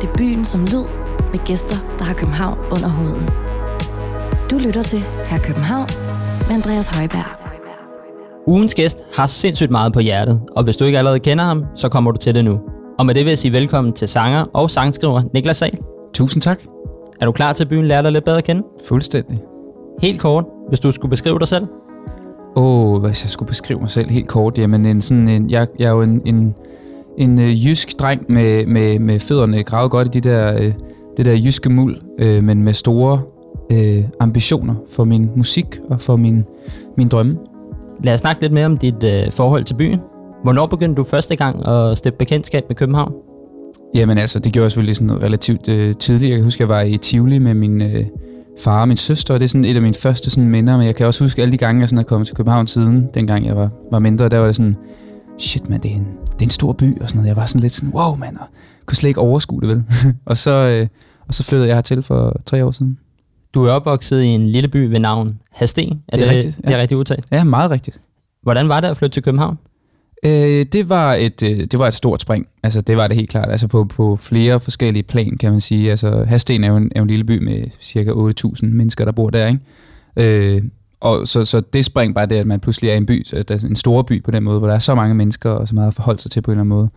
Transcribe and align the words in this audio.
Det 0.00 0.08
er 0.08 0.12
byen 0.18 0.44
som 0.44 0.60
lyd 0.60 0.84
med 1.32 1.46
gæster, 1.46 1.76
der 1.98 2.04
har 2.04 2.14
København 2.14 2.58
under 2.70 2.88
huden. 2.88 3.28
Du 4.50 4.58
lytter 4.66 4.82
til 4.82 4.98
Her 4.98 5.38
København 5.38 5.88
med 6.48 6.56
Andreas 6.56 6.88
Højberg. 6.96 7.24
Ugens 8.46 8.74
gæst 8.74 9.04
har 9.16 9.26
sindssygt 9.26 9.70
meget 9.70 9.92
på 9.92 10.00
hjertet, 10.00 10.40
og 10.56 10.64
hvis 10.64 10.76
du 10.76 10.84
ikke 10.84 10.98
allerede 10.98 11.18
kender 11.18 11.44
ham, 11.44 11.64
så 11.76 11.88
kommer 11.88 12.10
du 12.10 12.18
til 12.18 12.34
det 12.34 12.44
nu. 12.44 12.60
Og 12.98 13.06
med 13.06 13.14
det 13.14 13.24
vil 13.24 13.30
jeg 13.30 13.38
sige 13.38 13.52
velkommen 13.52 13.92
til 13.92 14.08
sanger 14.08 14.44
og 14.52 14.70
sangskriver 14.70 15.22
Niklas 15.34 15.56
Sahl. 15.56 15.78
Tusind 16.14 16.42
tak. 16.42 16.60
Er 17.20 17.26
du 17.26 17.32
klar 17.32 17.52
til 17.52 17.64
at 17.64 17.68
byen 17.68 17.86
lærer 17.86 18.02
dig 18.02 18.12
lidt 18.12 18.24
bedre 18.24 18.38
at 18.38 18.44
kende? 18.44 18.62
Fuldstændig. 18.88 19.42
Helt 20.02 20.20
kort, 20.20 20.44
hvis 20.68 20.80
du 20.80 20.92
skulle 20.92 21.10
beskrive 21.10 21.38
dig 21.38 21.48
selv. 21.48 21.66
Åh, 22.56 22.92
oh, 22.92 23.02
hvis 23.02 23.24
jeg 23.24 23.30
skulle 23.30 23.48
beskrive 23.48 23.80
mig 23.80 23.90
selv 23.90 24.10
helt 24.10 24.28
kort, 24.28 24.58
jamen 24.58 24.86
en, 24.86 25.02
sådan 25.02 25.28
en, 25.28 25.50
jeg, 25.50 25.66
jeg 25.78 25.86
er 25.86 25.90
jo 25.90 26.02
en, 26.02 26.22
en, 26.24 26.54
en 27.20 27.40
øh, 27.40 27.66
jysk 27.66 27.98
dreng 27.98 28.24
med, 28.28 28.66
med, 28.66 28.98
med 28.98 29.20
fødderne 29.20 29.62
gravet 29.62 29.90
godt 29.90 30.06
i 30.06 30.20
de 30.20 30.28
der, 30.28 30.54
øh, 30.54 30.72
det 31.16 31.24
der 31.24 31.36
jyske 31.36 31.70
muld, 31.70 31.96
øh, 32.18 32.44
men 32.44 32.62
med 32.62 32.72
store 32.72 33.20
øh, 33.72 34.04
ambitioner 34.20 34.74
for 34.90 35.04
min 35.04 35.30
musik 35.36 35.66
og 35.90 36.00
for 36.00 36.16
min, 36.16 36.44
min 36.96 37.08
drømme. 37.08 37.38
Lad 38.04 38.14
os 38.14 38.20
snakke 38.20 38.42
lidt 38.42 38.52
mere 38.52 38.66
om 38.66 38.78
dit 38.78 39.04
øh, 39.04 39.32
forhold 39.32 39.64
til 39.64 39.74
byen. 39.74 40.00
Hvornår 40.42 40.66
begyndte 40.66 40.96
du 40.96 41.04
første 41.04 41.36
gang 41.36 41.68
at 41.68 41.98
stifte 41.98 42.16
bekendtskab 42.18 42.64
med 42.68 42.76
København? 42.76 43.12
Jamen 43.94 44.18
altså, 44.18 44.38
det 44.38 44.52
gjorde 44.52 44.64
jeg 44.64 44.70
selvfølgelig 44.70 44.96
sådan 44.96 45.22
relativt 45.22 45.68
øh, 45.68 45.94
tidligt. 45.94 46.30
Jeg 46.30 46.38
kan 46.38 46.44
huske, 46.44 46.62
jeg 46.62 46.68
var 46.68 46.80
i 46.80 46.96
Tivoli 46.96 47.38
med 47.38 47.54
min 47.54 47.82
øh, 47.82 48.04
far 48.58 48.80
og 48.80 48.88
min 48.88 48.96
søster, 48.96 49.34
og 49.34 49.40
det 49.40 49.44
er 49.44 49.48
sådan 49.48 49.64
et 49.64 49.76
af 49.76 49.82
mine 49.82 49.94
første 49.94 50.30
sådan, 50.30 50.48
minder. 50.48 50.76
Men 50.76 50.86
jeg 50.86 50.94
kan 50.94 51.06
også 51.06 51.24
huske 51.24 51.42
alle 51.42 51.52
de 51.52 51.56
gange, 51.56 51.80
jeg 51.80 51.88
sådan 51.88 51.98
er 51.98 52.02
kommet 52.02 52.26
til 52.26 52.36
København 52.36 52.66
siden, 52.66 53.08
dengang 53.14 53.46
jeg 53.46 53.56
var, 53.56 53.70
var 53.90 53.98
mindre. 53.98 54.28
Der 54.28 54.38
var 54.38 54.46
det 54.46 54.56
sådan, 54.56 54.76
shit 55.38 55.68
man, 55.68 55.80
det 55.80 55.90
er, 55.90 55.94
en, 55.94 56.06
det 56.40 56.44
er 56.44 56.46
en 56.46 56.50
stor 56.50 56.72
by 56.72 57.00
og 57.00 57.08
sådan 57.08 57.18
noget. 57.18 57.28
Jeg 57.28 57.36
var 57.36 57.46
sådan 57.46 57.60
lidt 57.60 57.72
sådan, 57.72 57.90
wow 57.90 58.16
mand, 58.16 58.36
og 58.36 58.46
kunne 58.86 58.96
slet 58.96 59.08
ikke 59.08 59.20
overskue 59.20 59.60
det 59.60 59.68
vel. 59.68 59.84
og, 60.24 60.36
så, 60.36 60.50
øh, 60.50 60.86
og 61.28 61.34
så 61.34 61.44
flyttede 61.44 61.68
jeg 61.68 61.76
hertil 61.76 62.02
for 62.02 62.40
tre 62.46 62.64
år 62.64 62.70
siden. 62.70 62.98
Du 63.54 63.64
er 63.64 63.72
opvokset 63.72 64.22
i 64.22 64.26
en 64.26 64.48
lille 64.48 64.68
by 64.68 64.76
ved 64.76 65.00
navn 65.00 65.38
Hasten. 65.50 66.02
Er 66.08 66.16
Det 66.16 66.26
er 66.26 66.30
rigtigt, 66.30 66.56
Det 66.56 66.66
er 66.66 66.70
ja. 66.70 66.80
rigtigt 66.80 66.98
udtalt. 66.98 67.24
Ja, 67.32 67.44
meget 67.44 67.70
rigtigt. 67.70 68.00
Hvordan 68.42 68.68
var 68.68 68.80
det 68.80 68.88
at 68.88 68.96
flytte 68.96 69.14
til 69.14 69.22
København? 69.22 69.58
Øh, 70.24 70.66
det, 70.72 70.88
var 70.88 71.14
et, 71.14 71.42
øh, 71.42 71.58
det 71.58 71.78
var 71.78 71.88
et 71.88 71.94
stort 71.94 72.20
spring. 72.22 72.46
Altså, 72.62 72.80
det 72.80 72.96
var 72.96 73.06
det 73.08 73.16
helt 73.16 73.30
klart. 73.30 73.50
Altså, 73.50 73.68
på, 73.68 73.84
på 73.84 74.16
flere 74.16 74.60
forskellige 74.60 75.02
plan, 75.02 75.36
kan 75.36 75.50
man 75.50 75.60
sige. 75.60 75.90
Altså, 75.90 76.24
Hasten 76.24 76.64
er 76.64 76.68
jo 76.68 76.76
en, 76.76 76.92
er 76.94 77.00
jo 77.00 77.02
en 77.02 77.10
lille 77.10 77.24
by 77.24 77.44
med 77.44 77.64
cirka 77.80 78.10
8.000 78.10 78.66
mennesker, 78.66 79.04
der 79.04 79.12
bor 79.12 79.30
der, 79.30 79.46
ikke? 79.46 80.56
Øh, 80.56 80.62
og 81.00 81.28
så, 81.28 81.44
så 81.44 81.60
det 81.60 81.84
spring 81.84 82.14
bare 82.14 82.26
det, 82.26 82.36
at 82.36 82.46
man 82.46 82.60
pludselig 82.60 82.90
er 82.90 82.94
i 82.94 82.96
en 82.96 83.06
by, 83.06 83.24
så 83.24 83.42
der 83.42 83.54
er 83.54 83.66
en 83.66 83.76
stor 83.76 84.02
by 84.02 84.22
på 84.22 84.30
den 84.30 84.42
måde, 84.42 84.58
hvor 84.58 84.68
der 84.68 84.74
er 84.74 84.78
så 84.78 84.94
mange 84.94 85.14
mennesker 85.14 85.50
og 85.50 85.68
så 85.68 85.74
meget 85.74 85.88
at 85.88 85.94
forholde 85.94 86.20
sig 86.20 86.30
til 86.30 86.40
på 86.40 86.50
en 86.50 86.58
eller 86.58 86.60
anden 86.60 86.68
måde. 86.68 86.88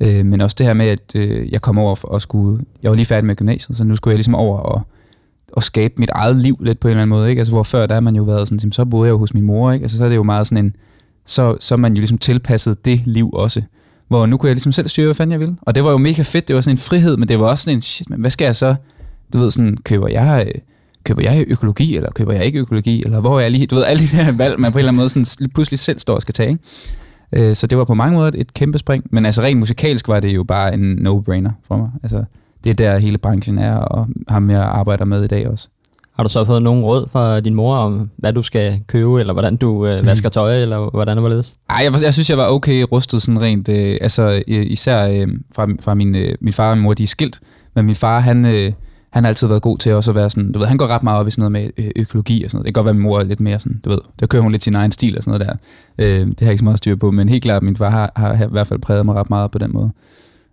Øh, 0.00 0.26
men 0.26 0.40
også 0.40 0.54
det 0.58 0.66
her 0.66 0.74
med, 0.74 0.86
at 0.86 1.16
øh, 1.16 1.52
jeg 1.52 1.62
kom 1.62 1.78
over 1.78 2.04
og 2.04 2.22
skulle... 2.22 2.64
Jeg 2.82 2.90
var 2.90 2.96
lige 2.96 3.06
færdig 3.06 3.24
med 3.24 3.36
gymnasiet, 3.36 3.76
så 3.76 3.84
nu 3.84 3.96
skulle 3.96 4.12
jeg 4.12 4.18
ligesom 4.18 4.34
over 4.34 4.58
og, 4.58 4.82
og 5.52 5.62
skabe 5.62 5.94
mit 5.98 6.10
eget 6.10 6.36
liv 6.36 6.58
lidt 6.60 6.80
på 6.80 6.88
en 6.88 6.90
eller 6.90 7.02
anden 7.02 7.18
måde. 7.18 7.30
Ikke? 7.30 7.40
Altså, 7.40 7.52
hvor 7.52 7.62
før 7.62 7.86
der 7.86 7.94
har 7.94 8.00
man 8.00 8.16
jo 8.16 8.22
været 8.22 8.48
sådan, 8.48 8.72
så 8.72 8.84
boede 8.84 9.06
jeg 9.06 9.12
jo 9.12 9.18
hos 9.18 9.34
min 9.34 9.44
mor, 9.44 9.72
ikke? 9.72 9.84
Altså, 9.84 9.96
så 9.96 10.04
er 10.04 10.08
det 10.08 10.16
jo 10.16 10.22
meget 10.22 10.46
sådan 10.46 10.64
en 10.64 10.76
så, 11.26 11.56
så 11.60 11.74
er 11.74 11.76
man 11.76 11.92
jo 11.92 11.98
ligesom 11.98 12.18
tilpasset 12.18 12.84
det 12.84 13.00
liv 13.04 13.30
også. 13.32 13.62
Hvor 14.08 14.26
nu 14.26 14.36
kunne 14.36 14.48
jeg 14.48 14.54
ligesom 14.54 14.72
selv 14.72 14.88
styre, 14.88 15.06
hvad 15.06 15.14
fanden 15.14 15.32
jeg 15.32 15.40
ville. 15.40 15.56
Og 15.62 15.74
det 15.74 15.84
var 15.84 15.90
jo 15.90 15.98
mega 15.98 16.22
fedt, 16.22 16.48
det 16.48 16.56
var 16.56 16.62
sådan 16.62 16.74
en 16.74 16.78
frihed, 16.78 17.16
men 17.16 17.28
det 17.28 17.40
var 17.40 17.46
også 17.46 17.64
sådan 17.64 17.76
en, 17.76 17.80
shit, 17.80 18.10
men 18.10 18.20
hvad 18.20 18.30
skal 18.30 18.44
jeg 18.44 18.56
så? 18.56 18.74
Du 19.32 19.38
ved 19.38 19.50
sådan, 19.50 19.76
køber 19.84 20.08
jeg, 20.08 20.44
øh, 20.46 20.54
køber 21.04 21.22
jeg 21.22 21.44
økologi, 21.48 21.96
eller 21.96 22.10
køber 22.10 22.32
jeg 22.32 22.44
ikke 22.44 22.58
økologi, 22.58 23.02
eller 23.04 23.20
hvor 23.20 23.36
er 23.38 23.42
jeg 23.42 23.50
lige, 23.50 23.66
du 23.66 23.74
ved, 23.74 23.84
alle 23.84 24.02
de 24.06 24.16
der 24.16 24.32
valg, 24.32 24.60
man 24.60 24.72
på 24.72 24.78
en 24.78 24.80
eller 24.80 24.88
anden 24.92 24.96
måde 24.96 25.08
sådan, 25.26 25.50
pludselig 25.54 25.78
selv 25.78 25.98
står 25.98 26.14
og 26.14 26.22
skal 26.22 26.34
tage, 26.34 26.48
ikke? 26.50 27.48
Øh, 27.48 27.54
Så 27.56 27.66
det 27.66 27.78
var 27.78 27.84
på 27.84 27.94
mange 27.94 28.16
måder 28.16 28.30
et 28.34 28.54
kæmpe 28.54 28.78
spring, 28.78 29.04
men 29.10 29.26
altså 29.26 29.42
rent 29.42 29.58
musikalsk 29.58 30.08
var 30.08 30.20
det 30.20 30.34
jo 30.34 30.44
bare 30.44 30.74
en 30.74 31.06
no-brainer 31.08 31.50
for 31.68 31.76
mig. 31.76 31.90
Altså, 32.02 32.24
det 32.64 32.70
er 32.70 32.74
der 32.74 32.98
hele 32.98 33.18
branchen 33.18 33.58
er, 33.58 33.76
og 33.76 34.06
ham 34.28 34.50
jeg 34.50 34.62
arbejder 34.62 35.04
med 35.04 35.24
i 35.24 35.26
dag 35.26 35.48
også. 35.48 35.68
Har 36.16 36.22
du 36.22 36.28
så 36.28 36.44
fået 36.44 36.62
nogen 36.62 36.84
råd 36.84 37.08
fra 37.12 37.40
din 37.40 37.54
mor 37.54 37.76
om, 37.76 38.10
hvad 38.16 38.32
du 38.32 38.42
skal 38.42 38.80
købe, 38.86 39.20
eller 39.20 39.32
hvordan 39.32 39.56
du 39.56 39.86
øh, 39.86 40.06
vasker 40.06 40.28
tøj, 40.28 40.62
eller 40.62 40.90
hvordan 40.90 41.16
det 41.16 41.22
var 41.22 41.28
ledes? 41.28 41.56
Ej, 41.70 41.76
jeg, 41.84 42.02
jeg 42.02 42.12
synes, 42.14 42.30
jeg 42.30 42.38
var 42.38 42.48
okay 42.48 42.84
rustet 42.92 43.22
sådan 43.22 43.40
rent. 43.42 43.68
Øh, 43.68 43.98
altså 44.00 44.42
øh, 44.48 44.66
især 44.66 45.08
øh, 45.08 45.28
fra, 45.54 45.68
fra 45.80 45.94
min, 45.94 46.14
øh, 46.14 46.34
min 46.40 46.52
far 46.52 46.70
og 46.70 46.76
min 46.76 46.82
mor, 46.84 46.94
de 46.94 47.02
er 47.02 47.06
skilt. 47.06 47.40
Men 47.74 47.86
min 47.86 47.94
far, 47.94 48.20
han, 48.20 48.44
øh, 48.44 48.72
han 49.14 49.24
har 49.24 49.28
altid 49.28 49.46
været 49.46 49.62
god 49.62 49.78
til 49.78 49.92
også 49.92 50.10
at 50.10 50.14
være 50.14 50.30
sådan, 50.30 50.52
du 50.52 50.58
ved, 50.58 50.66
han 50.66 50.78
går 50.78 50.86
ret 50.86 51.02
meget 51.02 51.20
op 51.20 51.28
i 51.28 51.30
sådan 51.30 51.52
noget 51.52 51.52
med 51.52 51.84
øh, 51.84 51.90
økologi 51.96 52.44
og 52.44 52.50
sådan 52.50 52.56
noget. 52.58 52.66
Det 52.66 52.74
kan 52.74 52.80
godt 52.80 52.84
være, 52.84 52.90
at 52.90 52.96
min 52.96 53.02
mor 53.02 53.18
er 53.18 53.24
lidt 53.24 53.40
mere 53.40 53.58
sådan, 53.58 53.80
du 53.84 53.90
ved, 53.90 53.98
der 54.20 54.26
kører 54.26 54.42
hun 54.42 54.52
lidt 54.52 54.64
sin 54.64 54.74
egen 54.74 54.90
stil 54.90 55.16
og 55.16 55.22
sådan 55.22 55.40
noget 55.40 55.58
der. 55.98 56.04
Øh, 56.04 56.26
det 56.26 56.40
har 56.40 56.46
jeg 56.46 56.52
ikke 56.52 56.58
så 56.58 56.64
meget 56.64 56.78
styr 56.78 56.96
på, 56.96 57.10
men 57.10 57.28
helt 57.28 57.42
klart, 57.42 57.62
min 57.62 57.76
far 57.76 57.90
har, 57.90 58.12
har 58.16 58.46
i 58.46 58.50
hvert 58.50 58.66
fald 58.66 58.80
præget 58.80 59.06
mig 59.06 59.14
ret 59.14 59.30
meget 59.30 59.50
på 59.50 59.58
den 59.58 59.72
måde. 59.72 59.90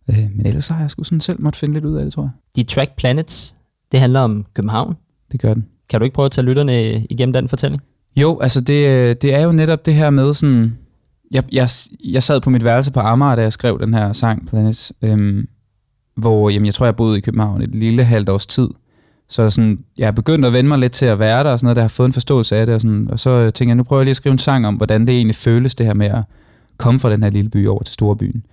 Øh, 0.10 0.28
men 0.36 0.46
ellers 0.46 0.66
så 0.66 0.74
har 0.74 0.82
jeg 0.84 0.92
sgu 0.92 1.04
sådan 1.04 1.22
selv 1.22 1.42
måtte 1.42 1.60
finde 1.60 1.74
lidt 1.74 1.86
ud 1.86 1.96
af 1.96 2.04
det, 2.04 2.14
tror 2.14 2.24
jeg. 2.24 2.32
De 2.56 2.64
track 2.64 2.96
Planets, 2.98 3.56
det 3.92 4.00
handler 4.00 4.20
om 4.20 4.46
København. 4.54 4.96
Det 5.32 5.42
gør 5.42 5.54
den. 5.54 5.66
Kan 5.90 6.00
du 6.00 6.04
ikke 6.04 6.14
prøve 6.14 6.26
at 6.26 6.32
tage 6.32 6.46
lytterne 6.46 7.06
igennem 7.10 7.34
den 7.34 7.50
fortælling? 7.50 7.82
Jo, 8.16 8.40
altså 8.40 8.62
det, 8.62 8.88
øh, 8.88 9.16
det 9.22 9.34
er 9.34 9.40
jo 9.40 9.52
netop 9.52 9.86
det 9.86 9.96
her 9.96 10.10
med 10.10 10.34
sådan... 10.34 10.78
Jeg, 11.32 11.44
jeg, 11.52 11.70
jeg 12.04 12.24
sad 12.24 12.42
på 12.42 12.50
mit 12.50 12.64
værelse 12.64 12.92
på 12.92 13.00
Amager, 13.00 13.36
da 13.36 13.42
jeg 13.42 13.54
skrev 13.54 13.80
den 13.80 13.94
her 13.94 14.14
sang, 14.14 14.48
Planets, 14.48 14.94
øhm, 15.02 15.48
hvor 16.16 16.50
jamen, 16.50 16.66
jeg 16.66 16.74
tror, 16.74 16.86
jeg 16.86 16.96
boede 16.96 17.18
i 17.18 17.22
København 17.22 17.62
et 17.62 17.76
lille 17.76 18.04
halvt 18.04 18.30
års 18.30 18.46
tid. 18.46 18.68
Så 19.30 19.50
sådan, 19.50 19.80
jeg 19.98 20.08
er 20.08 20.12
begyndt 20.12 20.46
at 20.46 20.54
vende 20.54 20.68
mig 20.68 20.80
lidt 20.80 20.92
til 20.92 21.06
at 21.06 21.20
være 21.20 21.44
der, 21.44 21.50
og 21.50 21.60
sådan 21.60 21.66
noget, 21.66 21.76
der 21.76 21.82
har 21.82 21.90
fået 21.90 22.08
en 22.08 22.14
forståelse 22.14 22.56
af 22.56 22.66
det. 22.66 22.76
Og, 22.76 22.82
sådan, 22.82 23.08
og 23.12 23.20
så 23.20 23.30
øh, 23.30 23.54
tænker 23.54 23.70
jeg, 23.70 23.76
nu 23.76 23.84
prøver 23.84 24.02
jeg 24.02 24.06
lige 24.06 24.12
at 24.12 24.16
skrive 24.16 24.34
en 24.34 24.40
sang 24.40 24.68
om, 24.68 24.76
hvordan 24.76 25.08
det 25.08 25.16
egentlig 25.16 25.36
føles, 25.36 25.76
det 25.76 25.86
her 25.86 25.94
med 25.94 26.08
at 26.08 26.24
komme 26.78 27.00
fra 27.00 27.12
den 27.12 27.24
her 27.24 27.30
lille 27.30 27.50
by 27.50 27.68
over 27.68 27.84
til 27.84 27.94
storbyen. 27.94 28.44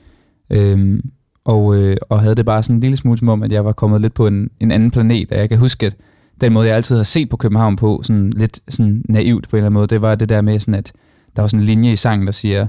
Øhm, 0.50 1.00
og, 1.44 1.76
øh, 1.76 1.96
og 2.08 2.20
havde 2.20 2.34
det 2.34 2.46
bare 2.46 2.62
sådan 2.62 2.76
en 2.76 2.80
lille 2.80 2.96
smule 2.96 3.18
som 3.18 3.28
om, 3.28 3.42
at 3.42 3.52
jeg 3.52 3.64
var 3.64 3.72
kommet 3.72 4.00
lidt 4.00 4.14
på 4.14 4.26
en, 4.26 4.50
en 4.60 4.70
anden 4.70 4.90
planet. 4.90 5.32
Og 5.32 5.38
jeg 5.38 5.48
kan 5.48 5.58
huske, 5.58 5.86
at 5.86 5.96
den 6.40 6.52
måde, 6.52 6.66
jeg 6.66 6.76
altid 6.76 6.96
har 6.96 7.02
set 7.02 7.28
på 7.28 7.36
København 7.36 7.76
på, 7.76 8.00
sådan 8.02 8.30
lidt 8.30 8.60
sådan 8.68 9.04
naivt 9.08 9.48
på 9.48 9.56
en 9.56 9.58
eller 9.58 9.66
anden 9.66 9.74
måde, 9.74 9.86
det 9.86 10.02
var 10.02 10.14
det 10.14 10.28
der 10.28 10.40
med 10.40 10.58
sådan, 10.58 10.74
at 10.74 10.92
der 11.36 11.42
var 11.42 11.48
sådan 11.48 11.60
en 11.60 11.66
linje 11.66 11.92
i 11.92 11.96
sangen, 11.96 12.26
der 12.26 12.32
siger, 12.32 12.66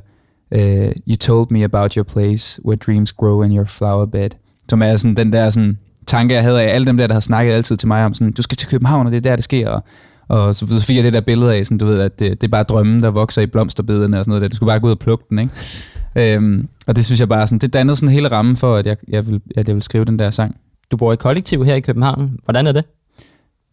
uh, 0.55 0.59
You 1.07 1.15
told 1.19 1.47
me 1.51 1.63
about 1.63 1.93
your 1.93 2.03
place, 2.03 2.65
where 2.65 2.77
dreams 2.77 3.13
grow 3.13 3.41
in 3.41 3.57
your 3.57 3.65
flower 3.65 4.05
bed. 4.05 4.29
Som 4.69 4.81
er 4.81 4.97
sådan 4.97 5.15
den 5.15 5.33
der 5.33 5.49
sådan, 5.49 5.77
tanke, 6.07 6.35
jeg 6.35 6.43
havde 6.43 6.61
af 6.61 6.75
alle 6.75 6.87
dem 6.87 6.97
der, 6.97 7.07
der 7.07 7.13
har 7.13 7.19
snakket 7.19 7.53
altid 7.53 7.77
til 7.77 7.87
mig 7.87 8.05
om, 8.05 8.13
sådan, 8.13 8.33
du 8.33 8.41
skal 8.41 8.57
til 8.57 8.67
København, 8.67 9.05
og 9.05 9.11
det 9.11 9.17
er 9.17 9.21
der, 9.21 9.35
det 9.35 9.43
sker. 9.43 9.69
Og, 9.69 9.83
og 10.27 10.55
så 10.55 10.83
fik 10.87 10.95
jeg 10.95 11.03
det 11.03 11.13
der 11.13 11.21
billede 11.21 11.55
af, 11.55 11.65
sådan, 11.65 11.77
du 11.77 11.85
ved, 11.85 11.99
at 11.99 12.19
det, 12.19 12.41
det 12.41 12.47
er 12.47 12.51
bare 12.51 12.63
drømmen, 12.63 13.03
der 13.03 13.09
vokser 13.09 13.41
i 13.41 13.45
blomsterbedene 13.45 14.19
og 14.19 14.23
sådan 14.23 14.29
noget 14.29 14.41
der. 14.41 14.47
Du 14.47 14.55
skulle 14.55 14.67
bare 14.67 14.79
gå 14.79 14.87
ud 14.87 14.91
og 14.91 14.99
plukke 14.99 15.25
den, 15.29 15.39
ikke? 15.39 15.51
Øhm, 16.15 16.67
og 16.87 16.95
det 16.95 17.05
synes 17.05 17.19
jeg 17.19 17.29
bare 17.29 17.47
sådan, 17.47 17.59
det 17.59 17.73
dannede 17.73 17.95
sådan 17.95 18.13
hele 18.13 18.27
rammen 18.27 18.57
for, 18.57 18.75
at 18.75 18.85
jeg, 18.85 18.97
jeg, 19.07 19.27
vil, 19.27 19.41
at 19.57 19.67
jeg 19.67 19.75
vil 19.75 19.83
skrive 19.83 20.05
den 20.05 20.19
der 20.19 20.29
sang. 20.29 20.55
Du 20.91 20.97
bor 20.97 21.13
i 21.13 21.15
kollektiv 21.15 21.65
her 21.65 21.75
i 21.75 21.79
København. 21.79 22.37
Hvordan 22.43 22.67
er 22.67 22.71
det? 22.71 22.85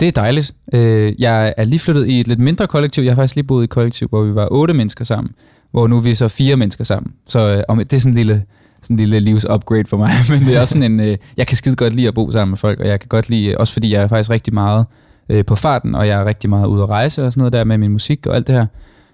Det 0.00 0.08
er 0.08 0.12
dejligt. 0.12 0.54
Øh, 0.72 1.20
jeg 1.20 1.54
er 1.56 1.64
lige 1.64 1.78
flyttet 1.78 2.06
i 2.06 2.20
et 2.20 2.28
lidt 2.28 2.38
mindre 2.38 2.66
kollektiv. 2.66 3.02
Jeg 3.02 3.12
har 3.12 3.16
faktisk 3.16 3.36
lige 3.36 3.46
boet 3.46 3.62
i 3.62 3.64
et 3.64 3.70
kollektiv, 3.70 4.08
hvor 4.08 4.22
vi 4.22 4.34
var 4.34 4.48
otte 4.50 4.74
mennesker 4.74 5.04
sammen. 5.04 5.34
Hvor 5.70 5.86
nu 5.86 5.96
er 5.96 6.00
vi 6.00 6.14
så 6.14 6.28
fire 6.28 6.56
mennesker 6.56 6.84
sammen. 6.84 7.12
Så 7.26 7.56
øh, 7.56 7.62
om, 7.68 7.78
det 7.78 7.92
er 7.92 8.00
sådan 8.00 8.12
en 8.12 8.16
lille, 8.16 8.42
sådan 8.82 8.94
en 8.94 8.98
lille 8.98 9.20
livs 9.20 9.46
upgrade 9.50 9.84
for 9.88 9.96
mig. 9.96 10.10
Men 10.30 10.40
det 10.40 10.56
er 10.56 10.60
også 10.60 10.72
sådan 10.72 10.92
en... 10.92 11.00
Øh, 11.00 11.16
jeg 11.36 11.46
kan 11.46 11.56
skide 11.56 11.76
godt 11.76 11.94
lide 11.94 12.08
at 12.08 12.14
bo 12.14 12.30
sammen 12.30 12.50
med 12.50 12.58
folk, 12.58 12.80
og 12.80 12.86
jeg 12.86 13.00
kan 13.00 13.08
godt 13.08 13.28
lide... 13.28 13.58
Også 13.58 13.72
fordi 13.72 13.94
jeg 13.94 14.02
er 14.02 14.08
faktisk 14.08 14.30
rigtig 14.30 14.54
meget 14.54 14.86
øh, 15.28 15.44
på 15.44 15.54
farten, 15.54 15.94
og 15.94 16.08
jeg 16.08 16.20
er 16.20 16.24
rigtig 16.24 16.50
meget 16.50 16.66
ude 16.66 16.82
at 16.82 16.88
rejse 16.88 17.26
og 17.26 17.32
sådan 17.32 17.40
noget 17.40 17.52
der 17.52 17.64
med 17.64 17.78
min 17.78 17.92
musik 17.92 18.26
og 18.26 18.36
alt 18.36 18.46
det 18.46 18.54
her. 18.54 18.66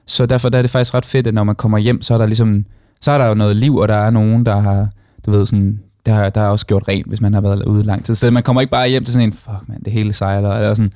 Så 0.07 0.27
derfor 0.27 0.49
der 0.49 0.59
er 0.59 0.63
det 0.63 0.71
faktisk 0.71 0.95
ret 0.95 1.07
fedt, 1.07 1.27
at 1.27 1.35
når 1.35 1.45
man 1.45 1.55
kommer 1.55 1.79
hjem, 1.79 2.03
så 2.03 2.15
er 2.15 2.19
der 2.19 2.27
ligesom... 2.27 2.65
Så 3.01 3.13
er 3.13 3.19
der 3.19 3.27
jo 3.27 3.35
noget 3.35 3.57
liv, 3.57 3.77
og 3.77 3.89
der 3.89 3.95
er 3.95 4.11
nogen, 4.11 4.47
der 4.47 4.61
har... 4.61 4.89
Du 5.27 5.31
ved 5.31 5.47
sådan... 5.47 5.81
Der 6.07 6.13
har, 6.13 6.31
der 6.31 6.41
har 6.41 6.49
også 6.49 6.67
gjort 6.67 6.89
rent, 6.89 7.09
hvis 7.09 7.21
man 7.21 7.35
har 7.35 7.41
været 7.41 7.65
ude 7.65 7.83
lang 7.83 8.05
tid. 8.05 8.15
Så 8.15 8.31
man 8.31 8.43
kommer 8.43 8.61
ikke 8.61 8.71
bare 8.71 8.89
hjem 8.89 9.05
til 9.05 9.15
sådan 9.15 9.29
en, 9.29 9.33
fuck 9.33 9.69
man, 9.69 9.83
det 9.85 9.93
hele 9.93 10.13
sejler, 10.13 10.51
eller 10.51 10.75
sådan. 10.75 10.93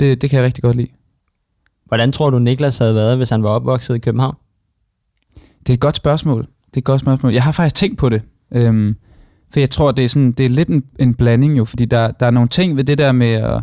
Det, 0.00 0.22
det 0.22 0.30
kan 0.30 0.36
jeg 0.36 0.46
rigtig 0.46 0.62
godt 0.62 0.76
lide. 0.76 0.88
Hvordan 1.84 2.12
tror 2.12 2.30
du, 2.30 2.38
Niklas 2.38 2.78
havde 2.78 2.94
været, 2.94 3.16
hvis 3.16 3.30
han 3.30 3.42
var 3.42 3.48
opvokset 3.48 3.94
i 3.94 3.98
København? 3.98 4.34
Det 5.58 5.68
er 5.68 5.74
et 5.74 5.80
godt 5.80 5.96
spørgsmål. 5.96 6.46
Det 6.74 6.78
er 6.78 6.80
et 6.80 6.84
godt 6.84 7.00
spørgsmål. 7.00 7.32
Jeg 7.32 7.42
har 7.42 7.52
faktisk 7.52 7.74
tænkt 7.76 7.98
på 7.98 8.08
det. 8.08 8.22
Øhm, 8.52 8.96
for 9.52 9.60
jeg 9.60 9.70
tror, 9.70 9.92
det 9.92 10.04
er, 10.04 10.08
sådan, 10.08 10.32
det 10.32 10.46
er 10.46 10.50
lidt 10.50 10.68
en, 10.68 10.84
en 10.98 11.14
blanding 11.14 11.58
jo, 11.58 11.64
fordi 11.64 11.84
der, 11.84 12.10
der 12.10 12.26
er 12.26 12.30
nogle 12.30 12.48
ting 12.48 12.76
ved 12.76 12.84
det 12.84 12.98
der 12.98 13.12
med 13.12 13.32
at, 13.32 13.62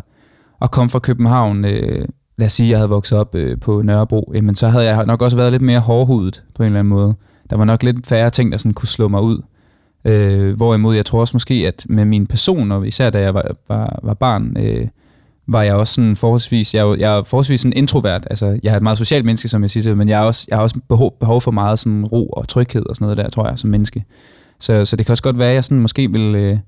at 0.62 0.70
komme 0.70 0.90
fra 0.90 0.98
København. 0.98 1.64
Øh, 1.64 2.04
lad 2.38 2.46
os 2.46 2.52
sige, 2.52 2.66
at 2.66 2.70
jeg 2.70 2.78
havde 2.78 2.88
vokset 2.88 3.18
op 3.18 3.34
øh, 3.34 3.60
på 3.60 3.82
Nørrebro, 3.82 4.32
jamen, 4.34 4.56
så 4.56 4.68
havde 4.68 4.84
jeg 4.84 5.06
nok 5.06 5.22
også 5.22 5.36
været 5.36 5.52
lidt 5.52 5.62
mere 5.62 5.80
hårdhudet 5.80 6.44
på 6.54 6.62
en 6.62 6.66
eller 6.66 6.78
anden 6.78 6.88
måde. 6.88 7.14
Der 7.50 7.56
var 7.56 7.64
nok 7.64 7.82
lidt 7.82 8.06
færre 8.06 8.30
ting, 8.30 8.52
der 8.52 8.58
sådan 8.58 8.74
kunne 8.74 8.88
slå 8.88 9.08
mig 9.08 9.22
ud. 9.22 9.42
Øh, 10.04 10.56
hvorimod 10.56 10.94
jeg 10.94 11.06
tror 11.06 11.20
også 11.20 11.34
måske, 11.34 11.54
at 11.54 11.86
med 11.88 12.04
min 12.04 12.26
person, 12.26 12.72
og 12.72 12.86
især 12.86 13.10
da 13.10 13.20
jeg 13.20 13.34
var, 13.34 13.56
var, 13.68 14.00
var 14.02 14.14
barn, 14.14 14.56
øh, 14.60 14.88
var 15.46 15.62
jeg 15.62 15.74
også 15.74 15.94
sådan 15.94 16.16
forholdsvis, 16.16 16.74
jeg, 16.74 16.88
er 16.88 16.94
jeg 16.94 17.18
er 17.18 17.22
forholdsvis 17.22 17.60
sådan 17.60 17.76
introvert. 17.76 18.26
Altså, 18.30 18.58
jeg 18.62 18.72
er 18.72 18.76
et 18.76 18.82
meget 18.82 18.98
socialt 18.98 19.24
menneske, 19.24 19.48
som 19.48 19.62
jeg 19.62 19.70
siger 19.70 19.82
til, 19.82 19.96
men 19.96 20.08
jeg, 20.08 20.20
er 20.20 20.24
også, 20.24 20.46
jeg 20.48 20.56
har 20.56 20.62
også 20.62 20.80
behov, 20.88 21.16
behov 21.20 21.40
for 21.40 21.50
meget 21.50 21.78
sådan 21.78 22.04
ro 22.04 22.26
og 22.26 22.48
tryghed 22.48 22.86
og 22.86 22.96
sådan 22.96 23.04
noget 23.04 23.18
der, 23.18 23.28
tror 23.28 23.48
jeg, 23.48 23.58
som 23.58 23.70
menneske. 23.70 24.04
Så, 24.60 24.84
så 24.84 24.96
det 24.96 25.06
kan 25.06 25.12
også 25.12 25.22
godt 25.22 25.38
være, 25.38 25.48
at 25.48 25.54
jeg 25.54 25.64
sådan 25.64 25.80
måske 25.80 26.12
vil 26.12 26.34
øh, 26.34 26.58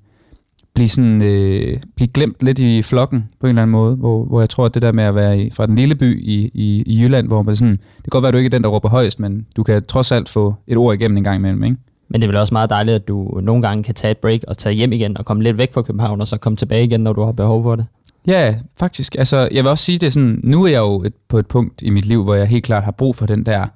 blive, 0.75 0.89
sådan, 0.89 1.23
øh, 1.23 1.77
blive 1.97 2.09
glemt 2.09 2.37
lidt 2.41 2.59
i 2.59 2.83
flokken 2.83 3.29
på 3.41 3.47
en 3.47 3.49
eller 3.49 3.63
anden 3.63 3.73
måde, 3.73 3.97
hvor, 3.97 4.25
hvor 4.25 4.41
jeg 4.41 4.51
tror, 4.51 4.65
at 4.65 4.75
det 4.75 4.83
der 4.83 4.93
med 4.93 5.05
at 5.05 5.15
være 5.15 5.39
i, 5.39 5.51
fra 5.51 5.67
den 5.67 5.77
lille 5.77 5.95
by 5.95 6.23
i, 6.23 6.51
i, 6.55 6.83
i 6.87 7.03
Jylland, 7.03 7.27
hvor 7.27 7.43
man 7.43 7.57
sådan, 7.57 7.73
det 7.73 8.03
kan 8.03 8.11
godt 8.11 8.23
være, 8.23 8.29
at 8.29 8.33
du 8.33 8.39
ikke 8.39 8.49
er 8.49 8.51
den, 8.51 8.63
der 8.63 8.69
råber 8.69 8.89
højst, 8.89 9.21
men 9.21 9.47
du 9.57 9.63
kan 9.63 9.85
trods 9.85 10.13
alt 10.13 10.29
få 10.29 10.55
et 10.67 10.77
ord 10.77 10.95
igennem 10.95 11.17
en 11.17 11.25
gang 11.25 11.37
imellem, 11.37 11.65
ikke? 11.65 11.77
Men 12.09 12.21
det 12.21 12.27
er 12.27 12.31
vel 12.31 12.37
også 12.37 12.55
meget 12.55 12.71
dejligt, 12.71 12.95
at 12.95 13.09
du 13.09 13.41
nogle 13.43 13.63
gange 13.63 13.85
kan 13.85 13.95
tage 13.95 14.11
et 14.11 14.19
break 14.19 14.41
og 14.49 14.59
tage 14.59 14.75
hjem 14.75 14.93
igen 14.93 15.19
og 15.19 15.25
komme 15.25 15.43
lidt 15.43 15.59
væk 15.59 15.75
fra 15.75 15.83
København, 15.83 16.21
og 16.21 16.29
så 16.29 16.37
komme 16.37 16.57
tilbage 16.57 16.85
igen, 16.85 17.01
når 17.01 17.13
du 17.13 17.23
har 17.23 17.33
behov 17.33 17.63
for 17.63 17.77
det. 17.77 17.87
Ja, 18.27 18.55
faktisk. 18.79 19.15
Altså, 19.19 19.49
jeg 19.53 19.65
vil 19.65 19.71
også 19.71 19.85
sige, 19.85 19.99
det 19.99 20.07
er 20.07 20.11
sådan, 20.11 20.41
nu 20.45 20.65
er 20.65 20.69
jeg 20.69 20.79
jo 20.79 21.03
et, 21.03 21.15
på 21.29 21.39
et 21.39 21.47
punkt 21.47 21.83
i 21.83 21.91
mit 21.91 22.07
liv, 22.07 22.25
hvor 22.25 22.35
jeg 22.35 22.47
helt 22.47 22.65
klart 22.65 22.85
har 22.85 22.93
brug 22.93 23.17
for 23.17 23.27
den 23.27 23.47
der, 23.47 23.67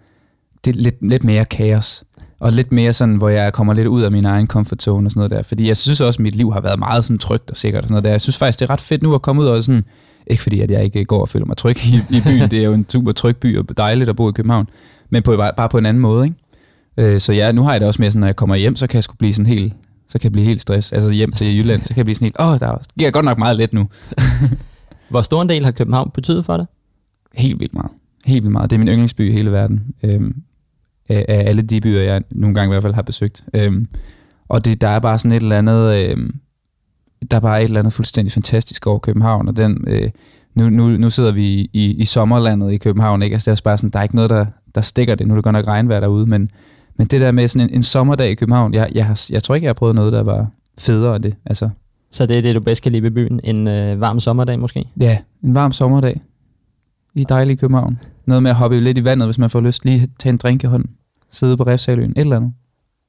det 0.64 0.76
lidt, 0.76 1.08
lidt 1.08 1.24
mere 1.24 1.44
kaos. 1.44 2.04
Og 2.40 2.52
lidt 2.52 2.72
mere 2.72 2.92
sådan, 2.92 3.14
hvor 3.16 3.28
jeg 3.28 3.52
kommer 3.52 3.74
lidt 3.74 3.86
ud 3.86 4.02
af 4.02 4.12
min 4.12 4.24
egen 4.24 4.46
comfort 4.46 4.82
zone 4.82 5.06
og 5.06 5.10
sådan 5.10 5.18
noget 5.18 5.30
der. 5.30 5.42
Fordi 5.42 5.68
jeg 5.68 5.76
synes 5.76 6.00
også, 6.00 6.18
at 6.18 6.22
mit 6.22 6.34
liv 6.34 6.52
har 6.52 6.60
været 6.60 6.78
meget 6.78 7.04
sådan 7.04 7.18
trygt 7.18 7.50
og 7.50 7.56
sikkert 7.56 7.84
og 7.84 7.88
sådan 7.88 7.94
noget 7.94 8.04
der. 8.04 8.10
Jeg 8.10 8.20
synes 8.20 8.38
faktisk, 8.38 8.60
det 8.60 8.66
er 8.66 8.70
ret 8.70 8.80
fedt 8.80 9.02
nu 9.02 9.14
at 9.14 9.22
komme 9.22 9.42
ud 9.42 9.46
og 9.46 9.62
sådan, 9.62 9.84
ikke 10.26 10.42
fordi, 10.42 10.60
at 10.60 10.70
jeg 10.70 10.84
ikke 10.84 11.04
går 11.04 11.20
og 11.20 11.28
føler 11.28 11.46
mig 11.46 11.56
tryg 11.56 11.76
i, 11.86 12.16
i 12.16 12.20
byen. 12.24 12.50
Det 12.50 12.58
er 12.58 12.64
jo 12.64 12.72
en 12.72 12.86
super 12.88 13.12
tryg 13.12 13.36
by 13.36 13.58
og 13.58 13.76
dejligt 13.76 14.10
at 14.10 14.16
bo 14.16 14.28
i 14.28 14.32
København. 14.32 14.68
Men 15.10 15.22
på, 15.22 15.36
bare 15.36 15.68
på 15.68 15.78
en 15.78 15.86
anden 15.86 16.00
måde, 16.00 16.24
ikke? 16.24 16.36
Øh, 17.14 17.20
så 17.20 17.32
ja, 17.32 17.52
nu 17.52 17.62
har 17.62 17.72
jeg 17.72 17.80
det 17.80 17.88
også 17.88 18.02
mere 18.02 18.10
sådan, 18.10 18.20
når 18.20 18.26
jeg 18.26 18.36
kommer 18.36 18.56
hjem, 18.56 18.76
så 18.76 18.86
kan 18.86 18.94
jeg 18.94 19.04
sgu 19.04 19.14
blive 19.18 19.34
sådan 19.34 19.46
helt, 19.46 19.72
så 20.08 20.19
kan 20.19 20.25
jeg 20.25 20.32
blive 20.32 20.46
helt 20.46 20.60
stress. 20.60 20.93
Altså 20.93 21.10
hjem 21.10 21.32
til 21.32 21.58
Jylland, 21.58 21.82
så 21.82 21.88
kan 21.88 21.96
jeg 21.96 22.05
blive 22.05 22.14
sådan 22.14 22.26
helt, 22.26 22.40
åh, 22.40 22.49
oh, 22.49 22.58
der 22.58 22.78
giver 22.99 23.10
godt 23.10 23.25
nok 23.25 23.38
meget 23.38 23.56
let 23.56 23.72
nu. 23.72 23.88
Hvor 25.10 25.22
stor 25.22 25.43
en 25.43 25.49
del 25.49 25.64
har 25.64 25.72
København 25.72 26.10
betydet 26.14 26.44
for 26.44 26.56
dig? 26.56 26.66
Helt 27.34 27.60
vildt 27.60 27.75
meget. 27.75 27.90
Helt 28.26 28.43
vildt 28.43 28.52
meget. 28.52 28.70
Det 28.70 28.76
er 28.76 28.78
min 28.78 28.88
yndlingsby 28.88 29.28
i 29.28 29.32
hele 29.32 29.52
verden. 29.52 29.94
Øhm, 30.02 30.43
af, 31.08 31.25
af 31.28 31.49
alle 31.49 31.62
de 31.62 31.81
byer, 31.81 32.02
jeg 32.02 32.22
nogle 32.31 32.55
gange 32.55 32.70
i 32.70 32.72
hvert 32.72 32.82
fald 32.82 32.94
har 32.94 33.02
besøgt. 33.02 33.44
Øhm, 33.55 33.88
og 34.49 34.64
det, 34.64 34.81
der 34.81 34.88
er 34.88 34.99
bare 34.99 35.19
sådan 35.19 35.32
et 35.32 35.43
eller 35.43 35.58
andet, 35.58 36.10
øhm, 36.10 36.34
der 37.31 37.37
er 37.37 37.40
bare 37.40 37.60
et 37.60 37.64
eller 37.64 37.81
andet 37.81 37.93
fuldstændig 37.93 38.32
fantastisk 38.32 38.87
over 38.87 38.99
København, 38.99 39.49
og 39.49 39.56
den, 39.56 39.84
øh, 39.87 40.10
nu, 40.55 40.70
nu, 40.70 40.88
nu 40.88 41.10
sidder 41.10 41.32
vi 41.32 41.46
i, 41.46 41.70
i, 41.72 41.94
i 41.94 42.05
sommerlandet 42.05 42.72
i 42.72 42.76
København, 42.76 43.22
ikke? 43.22 43.34
Altså, 43.34 43.50
det 43.50 43.60
er 43.60 43.62
bare 43.64 43.78
sådan, 43.78 43.90
der 43.90 43.99
er 43.99 44.02
ikke 44.02 44.14
noget, 44.14 44.31
der, 44.31 44.46
der 44.75 44.81
stikker 44.81 45.14
det. 45.14 45.26
Nu 45.26 45.34
er 45.34 45.37
det 45.37 45.44
godt 45.44 45.52
nok 45.52 45.66
regnvejr 45.66 46.00
derude, 46.00 46.26
men, 46.26 46.50
men 46.98 47.06
det 47.06 47.20
der 47.20 47.32
med 47.32 47.48
sådan 47.48 47.68
en, 47.68 47.74
en 47.74 47.82
sommerdag 47.82 48.30
i 48.30 48.34
København, 48.34 48.74
jeg, 48.74 48.88
jeg, 48.94 49.06
har, 49.06 49.26
jeg 49.30 49.42
tror 49.42 49.54
ikke, 49.54 49.64
jeg 49.64 49.68
har 49.68 49.74
prøvet 49.74 49.94
noget, 49.94 50.12
der 50.12 50.22
var 50.22 50.46
federe 50.78 51.16
end 51.16 51.22
det. 51.22 51.34
Altså, 51.44 51.70
Så 52.10 52.26
det 52.26 52.38
er 52.38 52.42
det, 52.42 52.54
du 52.54 52.60
bedst 52.60 52.82
kan 52.82 52.92
lide 52.92 53.02
ved 53.02 53.10
byen? 53.10 53.40
En 53.44 53.68
øh, 53.68 54.00
varm 54.00 54.20
sommerdag 54.20 54.58
måske? 54.58 54.88
ja, 55.00 55.18
en 55.44 55.54
varm 55.54 55.72
sommerdag 55.72 56.20
i 57.14 57.24
dejlige 57.24 57.56
København. 57.56 58.00
Noget 58.26 58.42
med 58.42 58.50
at 58.50 58.56
hoppe 58.56 58.80
lidt 58.80 58.98
i 58.98 59.04
vandet, 59.04 59.26
hvis 59.26 59.38
man 59.38 59.50
får 59.50 59.60
lyst. 59.60 59.84
Lige 59.84 60.08
tage 60.18 60.30
en 60.30 60.36
drink 60.36 60.64
i 60.64 60.66
hånden. 60.66 60.90
Sidde 61.30 61.56
på 61.56 61.62
Refsaløen. 61.62 62.10
Et 62.10 62.18
eller 62.18 62.36
andet. 62.36 62.52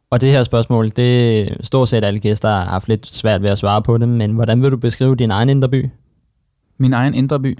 Og 0.09 0.21
det 0.21 0.31
her 0.31 0.43
spørgsmål, 0.43 0.89
det 0.95 1.41
er 1.41 1.55
stort 1.63 1.89
set 1.89 2.03
alle 2.05 2.19
gæster 2.19 2.49
har 2.49 2.65
haft 2.65 2.87
lidt 2.87 3.07
svært 3.11 3.41
ved 3.41 3.49
at 3.49 3.57
svare 3.57 3.81
på 3.81 3.97
det, 3.97 4.09
men 4.09 4.31
hvordan 4.31 4.61
vil 4.61 4.71
du 4.71 4.77
beskrive 4.77 5.15
din 5.15 5.31
egen 5.31 5.49
indre 5.49 5.69
by? 5.69 5.89
Min 6.77 6.93
egen 6.93 7.15
indre 7.15 7.39
by. 7.39 7.57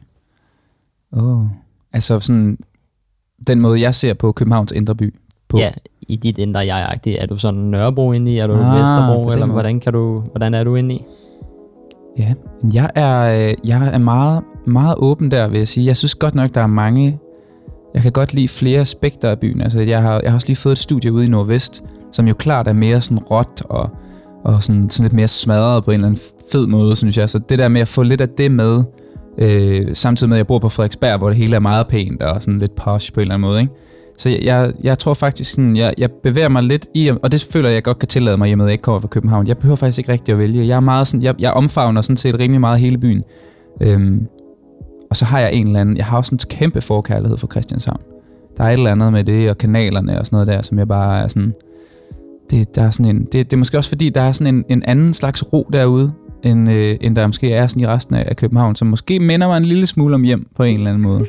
Åh. 1.14 1.40
Oh. 1.40 1.46
Altså 1.94 2.20
sådan, 2.20 2.58
den 3.48 3.60
måde, 3.60 3.82
jeg 3.82 3.96
ser 3.96 4.14
på 4.14 4.32
Københavns 4.32 4.72
indre 4.72 4.96
by. 4.96 5.16
På. 5.48 5.58
Ja, 5.58 5.72
i 6.10 6.16
dit 6.16 6.38
indre 6.38 6.60
jeg 6.60 7.00
Er 7.20 7.26
du 7.26 7.38
sådan 7.38 7.60
Nørrebro 7.60 8.12
inde 8.12 8.32
i? 8.32 8.38
Er 8.38 8.48
du 8.48 8.54
Ah, 8.54 8.80
Vesterbro? 8.80 9.30
Eller 9.30 9.46
måde. 9.46 9.54
hvordan, 9.54 9.80
kan 9.80 9.94
du, 9.94 10.24
hvordan 10.32 10.54
er 10.54 10.64
du 10.64 10.76
inde 10.76 10.96
i? 10.96 11.06
Ja, 12.18 12.34
jeg 12.74 12.90
er, 12.96 13.48
øh, 13.50 13.54
jeg 13.68 13.90
er 13.94 13.98
meget, 13.98 14.44
meget 14.68 14.96
åben 14.98 15.32
der, 15.32 15.48
vil 15.48 15.58
jeg 15.58 15.68
sige. 15.68 15.86
Jeg 15.86 15.98
synes 15.98 16.16
godt 16.16 16.36
nok, 16.36 16.56
der 16.56 16.62
er 16.62 16.68
mange... 16.68 17.20
Jeg 17.94 18.02
kan 18.02 18.12
godt 18.12 18.34
lide 18.34 18.48
flere 18.48 18.80
aspekter 18.80 19.30
af 19.30 19.40
byen. 19.40 19.62
Altså, 19.62 19.80
jeg 19.80 20.02
har, 20.02 20.20
jeg 20.24 20.32
har 20.32 20.36
også 20.36 20.48
lige 20.48 20.58
fået 20.58 20.72
et 20.72 20.78
studie 20.78 21.14
ude 21.14 21.26
i 21.26 21.28
Nordvest, 21.28 21.84
som 22.12 22.28
jo 22.28 22.34
klart 22.34 22.68
er 22.68 22.74
mere 22.74 23.02
sådan 23.02 23.18
råt 23.18 23.62
og, 23.70 23.90
og 24.44 24.64
sådan, 24.64 24.90
sådan 24.90 25.04
lidt 25.06 25.14
mere 25.14 25.28
smadret 25.28 25.84
på 25.84 25.92
en 25.92 25.96
eller 25.96 26.08
anden 26.08 26.22
fed 26.52 26.68
måde, 26.68 26.96
synes 26.96 27.18
jeg. 27.18 27.30
Så 27.30 27.40
det 27.40 27.60
der 27.60 27.68
med 27.68 27.82
at 27.82 27.88
få 27.88 28.04
lidt 28.04 28.22
af 28.22 28.30
det 28.30 28.52
med, 28.52 28.84
øh, 29.38 29.88
samtidig 29.96 30.30
med, 30.30 30.38
at 30.38 30.40
jeg 30.40 30.48
bor 30.48 30.60
på 30.60 30.70
Frederiksberg, 30.70 31.18
hvor 31.18 31.28
det 31.28 31.38
hele 31.38 31.56
er 31.56 31.60
meget 31.60 31.88
pænt 31.88 32.24
og 32.24 32.42
sådan 32.42 32.60
lidt 32.60 32.76
posh 32.76 33.14
på 33.14 33.20
en 33.20 33.22
eller 33.22 33.34
anden 33.36 33.50
måde, 33.50 33.62
ikke? 33.62 33.74
Så 34.20 34.30
jeg, 34.30 34.40
jeg, 34.44 34.74
jeg 34.84 35.00
tror 35.00 35.14
faktisk 35.14 35.52
sådan, 35.52 35.76
jeg, 35.76 35.94
jeg 35.98 36.12
bevæger 36.12 36.50
mig 36.50 36.64
lidt 36.64 36.88
i, 36.94 37.12
og 37.24 37.32
det 37.32 37.48
føler 37.52 37.70
jeg, 37.70 37.84
godt 37.84 38.00
kan 38.00 38.08
tillade 38.08 38.38
mig, 38.38 38.48
hjemme, 38.48 38.64
at 38.64 38.68
jeg 38.68 38.72
ikke 38.72 38.82
kommer 38.82 39.00
fra 39.00 39.08
København. 39.08 39.48
Jeg 39.48 39.58
behøver 39.58 39.76
faktisk 39.76 40.00
ikke 40.00 40.12
rigtig 40.12 40.32
at 40.32 40.38
vælge. 40.38 40.68
Jeg 40.68 40.76
er 40.76 40.80
meget 40.80 41.08
sådan, 41.08 41.24
jeg, 41.24 41.36
jeg 41.40 41.52
omfavner 41.52 42.02
sådan 42.02 42.18
set 42.18 42.40
rimelig 42.40 42.62
meget 42.62 42.80
hele 42.80 42.98
byen. 42.98 43.24
Øhm, 43.82 44.28
og 45.10 45.16
så 45.16 45.26
har 45.26 45.40
jeg 45.40 45.54
en 45.54 45.68
eller 45.68 45.80
anden, 45.80 45.98
jeg 45.98 46.06
har 46.06 46.18
også 46.18 46.36
en 46.36 46.40
kæmpe 46.50 46.82
forkærlighed 46.82 47.38
for 47.38 47.48
Christianshavn. 47.48 48.02
Der 48.58 48.64
er 48.64 48.68
et 48.68 48.74
eller 48.74 48.92
andet 48.92 49.14
med 49.14 49.24
det, 49.24 49.50
og 49.50 49.58
kanalerne 49.58 50.20
og 50.20 50.26
sådan 50.26 50.36
noget 50.36 50.48
der, 50.48 50.62
som 50.62 50.80
jeg 50.80 50.88
bare 50.88 51.24
er 51.24 51.28
sådan, 51.28 51.54
det, 52.50 52.76
der 52.76 52.84
er 52.84 52.92
sådan 52.92 53.16
en, 53.16 53.22
det, 53.22 53.34
det 53.34 53.54
er 53.54 53.58
måske 53.58 53.78
også 53.78 53.90
fordi, 53.90 54.10
der 54.10 54.22
er 54.22 54.32
sådan 54.32 54.56
en, 54.56 54.66
en 54.70 54.84
anden 54.84 55.14
slags 55.14 55.54
ro 55.54 55.70
derude, 55.74 56.12
end, 56.44 56.72
øh, 56.72 56.98
end 57.02 57.16
der 57.16 57.28
måske 57.28 57.54
er 57.54 57.68
sådan 57.68 57.84
i 57.84 57.88
resten 57.88 58.16
af, 58.16 58.26
af 58.28 58.36
København, 58.36 58.76
som 58.76 58.88
måske 58.88 59.20
minder 59.20 59.48
mig 59.48 59.58
en 59.58 59.66
lille 59.66 59.88
smule 59.88 60.16
om 60.16 60.24
hjem 60.24 60.48
på 60.56 60.64
en 60.64 60.78
eller 60.78 60.90
anden 60.90 61.04
måde. 61.04 61.26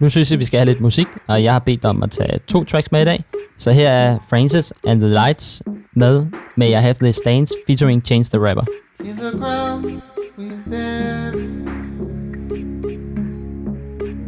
Nu 0.00 0.10
synes 0.10 0.30
jeg, 0.30 0.38
vi 0.38 0.44
skal 0.44 0.58
have 0.58 0.66
lidt 0.66 0.80
musik, 0.80 1.06
og 1.26 1.44
jeg 1.44 1.52
har 1.52 1.58
bedt 1.58 1.84
om 1.84 2.02
at 2.02 2.10
tage 2.10 2.38
to 2.38 2.64
tracks 2.64 2.92
med 2.92 3.02
i 3.02 3.04
dag. 3.04 3.24
Så 3.58 3.72
her 3.72 3.88
er 3.88 4.18
Francis 4.30 4.72
and 4.86 5.00
the 5.00 5.10
Lights 5.10 5.62
med 5.92 6.26
May 6.56 6.68
I 6.68 6.72
Have 6.72 6.94
This 6.94 7.20
Dance 7.24 7.54
featuring 7.66 8.06
Change 8.06 8.24
the 8.24 8.40
Rapper. 8.40 8.64
In 9.04 9.16
the 9.16 9.38
ground 9.38 10.02
we 10.38 10.50
bury 10.70 11.46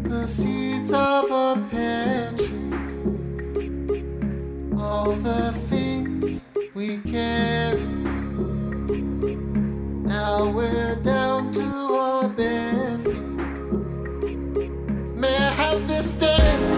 the 0.04 0.28
seeds 0.28 0.92
of 0.92 1.30
a 1.30 1.56
pantry. 1.70 2.48
All 4.78 5.12
the 5.12 5.52
things 5.70 6.42
we 6.74 6.98
carry. 7.12 7.80
Now 10.06 10.50
we're 10.56 10.96
down 11.04 11.52
to 11.52 11.64
our 11.94 12.28
bare. 12.28 13.07
I 15.36 15.50
have 15.52 15.86
this 15.86 16.10
dance 16.12 16.77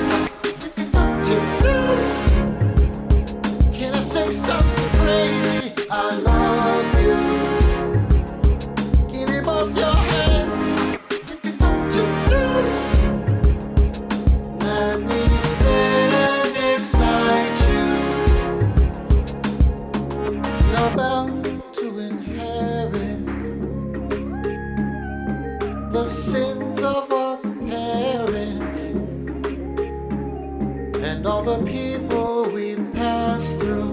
the 31.50 31.64
people 31.64 32.48
we 32.52 32.76
passed 32.92 33.58
through. 33.58 33.90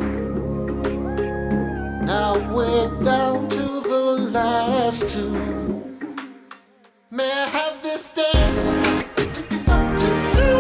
Now 2.06 2.38
we're 2.54 2.90
down 3.04 3.50
to 3.50 3.66
the 3.94 4.30
last 4.32 5.10
two. 5.10 5.34
May 7.10 7.32
I 7.32 7.48
have 7.60 7.82
this 7.82 8.04
dance 8.14 8.62
to 10.02 10.10
you? 10.38 10.58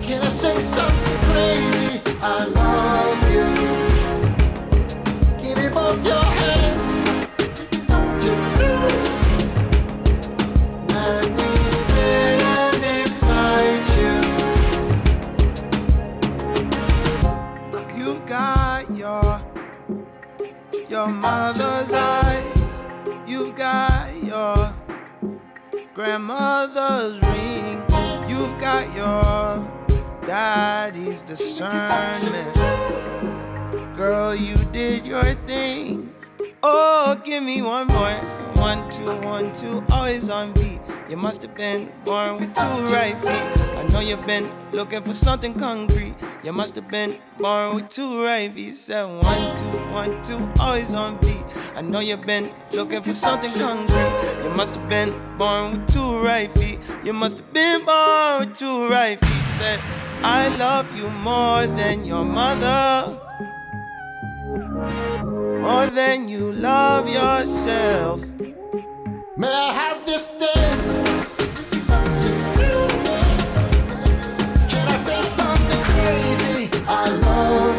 Can 0.00 0.22
I 0.22 0.30
say 0.30 0.58
something 0.60 1.18
crazy? 1.30 2.00
I 2.22 2.46
love 2.46 3.21
looking 45.02 45.12
for 45.12 45.24
something 45.24 45.54
concrete. 45.54 46.14
You 46.44 46.52
must 46.52 46.76
have 46.76 46.88
been 46.88 47.18
born 47.38 47.76
with 47.76 47.88
two 47.88 48.24
right 48.24 48.52
feet. 48.52 48.74
Said 48.74 49.04
one, 49.04 49.56
two, 49.56 49.64
one, 49.92 50.22
two, 50.22 50.48
always 50.60 50.92
on 50.92 51.16
beat. 51.18 51.44
I 51.74 51.82
know 51.82 52.00
you've 52.00 52.22
been 52.26 52.50
looking 52.72 53.02
for 53.02 53.14
something 53.14 53.50
concrete. 53.50 54.44
You 54.44 54.50
must 54.50 54.76
have 54.76 54.88
been 54.88 55.10
born 55.38 55.72
with 55.72 55.92
two 55.92 56.22
right 56.22 56.50
feet. 56.58 56.78
You 57.04 57.12
must 57.12 57.38
have 57.38 57.52
been 57.52 57.84
born 57.84 58.40
with 58.40 58.56
two 58.56 58.88
right 58.88 59.18
feet. 59.18 59.44
Said, 59.58 59.80
I 60.22 60.48
love 60.56 60.96
you 60.96 61.08
more 61.10 61.66
than 61.66 62.04
your 62.04 62.24
mother 62.24 63.18
more 65.62 65.86
than 65.86 66.28
you 66.28 66.52
love 66.52 67.08
yourself. 67.08 68.20
May 69.36 69.46
I 69.48 69.72
have 69.72 70.04
this 70.04 70.28
dance? 70.38 71.21
alone. 76.92 77.71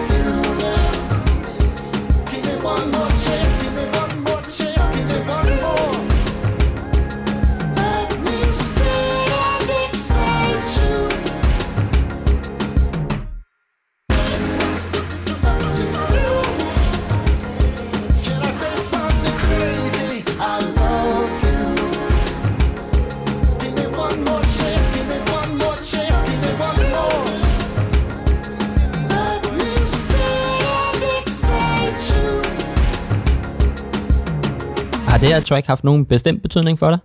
Det 35.23 35.33
her 35.33 35.41
track 35.41 35.67
haft 35.67 35.83
nogen 35.83 36.05
bestemt 36.05 36.41
betydning 36.41 36.79
for 36.79 36.89
dig? 36.89 36.99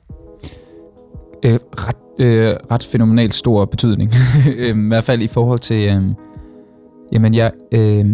øh, 1.44 1.58
ret, 1.72 2.26
øh, 2.26 2.54
ret 2.70 2.84
fænomenalt 2.84 3.34
stor 3.34 3.64
betydning. 3.64 4.12
Øhm, 4.58 4.86
I 4.86 4.88
hvert 4.88 5.04
fald 5.04 5.22
i 5.22 5.26
forhold 5.26 5.58
til... 5.58 5.88
Øh, 5.88 6.02
jamen, 7.12 7.34
jeg, 7.34 7.52
øh, 7.72 8.06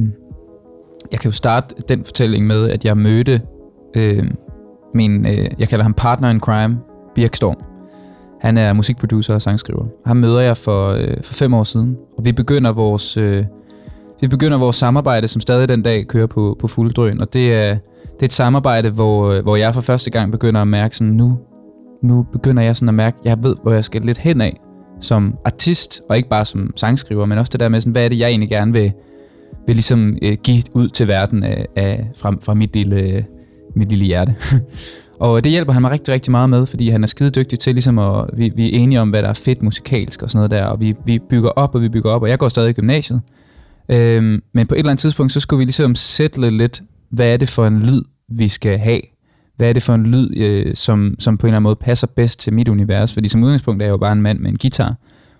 jeg 1.12 1.20
kan 1.20 1.30
jo 1.30 1.32
starte 1.32 1.74
den 1.88 2.04
fortælling 2.04 2.46
med, 2.46 2.70
at 2.70 2.84
jeg 2.84 2.96
mødte 2.96 3.40
øh, 3.96 4.30
min... 4.94 5.26
Øh, 5.26 5.46
jeg 5.58 5.68
kalder 5.68 5.82
ham 5.82 5.94
partner 5.94 6.30
in 6.30 6.40
crime, 6.40 6.78
Birk 7.14 7.34
Storm. 7.34 7.56
Han 8.40 8.58
er 8.58 8.72
musikproducer 8.72 9.34
og 9.34 9.42
sangskriver. 9.42 9.84
Ham 10.06 10.16
møder 10.16 10.40
jeg 10.40 10.56
for, 10.56 10.88
øh, 10.88 11.16
for 11.22 11.34
fem 11.34 11.54
år 11.54 11.64
siden, 11.64 11.96
og 12.18 12.24
vi 12.24 12.32
begynder 12.32 12.72
vores... 12.72 13.16
Øh, 13.16 13.44
vi 14.20 14.28
begynder 14.28 14.58
vores 14.58 14.76
samarbejde, 14.76 15.28
som 15.28 15.40
stadig 15.40 15.68
den 15.68 15.82
dag 15.82 16.06
kører 16.06 16.26
på, 16.26 16.56
på 16.60 16.68
fuld 16.68 16.92
drøn, 16.92 17.20
og 17.20 17.32
det 17.32 17.54
er, 17.54 17.76
det 18.14 18.22
er 18.22 18.26
et 18.26 18.32
samarbejde, 18.32 18.90
hvor, 18.90 19.30
øh, 19.30 19.42
hvor 19.42 19.56
jeg 19.56 19.74
for 19.74 19.80
første 19.80 20.10
gang 20.10 20.32
begynder 20.32 20.60
at 20.60 20.68
mærke 20.68 20.96
sådan, 20.96 21.12
nu, 21.12 21.38
nu 22.02 22.22
begynder 22.32 22.62
jeg 22.62 22.76
sådan 22.76 22.88
at 22.88 22.94
mærke, 22.94 23.16
jeg 23.24 23.42
ved, 23.42 23.56
hvor 23.62 23.72
jeg 23.72 23.84
skal 23.84 24.02
lidt 24.02 24.18
hen 24.18 24.40
af 24.40 24.60
som 25.00 25.34
artist, 25.44 26.02
og 26.08 26.16
ikke 26.16 26.28
bare 26.28 26.44
som 26.44 26.72
sangskriver, 26.76 27.26
men 27.26 27.38
også 27.38 27.50
det 27.50 27.60
der 27.60 27.68
med, 27.68 27.80
sådan, 27.80 27.92
hvad 27.92 28.04
er 28.04 28.08
det, 28.08 28.18
jeg 28.18 28.28
egentlig 28.28 28.48
gerne 28.48 28.72
vil, 28.72 28.92
vil 29.66 29.76
ligesom 29.76 30.16
øh, 30.22 30.36
give 30.42 30.62
ud 30.72 30.88
til 30.88 31.08
verden 31.08 31.42
af, 31.42 31.66
af, 31.76 32.10
fra, 32.16 32.34
fra 32.42 32.54
mit, 32.54 32.74
lille, 32.74 33.00
øh, 33.00 33.22
mit 33.76 33.88
lille 33.88 34.04
hjerte. 34.04 34.34
og 35.20 35.44
det 35.44 35.52
hjælper 35.52 35.72
han 35.72 35.82
mig 35.82 35.90
rigtig, 35.90 36.14
rigtig 36.14 36.30
meget 36.30 36.50
med, 36.50 36.66
fordi 36.66 36.88
han 36.88 37.02
er 37.02 37.06
skide 37.06 37.30
dygtig 37.30 37.58
til 37.58 37.74
ligesom 37.74 37.98
at, 37.98 38.24
vi, 38.32 38.52
vi 38.56 38.74
er 38.74 38.78
enige 38.78 39.00
om, 39.00 39.10
hvad 39.10 39.22
der 39.22 39.28
er 39.28 39.34
fedt 39.34 39.62
musikalsk 39.62 40.22
og 40.22 40.30
sådan 40.30 40.38
noget 40.38 40.50
der, 40.50 40.64
og 40.64 40.80
vi, 40.80 40.94
vi 41.04 41.18
bygger 41.18 41.50
op, 41.50 41.74
og 41.74 41.80
vi 41.80 41.88
bygger 41.88 42.10
op, 42.10 42.22
og 42.22 42.28
jeg 42.28 42.38
går 42.38 42.48
stadig 42.48 42.70
i 42.70 42.72
gymnasiet. 42.72 43.20
Øhm, 43.88 44.42
men 44.52 44.66
på 44.66 44.74
et 44.74 44.78
eller 44.78 44.90
andet 44.90 45.00
tidspunkt, 45.00 45.32
så 45.32 45.40
skulle 45.40 45.58
vi 45.58 45.64
ligesom 45.64 45.94
sætte 45.94 46.50
lidt, 46.50 46.82
hvad 47.14 47.32
er 47.32 47.36
det 47.36 47.48
for 47.48 47.66
en 47.66 47.80
lyd, 47.80 48.02
vi 48.28 48.48
skal 48.48 48.78
have? 48.78 49.00
Hvad 49.56 49.68
er 49.68 49.72
det 49.72 49.82
for 49.82 49.94
en 49.94 50.06
lyd, 50.06 50.36
øh, 50.36 50.74
som, 50.74 51.14
som 51.18 51.38
på 51.38 51.46
en 51.46 51.48
eller 51.48 51.56
anden 51.56 51.62
måde 51.62 51.76
passer 51.76 52.06
bedst 52.06 52.40
til 52.40 52.52
mit 52.52 52.68
univers? 52.68 53.14
Fordi 53.14 53.28
som 53.28 53.42
udgangspunkt 53.42 53.82
er 53.82 53.86
jeg 53.86 53.92
jo 53.92 53.96
bare 53.96 54.12
en 54.12 54.22
mand 54.22 54.38
med 54.38 54.50
en 54.50 54.56
guitar. 54.56 54.96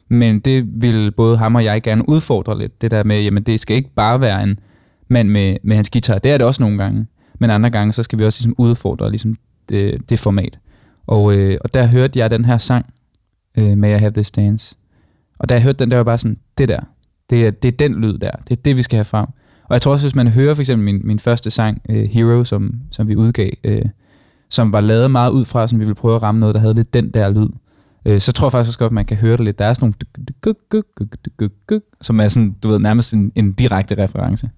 Men 0.09 0.41
det 0.41 0.83
vil 0.83 1.11
både 1.11 1.37
ham 1.37 1.55
og 1.55 1.65
jeg 1.65 1.83
gerne 1.83 2.09
udfordre 2.09 2.59
lidt. 2.59 2.83
Det 2.83 2.91
der 2.91 3.05
med, 3.05 3.23
jamen 3.23 3.43
det 3.43 3.61
skal 3.61 3.77
ikke 3.77 3.95
bare 3.95 4.21
være 4.21 4.43
en 4.43 4.59
mand 5.09 5.29
med, 5.29 5.57
med 5.63 5.77
hans 5.77 5.91
guitar. 5.91 6.19
Det 6.19 6.31
er 6.31 6.39
det 6.39 6.47
også 6.47 6.63
nogle 6.63 6.79
gange. 6.79 7.07
Men 7.41 7.51
andre 7.51 7.71
gange, 7.71 7.93
så 7.93 8.03
skal 8.03 8.19
vi 8.19 8.25
også 8.25 8.39
ligesom 8.39 8.55
udfordre 8.59 9.11
ligesom 9.11 9.37
det, 9.69 10.11
det 10.11 10.19
format. 10.19 10.59
Og, 11.07 11.37
øh, 11.37 11.59
og 11.61 11.75
der 11.75 11.87
hørte 11.87 12.19
jeg 12.19 12.31
den 12.31 12.45
her 12.45 12.59
sang, 12.59 12.87
øh, 13.59 13.79
May 13.79 13.97
I 13.97 13.99
Have 13.99 14.11
This 14.11 14.31
Dance. 14.31 14.77
Og 15.39 15.49
da 15.49 15.55
jeg 15.55 15.63
hørte 15.63 15.79
den, 15.79 15.91
der 15.91 15.97
var 15.97 16.05
bare 16.05 16.19
sådan, 16.19 16.39
det 16.59 16.69
der, 16.69 16.81
det 17.31 17.47
er, 17.47 17.51
det 17.51 17.69
er 17.69 17.77
den 17.77 17.95
lyd 17.95 18.19
der. 18.19 18.31
Det 18.49 18.59
er 18.59 18.63
det, 18.63 18.77
vi 18.77 18.83
skal 18.83 18.97
have 18.97 19.05
frem. 19.05 19.27
Og 19.69 19.73
jeg 19.75 19.83
tror 19.83 19.93
også, 19.93 20.07
hvis 20.07 20.15
man 20.15 20.29
hører 20.29 20.55
for 20.55 20.63
eksempel 20.63 20.85
min, 20.85 21.01
min 21.05 21.19
første 21.19 21.51
sang, 21.51 21.83
uh, 21.89 21.95
Hero, 21.95 22.45
som, 22.45 22.75
som 22.91 23.09
vi 23.09 23.17
udgav, 23.17 23.51
uh, 23.69 23.83
som 24.51 24.73
var 24.73 24.81
lavet 24.81 25.11
meget 25.11 25.31
ud 25.31 25.45
fra, 25.45 25.69
som 25.69 25.79
vi 25.81 25.85
ville 25.85 25.95
prøve 25.95 26.17
at 26.17 26.23
ramme 26.23 26.39
noget, 26.41 26.55
der 26.55 26.61
havde 26.61 26.75
lidt 26.75 26.95
den 26.95 27.11
der 27.11 27.31
lyd, 27.31 27.49
uh, 28.09 28.19
så 28.19 28.33
tror 28.33 28.47
jeg 28.47 28.53
faktisk 28.53 28.69
også 28.69 28.79
godt, 28.79 28.91
at 28.91 28.95
man 28.95 29.05
kan 29.05 29.17
høre 29.17 29.37
det 29.37 29.45
lidt. 29.45 29.59
Der 29.59 29.65
er 29.65 29.73
sådan 29.75 29.95
nogle 30.45 30.55
som 32.01 32.21
er 32.21 32.29
sådan, 32.29 32.55
du 32.63 32.69
ved, 32.69 32.79
nærmest 32.79 33.15
en, 33.15 33.33
en 33.35 33.53
direkte 33.53 34.03
reference. 34.03 34.51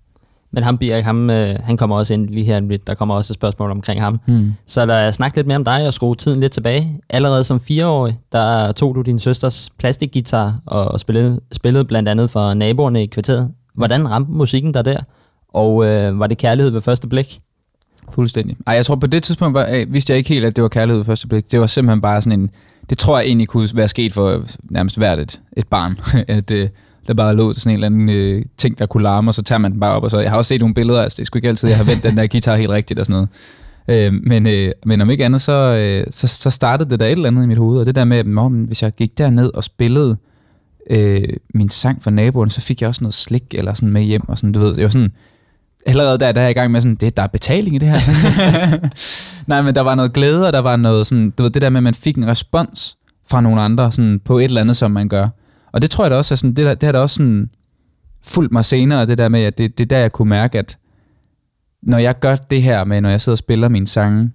Men 0.50 0.62
ham, 0.62 0.78
Birk, 0.78 1.04
ham, 1.04 1.30
øh, 1.30 1.56
han 1.62 1.76
kommer 1.76 1.96
også 1.96 2.14
ind 2.14 2.28
lige 2.28 2.44
her 2.44 2.60
lidt. 2.60 2.86
Der 2.86 2.94
kommer 2.94 3.14
også 3.14 3.32
et 3.32 3.34
spørgsmål 3.34 3.70
omkring 3.70 4.00
ham. 4.00 4.20
Hmm. 4.26 4.52
Så 4.66 4.86
lad 4.86 5.08
os 5.08 5.14
snakke 5.14 5.36
lidt 5.36 5.46
mere 5.46 5.56
om 5.56 5.64
dig 5.64 5.86
og 5.86 5.94
skrue 5.94 6.14
tiden 6.14 6.40
lidt 6.40 6.52
tilbage. 6.52 7.00
Allerede 7.10 7.44
som 7.44 7.60
fireårig, 7.60 8.18
der 8.32 8.72
tog 8.72 8.94
du 8.94 9.02
din 9.02 9.18
søsters 9.18 9.70
plastikgitar 9.78 10.60
og 10.66 11.00
spillede, 11.00 11.40
spillede 11.52 11.84
blandt 11.84 12.08
andet 12.08 12.30
for 12.30 12.54
naboerne 12.54 13.02
i 13.02 13.06
kvarteret. 13.06 13.50
Hvordan 13.76 14.10
ramte 14.10 14.32
musikken 14.32 14.74
der 14.74 14.82
der? 14.82 14.98
Og 15.48 15.86
øh, 15.86 16.18
var 16.18 16.26
det 16.26 16.38
kærlighed 16.38 16.70
ved 16.70 16.80
første 16.80 17.08
blik? 17.08 17.40
Fuldstændig. 18.12 18.56
Ej, 18.66 18.74
jeg 18.74 18.86
tror 18.86 18.96
på 18.96 19.06
det 19.06 19.22
tidspunkt 19.22 19.54
var, 19.54 19.68
øh, 19.72 19.92
vidste 19.92 20.10
jeg 20.10 20.18
ikke 20.18 20.28
helt, 20.28 20.44
at 20.44 20.56
det 20.56 20.62
var 20.62 20.68
kærlighed 20.68 20.98
ved 20.98 21.04
første 21.04 21.28
blik. 21.28 21.52
Det 21.52 21.60
var 21.60 21.66
simpelthen 21.66 22.00
bare 22.00 22.22
sådan 22.22 22.40
en... 22.40 22.50
Det 22.90 22.98
tror 22.98 23.18
jeg 23.18 23.26
egentlig 23.26 23.48
kunne 23.48 23.68
være 23.74 23.88
sket 23.88 24.12
for 24.12 24.42
nærmest 24.70 24.96
hvert 24.96 25.18
et, 25.18 25.40
et 25.56 25.66
barn. 25.66 25.98
at 26.28 26.50
øh, 26.50 26.68
der 27.06 27.14
bare 27.14 27.36
lå 27.36 27.54
sådan 27.54 27.70
en 27.70 27.74
eller 27.74 27.86
anden 27.86 28.08
øh, 28.08 28.44
ting, 28.56 28.78
der 28.78 28.86
kunne 28.86 29.02
larme, 29.02 29.30
og 29.30 29.34
så 29.34 29.42
tager 29.42 29.58
man 29.58 29.72
den 29.72 29.80
bare 29.80 29.96
op. 29.96 30.02
Og 30.02 30.10
så, 30.10 30.18
jeg 30.18 30.30
har 30.30 30.36
også 30.36 30.48
set 30.48 30.60
nogle 30.60 30.74
billeder, 30.74 31.02
altså 31.02 31.16
det 31.16 31.22
er 31.22 31.24
sgu 31.24 31.38
ikke 31.38 31.48
altid, 31.48 31.68
jeg 31.68 31.76
har 31.76 31.84
vendt 31.84 32.02
den 32.02 32.16
der 32.16 32.26
guitar 32.26 32.56
helt 32.56 32.70
rigtigt 32.70 33.00
og 33.00 33.06
sådan 33.06 33.26
noget. 33.88 34.12
Øh, 34.12 34.20
men, 34.22 34.46
øh, 34.46 34.72
men 34.84 35.00
om 35.00 35.10
ikke 35.10 35.24
andet, 35.24 35.40
så, 35.40 35.52
øh, 35.52 36.06
så, 36.10 36.26
så 36.26 36.50
startede 36.50 36.90
det 36.90 37.00
der 37.00 37.06
et 37.06 37.12
eller 37.12 37.28
andet 37.28 37.42
i 37.42 37.46
mit 37.46 37.58
hoved, 37.58 37.80
og 37.80 37.86
det 37.86 37.94
der 37.94 38.04
med, 38.04 38.18
at 38.18 38.50
hvis 38.50 38.82
jeg 38.82 38.92
gik 38.92 39.18
derned 39.18 39.50
og 39.54 39.64
spillede 39.64 40.10
øh, 40.10 40.16
Øh, 40.90 41.28
min 41.54 41.70
sang 41.70 42.02
for 42.02 42.10
naboen, 42.10 42.50
så 42.50 42.60
fik 42.60 42.80
jeg 42.80 42.88
også 42.88 43.04
noget 43.04 43.14
slik 43.14 43.54
eller 43.54 43.74
sådan 43.74 43.92
med 43.92 44.02
hjem, 44.02 44.28
og 44.28 44.38
sådan, 44.38 44.52
du 44.52 44.60
ved, 44.60 44.74
det 44.74 44.82
var 44.84 44.90
sådan, 44.90 45.12
allerede 45.86 46.18
der, 46.18 46.32
der 46.32 46.40
er 46.40 46.44
jeg 46.44 46.50
i 46.50 46.54
gang 46.54 46.72
med 46.72 46.80
sådan, 46.80 46.94
det, 46.94 47.16
der 47.16 47.22
er 47.22 47.26
betaling 47.26 47.76
i 47.76 47.78
det 47.78 47.88
her. 47.88 47.98
Nej, 49.48 49.62
men 49.62 49.74
der 49.74 49.80
var 49.80 49.94
noget 49.94 50.12
glæde, 50.12 50.46
og 50.46 50.52
der 50.52 50.58
var 50.58 50.76
noget 50.76 51.06
sådan, 51.06 51.30
du 51.30 51.42
ved, 51.42 51.50
det 51.50 51.62
der 51.62 51.70
med, 51.70 51.78
at 51.78 51.82
man 51.82 51.94
fik 51.94 52.16
en 52.16 52.26
respons 52.26 52.96
fra 53.28 53.40
nogle 53.40 53.60
andre, 53.60 53.92
sådan 53.92 54.20
på 54.24 54.38
et 54.38 54.44
eller 54.44 54.60
andet, 54.60 54.76
som 54.76 54.90
man 54.90 55.08
gør. 55.08 55.28
Og 55.72 55.82
det 55.82 55.90
tror 55.90 56.04
jeg 56.04 56.10
da 56.10 56.16
også 56.16 56.34
er 56.34 56.36
sådan, 56.36 56.54
det, 56.54 56.66
der, 56.66 56.74
det 56.74 56.82
har 56.82 56.92
da 56.92 56.98
også 56.98 57.14
sådan 57.14 57.50
fulgt 58.22 58.52
mig 58.52 58.64
senere, 58.64 59.06
det 59.06 59.18
der 59.18 59.28
med, 59.28 59.40
at 59.40 59.58
det, 59.58 59.78
det 59.78 59.84
er 59.84 59.88
der, 59.88 59.98
jeg 59.98 60.12
kunne 60.12 60.28
mærke, 60.28 60.58
at 60.58 60.78
når 61.82 61.98
jeg 61.98 62.18
gør 62.18 62.36
det 62.36 62.62
her 62.62 62.84
med, 62.84 63.00
når 63.00 63.08
jeg 63.08 63.20
sidder 63.20 63.34
og 63.34 63.38
spiller 63.38 63.68
mine 63.68 63.86
sange, 63.86 64.30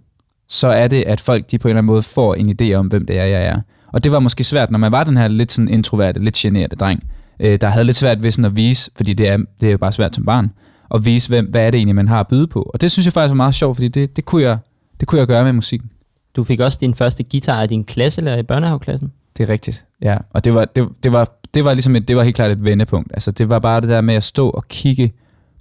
så 0.47 0.67
er 0.67 0.87
det, 0.87 1.03
at 1.03 1.21
folk 1.21 1.51
de 1.51 1.57
på 1.57 1.67
en 1.67 1.69
eller 1.69 1.77
anden 1.77 1.87
måde 1.87 2.03
får 2.03 2.35
en 2.35 2.55
idé 2.61 2.73
om, 2.73 2.87
hvem 2.87 3.05
det 3.05 3.19
er, 3.19 3.25
jeg 3.25 3.45
er. 3.45 3.61
Og 3.91 4.03
det 4.03 4.11
var 4.11 4.19
måske 4.19 4.43
svært, 4.43 4.71
når 4.71 4.79
man 4.79 4.91
var 4.91 5.03
den 5.03 5.17
her 5.17 5.27
lidt 5.27 5.51
sådan 5.51 5.69
introverte, 5.69 6.19
lidt 6.19 6.35
generede 6.35 6.75
dreng, 6.75 7.03
øh, 7.39 7.61
der 7.61 7.67
havde 7.67 7.85
lidt 7.85 7.97
svært 7.97 8.23
ved 8.23 8.31
sådan 8.31 8.45
at 8.45 8.55
vise, 8.55 8.91
fordi 8.97 9.13
det 9.13 9.29
er, 9.29 9.37
det 9.61 9.67
er 9.67 9.71
jo 9.71 9.77
bare 9.77 9.91
svært 9.91 10.15
som 10.15 10.25
barn, 10.25 10.51
at 10.95 11.05
vise, 11.05 11.29
hvem, 11.29 11.45
hvad 11.45 11.67
er 11.67 11.71
det 11.71 11.77
egentlig, 11.77 11.95
man 11.95 12.07
har 12.07 12.19
at 12.19 12.27
byde 12.27 12.47
på. 12.47 12.71
Og 12.73 12.81
det 12.81 12.91
synes 12.91 13.05
jeg 13.05 13.13
faktisk 13.13 13.29
var 13.29 13.35
meget 13.35 13.55
sjovt, 13.55 13.77
fordi 13.77 13.87
det, 13.87 14.15
det, 14.15 14.25
kunne, 14.25 14.41
jeg, 14.41 14.57
det 14.99 15.07
kunne 15.07 15.19
jeg 15.19 15.27
gøre 15.27 15.43
med 15.43 15.53
musikken. 15.53 15.89
Du 16.35 16.43
fik 16.43 16.59
også 16.59 16.77
din 16.81 16.95
første 16.95 17.23
guitar 17.23 17.61
af 17.61 17.69
din 17.69 17.83
klasselærer 17.83 18.37
i 18.37 18.43
børnehaveklassen. 18.43 19.11
Det 19.37 19.43
er 19.43 19.49
rigtigt, 19.49 19.85
ja. 20.01 20.17
Og 20.29 20.45
det 20.45 20.53
var, 20.53 20.65
det, 20.65 20.87
det 21.03 21.11
var, 21.11 21.29
det 21.53 21.65
var 21.65 21.73
ligesom 21.73 21.95
et, 21.95 22.07
det 22.07 22.15
var 22.15 22.23
helt 22.23 22.35
klart 22.35 22.51
et 22.51 22.63
vendepunkt. 22.63 23.11
Altså 23.13 23.31
det 23.31 23.49
var 23.49 23.59
bare 23.59 23.81
det 23.81 23.89
der 23.89 24.01
med 24.01 24.15
at 24.15 24.23
stå 24.23 24.49
og 24.49 24.67
kigge 24.67 25.13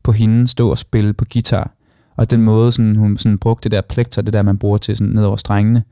på 0.03 0.13
hende, 0.13 0.49
stå 0.49 0.71
og 0.71 0.79
spille 0.79 1.13
på 1.13 1.25
guitar. 1.33 1.71
Og 2.17 2.31
den 2.31 2.43
måde, 2.43 2.73
sådan, 2.73 2.97
hun 2.97 3.19
sådan 3.19 3.39
brugte 3.39 3.65
det 3.65 3.77
der 3.77 3.81
plekter, 3.81 4.23
det 4.23 4.33
der, 4.33 4.43
man 4.43 4.59
bruger 4.59 4.79
til 4.79 4.97
sådan 4.97 5.13
ned 5.13 5.25
over 5.25 5.37
strengene. 5.37 5.83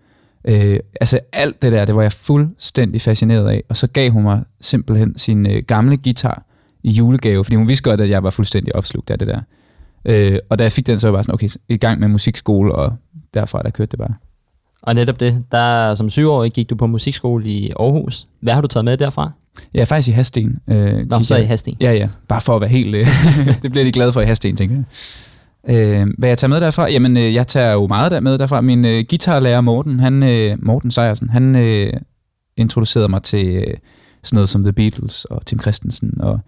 Øh, 0.49 0.81
altså 1.01 1.21
alt 1.33 1.63
det 1.63 1.73
der, 1.73 1.85
det 1.85 1.95
var 1.95 2.03
jeg 2.03 2.13
fuldstændig 2.13 3.01
fascineret 3.01 3.49
af. 3.51 3.63
Og 3.69 3.77
så 3.77 3.87
gav 3.87 4.11
hun 4.11 4.23
mig 4.23 4.45
simpelthen 4.61 5.19
sin 5.19 5.47
øh, 5.47 5.63
gamle 5.67 5.97
guitar 5.97 6.43
i 6.83 6.91
julegave, 6.91 7.45
fordi 7.45 7.57
hun 7.57 7.69
vidste 7.69 7.91
godt, 7.91 8.01
at 8.01 8.11
jeg 8.11 8.23
var 8.23 8.31
fuldstændig 8.31 8.77
opslugt 8.77 9.11
af 9.11 9.19
det 9.19 9.29
der. 9.29 9.41
Øh, 10.05 10.39
og 10.49 10.59
da 10.59 10.65
jeg 10.65 10.73
fik 10.73 10.87
den, 10.87 11.01
så 11.01 11.07
var 11.07 11.11
jeg 11.11 11.17
bare 11.17 11.25
sådan, 11.25 11.35
okay, 11.35 11.49
i 11.69 11.77
gang 11.77 12.01
med 12.01 12.09
musikskole, 12.09 12.75
og 12.75 12.93
derfra 13.35 13.63
der 13.63 13.71
kørte 13.71 13.91
det 13.91 13.99
bare. 13.99 14.15
Og 14.83 14.95
netop 14.95 15.21
det, 15.21 15.45
der 15.53 15.95
som 15.95 16.11
syvårig 16.11 16.53
gik 16.53 16.71
du 16.71 16.75
på 16.75 16.87
musikskole 16.87 17.49
i 17.49 17.73
Aarhus. 17.81 18.29
Hvad 18.41 18.55
har 18.55 18.61
du 18.61 18.69
taget 18.69 18.85
med 18.85 18.97
derfra? 18.97 19.31
Er 19.75 19.85
faktisk 19.85 20.09
i 20.09 20.13
Hasten. 20.13 20.59
Øh, 20.69 21.11
Nå, 21.11 21.23
så 21.23 21.37
i 21.37 21.45
Hasting. 21.45 21.77
Ja, 21.81 21.93
ja. 21.93 22.09
Bare 22.29 22.41
for 22.41 22.55
at 22.55 22.61
være 22.61 22.71
helt... 22.71 22.95
Øh, 22.95 23.07
det 23.63 23.71
bliver 23.71 23.85
de 23.85 23.93
glade 23.93 24.13
for 24.13 24.21
i 24.21 24.25
Hasten, 24.25 24.57
tænker 24.57 24.77
jeg. 24.77 24.85
Øh, 25.71 26.07
hvad 26.19 26.29
jeg 26.29 26.39
tager 26.39 26.49
med 26.49 26.61
derfra? 26.61 26.91
Jamen, 26.91 27.17
øh, 27.17 27.35
jeg 27.35 27.47
tager 27.47 27.73
jo 27.73 27.87
meget 27.87 28.13
der 28.13 28.21
med 28.21 28.39
derfra. 28.39 28.61
Min 28.61 28.85
øh, 28.85 29.05
guitarlærer 29.11 29.61
Morten, 29.61 30.01
han, 30.01 30.23
øh, 30.23 30.57
Morten 30.63 30.91
Sejersen, 30.91 31.29
han 31.29 31.57
øh, 31.57 31.93
introducerede 32.57 33.09
mig 33.09 33.23
til 33.23 33.57
øh, 33.57 33.77
sådan 34.23 34.37
noget 34.37 34.49
som 34.49 34.63
The 34.63 34.73
Beatles 34.73 35.25
og 35.25 35.47
Tim 35.47 35.61
Christensen 35.61 36.21
og, 36.21 36.41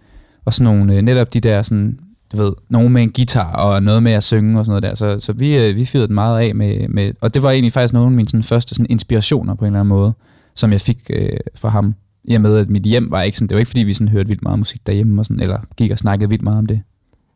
og 0.45 0.53
sådan 0.53 0.73
nogle, 0.73 0.95
øh, 0.95 1.01
netop 1.01 1.33
de 1.33 1.39
der 1.39 1.61
sådan, 1.61 1.99
du 2.31 2.43
ved, 2.43 2.53
nogen 2.69 2.93
med 2.93 3.01
en 3.03 3.11
guitar 3.11 3.55
og 3.55 3.83
noget 3.83 4.03
med 4.03 4.11
at 4.11 4.23
synge 4.23 4.59
og 4.59 4.65
sådan 4.65 4.71
noget 4.71 4.83
der. 4.83 4.95
Så, 4.95 5.25
så 5.25 5.33
vi, 5.33 5.57
øh, 5.57 5.75
vi 5.75 5.85
fyrede 5.85 6.07
den 6.07 6.15
meget 6.15 6.41
af 6.41 6.55
med, 6.55 6.87
med, 6.87 7.13
og 7.21 7.33
det 7.33 7.43
var 7.43 7.51
egentlig 7.51 7.73
faktisk 7.73 7.93
nogle 7.93 8.07
af 8.07 8.11
mine 8.11 8.29
sådan, 8.29 8.43
første 8.43 8.75
sådan, 8.75 8.85
inspirationer 8.89 9.55
på 9.55 9.65
en 9.65 9.67
eller 9.67 9.79
anden 9.79 9.89
måde, 9.89 10.13
som 10.55 10.71
jeg 10.71 10.81
fik 10.81 11.09
øh, 11.09 11.39
fra 11.55 11.69
ham. 11.69 11.95
I 12.23 12.35
og 12.35 12.41
med, 12.41 12.57
at 12.57 12.69
mit 12.69 12.83
hjem 12.83 13.11
var 13.11 13.21
ikke 13.21 13.37
sådan, 13.37 13.49
det 13.49 13.55
var 13.55 13.59
ikke 13.59 13.69
fordi, 13.69 13.83
vi 13.83 13.93
sådan 13.93 14.07
hørte 14.07 14.27
vildt 14.27 14.43
meget 14.43 14.59
musik 14.59 14.87
derhjemme, 14.87 15.21
og 15.21 15.25
sådan, 15.25 15.39
eller 15.39 15.59
gik 15.77 15.91
og 15.91 15.97
snakkede 15.97 16.29
vildt 16.29 16.43
meget 16.43 16.57
om 16.57 16.65
det. 16.65 16.81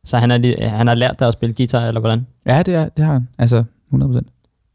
Så 0.06 0.18
han 0.18 0.42
lige- 0.42 0.62
han 0.62 0.88
har 0.88 0.96
lært 0.96 1.20
dig 1.20 1.28
at 1.28 1.34
spille 1.34 1.56
guitar, 1.56 1.88
eller 1.88 2.00
hvordan? 2.02 2.26
Ja, 2.46 2.64
det, 2.64 2.74
er, 2.74 2.90
det 2.90 3.06
har 3.06 3.14
han. 3.14 3.28
Altså, 3.38 3.64
100%. 3.94 4.20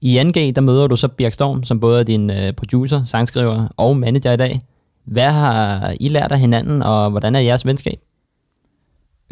I 0.00 0.18
2G, 0.20 0.38
der 0.52 0.60
møder 0.60 0.86
du 0.86 0.96
så 0.96 1.08
Birk 1.08 1.32
Storm, 1.32 1.64
som 1.64 1.80
både 1.80 2.00
er 2.00 2.04
din 2.04 2.30
øh, 2.30 2.52
producer, 2.52 3.04
sangskriver 3.04 3.68
og 3.76 3.96
manager 3.96 4.32
i 4.32 4.36
dag. 4.36 4.60
Hvad 5.04 5.30
har 5.30 5.94
I 6.00 6.08
lært 6.08 6.32
af 6.32 6.38
hinanden, 6.38 6.82
og 6.82 7.10
hvordan 7.10 7.34
er 7.34 7.40
jeres 7.40 7.66
venskab? 7.66 8.00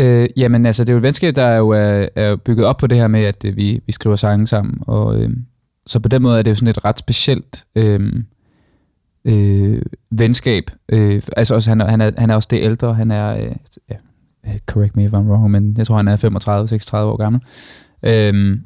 Øh, 0.01 0.29
jamen 0.37 0.67
altså, 0.67 0.85
det 0.85 0.91
er 0.91 0.95
jo 0.95 0.99
et 0.99 1.03
venskab, 1.03 1.37
der 1.37 1.43
er 1.43 1.57
jo 1.57 1.69
er, 1.69 2.09
er 2.17 2.37
bygget 2.37 2.67
op 2.67 2.77
på 2.77 2.87
det 2.87 2.99
her 2.99 3.07
med, 3.09 3.25
at 3.25 3.45
øh, 3.45 3.57
vi, 3.57 3.81
vi 3.87 3.93
skriver 3.93 4.17
sange 4.17 4.47
sammen. 4.47 4.79
Og, 4.87 5.17
øh, 5.17 5.31
så 5.87 6.01
på 6.01 6.09
den 6.09 6.23
måde 6.23 6.39
er 6.39 6.43
det 6.43 6.51
jo 6.51 6.55
sådan 6.55 6.69
et 6.69 6.85
ret 6.85 6.99
specielt 6.99 7.65
øh, 7.75 8.13
øh, 9.25 9.83
venskab. 10.11 10.71
Øh, 10.89 11.23
altså 11.37 11.55
også, 11.55 11.71
han, 11.71 11.81
er- 11.81 11.89
han, 11.89 12.01
er, 12.01 12.11
han 12.19 12.31
er 12.31 12.35
også 12.35 12.49
det 12.51 12.63
ældre. 12.63 12.95
Han 12.95 13.11
er, 13.11 13.37
øh, 13.45 13.53
ja, 13.91 13.95
correct 14.67 14.97
me 14.97 15.05
if 15.05 15.13
I'm 15.13 15.17
wrong, 15.17 15.51
men 15.51 15.75
jeg 15.79 15.87
tror, 15.87 15.97
han 15.97 16.09
er 16.09 16.17
35-36 16.17 16.97
år 16.97 17.17
gammel. 17.17 17.43
Øh, 18.03 18.59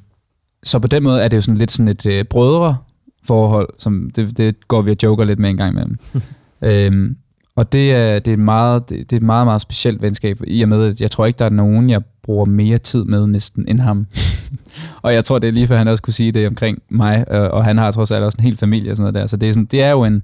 så 0.63 0.79
på 0.79 0.87
den 0.87 1.03
måde 1.03 1.23
er 1.23 1.29
det 1.29 1.37
jo 1.37 1.41
sådan 1.41 1.59
lidt 1.59 1.71
sådan 1.71 1.89
et 1.89 2.07
øh, 2.07 2.25
brødre 2.25 2.77
forhold, 3.25 3.69
som 3.79 4.11
det, 4.17 4.37
det 4.37 4.69
går 4.69 4.83
vi 4.83 4.91
og 4.91 4.97
joker 5.03 5.25
lidt 5.25 5.39
med 5.39 5.51
en 5.51 5.57
gang 5.57 5.73
imellem. 5.73 5.99
øhm, 6.63 7.17
og 7.57 7.73
det 7.73 7.93
er, 7.93 8.19
det, 8.19 8.31
er 8.31 8.33
et 8.33 8.39
meget, 8.39 8.89
det, 8.89 8.99
det 8.99 9.13
er 9.13 9.21
et 9.21 9.27
meget, 9.27 9.47
meget 9.47 9.61
specielt 9.61 10.03
venskab, 10.03 10.41
i 10.47 10.63
og 10.63 10.69
med, 10.69 10.87
at 10.87 11.01
jeg 11.01 11.11
tror 11.11 11.27
ikke, 11.27 11.39
der 11.39 11.45
er 11.45 11.51
nogen, 11.51 11.91
jeg 11.91 12.03
bruger 12.23 12.45
mere 12.45 12.79
tid 12.79 13.05
med 13.05 13.27
næsten 13.27 13.65
end 13.69 13.81
ham. 13.81 14.07
og 15.03 15.15
jeg 15.15 15.25
tror, 15.25 15.39
det 15.39 15.49
er 15.49 15.53
lige 15.53 15.67
før, 15.67 15.79
han 15.79 15.89
også 15.89 16.03
kunne 16.03 16.15
sige 16.15 16.33
det 16.33 16.47
omkring 16.47 16.83
mig, 16.89 17.25
øh, 17.31 17.51
og 17.51 17.65
han 17.65 17.79
har 17.79 17.91
trods 17.91 18.11
alt 18.11 18.25
også 18.25 18.37
en 18.39 18.45
hel 18.45 18.57
familie 18.57 18.91
og 18.91 18.97
sådan 18.97 19.13
noget 19.13 19.23
der. 19.23 19.27
Så 19.27 19.37
det 19.37 19.49
er, 19.49 19.53
sådan, 19.53 19.65
det 19.65 19.83
er 19.83 19.91
jo 19.91 20.05
en, 20.05 20.23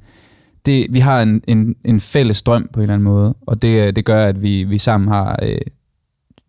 det, 0.67 0.87
vi 0.91 0.99
har 0.99 1.23
en, 1.23 1.43
en, 1.47 1.77
en 1.85 2.01
fælles 2.01 2.43
drøm 2.43 2.69
på 2.73 2.81
en 2.81 2.83
eller 2.83 2.95
anden 2.95 3.05
måde, 3.05 3.35
og 3.47 3.63
det, 3.63 3.97
det 3.97 4.05
gør, 4.05 4.27
at 4.27 4.43
vi, 4.43 4.65
vi 4.65 4.79
sammen 4.79 5.09
har, 5.09 5.39
øh, 5.43 5.59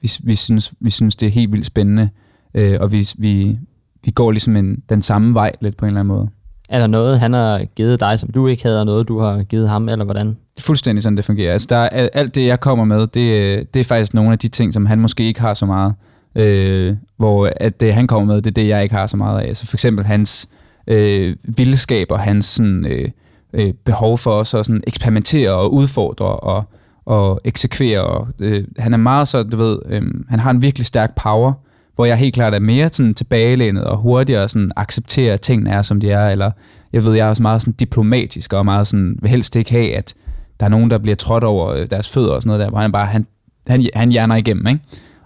vi, 0.02 0.12
vi, 0.24 0.36
synes, 0.36 0.74
vi 0.80 0.90
synes, 0.90 1.16
det 1.16 1.28
er 1.28 1.32
helt 1.32 1.52
vildt 1.52 1.66
spændende, 1.66 2.10
øh, 2.54 2.78
og 2.80 2.92
vi, 2.92 3.08
vi, 3.18 3.58
vi 4.06 4.12
går 4.12 4.32
ligesom 4.32 4.56
en, 4.56 4.84
den 4.90 5.02
samme 5.02 5.34
vej 5.34 5.52
lidt 5.62 5.78
på 5.78 5.86
en 5.86 5.88
eller 5.88 6.00
anden 6.00 6.16
måde. 6.16 6.30
Er 6.70 6.80
der 6.80 6.88
noget, 6.88 7.20
han 7.20 7.34
har 7.34 7.66
givet 7.76 8.00
dig, 8.00 8.20
som 8.20 8.32
du 8.32 8.48
ikke 8.48 8.64
havde, 8.64 8.80
og 8.80 8.86
noget, 8.86 9.08
du 9.08 9.20
har 9.20 9.44
givet 9.44 9.70
ham, 9.70 9.90
eller 9.90 10.06
hvordan? 10.06 10.38
Fuldstændig 10.60 11.04
sådan, 11.04 11.18
det 11.18 11.26
fungerer. 11.26 11.54
Altså, 11.54 11.68
der 11.70 11.78
er, 11.78 11.90
al- 11.90 12.10
alt 12.14 12.36
det, 12.36 12.46
jeg 12.46 12.60
kommer 12.60 12.86
med, 12.86 13.08
det, 13.08 13.74
det 13.74 13.80
er 13.80 13.84
faktisk 13.84 14.14
nogle 14.14 14.32
af 14.32 14.40
de 14.40 14.48
ting, 14.48 14.74
som 14.74 14.86
han 14.86 15.00
måske 15.00 15.24
ikke 15.24 15.42
har 15.42 15.54
så 15.54 15.66
meget. 15.66 15.94
Øh, 16.36 16.96
hvor 17.18 17.50
at 17.56 17.80
det, 17.80 17.94
han 17.94 18.08
kommer 18.08 18.34
med, 18.34 18.42
det 18.42 18.50
er 18.50 18.54
det, 18.62 18.68
jeg 18.68 18.84
ikke 18.84 18.96
har 18.96 19.08
så 19.08 19.18
meget 19.18 19.42
af. 19.42 19.48
Altså 19.48 19.68
for 19.68 19.76
eksempel 19.76 20.06
hans 20.06 20.50
øh, 20.88 21.36
vildskab 21.44 22.08
og 22.12 22.20
hans 22.20 22.46
sådan, 22.46 22.86
øh, 22.86 23.10
øh, 23.54 23.74
behov 23.86 24.18
for 24.18 24.32
også 24.32 24.58
at 24.58 24.66
sådan 24.66 24.84
eksperimentere 24.88 25.52
og 25.52 25.74
udfordre 25.74 26.26
og, 26.26 26.64
og 27.06 27.42
eksekvere. 27.44 28.02
Og, 28.02 28.28
øh, 28.40 28.64
han 28.78 28.94
er 28.94 28.98
meget 28.98 29.28
så, 29.28 29.44
du 29.44 29.58
ved, 29.58 29.80
øh, 29.86 30.02
han 30.30 30.40
har 30.40 30.52
en 30.52 30.62
virkelig 30.62 30.86
stærk 30.86 31.16
power, 31.16 31.54
hvor 31.96 32.06
jeg 32.06 32.18
helt 32.18 32.34
klart 32.34 32.54
er 32.54 32.60
mere 32.60 32.90
sådan 32.92 33.14
tilbagelænet 33.14 33.84
og 33.84 33.98
hurtigere 33.98 34.50
sådan 34.50 34.72
accepterer, 34.76 35.34
at 35.34 35.42
tingene 35.42 35.70
er, 35.70 35.82
som 35.82 36.00
de 36.00 36.12
er, 36.12 36.30
eller 36.30 36.52
jeg 36.94 37.06
ved, 37.06 37.14
jeg 37.14 37.26
er 37.26 37.30
også 37.30 37.42
meget 37.42 37.62
sådan 37.62 37.74
diplomatisk 37.74 38.54
og 38.54 38.66
meget 38.66 38.88
sådan, 38.88 39.18
vil 39.22 39.30
helst 39.30 39.56
ikke 39.56 39.72
have, 39.72 39.96
at 39.96 40.14
der 40.60 40.66
er 40.66 40.70
nogen, 40.70 40.92
der 40.92 40.98
bliver 40.98 41.16
trådt 41.16 41.44
over 41.44 41.70
øh, 41.70 41.88
deres 41.92 42.10
fødder 42.10 42.32
og 42.32 42.42
sådan 42.42 42.50
noget 42.50 42.64
der, 42.64 42.70
hvor 42.70 42.80
han 42.80 42.92
bare, 42.92 43.06
han, 43.06 43.28
han, 43.68 43.90
han 43.94 44.12
hjerner 44.12 44.36
igennem, 44.36 44.68
ikke? 44.68 44.80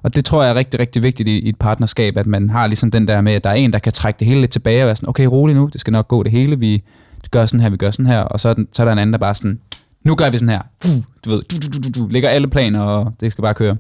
Og 0.04 0.16
det 0.16 0.26
tror 0.26 0.44
jeg 0.44 0.52
er 0.52 0.56
rigtig, 0.56 0.80
rigtig 0.80 1.04
vigtigt 1.04 1.30
i, 1.30 1.40
i 1.40 1.50
et 1.50 1.58
partnerskab, 1.58 2.18
at 2.18 2.28
man 2.28 2.50
har 2.50 2.68
ligesom 2.68 2.92
den 2.92 3.08
der 3.08 3.22
med, 3.22 3.34
at 3.34 3.44
der 3.44 3.50
er 3.50 3.54
en, 3.54 3.74
der 3.74 3.80
kan 3.80 3.92
trække 3.92 4.20
det 4.20 4.28
hele 4.28 4.40
lidt 4.40 4.52
tilbage 4.52 4.84
og 4.84 4.86
være 4.86 4.96
sådan, 4.96 5.10
okay, 5.10 5.26
rolig 5.26 5.56
nu, 5.56 5.70
det 5.74 5.82
skal 5.82 5.92
nok 5.92 6.08
gå 6.08 6.24
det 6.24 6.32
hele, 6.32 6.60
vi 6.60 6.84
gør 7.34 7.46
sådan 7.46 7.60
her, 7.60 7.70
vi 7.70 7.78
gør 7.78 7.92
sådan 7.92 8.06
her, 8.06 8.20
og 8.20 8.40
så 8.40 8.50
er, 8.50 8.54
den, 8.54 8.68
så 8.72 8.84
er 8.84 8.86
der 8.86 8.92
en 8.92 9.00
anden, 9.00 9.14
der 9.14 9.20
bare 9.20 9.34
sådan, 9.34 9.60
nu 10.04 10.16
gør 10.16 10.30
vi 10.30 10.38
sådan 10.38 10.50
her, 10.50 10.62
du 11.26 11.30
ved, 11.30 11.42
du, 11.42 11.56
du, 11.56 11.90
du, 11.90 12.00
du, 12.00 12.08
lægger 12.08 12.30
alle 12.30 12.48
planer, 12.48 12.82
og 12.82 13.14
det 13.20 13.32
skal 13.32 13.42
bare 13.42 13.54
køre. 13.54 13.78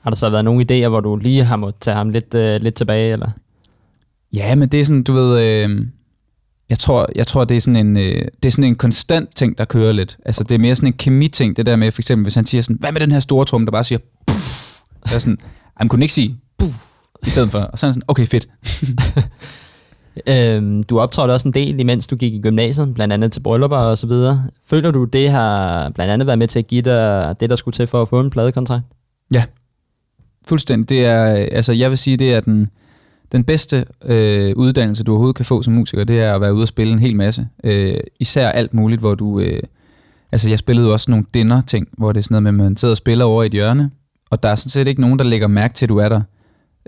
Har 0.00 0.10
der 0.10 0.16
så 0.16 0.30
været 0.30 0.44
nogle 0.44 0.66
idéer, 0.70 0.88
hvor 0.88 1.00
du 1.00 1.16
lige 1.16 1.44
har 1.44 1.56
måttet 1.56 1.80
tage 1.80 1.94
ham 1.94 2.10
lidt, 2.10 2.34
øh, 2.34 2.60
lidt 2.60 2.74
tilbage, 2.74 3.12
eller? 3.12 3.30
Ja, 4.32 4.54
men 4.54 4.68
det 4.68 4.80
er 4.80 4.84
sådan, 4.84 5.02
du 5.02 5.12
ved, 5.12 5.40
øh, 5.40 5.86
jeg 6.70 6.78
tror, 6.78 7.08
jeg 7.14 7.26
tror 7.26 7.44
det, 7.44 7.56
er 7.56 7.60
sådan 7.60 7.86
en, 7.86 7.96
øh, 7.96 8.24
det 8.42 8.44
er 8.44 8.50
sådan 8.50 8.64
en 8.64 8.76
konstant 8.76 9.36
ting, 9.36 9.58
der 9.58 9.64
kører 9.64 9.92
lidt. 9.92 10.16
Altså, 10.24 10.44
det 10.44 10.54
er 10.54 10.58
mere 10.58 10.74
sådan 10.74 10.88
en 10.88 10.92
kemi-ting, 10.92 11.56
det 11.56 11.66
der 11.66 11.76
med, 11.76 11.90
for 11.90 12.00
eksempel, 12.02 12.22
hvis 12.22 12.34
han 12.34 12.46
siger 12.46 12.62
sådan, 12.62 12.76
hvad 12.80 12.92
med 12.92 13.00
den 13.00 13.12
her 13.12 13.20
store 13.20 13.44
trum, 13.44 13.66
der 13.66 13.72
bare 13.72 13.84
siger, 13.84 13.98
puff, 14.26 14.44
så 15.06 15.10
er 15.10 15.12
jeg 15.12 15.22
sådan, 15.22 15.38
han 15.76 15.88
kunne 15.88 16.04
ikke 16.04 16.14
sige, 16.14 16.36
puff, 16.58 16.74
i 17.26 17.30
stedet 17.30 17.50
for. 17.50 17.58
Og 17.58 17.78
så 17.78 17.86
er 17.86 17.88
han 17.88 17.94
sådan, 17.94 18.08
okay, 18.08 18.26
fedt. 18.26 18.48
Øhm, 20.26 20.82
du 20.82 21.00
optrådte 21.00 21.32
også 21.32 21.48
en 21.48 21.54
del, 21.54 21.80
imens 21.80 22.06
du 22.06 22.16
gik 22.16 22.34
i 22.34 22.40
gymnasiet, 22.40 22.94
blandt 22.94 23.14
andet 23.14 23.32
til 23.32 23.40
bryllupper 23.40 23.76
og 23.76 23.98
så 23.98 24.06
videre. 24.06 24.44
Føler 24.66 24.90
du, 24.90 25.04
det 25.04 25.30
har 25.30 25.88
blandt 25.90 26.12
andet 26.12 26.26
været 26.26 26.38
med 26.38 26.48
til 26.48 26.58
at 26.58 26.66
give 26.66 26.82
dig 26.82 27.34
det, 27.40 27.50
der 27.50 27.56
skulle 27.56 27.74
til 27.74 27.86
for 27.86 28.02
at 28.02 28.08
få 28.08 28.20
en 28.20 28.30
pladekontrakt? 28.30 28.84
Ja, 29.34 29.44
Fuldstændig. 30.48 30.88
Det 30.88 31.04
er, 31.04 31.24
altså, 31.52 31.72
jeg 31.72 31.90
vil 31.90 31.98
sige, 31.98 32.16
det 32.16 32.34
er 32.34 32.40
den, 32.40 32.70
den 33.32 33.44
bedste 33.44 33.84
øh, 34.04 34.52
uddannelse, 34.56 35.04
du 35.04 35.12
overhovedet 35.12 35.36
kan 35.36 35.44
få 35.44 35.62
som 35.62 35.74
musiker, 35.74 36.04
det 36.04 36.20
er 36.20 36.34
at 36.34 36.40
være 36.40 36.54
ude 36.54 36.62
og 36.62 36.68
spille 36.68 36.92
en 36.92 36.98
hel 36.98 37.16
masse. 37.16 37.48
Øh, 37.64 37.94
især 38.20 38.48
alt 38.48 38.74
muligt, 38.74 39.00
hvor 39.00 39.14
du... 39.14 39.40
Øh, 39.40 39.62
altså, 40.32 40.48
jeg 40.48 40.58
spillede 40.58 40.86
jo 40.86 40.92
også 40.92 41.10
nogle 41.10 41.26
dinner-ting, 41.34 41.88
hvor 41.98 42.12
det 42.12 42.18
er 42.18 42.22
sådan 42.22 42.42
noget 42.42 42.54
med, 42.54 42.64
at 42.64 42.70
man 42.70 42.76
sidder 42.76 42.92
og 42.92 42.96
spiller 42.96 43.24
over 43.24 43.42
i 43.42 43.46
et 43.46 43.52
hjørne, 43.52 43.90
og 44.30 44.42
der 44.42 44.48
er 44.48 44.54
sådan 44.54 44.70
set 44.70 44.88
ikke 44.88 45.00
nogen, 45.00 45.18
der 45.18 45.24
lægger 45.24 45.46
mærke 45.46 45.74
til, 45.74 45.86
at 45.86 45.88
du 45.88 45.96
er 45.96 46.08
der 46.08 46.20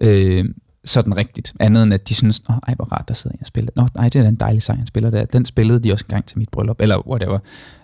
øh, 0.00 0.44
sådan 0.84 1.16
rigtigt. 1.16 1.52
Andet 1.60 1.82
end, 1.82 1.94
at 1.94 2.08
de 2.08 2.14
synes, 2.14 2.42
Åh, 2.50 2.56
ej, 2.68 2.74
hvor 2.74 2.84
rart, 2.84 3.08
der 3.08 3.14
sidder 3.14 3.34
en 3.34 3.40
og 3.40 3.46
spiller. 3.46 3.70
Nå, 3.76 3.86
nej, 3.94 4.08
det 4.08 4.18
er 4.18 4.22
da 4.22 4.28
en 4.28 4.34
dejlig 4.34 4.62
sang, 4.62 4.78
han 4.78 4.86
spiller 4.86 5.10
der. 5.10 5.24
Den 5.24 5.44
spillede 5.44 5.80
de 5.80 5.92
også 5.92 6.04
engang 6.08 6.24
til 6.26 6.38
mit 6.38 6.48
bryllup, 6.48 6.80
eller 6.80 7.08
whatever. 7.08 7.38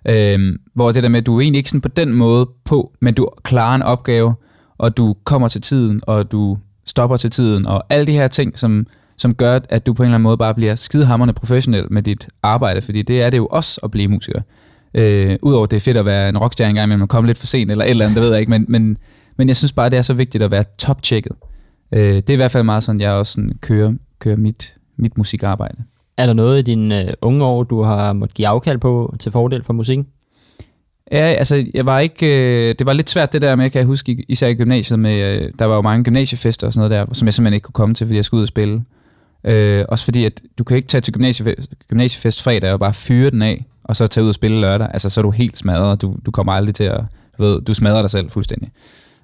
Øhm, 0.08 0.56
hvor 0.74 0.92
det 0.92 1.02
der 1.02 1.08
med, 1.08 1.20
at 1.20 1.26
du 1.26 1.36
er 1.36 1.40
egentlig 1.40 1.58
ikke 1.58 1.70
sådan 1.70 1.80
på 1.80 1.88
den 1.88 2.12
måde 2.12 2.48
på, 2.64 2.92
men 3.00 3.14
du 3.14 3.28
klarer 3.42 3.74
en 3.74 3.82
opgave, 3.82 4.34
og 4.78 4.96
du 4.96 5.16
kommer 5.24 5.48
til 5.48 5.60
tiden, 5.60 6.00
og 6.02 6.32
du 6.32 6.58
stopper 6.86 7.16
til 7.16 7.30
tiden, 7.30 7.66
og 7.66 7.84
alle 7.90 8.06
de 8.06 8.12
her 8.12 8.28
ting, 8.28 8.58
som, 8.58 8.86
som 9.16 9.34
gør, 9.34 9.58
at 9.68 9.86
du 9.86 9.92
på 9.92 10.02
en 10.02 10.04
eller 10.04 10.14
anden 10.14 10.22
måde 10.22 10.36
bare 10.36 10.54
bliver 10.54 10.74
skidehammerende 10.74 11.34
professionel 11.34 11.86
med 11.90 12.02
dit 12.02 12.28
arbejde, 12.42 12.82
fordi 12.82 13.02
det 13.02 13.22
er 13.22 13.30
det 13.30 13.36
jo 13.36 13.46
også 13.46 13.80
at 13.82 13.90
blive 13.90 14.08
musiker. 14.08 14.40
Øh, 14.94 15.36
Udover 15.42 15.66
det 15.66 15.76
er 15.76 15.80
fedt 15.80 15.96
at 15.96 16.04
være 16.04 16.28
en 16.28 16.38
rockstjerne 16.38 16.70
engang, 16.70 16.88
men 16.88 16.98
man 16.98 17.08
kommer 17.08 17.26
lidt 17.26 17.38
for 17.38 17.46
sent, 17.46 17.70
eller 17.70 17.84
et 17.84 17.90
eller 17.90 18.04
andet, 18.04 18.16
det 18.16 18.22
ved 18.22 18.30
jeg 18.30 18.40
ikke, 18.40 18.50
men, 18.50 18.64
men, 18.68 18.98
men 19.36 19.48
jeg 19.48 19.56
synes 19.56 19.72
bare, 19.72 19.90
det 19.90 19.96
er 19.96 20.02
så 20.02 20.14
vigtigt 20.14 20.44
at 20.44 20.50
være 20.50 20.64
top-checket. 20.78 21.32
Øh, 21.92 22.14
det 22.14 22.30
er 22.30 22.34
i 22.34 22.36
hvert 22.36 22.50
fald 22.50 22.64
meget 22.64 22.84
sådan, 22.84 23.00
jeg 23.00 23.12
også 23.12 23.32
sådan 23.32 23.52
kører, 23.60 23.92
kører 24.18 24.36
mit, 24.36 24.74
mit 24.96 25.18
musikarbejde. 25.18 25.76
Er 26.16 26.26
der 26.26 26.32
noget 26.32 26.58
i 26.58 26.62
dine 26.62 27.04
øh, 27.04 27.12
unge 27.20 27.44
år, 27.44 27.62
du 27.62 27.82
har 27.82 28.12
måttet 28.12 28.36
give 28.36 28.48
afkald 28.48 28.78
på 28.78 29.14
til 29.18 29.32
fordel 29.32 29.64
for 29.64 29.72
musikken? 29.72 30.06
Ja, 31.12 31.18
altså, 31.18 31.66
jeg 31.74 31.86
var 31.86 31.98
ikke, 31.98 32.26
øh, 32.26 32.74
det 32.78 32.86
var 32.86 32.92
lidt 32.92 33.10
svært 33.10 33.32
det 33.32 33.42
der 33.42 33.56
med, 33.56 33.70
kan 33.70 33.78
jeg 33.78 33.86
huske, 33.86 34.24
især 34.28 34.48
i 34.48 34.54
gymnasiet, 34.54 34.98
med, 34.98 35.42
øh, 35.42 35.52
der 35.58 35.64
var 35.64 35.74
jo 35.74 35.82
mange 35.82 36.04
gymnasiefester 36.04 36.66
og 36.66 36.72
sådan 36.72 36.90
noget 36.90 37.08
der, 37.08 37.14
som 37.14 37.26
jeg 37.26 37.34
simpelthen 37.34 37.54
ikke 37.54 37.64
kunne 37.64 37.72
komme 37.72 37.94
til, 37.94 38.06
fordi 38.06 38.16
jeg 38.16 38.24
skulle 38.24 38.38
ud 38.38 38.44
og 38.44 38.48
spille. 38.48 38.84
Øh, 39.44 39.84
også 39.88 40.04
fordi, 40.04 40.24
at 40.24 40.42
du 40.58 40.64
kan 40.64 40.76
ikke 40.76 40.88
tage 40.88 41.00
til 41.00 41.14
gymnasiefest, 41.14 41.70
gymnasiefest 41.88 42.42
fredag 42.42 42.72
og 42.72 42.80
bare 42.80 42.94
fyre 42.94 43.30
den 43.30 43.42
af, 43.42 43.64
og 43.84 43.96
så 43.96 44.06
tage 44.06 44.24
ud 44.24 44.28
og 44.28 44.34
spille 44.34 44.60
lørdag. 44.60 44.88
Altså, 44.92 45.10
så 45.10 45.20
er 45.20 45.22
du 45.22 45.30
helt 45.30 45.58
smadret, 45.58 46.02
du, 46.02 46.16
du 46.26 46.30
kommer 46.30 46.52
aldrig 46.52 46.74
til 46.74 46.84
at, 46.84 47.00
du 47.38 47.42
ved, 47.42 47.60
du 47.60 47.74
smadrer 47.74 48.02
dig 48.02 48.10
selv 48.10 48.30
fuldstændig. 48.30 48.70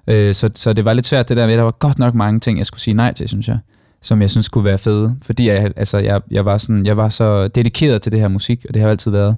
Øh, 0.07 0.33
så, 0.33 0.49
så 0.55 0.73
det 0.73 0.85
var 0.85 0.93
lidt 0.93 1.05
svært 1.05 1.29
det 1.29 1.37
der 1.37 1.47
med, 1.47 1.57
der 1.57 1.63
var 1.63 1.71
godt 1.71 1.99
nok 1.99 2.15
mange 2.15 2.39
ting, 2.39 2.57
jeg 2.57 2.65
skulle 2.65 2.81
sige 2.81 2.93
nej 2.93 3.13
til, 3.13 3.27
synes 3.27 3.47
jeg, 3.47 3.59
som 4.01 4.21
jeg 4.21 4.31
synes 4.31 4.49
kunne 4.49 4.63
være 4.63 4.77
fede, 4.77 5.15
fordi 5.21 5.47
jeg, 5.47 5.71
altså, 5.75 5.97
jeg, 5.97 6.21
jeg, 6.31 6.45
var 6.45 6.57
sådan, 6.57 6.85
jeg 6.85 6.97
var 6.97 7.09
så 7.09 7.47
dedikeret 7.47 8.01
til 8.01 8.11
det 8.11 8.19
her 8.19 8.27
musik, 8.27 8.65
og 8.67 8.73
det 8.73 8.81
har 8.81 8.89
altid 8.89 9.11
været. 9.11 9.35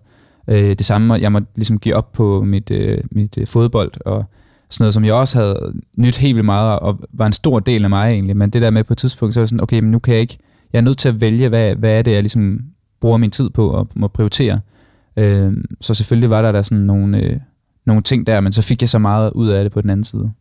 Øh, 0.48 0.70
det 0.70 0.86
samme, 0.86 1.14
jeg 1.14 1.32
måtte 1.32 1.48
ligesom 1.56 1.80
give 1.80 1.96
op 1.96 2.12
på 2.12 2.44
mit, 2.44 2.72
øh, 2.72 2.98
mit 3.12 3.38
øh, 3.38 3.48
fodbold, 3.48 3.92
og 4.06 4.26
sådan 4.70 4.84
noget, 4.84 4.94
som 4.94 5.06
jeg 5.06 5.14
også 5.14 5.38
havde 5.40 5.74
nyt 5.98 6.18
helt 6.18 6.36
vildt 6.36 6.46
meget, 6.46 6.80
og 6.80 7.00
var 7.14 7.26
en 7.26 7.34
stor 7.34 7.60
del 7.60 7.84
af 7.84 7.90
mig 7.90 8.12
egentlig, 8.12 8.38
men 8.38 8.50
det 8.50 8.62
der 8.62 8.70
med 8.70 8.84
på 8.84 8.94
et 8.94 8.98
tidspunkt, 8.98 9.34
så 9.34 9.40
var 9.40 9.44
jeg 9.44 9.50
sådan, 9.50 9.64
okay, 9.64 9.80
men 9.80 9.92
nu 9.92 10.00
kan 10.00 10.14
jeg 10.14 10.22
ikke, 10.22 10.38
jeg 10.74 10.80
er 10.80 10.84
nødt 10.84 10.98
til 10.98 11.10
at 11.10 11.22
vælge, 11.22 11.50
hvad, 11.50 11.76
hvad 11.76 11.92
er 11.92 12.02
det, 12.02 12.12
jeg 12.12 12.22
ligesom 12.22 12.60
bruger 13.02 13.18
min 13.18 13.32
tid 13.32 13.50
på 13.50 13.70
og 13.70 13.88
må 13.96 14.08
prioritere. 14.08 14.60
Øh, 15.18 15.54
så 15.82 15.94
selvfølgelig 15.94 16.30
var 16.30 16.42
der 16.42 16.52
der 16.52 16.62
sådan 16.62 16.84
nogle, 16.84 17.22
øh, 17.22 17.38
nogle 17.86 18.04
ting 18.04 18.28
der, 18.28 18.40
men 18.40 18.52
så 18.52 18.62
fik 18.62 18.82
jeg 18.82 18.90
så 18.90 19.00
meget 19.00 19.32
ud 19.32 19.48
af 19.48 19.64
det 19.64 19.72
på 19.72 19.82
den 19.82 19.90
anden 19.90 20.04
side. 20.04 20.32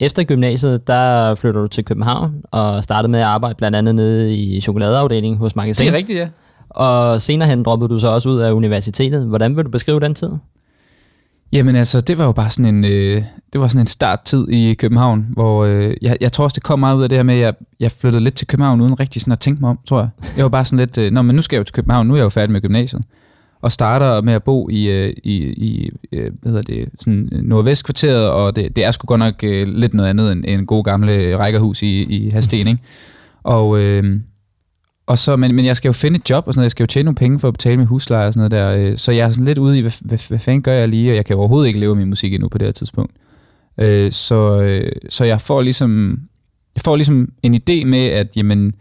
Efter 0.00 0.24
gymnasiet, 0.24 0.86
der 0.86 1.34
flytter 1.34 1.60
du 1.60 1.68
til 1.68 1.84
København 1.84 2.34
og 2.50 2.82
startede 2.82 3.12
med 3.12 3.20
at 3.20 3.26
arbejde 3.26 3.54
blandt 3.54 3.76
andet 3.76 3.94
nede 3.94 4.36
i 4.36 4.60
chokoladeafdelingen 4.60 5.38
hos 5.38 5.56
Magasin. 5.56 5.92
rigtigt, 5.92 6.18
ja. 6.18 6.28
Og 6.70 7.22
senere 7.22 7.48
hen 7.48 7.62
droppede 7.62 7.88
du 7.88 7.98
så 7.98 8.08
også 8.08 8.28
ud 8.28 8.38
af 8.38 8.52
universitetet. 8.52 9.26
Hvordan 9.26 9.56
vil 9.56 9.64
du 9.64 9.70
beskrive 9.70 10.00
den 10.00 10.14
tid? 10.14 10.30
Jamen 11.52 11.76
altså, 11.76 12.00
det 12.00 12.18
var 12.18 12.24
jo 12.24 12.32
bare 12.32 12.50
sådan 12.50 12.74
en, 12.74 12.84
øh, 12.84 13.22
det 13.52 13.60
var 13.60 13.68
sådan 13.68 13.80
en 13.80 13.86
starttid 13.86 14.48
i 14.48 14.74
København, 14.74 15.26
hvor 15.30 15.64
øh, 15.64 15.94
jeg, 16.02 16.16
jeg 16.20 16.32
tror 16.32 16.44
også, 16.44 16.54
det 16.54 16.62
kom 16.62 16.78
meget 16.78 16.96
ud 16.96 17.02
af 17.02 17.08
det 17.08 17.18
her 17.18 17.22
med, 17.22 17.34
at 17.34 17.40
jeg, 17.40 17.54
jeg 17.80 17.92
flyttede 17.92 18.24
lidt 18.24 18.34
til 18.34 18.46
København 18.46 18.80
uden 18.80 19.00
rigtig 19.00 19.20
sådan 19.22 19.32
at 19.32 19.40
tænke 19.40 19.60
mig 19.60 19.70
om, 19.70 19.78
tror 19.88 19.98
jeg. 20.00 20.08
Jeg 20.36 20.42
var 20.42 20.48
bare 20.48 20.64
sådan 20.64 20.78
lidt, 20.78 20.98
øh, 20.98 21.12
nå, 21.12 21.22
men 21.22 21.36
nu 21.36 21.42
skal 21.42 21.56
jeg 21.56 21.58
jo 21.58 21.64
til 21.64 21.74
København, 21.74 22.06
nu 22.06 22.12
er 22.12 22.18
jeg 22.18 22.24
jo 22.24 22.28
færdig 22.28 22.52
med 22.52 22.60
gymnasiet. 22.60 23.02
Og 23.60 23.72
starter 23.72 24.20
med 24.20 24.32
at 24.32 24.42
bo 24.42 24.68
i, 24.68 24.88
øh, 24.90 25.12
i, 25.24 25.34
i 25.46 25.90
øh, 26.12 26.30
hvad 26.42 26.52
hedder 26.52 26.62
det, 26.62 26.88
sådan 27.00 27.28
øh, 27.32 27.42
nordvestkvarteret, 27.42 28.30
og 28.30 28.56
det, 28.56 28.76
det 28.76 28.84
er 28.84 28.90
sgu 28.90 29.06
godt 29.06 29.18
nok 29.18 29.34
øh, 29.44 29.68
lidt 29.68 29.94
noget 29.94 30.10
andet 30.10 30.32
end, 30.32 30.44
end 30.48 30.60
en 30.60 30.66
god 30.66 30.84
gamle 30.84 31.36
rækkerhus 31.36 31.82
i, 31.82 32.02
i 32.02 32.30
Hasten, 32.30 32.58
ikke? 32.58 32.78
Og, 33.42 33.80
øh, 33.80 34.20
og 35.06 35.18
så, 35.18 35.36
men, 35.36 35.54
men 35.54 35.64
jeg 35.64 35.76
skal 35.76 35.88
jo 35.88 35.92
finde 35.92 36.16
et 36.16 36.30
job 36.30 36.46
og 36.46 36.52
sådan 36.52 36.58
noget. 36.58 36.64
Jeg 36.64 36.70
skal 36.70 36.82
jo 36.82 36.86
tjene 36.86 37.04
nogle 37.04 37.14
penge 37.16 37.38
for 37.38 37.48
at 37.48 37.54
betale 37.54 37.76
min 37.76 37.86
husleje 37.86 38.26
og 38.26 38.32
sådan 38.32 38.50
noget 38.50 38.78
der. 38.78 38.90
øh, 38.90 38.98
Så 38.98 39.12
jeg 39.12 39.26
er 39.26 39.30
sådan 39.30 39.44
lidt 39.44 39.58
ude 39.58 39.78
i, 39.78 39.80
hvad, 39.80 39.92
hvad, 40.00 40.18
hvad 40.28 40.38
fanden 40.38 40.62
gør 40.62 40.72
jeg 40.72 40.88
lige? 40.88 41.10
Og 41.12 41.16
jeg 41.16 41.24
kan 41.24 41.36
overhovedet 41.36 41.68
ikke 41.68 41.80
leve 41.80 41.96
min 41.96 42.08
musik 42.08 42.34
endnu 42.34 42.48
på 42.48 42.58
det 42.58 42.66
her 42.66 42.72
tidspunkt. 42.72 43.12
Øh, 43.80 44.12
Så, 44.12 44.60
øh, 44.62 44.92
så 45.08 45.24
jeg 45.24 45.40
får 45.40 45.62
ligesom 45.62 46.20
jeg 46.74 46.82
får 46.84 46.96
ligesom 46.96 47.28
en 47.42 47.54
idé 47.54 47.84
med, 47.84 48.06
at 48.06 48.36
jamen, 48.36 48.74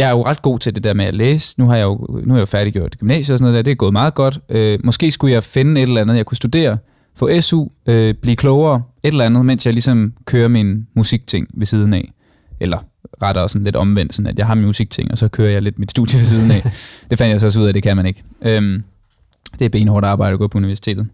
jeg 0.00 0.08
er 0.08 0.10
jo 0.10 0.22
ret 0.22 0.42
god 0.42 0.58
til 0.58 0.74
det 0.74 0.84
der 0.84 0.94
med 0.94 1.04
at 1.04 1.14
læse. 1.14 1.54
Nu 1.58 1.66
har 1.66 1.76
jeg 1.76 1.84
jo, 1.84 2.06
nu 2.24 2.32
har 2.32 2.36
jeg 2.36 2.40
jo 2.40 2.46
færdiggjort 2.46 2.98
gymnasiet 2.98 3.34
og 3.34 3.38
sådan 3.38 3.52
noget 3.52 3.56
der. 3.56 3.62
Det 3.62 3.70
er 3.70 3.74
gået 3.74 3.92
meget 3.92 4.14
godt. 4.14 4.38
Øh, 4.48 4.78
måske 4.84 5.10
skulle 5.10 5.32
jeg 5.32 5.44
finde 5.44 5.82
et 5.82 5.88
eller 5.88 6.00
andet, 6.00 6.16
jeg 6.16 6.26
kunne 6.26 6.36
studere, 6.36 6.78
få 7.16 7.40
SU, 7.40 7.66
øh, 7.86 8.14
blive 8.14 8.36
klogere, 8.36 8.82
et 9.02 9.08
eller 9.08 9.24
andet, 9.24 9.44
mens 9.44 9.66
jeg 9.66 9.74
ligesom 9.74 10.12
kører 10.24 10.48
min 10.48 10.86
musikting 10.94 11.48
ved 11.54 11.66
siden 11.66 11.94
af. 11.94 12.12
Eller 12.60 12.78
rettere 13.22 13.48
sådan 13.48 13.64
lidt 13.64 13.76
omvendt, 13.76 14.14
sådan 14.14 14.26
at 14.26 14.38
jeg 14.38 14.46
har 14.46 14.54
min 14.54 14.66
musikting, 14.66 15.10
og 15.10 15.18
så 15.18 15.28
kører 15.28 15.50
jeg 15.50 15.62
lidt 15.62 15.78
mit 15.78 15.90
studie 15.90 16.18
ved 16.18 16.26
siden 16.26 16.50
af. 16.50 16.62
det 17.10 17.18
fandt 17.18 17.32
jeg 17.32 17.40
så 17.40 17.46
også 17.46 17.60
ud 17.60 17.66
af, 17.66 17.72
det 17.74 17.82
kan 17.82 17.96
man 17.96 18.06
ikke. 18.06 18.22
Øhm, 18.42 18.82
det 19.58 19.64
er 19.64 19.68
benhårdt 19.68 20.06
arbejde 20.06 20.32
at 20.32 20.38
gå 20.38 20.48
på 20.48 20.58
universitetet. 20.58 21.06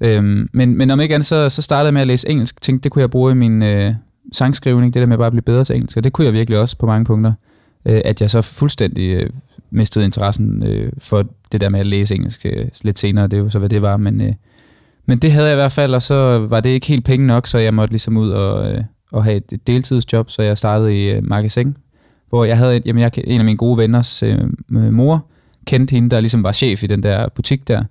Øhm, 0.00 0.48
men, 0.52 0.76
men 0.76 0.90
om 0.90 1.00
ikke 1.00 1.14
andet, 1.14 1.26
så, 1.26 1.48
så 1.48 1.62
startede 1.62 1.86
jeg 1.86 1.94
med 1.94 2.00
at 2.00 2.06
læse 2.06 2.28
engelsk. 2.28 2.60
Tænkte, 2.60 2.84
det 2.84 2.92
kunne 2.92 3.00
jeg 3.00 3.10
bruge 3.10 3.32
i 3.32 3.34
min 3.34 3.62
øh, 3.62 3.94
sangskrivning, 4.32 4.94
det 4.94 5.00
der 5.00 5.06
med 5.06 5.18
bare 5.18 5.26
at 5.26 5.32
blive 5.32 5.42
bedre 5.42 5.64
til 5.64 5.76
engelsk. 5.76 5.96
Og 5.96 6.04
det 6.04 6.12
kunne 6.12 6.24
jeg 6.24 6.32
virkelig 6.32 6.58
også 6.58 6.76
på 6.76 6.86
mange 6.86 7.04
punkter. 7.04 7.32
Øh, 7.86 8.00
at 8.04 8.20
jeg 8.20 8.30
så 8.30 8.42
fuldstændig 8.42 9.22
øh, 9.22 9.30
mistede 9.70 10.04
interessen 10.04 10.62
øh, 10.62 10.92
for 10.98 11.26
det 11.52 11.60
der 11.60 11.68
med 11.68 11.80
at 11.80 11.86
læse 11.86 12.14
engelsk 12.14 12.46
øh, 12.46 12.66
lidt 12.82 12.98
senere. 12.98 13.24
Det 13.24 13.34
er 13.34 13.38
jo 13.38 13.48
så, 13.48 13.58
hvad 13.58 13.68
det 13.68 13.82
var. 13.82 13.96
Men, 13.96 14.20
øh, 14.20 14.32
men 15.06 15.18
det 15.18 15.32
havde 15.32 15.46
jeg 15.46 15.54
i 15.54 15.56
hvert 15.56 15.72
fald, 15.72 15.94
og 15.94 16.02
så 16.02 16.38
var 16.38 16.60
det 16.60 16.70
ikke 16.70 16.86
helt 16.86 17.04
penge 17.04 17.26
nok, 17.26 17.46
så 17.46 17.58
jeg 17.58 17.74
måtte 17.74 17.92
ligesom 17.92 18.16
ud 18.16 18.30
og, 18.30 18.72
øh, 18.72 18.84
og 19.12 19.24
have 19.24 19.36
et 19.36 19.66
deltidsjob, 19.66 20.30
så 20.30 20.42
jeg 20.42 20.58
startede 20.58 21.04
i 21.04 21.10
øh, 21.10 21.24
magasin 21.24 21.76
hvor 22.34 22.44
jeg 22.44 22.58
havde, 22.58 22.80
jamen 22.86 23.02
jeg, 23.02 23.10
en 23.24 23.40
af 23.40 23.44
mine 23.44 23.56
gode 23.56 23.78
venners 23.78 24.22
øh, 24.22 24.38
mor, 24.70 25.26
kendte 25.66 25.92
hende, 25.92 26.10
der 26.10 26.20
ligesom 26.20 26.42
var 26.42 26.52
chef 26.52 26.82
i 26.82 26.86
den 26.86 27.02
der 27.02 27.28
butik 27.28 27.68
der. 27.68 27.84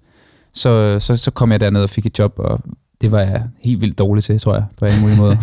Så, 0.53 0.99
så, 0.99 1.17
så 1.17 1.31
kom 1.31 1.51
jeg 1.51 1.59
derned 1.59 1.83
og 1.83 1.89
fik 1.89 2.05
et 2.05 2.19
job, 2.19 2.33
og 2.37 2.59
det 3.01 3.11
var 3.11 3.19
jeg 3.19 3.43
helt 3.59 3.81
vildt 3.81 3.99
dårlig 3.99 4.23
til, 4.23 4.39
tror 4.39 4.53
jeg, 4.53 4.65
på 4.77 4.85
alle 4.85 5.01
mulige 5.01 5.17
måder. 5.17 5.35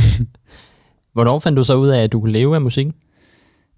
Hvornår 1.14 1.38
fandt 1.38 1.56
du 1.56 1.64
så 1.64 1.74
ud 1.74 1.88
af, 1.88 2.02
at 2.02 2.12
du 2.12 2.20
kunne 2.20 2.32
leve 2.32 2.54
af 2.54 2.60
musikken? 2.60 2.94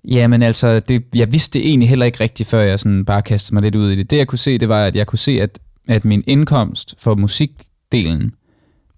Jamen 0.04 0.42
altså, 0.42 0.80
det, 0.80 1.04
jeg 1.14 1.32
vidste 1.32 1.58
det 1.58 1.68
egentlig 1.68 1.88
heller 1.88 2.06
ikke 2.06 2.20
rigtigt, 2.20 2.48
før 2.48 2.60
jeg 2.60 2.78
sådan 2.78 3.04
bare 3.04 3.22
kastede 3.22 3.54
mig 3.54 3.62
lidt 3.62 3.76
ud 3.76 3.90
i 3.90 3.96
det. 3.96 4.10
Det 4.10 4.16
jeg 4.16 4.26
kunne 4.26 4.38
se, 4.38 4.58
det 4.58 4.68
var, 4.68 4.84
at 4.84 4.96
jeg 4.96 5.06
kunne 5.06 5.18
se, 5.18 5.40
at, 5.40 5.58
at 5.88 6.04
min 6.04 6.24
indkomst 6.26 6.94
for 6.98 7.14
musikdelen 7.14 8.34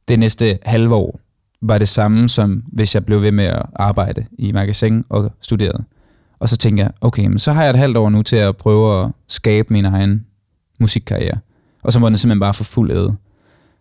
det 0.09 0.19
næste 0.19 0.59
halve 0.63 0.95
år 0.95 1.21
var 1.61 1.79
det 1.79 1.89
samme, 1.89 2.29
som 2.29 2.63
hvis 2.67 2.95
jeg 2.95 3.05
blev 3.05 3.23
ved 3.23 3.33
med 3.33 3.45
at 3.45 3.63
arbejde 3.77 4.27
i 4.39 4.53
magasin 4.53 5.05
og 5.09 5.33
studerede. 5.41 5.85
Og 6.39 6.49
så 6.49 6.57
tænkte 6.57 6.83
jeg, 6.83 6.91
okay, 7.01 7.27
men 7.27 7.39
så 7.39 7.53
har 7.53 7.63
jeg 7.63 7.71
et 7.71 7.77
halvt 7.77 7.97
år 7.97 8.11
nu 8.11 8.23
til 8.23 8.37
at 8.37 8.57
prøve 8.57 9.05
at 9.05 9.11
skabe 9.29 9.73
min 9.73 9.85
egen 9.85 10.27
musikkarriere. 10.81 11.39
Og 11.83 11.93
så 11.93 12.01
var 12.01 12.09
den 12.09 12.17
simpelthen 12.17 12.41
bare 12.41 12.55
for 12.55 12.65
fuld 12.65 12.91
æde. 12.91 13.15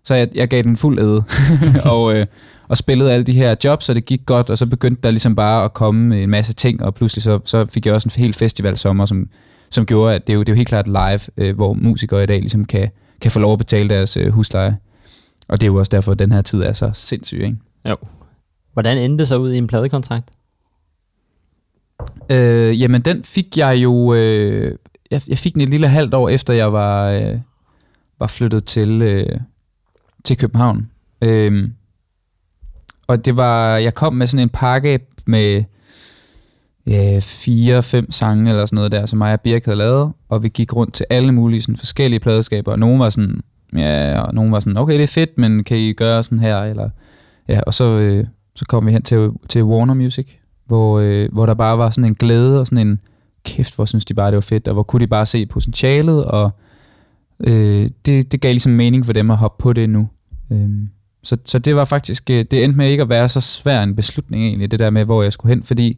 Så 0.03 0.15
jeg, 0.15 0.29
jeg 0.35 0.47
gav 0.47 0.61
den 0.61 0.77
fuld 0.77 0.99
æde, 0.99 1.23
og, 1.93 2.15
øh, 2.15 2.25
og 2.67 2.77
spillede 2.77 3.11
alle 3.13 3.23
de 3.23 3.33
her 3.33 3.55
jobs, 3.63 3.89
og 3.89 3.95
det 3.95 4.05
gik 4.05 4.25
godt, 4.25 4.49
og 4.49 4.57
så 4.57 4.65
begyndte 4.65 5.01
der 5.01 5.11
ligesom 5.11 5.35
bare 5.35 5.65
at 5.65 5.73
komme 5.73 6.19
en 6.19 6.29
masse 6.29 6.53
ting, 6.53 6.83
og 6.83 6.95
pludselig 6.95 7.23
så, 7.23 7.39
så 7.45 7.65
fik 7.65 7.85
jeg 7.85 7.93
også 7.93 8.09
en 8.15 8.23
hel 8.23 8.33
festivalsommer, 8.33 9.05
som, 9.05 9.29
som 9.69 9.85
gjorde, 9.85 10.15
at 10.15 10.27
det 10.27 10.33
er, 10.33 10.35
jo, 10.35 10.39
det 10.39 10.49
er 10.49 10.53
jo 10.53 10.57
helt 10.57 10.67
klart 10.67 10.87
live, 10.87 11.19
øh, 11.37 11.55
hvor 11.55 11.73
musikere 11.73 12.23
i 12.23 12.25
dag 12.25 12.39
ligesom 12.39 12.65
kan, 12.65 12.89
kan 13.21 13.31
få 13.31 13.39
lov 13.39 13.53
at 13.53 13.59
betale 13.59 13.89
deres 13.89 14.17
øh, 14.17 14.29
husleje. 14.29 14.77
Og 15.47 15.61
det 15.61 15.67
er 15.67 15.71
jo 15.71 15.75
også 15.75 15.89
derfor, 15.89 16.11
at 16.11 16.19
den 16.19 16.31
her 16.31 16.41
tid 16.41 16.61
er 16.61 16.73
så 16.73 16.89
sindssyg, 16.93 17.41
ikke? 17.43 17.57
Jo. 17.89 17.95
Hvordan 18.73 18.97
endte 18.97 19.21
det 19.21 19.27
så 19.27 19.37
ud 19.37 19.51
i 19.51 19.57
en 19.57 19.67
pladekontrakt? 19.67 20.29
Øh, 22.29 22.81
jamen, 22.81 23.01
den 23.01 23.23
fik 23.23 23.57
jeg 23.57 23.75
jo... 23.77 24.13
Øh, 24.13 24.75
jeg, 25.11 25.21
jeg 25.27 25.37
fik 25.37 25.53
den 25.53 25.61
et 25.61 25.69
lille 25.69 25.87
halvt 25.87 26.13
år 26.13 26.29
efter, 26.29 26.53
jeg 26.53 26.73
var, 26.73 27.09
øh, 27.09 27.37
var 28.19 28.27
flyttet 28.27 28.65
til, 28.65 29.01
øh, 29.01 29.39
til 30.23 30.37
København. 30.37 30.89
Øh, 31.21 31.69
og 33.07 33.25
det 33.25 33.37
var... 33.37 33.77
Jeg 33.77 33.93
kom 33.93 34.13
med 34.13 34.27
sådan 34.27 34.43
en 34.43 34.49
pakke 34.49 34.99
med 35.25 35.63
ja, 36.87 37.19
fire, 37.21 37.83
fem 37.83 38.11
sange 38.11 38.49
eller 38.49 38.65
sådan 38.65 38.75
noget 38.75 38.91
der, 38.91 39.05
som 39.05 39.17
mig 39.17 39.33
og 39.33 39.41
Birk 39.41 39.65
havde 39.65 39.77
lavet, 39.77 40.11
og 40.29 40.43
vi 40.43 40.49
gik 40.49 40.75
rundt 40.75 40.93
til 40.93 41.05
alle 41.09 41.31
mulige 41.31 41.61
sådan, 41.61 41.77
forskellige 41.77 42.19
pladeskaber, 42.19 42.71
og 42.71 42.79
nogen 42.79 42.99
var 42.99 43.09
sådan, 43.09 43.41
ja, 43.75 44.21
og 44.21 44.33
nogen 44.33 44.51
var 44.51 44.59
sådan, 44.59 44.77
okay, 44.77 44.93
det 44.93 45.03
er 45.03 45.07
fedt, 45.07 45.37
men 45.37 45.63
kan 45.63 45.77
I 45.77 45.93
gøre 45.93 46.23
sådan 46.23 46.39
her, 46.39 46.57
eller, 46.61 46.89
ja, 47.47 47.61
og 47.67 47.73
så, 47.73 47.85
øh, 47.85 48.25
så 48.55 48.65
kom 48.65 48.85
vi 48.85 48.91
hen 48.91 49.01
til, 49.01 49.29
til 49.49 49.63
Warner 49.63 49.93
Music, 49.93 50.37
hvor, 50.65 50.99
øh, 50.99 51.29
hvor 51.31 51.45
der 51.45 51.53
bare 51.53 51.77
var 51.77 51.89
sådan 51.89 52.09
en 52.09 52.15
glæde 52.15 52.59
og 52.59 52.67
sådan 52.67 52.87
en, 52.87 52.99
kæft, 53.43 53.75
hvor 53.75 53.85
synes 53.85 54.05
de 54.05 54.13
bare, 54.13 54.27
det 54.27 54.35
var 54.35 54.41
fedt, 54.41 54.67
og 54.67 54.73
hvor 54.73 54.83
kunne 54.83 54.99
de 54.99 55.07
bare 55.07 55.25
se 55.25 55.45
potentialet, 55.45 56.25
og 56.25 56.51
øh, 57.39 57.89
det, 58.05 58.31
det 58.31 58.41
gav 58.41 58.49
ligesom 58.49 58.71
mening 58.71 59.05
for 59.05 59.13
dem 59.13 59.31
at 59.31 59.37
hoppe 59.37 59.63
på 59.63 59.73
det 59.73 59.89
nu. 59.89 60.09
Øh, 60.51 60.69
så, 61.23 61.37
så 61.45 61.59
det 61.59 61.75
var 61.75 61.85
faktisk, 61.85 62.29
øh, 62.29 62.45
det 62.51 62.63
endte 62.63 62.77
med 62.77 62.89
ikke 62.89 63.01
at 63.01 63.09
være 63.09 63.29
så 63.29 63.41
svær 63.41 63.83
en 63.83 63.95
beslutning 63.95 64.43
egentlig, 64.43 64.71
det 64.71 64.79
der 64.79 64.89
med, 64.89 65.05
hvor 65.05 65.23
jeg 65.23 65.33
skulle 65.33 65.55
hen, 65.55 65.63
fordi 65.63 65.87
et 65.89 65.97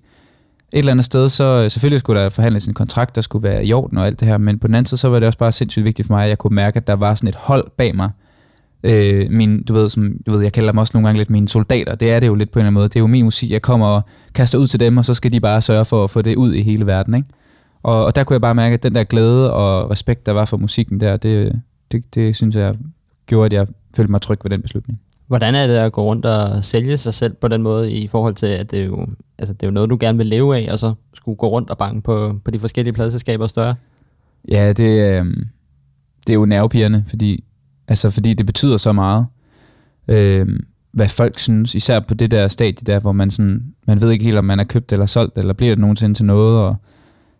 eller 0.79 0.91
andet 0.91 1.05
sted, 1.05 1.29
så 1.29 1.43
øh, 1.43 1.71
selvfølgelig 1.71 1.99
skulle 1.99 2.21
der 2.21 2.29
forhandles 2.29 2.67
en 2.67 2.73
kontrakt, 2.73 3.15
der 3.15 3.21
skulle 3.21 3.43
være 3.43 3.65
i 3.65 3.73
orden 3.73 3.97
og 3.97 4.05
alt 4.05 4.19
det 4.19 4.27
her, 4.27 4.37
men 4.37 4.59
på 4.59 4.67
den 4.67 4.75
anden 4.75 4.85
side, 4.85 4.99
så 4.99 5.09
var 5.09 5.19
det 5.19 5.27
også 5.27 5.39
bare 5.39 5.51
sindssygt 5.51 5.85
vigtigt 5.85 6.07
for 6.07 6.13
mig, 6.13 6.23
at 6.23 6.29
jeg 6.29 6.37
kunne 6.37 6.55
mærke, 6.55 6.77
at 6.77 6.87
der 6.87 6.93
var 6.93 7.15
sådan 7.15 7.29
et 7.29 7.35
hold 7.35 7.69
bag 7.77 7.95
mig. 7.95 8.09
Øh, 8.83 9.31
min, 9.31 9.63
du 9.63 9.73
ved, 9.73 9.89
som, 9.89 10.13
du 10.25 10.31
ved, 10.31 10.41
jeg 10.41 10.53
kalder 10.53 10.71
dem 10.71 10.77
også 10.77 10.91
nogle 10.93 11.07
gange 11.07 11.17
lidt 11.17 11.29
mine 11.29 11.47
soldater, 11.47 11.95
det 11.95 12.11
er 12.11 12.19
det 12.19 12.27
jo 12.27 12.35
lidt 12.35 12.51
på 12.51 12.59
en 12.59 12.61
eller 12.61 12.67
anden 12.67 12.73
måde. 12.73 12.87
Det 12.87 12.95
er 12.95 12.99
jo 12.99 13.07
min 13.07 13.23
musik, 13.23 13.51
jeg 13.51 13.61
kommer 13.61 13.87
og 13.87 14.01
kaster 14.33 14.57
ud 14.57 14.67
til 14.67 14.79
dem, 14.79 14.97
og 14.97 15.05
så 15.05 15.13
skal 15.13 15.31
de 15.31 15.39
bare 15.39 15.61
sørge 15.61 15.85
for 15.85 16.03
at 16.03 16.11
få 16.11 16.21
det 16.21 16.35
ud 16.35 16.53
i 16.53 16.61
hele 16.61 16.85
verden, 16.85 17.13
ikke? 17.13 17.29
Og, 17.83 18.05
og 18.05 18.15
der 18.15 18.23
kunne 18.23 18.33
jeg 18.33 18.41
bare 18.41 18.55
mærke, 18.55 18.73
at 18.73 18.83
den 18.83 18.95
der 18.95 19.03
glæde 19.03 19.53
og 19.53 19.91
respekt, 19.91 20.25
der 20.25 20.31
var 20.31 20.45
for 20.45 20.57
musikken 20.57 20.99
der, 20.99 21.17
det, 21.17 21.61
det, 21.91 22.15
det 22.15 22.35
synes 22.35 22.55
jeg 22.55 22.75
gjorde, 23.25 23.45
at 23.45 23.53
jeg 23.53 23.67
følte 23.95 24.11
mig 24.11 24.21
tryg 24.21 24.39
ved 24.43 24.51
den 24.51 24.61
beslutning. 24.61 24.99
Hvordan 25.27 25.55
er 25.55 25.67
det 25.67 25.73
at 25.73 25.91
gå 25.91 26.03
rundt 26.03 26.25
og 26.25 26.63
sælge 26.63 26.97
sig 26.97 27.13
selv 27.13 27.33
på 27.33 27.47
den 27.47 27.61
måde, 27.61 27.91
i 27.91 28.07
forhold 28.07 28.35
til, 28.35 28.47
at 28.47 28.71
det 28.71 28.79
er 28.79 28.85
jo, 28.85 29.07
altså 29.37 29.53
det 29.53 29.63
er 29.63 29.67
jo 29.67 29.71
noget, 29.71 29.89
du 29.89 29.97
gerne 29.99 30.17
vil 30.17 30.27
leve 30.27 30.57
af, 30.57 30.71
og 30.71 30.79
så 30.79 30.93
skulle 31.13 31.35
gå 31.35 31.47
rundt 31.47 31.69
og 31.69 31.77
banke 31.77 32.01
på, 32.01 32.39
på 32.45 32.51
de 32.51 32.59
forskellige 32.59 32.93
pladselskaber 32.93 33.47
større? 33.47 33.75
Ja, 34.51 34.73
det, 34.73 35.19
øh, 35.19 35.25
det 36.27 36.33
er 36.33 36.33
jo 36.33 36.45
nervepirrende, 36.45 37.03
fordi, 37.07 37.43
altså, 37.87 38.09
fordi 38.09 38.33
det 38.33 38.45
betyder 38.45 38.77
så 38.77 38.93
meget, 38.93 39.25
øh, 40.07 40.47
hvad 40.91 41.09
folk 41.09 41.39
synes, 41.39 41.75
især 41.75 41.99
på 41.99 42.13
det 42.13 42.31
der 42.31 42.47
stadie 42.47 42.85
der, 42.85 42.99
hvor 42.99 43.11
man, 43.11 43.31
sådan, 43.31 43.63
man 43.87 44.01
ved 44.01 44.11
ikke 44.11 44.25
helt, 44.25 44.37
om 44.37 44.45
man 44.45 44.59
er 44.59 44.63
købt 44.63 44.91
eller 44.91 45.05
solgt, 45.05 45.37
eller 45.37 45.53
bliver 45.53 45.71
det 45.71 45.79
nogensinde 45.79 46.15
til 46.15 46.25
noget, 46.25 46.59
og 46.59 46.75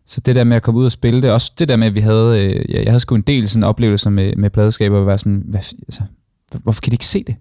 så 0.05 0.21
det 0.21 0.35
der 0.35 0.43
med 0.43 0.55
at 0.55 0.63
komme 0.63 0.79
ud 0.79 0.85
og 0.85 0.91
spille 0.91 1.21
det, 1.21 1.31
også 1.31 1.51
det 1.59 1.67
der 1.67 1.75
med, 1.75 1.87
at 1.87 1.95
vi 1.95 1.99
havde, 1.99 2.45
øh, 2.45 2.75
jeg 2.75 2.85
havde 2.87 2.99
sgu 2.99 3.15
en 3.15 3.21
del 3.21 3.47
sådan 3.47 3.63
oplevelser 3.63 4.09
med, 4.09 4.35
med 4.35 4.49
pladeskaber, 4.49 4.89
hvor 4.89 4.99
jeg 4.99 5.11
var 5.11 5.17
sådan, 5.17 5.43
hvad, 5.45 5.59
altså, 5.59 6.01
hvorfor 6.63 6.81
kan 6.81 6.91
de 6.91 6.95
ikke 6.95 7.05
se 7.05 7.23
det? 7.23 7.35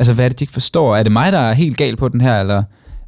Altså, 0.00 0.12
hvad 0.12 0.24
er 0.24 0.28
det, 0.28 0.38
de 0.38 0.42
ikke 0.42 0.52
forstår? 0.52 0.96
Er 0.96 1.02
det 1.02 1.12
mig, 1.12 1.32
der 1.32 1.38
er 1.38 1.52
helt 1.52 1.76
gal 1.76 1.96
på 1.96 2.08
den 2.08 2.20
her? 2.20 2.40
Eller 2.40 2.62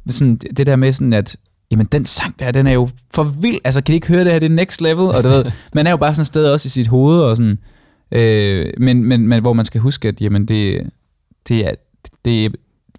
sådan, 0.09 0.35
det 0.35 0.67
der 0.67 0.75
med 0.75 0.91
sådan, 0.91 1.13
at 1.13 1.37
jamen, 1.71 1.85
den 1.85 2.05
sang 2.05 2.39
der, 2.39 2.51
den 2.51 2.67
er 2.67 2.71
jo 2.71 2.89
for 3.13 3.23
vild. 3.23 3.59
Altså, 3.63 3.81
kan 3.81 3.91
de 3.91 3.95
ikke 3.95 4.07
høre 4.07 4.23
det 4.23 4.31
her? 4.31 4.39
Det 4.39 4.45
er 4.45 4.55
next 4.55 4.81
level. 4.81 5.05
Og 5.05 5.23
du 5.23 5.29
ved, 5.29 5.45
man 5.75 5.87
er 5.87 5.91
jo 5.91 5.97
bare 5.97 6.15
sådan 6.15 6.21
et 6.21 6.27
sted 6.27 6.45
også 6.45 6.67
i 6.67 6.69
sit 6.69 6.87
hoved, 6.87 7.19
og 7.19 7.37
sådan, 7.37 7.59
øh, 8.11 8.65
men, 8.77 9.03
men, 9.03 9.27
men 9.27 9.41
hvor 9.41 9.53
man 9.53 9.65
skal 9.65 9.81
huske, 9.81 10.07
at 10.07 10.21
jamen, 10.21 10.45
det, 10.45 10.89
det, 11.47 11.67
er, 11.67 11.71
det 12.25 12.45
er 12.45 12.49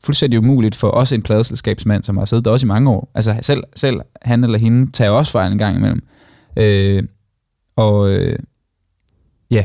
fuldstændig 0.05 0.39
umuligt 0.39 0.75
for 0.75 0.89
også 0.89 1.15
en 1.15 1.23
pladeselskabsmand, 1.23 2.05
som 2.05 2.17
har 2.17 2.25
siddet 2.25 2.45
der 2.45 2.51
også 2.51 2.67
i 2.67 2.69
mange 2.69 2.91
år. 2.91 3.11
Altså, 3.15 3.39
selv, 3.43 3.63
selv 3.77 4.01
han 4.23 4.45
eller 4.45 4.59
hende 4.59 4.93
tager 4.93 5.11
også 5.11 5.33
fejl 5.33 5.53
en 5.53 5.59
gang 5.59 5.77
imellem. 5.77 6.03
Øh, 6.57 7.03
og 7.77 8.11
øh, 8.11 8.39
ja, 9.51 9.65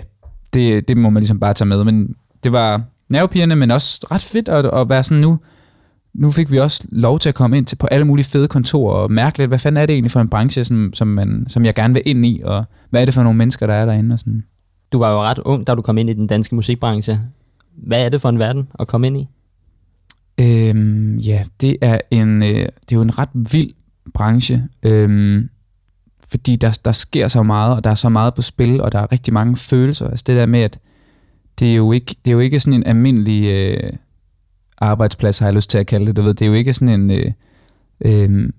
det, 0.54 0.88
det 0.88 0.98
må 0.98 1.10
man 1.10 1.22
ligesom 1.22 1.40
bare 1.40 1.54
tage 1.54 1.68
med. 1.68 1.84
Men 1.84 2.16
det 2.44 2.52
var, 2.52 2.82
nervepirrende, 3.10 3.56
men 3.56 3.72
også 3.72 4.08
ret 4.12 4.22
fedt 4.22 4.50
at, 4.50 4.66
at 4.66 4.90
være 4.90 5.04
sådan 5.04 5.22
nu. 5.22 5.40
Nu 6.14 6.32
fik 6.32 6.52
vi 6.52 6.60
også 6.60 6.84
lov 6.92 7.20
til 7.20 7.30
at 7.30 7.36
komme 7.36 7.58
ind 7.58 7.66
til 7.66 7.76
på 7.76 7.88
alle 7.88 8.06
mulige 8.06 8.26
fede 8.26 8.48
kontorer 8.48 8.96
og 8.96 9.12
mærke 9.12 9.38
lidt, 9.38 9.48
hvad 9.48 9.60
fanden 9.60 9.82
er 9.82 9.86
det 9.86 9.94
egentlig 9.94 10.12
for 10.12 10.22
en 10.22 10.30
branche, 10.30 10.64
som, 10.64 10.94
som, 10.94 11.08
man, 11.08 11.46
som 11.48 11.66
jeg 11.66 11.76
gerne 11.76 11.94
vil 11.94 12.04
ind 12.06 12.26
i, 12.26 12.42
og 12.44 12.66
hvad 12.90 13.02
er 13.02 13.06
det 13.06 13.14
for 13.14 13.24
nogle 13.24 13.38
mennesker, 13.38 13.68
der 13.68 13.74
er 13.74 13.86
derinde? 13.86 14.14
Og 14.14 14.20
sådan. 14.20 14.44
Du 14.94 15.00
var 15.00 15.12
jo 15.12 15.22
ret 15.22 15.40
ung, 15.40 15.68
da 15.68 15.76
du 15.76 15.82
kom 15.82 15.98
ind 15.98 16.10
i 16.10 16.14
den 16.14 16.28
danske 16.28 16.56
musikbranche. 16.56 17.20
Hvad 17.78 18.06
er 18.06 18.10
det 18.10 18.22
for 18.22 18.30
en 18.30 18.40
verden 18.40 18.68
at 18.80 18.88
komme 18.88 19.08
ind 19.08 19.18
i? 19.18 19.28
Øhm, 20.40 21.18
ja, 21.18 21.44
det 21.62 21.78
er, 21.82 22.00
en, 22.12 22.44
øh, 22.44 22.50
det 22.50 22.92
er 22.92 22.96
jo 22.96 23.02
en 23.02 23.20
ret 23.20 23.30
vild 23.34 23.74
branche, 24.14 24.64
øhm, 24.84 25.50
fordi 26.30 26.56
der, 26.56 26.80
der 26.86 26.92
sker 26.92 27.28
så 27.28 27.44
meget, 27.44 27.76
og 27.76 27.84
der 27.84 27.90
er 27.90 27.96
så 27.96 28.10
meget 28.10 28.34
på 28.34 28.42
spil, 28.42 28.82
og 28.82 28.92
der 28.92 29.00
er 29.00 29.12
rigtig 29.12 29.34
mange 29.34 29.58
følelser. 29.58 30.10
Altså 30.10 30.24
det 30.28 30.36
der 30.36 30.46
med, 30.46 30.60
at 30.60 30.80
det 31.60 31.72
er 31.72 31.76
jo 31.76 31.92
ikke, 31.92 32.16
det 32.26 32.32
er 32.32 32.34
jo 32.34 32.40
ikke 32.40 32.60
sådan 32.60 32.74
en 32.74 32.86
almindelig 32.86 33.46
øh, 33.46 33.90
arbejdsplads, 34.78 35.40
har 35.40 35.48
jeg 35.48 35.54
lyst 35.54 35.70
til 35.70 35.78
at 35.78 35.88
kalde 35.88 36.06
det. 36.06 36.16
Du 36.16 36.22
ved, 36.22 36.34
det 36.34 36.46
er 36.46 36.50
jo 36.50 36.54
ikke 36.54 36.74
sådan 36.74 37.02
en... 37.02 37.12
Øh, 37.12 37.32
øh, 38.06 38.50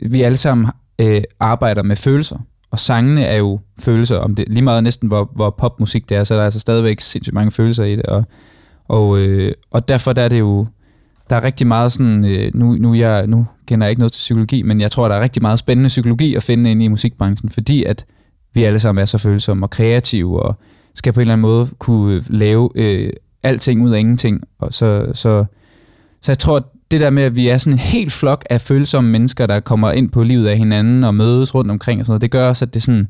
vi 0.00 0.22
alle 0.22 0.36
sammen 0.36 0.68
øh, 0.98 1.22
arbejder 1.40 1.82
med 1.82 1.96
følelser, 1.96 2.38
og 2.70 2.78
sangene 2.78 3.24
er 3.24 3.36
jo 3.36 3.60
følelser, 3.78 4.16
om 4.16 4.34
det 4.34 4.44
lige 4.48 4.62
meget 4.62 4.82
næsten, 4.82 5.08
hvor, 5.08 5.30
hvor 5.34 5.50
popmusik 5.50 6.08
det 6.08 6.16
er, 6.16 6.24
så 6.24 6.34
er 6.34 6.38
der 6.38 6.44
altså 6.44 6.60
stadigvæk 6.60 7.00
sindssygt 7.00 7.34
mange 7.34 7.50
følelser 7.50 7.84
i 7.84 7.96
det, 7.96 8.06
og, 8.06 8.24
og, 8.88 9.18
øh, 9.18 9.52
og 9.70 9.88
derfor 9.88 10.12
der 10.12 10.22
er 10.22 10.28
det 10.28 10.38
jo, 10.38 10.66
der 11.30 11.36
er 11.36 11.42
rigtig 11.42 11.66
meget 11.66 11.92
sådan, 11.92 12.24
øh, 12.24 12.50
nu, 12.54 12.72
nu, 12.72 12.94
jeg, 12.94 13.26
nu 13.26 13.46
kender 13.66 13.86
jeg 13.86 13.90
ikke 13.90 14.00
noget 14.00 14.12
til 14.12 14.18
psykologi, 14.18 14.62
men 14.62 14.80
jeg 14.80 14.90
tror, 14.90 15.08
der 15.08 15.14
er 15.14 15.20
rigtig 15.20 15.42
meget 15.42 15.58
spændende 15.58 15.88
psykologi 15.88 16.34
at 16.34 16.42
finde 16.42 16.70
inde 16.70 16.84
i 16.84 16.88
musikbranchen, 16.88 17.50
fordi 17.50 17.84
at 17.84 18.04
vi 18.54 18.64
alle 18.64 18.78
sammen 18.78 19.02
er 19.02 19.06
så 19.06 19.18
følsomme 19.18 19.66
og 19.66 19.70
kreative, 19.70 20.42
og 20.42 20.54
skal 20.96 21.12
på 21.12 21.20
en 21.20 21.22
eller 21.22 21.32
anden 21.32 21.42
måde 21.42 21.68
kunne 21.78 22.14
øh, 22.14 22.22
lave 22.28 22.70
øh, 22.74 23.12
alting 23.42 23.82
ud 23.82 23.90
af 23.90 23.98
ingenting. 23.98 24.42
Og 24.58 24.74
så, 24.74 25.06
så, 25.12 25.44
så 26.22 26.32
jeg 26.32 26.38
tror, 26.38 26.56
at 26.56 26.62
det 26.90 27.00
der 27.00 27.10
med, 27.10 27.22
at 27.22 27.36
vi 27.36 27.48
er 27.48 27.58
sådan 27.58 27.72
en 27.72 27.78
helt 27.78 28.12
flok 28.12 28.44
af 28.50 28.60
følsomme 28.60 29.10
mennesker, 29.10 29.46
der 29.46 29.60
kommer 29.60 29.92
ind 29.92 30.10
på 30.10 30.22
livet 30.22 30.48
af 30.48 30.58
hinanden 30.58 31.04
og 31.04 31.14
mødes 31.14 31.54
rundt 31.54 31.70
omkring 31.70 32.00
og 32.00 32.06
sådan 32.06 32.12
noget, 32.12 32.22
det 32.22 32.30
gør 32.30 32.48
også, 32.48 32.64
at 32.64 32.74
det 32.74 32.80
er 32.80 32.84
sådan, 32.84 33.08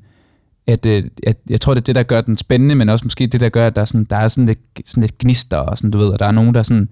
at, 0.66 0.86
øh, 0.86 1.04
at 1.26 1.36
jeg 1.50 1.60
tror, 1.60 1.74
det 1.74 1.80
er 1.80 1.84
det, 1.84 1.94
der 1.94 2.02
gør 2.02 2.20
den 2.20 2.36
spændende, 2.36 2.74
men 2.74 2.88
også 2.88 3.04
måske 3.04 3.26
det, 3.26 3.40
der 3.40 3.48
gør, 3.48 3.66
at 3.66 3.76
der 3.76 3.82
er 3.82 3.86
sådan, 3.86 4.06
der 4.10 4.16
er 4.16 4.28
sådan, 4.28 4.46
lidt, 4.46 4.58
sådan 4.84 5.00
lidt 5.00 5.18
gnister 5.18 5.56
og 5.56 5.78
sådan, 5.78 5.90
du 5.90 5.98
ved, 5.98 6.08
og 6.08 6.18
der 6.18 6.26
er 6.26 6.32
nogen, 6.32 6.54
der 6.54 6.62
sådan, 6.62 6.88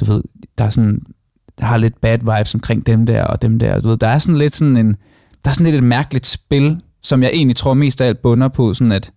du 0.00 0.12
ved, 0.12 0.22
der 0.58 0.64
er 0.64 0.70
sådan, 0.70 1.00
der 1.58 1.64
har 1.64 1.76
lidt 1.76 2.00
bad 2.00 2.18
vibes 2.18 2.54
omkring 2.54 2.86
dem 2.86 3.06
der 3.06 3.24
og 3.24 3.42
dem 3.42 3.58
der, 3.58 3.80
du 3.80 3.88
ved, 3.88 3.96
der 3.96 4.06
er 4.06 4.18
sådan 4.18 4.36
lidt 4.36 4.54
sådan 4.54 4.76
en, 4.76 4.96
der 5.44 5.50
er 5.50 5.54
sådan 5.54 5.64
lidt 5.64 5.76
et 5.76 5.82
mærkeligt 5.82 6.26
spil, 6.26 6.80
som 7.02 7.22
jeg 7.22 7.30
egentlig 7.34 7.56
tror 7.56 7.74
mest 7.74 8.00
af 8.00 8.06
alt 8.06 8.22
bunder 8.22 8.48
på, 8.48 8.74
sådan 8.74 8.92
at, 8.92 9.12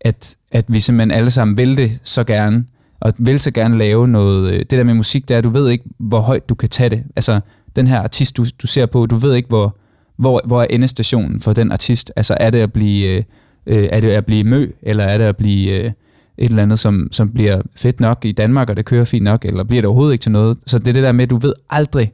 at, 0.00 0.36
at 0.50 0.64
vi 0.68 0.80
simpelthen 0.80 1.10
alle 1.10 1.30
sammen 1.30 1.56
vil 1.56 1.76
det 1.76 2.00
så 2.04 2.24
gerne, 2.24 2.64
og 3.00 3.12
vil 3.18 3.40
så 3.40 3.50
gerne 3.50 3.78
lave 3.78 4.08
noget. 4.08 4.52
Øh, 4.52 4.58
det 4.58 4.70
der 4.70 4.84
med 4.84 4.94
musik, 4.94 5.28
det 5.28 5.34
er, 5.34 5.38
at 5.38 5.44
du 5.44 5.48
ved 5.48 5.68
ikke, 5.68 5.84
hvor 5.98 6.20
højt 6.20 6.48
du 6.48 6.54
kan 6.54 6.68
tage 6.68 6.90
det. 6.90 7.04
Altså, 7.16 7.40
den 7.76 7.86
her 7.86 8.00
artist, 8.00 8.36
du, 8.36 8.44
du 8.62 8.66
ser 8.66 8.86
på, 8.86 9.06
du 9.06 9.16
ved 9.16 9.34
ikke, 9.34 9.48
hvor, 9.48 9.76
hvor, 10.16 10.40
hvor 10.44 10.62
er 10.62 10.66
endestationen 10.70 11.40
for 11.40 11.52
den 11.52 11.72
artist. 11.72 12.12
Altså, 12.16 12.36
er 12.40 12.50
det 12.50 12.58
at 12.58 12.72
blive, 12.72 13.08
øh, 13.08 13.22
øh, 13.66 13.88
er 13.92 14.00
det 14.00 14.10
at 14.10 14.26
blive 14.26 14.44
mø, 14.44 14.70
eller 14.82 15.04
er 15.04 15.18
det 15.18 15.24
at 15.24 15.36
blive 15.36 15.70
øh, 15.70 15.92
et 16.38 16.50
eller 16.50 16.62
andet, 16.62 16.78
som, 16.78 17.08
som 17.12 17.32
bliver 17.32 17.62
fedt 17.76 18.00
nok 18.00 18.24
i 18.24 18.32
Danmark, 18.32 18.70
og 18.70 18.76
det 18.76 18.84
kører 18.84 19.04
fint 19.04 19.24
nok, 19.24 19.44
eller 19.44 19.64
bliver 19.64 19.82
det 19.82 19.86
overhovedet 19.86 20.12
ikke 20.12 20.22
til 20.22 20.32
noget. 20.32 20.58
Så 20.66 20.78
det 20.78 20.88
er 20.88 20.92
det 20.92 21.02
der 21.02 21.12
med, 21.12 21.22
at 21.22 21.30
du 21.30 21.36
ved 21.36 21.52
aldrig, 21.70 22.12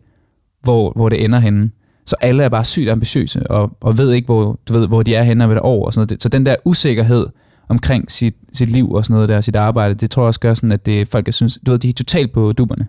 hvor, 0.62 0.92
hvor 0.96 1.09
det 1.09 1.25
ender 1.25 1.38
henne. 1.38 1.70
Så 2.07 2.16
alle 2.20 2.42
er 2.42 2.49
bare 2.49 2.64
sygt 2.64 2.90
ambitiøse, 2.90 3.46
og, 3.51 3.77
og 3.81 3.99
ved 3.99 4.12
ikke, 4.12 4.27
hvor, 4.27 4.59
du 4.68 4.72
ved, 4.72 4.88
hvor 4.88 5.03
de 5.03 5.14
er 5.14 5.22
henne 5.22 5.44
om 5.44 5.51
et 5.51 5.59
år. 5.61 5.87
Og 5.87 5.92
sådan 5.92 6.07
noget. 6.11 6.22
Så 6.22 6.29
den 6.29 6.46
der 6.46 6.57
usikkerhed 6.64 7.27
omkring 7.69 8.11
sit, 8.11 8.35
sit 8.53 8.71
liv 8.71 8.93
og 8.93 9.05
sådan 9.05 9.15
noget 9.15 9.29
der, 9.29 9.41
sit 9.41 9.57
arbejde, 9.57 9.95
det 9.95 10.11
tror 10.11 10.23
jeg 10.23 10.29
også 10.29 10.41
gør 10.41 10.55
sådan, 10.55 10.73
at 10.73 10.87
det, 10.87 11.09
folk 11.09 11.29
er 11.29 11.33
synes, 11.33 11.59
du 11.67 11.71
ved, 11.71 11.79
de 11.79 11.89
er 11.89 11.93
totalt 11.93 12.33
på 12.33 12.53
duberne. 12.53 12.87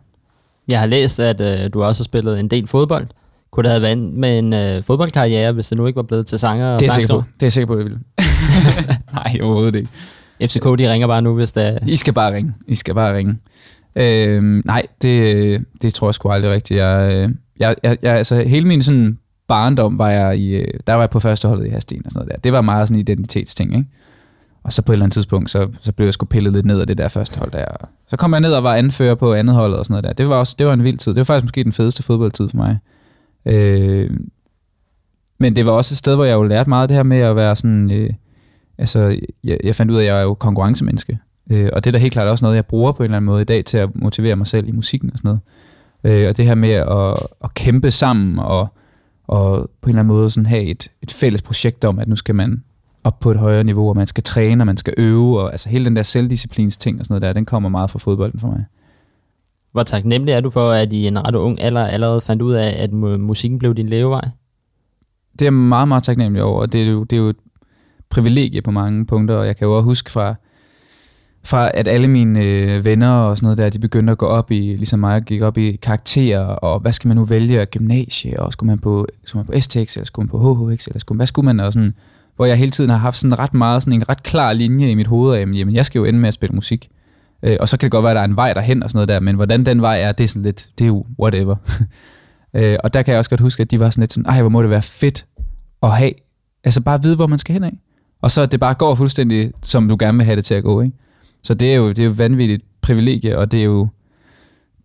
Jeg 0.68 0.80
har 0.80 0.88
læst, 0.88 1.20
at 1.20 1.42
øh, 1.42 1.70
du 1.74 1.84
også 1.84 2.04
har 2.04 2.06
spillet 2.06 2.40
en 2.40 2.48
del 2.48 2.68
fodbold. 2.68 3.08
Kunne 3.52 3.64
det 3.64 3.72
have 3.72 3.82
været 3.82 3.98
med 3.98 4.40
en 4.40 4.54
øh, 4.54 4.84
fodboldkarriere, 4.84 5.52
hvis 5.52 5.68
det 5.68 5.78
nu 5.78 5.88
ikke 5.88 5.98
var 5.98 6.04
blevet 6.04 6.26
til 6.26 6.40
sanger 6.40 6.74
og 6.74 6.80
Det 6.80 6.88
er 6.88 6.94
jeg 6.94 7.02
sikker 7.02 7.16
på. 7.16 7.24
Det 7.34 7.42
er 7.42 7.46
jeg 7.46 7.52
sikker 7.52 7.68
på, 7.68 7.80
det 7.80 7.86
vil. 7.86 7.98
Nej, 9.14 9.38
overhovedet 9.42 9.76
ikke. 9.76 9.90
FCK, 10.42 10.64
de 10.64 10.92
ringer 10.92 11.08
bare 11.08 11.22
nu, 11.22 11.36
hvis 11.36 11.52
det 11.52 11.68
er... 11.68 11.78
I 11.88 11.96
skal 11.96 12.14
bare 12.14 12.36
ringe. 12.36 12.54
I 12.68 12.76
skal 12.76 12.96
bare 12.96 13.18
ringe. 13.18 13.38
Øhm, 13.96 14.62
nej, 14.66 14.84
det, 15.02 15.66
det 15.82 15.94
tror 15.94 16.08
jeg 16.08 16.16
sgu 16.16 16.30
aldrig 16.30 16.52
rigtigt. 16.52 16.80
Jeg, 16.80 17.14
øh, 17.14 17.30
jeg, 17.60 17.76
jeg, 17.84 17.98
jeg, 18.02 18.14
altså, 18.14 18.44
hele 18.44 18.68
min 18.68 18.82
sådan 18.82 19.18
barndom 19.48 20.00
var 20.00 20.10
jeg 20.10 20.38
i, 20.38 20.56
øh, 20.56 20.68
der 20.88 20.94
var 20.94 21.02
jeg 21.02 21.10
på 21.10 21.20
førsteholdet 21.20 21.68
i 21.68 21.70
Hasten 21.70 22.02
og 22.06 22.12
sådan 22.12 22.20
noget 22.20 22.36
der. 22.36 22.42
Det 22.42 22.54
var 22.54 22.62
meget 22.62 22.88
sådan 22.88 22.96
en 22.96 23.02
identitetsting, 23.02 23.76
ikke? 23.76 23.90
Og 24.68 24.74
så 24.74 24.82
på 24.82 24.92
et 24.92 24.94
eller 24.94 25.06
andet 25.06 25.14
tidspunkt, 25.14 25.50
så, 25.50 25.68
så 25.82 25.92
blev 25.92 26.08
jeg 26.08 26.14
sgu 26.14 26.26
pillet 26.26 26.54
lidt 26.54 26.66
ned 26.66 26.80
af 26.80 26.88
det 26.88 26.98
der 26.98 27.08
første 27.08 27.40
hold 27.40 27.52
der. 27.52 27.66
Så 28.08 28.18
kom 28.18 28.34
jeg 28.34 28.42
ned 28.42 28.54
og 28.54 28.64
var 28.64 28.76
anfører 28.76 29.16
på 29.16 29.34
andet 29.34 29.56
holdet 29.56 29.80
og 29.80 29.86
sådan 29.86 29.94
noget 29.94 30.04
der. 30.04 30.14
Det 30.14 30.30
var, 30.30 30.36
også, 30.36 30.56
det 30.60 30.68
var 30.68 30.74
en 30.74 30.84
vild 30.84 30.98
tid. 30.98 31.12
Det 31.12 31.18
var 31.18 31.24
faktisk 31.24 31.44
måske 31.44 31.64
den 31.64 31.74
fedeste 31.74 32.04
fodboldtid 32.04 32.50
for 32.50 32.58
mig. 32.58 32.78
Øh, 33.46 34.10
men 35.40 35.56
det 35.56 35.66
var 35.66 35.72
også 35.72 35.94
et 35.94 35.98
sted, 35.98 36.16
hvor 36.16 36.26
jeg 36.26 36.34
jo 36.34 36.44
lærte 36.44 36.70
meget 36.70 36.82
af 36.82 36.88
det 36.88 36.96
her 36.96 37.04
med 37.04 37.18
at 37.18 37.36
være 37.36 37.56
sådan... 37.56 37.92
Øh, 37.92 38.10
altså, 38.78 39.20
jeg, 39.44 39.58
jeg 39.64 39.76
fandt 39.76 39.92
ud 39.92 39.98
af, 39.98 40.02
at 40.02 40.08
jeg 40.08 40.18
er 40.20 40.24
jo 40.24 40.34
konkurrencemenneske. 40.34 41.20
Øh, 41.52 41.70
og 41.74 41.84
det 41.84 41.90
er 41.90 41.92
da 41.92 41.98
helt 41.98 42.14
klart 42.14 42.28
også 42.28 42.46
noget, 42.46 42.56
jeg 42.56 42.66
bruger 42.66 42.92
på 42.92 43.04
en 43.04 43.06
eller 43.06 43.18
anden 43.18 43.26
måde 43.26 43.42
i 43.42 43.46
dag 43.46 43.66
til 43.66 43.78
at 43.78 43.90
motivere 43.96 44.36
mig 44.36 44.48
selv 44.48 44.68
i 44.68 44.72
musikken 44.72 45.12
og 45.12 45.18
sådan 45.18 45.40
noget. 46.04 46.22
Øh, 46.22 46.30
og 46.30 46.38
det 46.38 46.46
her 46.46 46.56
med 46.56 46.72
at, 46.72 47.28
at 47.44 47.54
kæmpe 47.54 47.92
sammen 47.92 48.40
og, 48.40 48.68
og 49.28 49.70
på 49.82 49.90
en 49.90 49.90
eller 49.90 50.00
anden 50.00 50.16
måde 50.16 50.30
sådan 50.30 50.46
have 50.46 50.64
et, 50.64 50.92
et 51.02 51.12
fælles 51.12 51.42
projekt 51.42 51.86
om, 51.86 52.00
at 52.00 52.08
nu 52.08 52.16
skal 52.16 52.36
man 52.36 52.64
op 53.08 53.20
på 53.20 53.32
et 53.32 53.38
højere 53.38 53.64
niveau, 53.64 53.90
og 53.90 53.96
man 53.96 54.08
skal 54.08 54.24
træne, 54.24 54.62
og 54.62 54.66
man 54.66 54.78
skal 54.78 54.94
øve, 54.98 55.42
og 55.42 55.52
altså 55.52 55.70
hele 55.70 55.86
den 55.86 55.96
der 55.96 56.04
selvdisciplins 56.04 56.78
ting 56.78 57.00
og 57.00 57.06
sådan 57.06 57.14
noget 57.14 57.22
der, 57.22 57.34
den 57.34 57.46
kommer 57.46 57.70
meget 57.70 57.90
fra 57.90 58.00
fodbolden 58.00 58.40
for 58.40 58.48
mig. 58.48 58.66
Hvor 59.72 59.84
taknemmelig 59.84 60.34
er 60.34 60.42
du 60.42 60.50
for, 60.50 60.72
at 60.72 60.94
i 60.94 61.08
en 61.08 61.28
ret 61.28 61.36
ung 61.36 61.62
alder 61.62 61.86
allerede 61.86 62.22
fandt 62.22 62.42
ud 62.42 62.54
af, 62.54 62.84
at 62.84 62.90
mu- 62.90 63.18
musikken 63.18 63.60
blev 63.60 63.76
din 63.76 63.90
levevej? 63.90 64.30
det 65.40 65.42
er 65.42 65.46
jeg 65.46 65.54
meget, 65.54 65.88
meget 65.88 66.04
taknemmelig 66.04 66.44
over, 66.44 66.62
og 66.62 66.74
det 66.74 66.84
er 66.84 66.92
jo, 66.92 67.04
det 67.04 67.16
er 67.16 67.22
jo 67.22 67.30
et 67.30 67.36
privilegie 68.10 68.62
på 68.62 68.72
mange 68.72 69.06
punkter, 69.06 69.36
og 69.36 69.48
jeg 69.48 69.58
kan 69.58 69.68
jo 69.68 69.78
også 69.78 69.86
huske 69.86 70.12
fra, 70.12 70.36
fra 71.44 71.72
at 71.74 71.88
alle 71.88 72.08
mine 72.08 72.44
øh, 72.44 72.86
venner 72.86 73.12
og 73.12 73.38
sådan 73.38 73.46
noget 73.46 73.58
der, 73.58 73.70
de 73.70 73.80
begyndte 73.80 74.12
at 74.12 74.18
gå 74.18 74.26
op 74.26 74.52
i, 74.52 74.60
ligesom 74.60 75.00
mig, 75.00 75.22
gik 75.24 75.42
op 75.42 75.58
i 75.58 75.72
karakterer, 75.72 76.46
og 76.46 76.80
hvad 76.80 76.92
skal 76.92 77.08
man 77.08 77.18
nu 77.18 77.24
vælge, 77.24 77.66
gymnasie, 77.66 78.40
og 78.40 78.54
skulle 78.54 78.68
man 78.68 78.80
på, 78.80 79.08
skulle 79.24 79.46
man 79.46 79.54
på 79.54 79.62
STX, 79.62 79.96
eller 79.96 80.06
skulle 80.06 80.24
man 80.24 80.30
på 80.30 80.70
HHX, 80.70 80.88
eller 80.88 81.00
skulle, 81.00 81.18
hvad 81.18 81.28
skulle 81.28 81.46
man, 81.46 81.60
og 81.60 81.74
sådan, 81.74 81.94
hvor 82.38 82.46
jeg 82.46 82.58
hele 82.58 82.72
tiden 82.72 82.90
har 82.90 82.98
haft 82.98 83.18
sådan 83.18 83.40
ret 83.40 83.54
meget, 83.54 83.84
sådan 83.84 83.94
en 83.94 84.10
ret 84.10 84.24
klar 84.24 84.54
linje 84.54 84.92
i 84.92 84.96
mit 84.96 85.08
hoved 85.08 85.36
af, 85.36 85.40
jamen 85.40 85.76
jeg 85.76 85.86
skal 85.86 86.00
jo 86.00 86.06
ende 86.06 86.20
med 86.20 86.28
at 86.28 86.34
spille 86.34 86.56
musik. 86.56 86.90
Øh, 87.44 87.58
og 87.60 87.70
så 87.70 87.78
kan 87.78 87.86
det 87.86 87.92
godt 87.92 88.04
være, 88.04 88.12
at 88.12 88.16
der 88.16 88.22
er 88.22 88.26
en 88.26 88.36
vej 88.36 88.54
derhen 88.54 88.84
og 88.84 88.90
sådan 88.90 88.98
noget 88.98 89.08
der, 89.08 89.20
men 89.20 89.36
hvordan 89.36 89.66
den 89.66 89.82
vej 89.82 90.02
er, 90.02 90.12
det 90.12 90.24
er 90.24 90.28
sådan 90.28 90.42
lidt, 90.44 90.70
det 90.78 90.84
er 90.84 90.88
jo 90.88 91.06
whatever. 91.20 91.56
øh, 92.56 92.78
og 92.84 92.94
der 92.94 93.02
kan 93.02 93.12
jeg 93.12 93.20
også 93.20 93.30
godt 93.30 93.42
huske, 93.42 93.62
at 93.62 93.72
de 93.72 93.80
var 93.80 93.90
sådan 93.90 94.02
lidt 94.02 94.14
sådan, 94.14 94.30
ej, 94.30 94.42
hvor 94.42 94.50
må 94.50 94.62
det 94.62 94.70
være 94.70 94.82
fedt 94.82 95.26
at 95.84 95.98
have, 95.98 96.12
altså 96.64 96.82
bare 96.82 97.04
vide, 97.04 97.16
hvor 97.16 97.28
man 97.28 97.40
skal 97.40 97.54
hen 97.54 97.64
af. 97.64 97.78
Og 98.22 98.32
så 98.32 98.42
at 98.42 98.52
det 98.52 98.60
bare 98.60 98.74
går 98.74 98.96
fuldstændig, 98.96 99.52
som 99.64 99.88
du 99.88 99.98
gerne 100.00 100.18
vil 100.18 100.26
have 100.26 100.36
det 100.36 100.46
til 100.46 100.54
at 100.54 100.64
gå, 100.64 100.82
ikke? 100.82 100.96
Så 101.44 101.54
det 101.54 101.72
er 101.72 101.76
jo, 101.76 101.90
det 101.90 102.00
er 102.00 102.04
jo 102.04 102.14
vanvittigt 102.18 102.64
privilegie, 102.82 103.38
og 103.38 103.52
det 103.52 103.60
er 103.60 103.64
jo, 103.64 103.88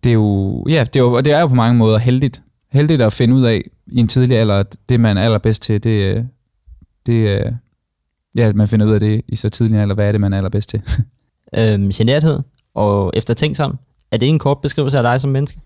det 0.03 0.09
er 0.09 0.13
jo, 0.13 0.65
ja, 0.69 0.83
det 0.83 0.95
er 0.95 1.03
jo, 1.03 1.13
og 1.13 1.25
det 1.25 1.33
er 1.33 1.39
jo 1.39 1.47
på 1.47 1.55
mange 1.55 1.77
måder 1.77 1.97
heldigt. 1.97 2.41
Heldigt 2.71 3.01
at 3.01 3.13
finde 3.13 3.35
ud 3.35 3.43
af 3.43 3.61
i 3.87 3.99
en 3.99 4.07
tidlig 4.07 4.37
alder, 4.37 4.55
at 4.55 4.75
det 4.89 4.99
man 4.99 5.17
er 5.17 5.21
allerbedst 5.21 5.61
til, 5.61 5.83
det, 5.83 6.15
øh, 6.15 6.23
det 7.05 7.31
er, 7.31 7.53
ja, 8.35 8.47
at 8.47 8.55
man 8.55 8.67
finder 8.67 8.85
ud 8.85 8.91
af 8.91 8.99
det 8.99 9.21
i 9.27 9.35
så 9.35 9.49
tidlig 9.49 9.75
en 9.75 9.81
alder, 9.81 9.95
hvad 9.95 10.07
er 10.07 10.11
det, 10.11 10.21
man 10.21 10.33
er 10.33 10.37
allerbedst 10.37 10.69
til. 10.69 10.81
Øhm, 11.57 11.89
generthed 11.89 12.39
og 12.73 13.11
eftertænksom. 13.13 13.77
Er 14.11 14.17
det 14.17 14.29
en 14.29 14.39
kort 14.39 14.57
beskrivelse 14.61 14.97
af 14.97 15.03
dig 15.03 15.21
som 15.21 15.31
menneske? 15.31 15.59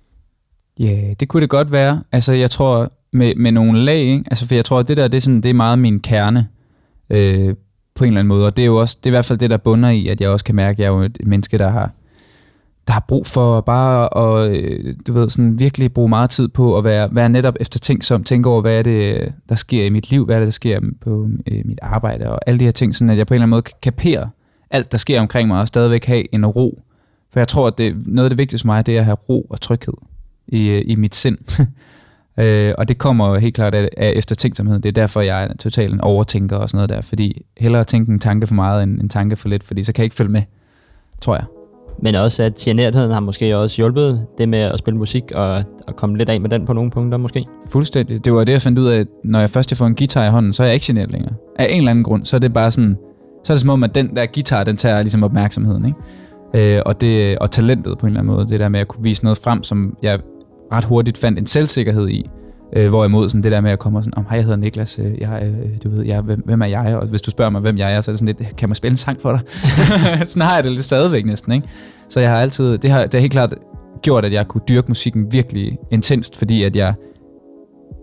Ja, 0.79 0.85
yeah, 0.85 1.15
det 1.19 1.27
kunne 1.27 1.41
det 1.41 1.49
godt 1.49 1.71
være. 1.71 2.03
Altså, 2.11 2.33
jeg 2.33 2.51
tror, 2.51 2.89
med, 3.11 3.35
med 3.35 3.51
nogle 3.51 3.79
lag, 3.79 3.99
ikke? 3.99 4.23
Altså, 4.27 4.47
for 4.47 4.55
jeg 4.55 4.65
tror, 4.65 4.79
at 4.79 4.87
det 4.87 4.97
der, 4.97 5.07
det 5.07 5.17
er, 5.17 5.21
sådan, 5.21 5.41
det 5.41 5.49
er 5.49 5.53
meget 5.53 5.79
min 5.79 5.99
kerne, 5.99 6.47
øh, 7.09 7.55
på 7.95 8.03
en 8.03 8.07
eller 8.07 8.19
anden 8.19 8.27
måde. 8.27 8.45
Og 8.45 8.57
det 8.57 8.61
er 8.61 8.65
jo 8.65 8.75
også, 8.75 8.97
det 8.99 9.05
er 9.05 9.09
i 9.09 9.17
hvert 9.17 9.25
fald 9.25 9.39
det, 9.39 9.49
der 9.49 9.57
bunder 9.57 9.89
i, 9.89 10.07
at 10.07 10.21
jeg 10.21 10.29
også 10.29 10.45
kan 10.45 10.55
mærke, 10.55 10.75
at 10.75 10.79
jeg 10.79 10.85
er 10.85 10.97
jo 10.97 11.01
et 11.01 11.17
menneske, 11.23 11.57
der 11.57 11.69
har, 11.69 11.91
der 12.87 12.93
har 12.93 13.05
brug 13.07 13.25
for 13.25 13.61
bare 13.61 14.17
at, 14.17 14.57
øh, 14.57 14.95
du 15.07 15.13
ved, 15.13 15.29
sådan 15.29 15.59
virkelig 15.59 15.93
bruge 15.93 16.09
meget 16.09 16.29
tid 16.29 16.47
på 16.47 16.77
at 16.77 16.83
være, 16.83 17.09
være 17.11 17.29
netop 17.29 17.55
eftertænksom, 17.59 18.23
tænke 18.23 18.49
over, 18.49 18.61
hvad 18.61 18.79
er 18.79 18.81
det, 18.83 19.33
der 19.49 19.55
sker 19.55 19.85
i 19.85 19.89
mit 19.89 20.11
liv, 20.11 20.25
hvad 20.25 20.35
er 20.35 20.39
det, 20.39 20.45
der 20.45 20.51
sker 20.51 20.79
på 21.01 21.29
øh, 21.51 21.61
mit 21.65 21.79
arbejde, 21.81 22.29
og 22.29 22.39
alle 22.47 22.59
de 22.59 22.63
her 22.63 22.71
ting, 22.71 22.95
sådan 22.95 23.09
at 23.09 23.17
jeg 23.17 23.27
på 23.27 23.33
en 23.33 23.35
eller 23.35 23.43
anden 23.43 23.49
måde 23.49 23.61
kan 23.61 23.75
kapere 23.81 24.29
alt, 24.71 24.91
der 24.91 24.97
sker 24.97 25.21
omkring 25.21 25.47
mig, 25.47 25.59
og 25.59 25.67
stadigvæk 25.67 26.05
have 26.05 26.33
en 26.33 26.45
ro. 26.45 26.81
For 27.33 27.39
jeg 27.39 27.47
tror, 27.47 27.67
at 27.67 27.77
det, 27.77 28.07
noget 28.07 28.25
af 28.25 28.29
det 28.29 28.37
vigtigste 28.37 28.63
for 28.63 28.67
mig, 28.67 28.85
det 28.85 28.95
er 28.95 28.99
at 28.99 29.05
have 29.05 29.17
ro 29.29 29.41
og 29.49 29.61
tryghed 29.61 29.93
i, 30.47 30.69
øh, 30.69 30.83
i 30.85 30.95
mit 30.95 31.15
sind. 31.15 31.37
øh, 32.43 32.73
og 32.77 32.87
det 32.87 32.97
kommer 32.97 33.37
helt 33.37 33.55
klart 33.55 33.75
af, 33.75 33.89
af 33.97 34.13
eftertænksomhed. 34.15 34.79
Det 34.79 34.89
er 34.89 34.93
derfor, 34.93 35.21
jeg 35.21 35.43
er 35.43 35.53
totalt 35.53 35.93
en 35.93 36.01
overtænker 36.01 36.57
og 36.57 36.69
sådan 36.69 36.77
noget 36.77 36.89
der, 36.89 37.01
fordi 37.01 37.41
hellere 37.57 37.83
tænke 37.83 38.11
en 38.11 38.19
tanke 38.19 38.47
for 38.47 38.55
meget 38.55 38.83
end 38.83 39.01
en 39.01 39.09
tanke 39.09 39.35
for 39.35 39.49
lidt, 39.49 39.63
fordi 39.63 39.83
så 39.83 39.93
kan 39.93 40.01
jeg 40.01 40.05
ikke 40.05 40.15
følge 40.15 40.31
med, 40.31 40.41
tror 41.21 41.35
jeg. 41.35 41.56
Men 42.01 42.15
også, 42.15 42.43
at 42.43 42.55
genertheden 42.55 43.11
har 43.11 43.19
måske 43.19 43.57
også 43.57 43.77
hjulpet 43.77 44.27
det 44.37 44.49
med 44.49 44.59
at 44.59 44.79
spille 44.79 44.97
musik 44.97 45.23
og, 45.35 45.63
og 45.87 45.95
komme 45.95 46.17
lidt 46.17 46.29
af 46.29 46.41
med 46.41 46.49
den 46.49 46.65
på 46.65 46.73
nogle 46.73 46.91
punkter 46.91 47.17
måske. 47.17 47.45
Fuldstændig. 47.69 48.25
Det 48.25 48.33
var 48.33 48.43
det, 48.43 48.53
jeg 48.53 48.61
fandt 48.61 48.79
ud 48.79 48.87
af, 48.87 48.99
at 48.99 49.07
når 49.23 49.39
jeg 49.39 49.49
først 49.49 49.75
får 49.75 49.85
en 49.85 49.95
guitar 49.95 50.25
i 50.25 50.29
hånden, 50.29 50.53
så 50.53 50.63
er 50.63 50.67
jeg 50.67 50.73
ikke 50.73 50.85
generet 50.85 51.11
længere. 51.11 51.33
Af 51.59 51.67
en 51.69 51.77
eller 51.77 51.91
anden 51.91 52.03
grund, 52.03 52.25
så 52.25 52.35
er 52.35 52.39
det 52.39 52.53
bare 52.53 52.71
sådan, 52.71 52.97
så 53.43 53.53
er 53.53 53.55
det 53.55 53.61
som 53.61 53.69
om, 53.69 53.83
at 53.83 53.95
den 53.95 54.15
der 54.15 54.25
guitar, 54.25 54.63
den 54.63 54.77
tager 54.77 55.01
ligesom 55.01 55.23
opmærksomheden, 55.23 55.85
ikke? 55.85 56.75
Øh, 56.75 56.81
og, 56.85 57.01
det, 57.01 57.37
og 57.37 57.51
talentet 57.51 57.97
på 57.97 58.05
en 58.05 58.09
eller 58.09 58.19
anden 58.19 58.35
måde, 58.35 58.47
det 58.47 58.59
der 58.59 58.69
med 58.69 58.79
at 58.79 58.87
kunne 58.87 59.03
vise 59.03 59.23
noget 59.23 59.37
frem, 59.37 59.63
som 59.63 59.97
jeg 60.01 60.19
ret 60.73 60.83
hurtigt 60.83 61.17
fandt 61.17 61.39
en 61.39 61.45
selvsikkerhed 61.45 62.09
i, 62.09 62.29
øh, 62.75 62.89
hvorimod 62.89 63.29
sådan 63.29 63.43
det 63.43 63.51
der 63.51 63.61
med 63.61 63.71
at 63.71 63.79
komme 63.79 63.99
og 63.99 64.03
sådan, 64.03 64.17
om, 64.17 64.25
hej, 64.29 64.35
jeg 64.35 64.43
hedder 64.43 64.57
Niklas, 64.57 64.99
øh, 64.99 65.21
jeg, 65.21 65.43
øh, 65.43 65.69
du 65.83 65.89
ved, 65.89 66.05
jeg, 66.05 66.21
hvem, 66.21 66.41
hvem 66.45 66.61
er 66.61 66.65
jeg? 66.65 66.97
Og 66.97 67.07
hvis 67.07 67.21
du 67.21 67.31
spørger 67.31 67.51
mig, 67.51 67.61
hvem 67.61 67.77
jeg 67.77 67.95
er, 67.95 68.01
så 68.01 68.11
er 68.11 68.13
det 68.13 68.19
sådan 68.19 68.35
lidt, 68.39 68.55
kan 68.55 68.69
man 68.69 68.75
spille 68.75 68.93
en 68.93 68.97
sang 68.97 69.21
for 69.21 69.31
dig? 69.31 69.41
sådan 70.29 70.47
har 70.47 70.55
jeg 70.55 70.63
det 70.63 70.71
lidt 70.71 70.85
stadigvæk 70.85 71.25
næsten, 71.25 71.51
ikke? 71.51 71.67
Så 72.09 72.19
jeg 72.19 72.29
har 72.29 72.37
altid, 72.37 72.77
det 72.77 72.89
har, 72.89 73.01
det 73.03 73.13
har 73.13 73.19
helt 73.19 73.31
klart 73.31 73.53
gjort, 74.01 74.25
at 74.25 74.33
jeg 74.33 74.47
kunne 74.47 74.61
dyrke 74.69 74.87
musikken 74.87 75.31
virkelig 75.31 75.77
intenst, 75.91 76.37
fordi 76.37 76.63
at 76.63 76.75
jeg 76.75 76.93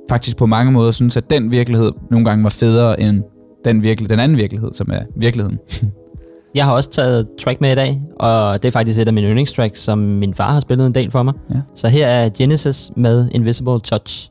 faktisk 0.08 0.36
på 0.36 0.46
mange 0.46 0.72
måder 0.72 0.90
synes, 0.90 1.16
at 1.16 1.30
den 1.30 1.52
virkelighed 1.52 1.92
nogle 2.10 2.26
gange 2.26 2.44
var 2.44 2.50
federe 2.50 3.00
end 3.00 3.22
den, 3.64 3.82
virkelig, 3.82 4.10
den 4.10 4.20
anden 4.20 4.38
virkelighed, 4.38 4.70
som 4.72 4.90
er 4.92 5.00
virkeligheden. 5.16 5.58
Jeg 6.54 6.64
har 6.64 6.72
også 6.72 6.90
taget 6.90 7.28
track 7.40 7.60
med 7.60 7.72
i 7.72 7.74
dag, 7.74 8.02
og 8.20 8.62
det 8.62 8.68
er 8.68 8.72
faktisk 8.72 9.00
et 9.00 9.06
af 9.06 9.12
mine 9.12 9.26
yndlingstracks, 9.26 9.80
som 9.80 9.98
min 9.98 10.34
far 10.34 10.52
har 10.52 10.60
spillet 10.60 10.86
en 10.86 10.94
del 10.94 11.10
for 11.10 11.22
mig. 11.22 11.34
Ja. 11.50 11.60
Så 11.74 11.88
her 11.88 12.06
er 12.06 12.28
Genesis 12.28 12.90
med 12.96 13.28
Invisible 13.32 13.80
Touch. 13.80 14.30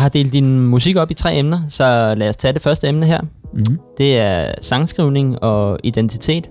Jeg 0.00 0.04
har 0.04 0.08
delt 0.08 0.32
din 0.32 0.60
musik 0.66 0.96
op 0.96 1.10
i 1.10 1.14
tre 1.14 1.34
emner, 1.34 1.58
så 1.68 2.14
lad 2.16 2.28
os 2.28 2.36
tage 2.36 2.52
det 2.52 2.62
første 2.62 2.88
emne 2.88 3.06
her. 3.06 3.20
Mm-hmm. 3.20 3.78
Det 3.98 4.18
er 4.18 4.52
sangskrivning 4.60 5.42
og 5.42 5.78
identitet. 5.84 6.50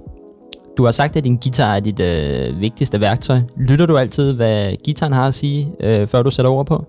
Du 0.77 0.83
har 0.83 0.91
sagt, 0.91 1.15
at 1.15 1.23
din 1.23 1.37
guitar 1.37 1.75
er 1.75 1.79
dit 1.79 1.99
øh, 1.99 2.59
vigtigste 2.59 3.01
værktøj. 3.01 3.39
Lytter 3.57 3.85
du 3.85 3.97
altid, 3.97 4.33
hvad 4.33 4.75
gitaren 4.83 5.13
har 5.13 5.27
at 5.27 5.33
sige, 5.33 5.71
øh, 5.79 6.07
før 6.07 6.23
du 6.23 6.31
sætter 6.31 6.51
ord 6.51 6.65
på? 6.65 6.85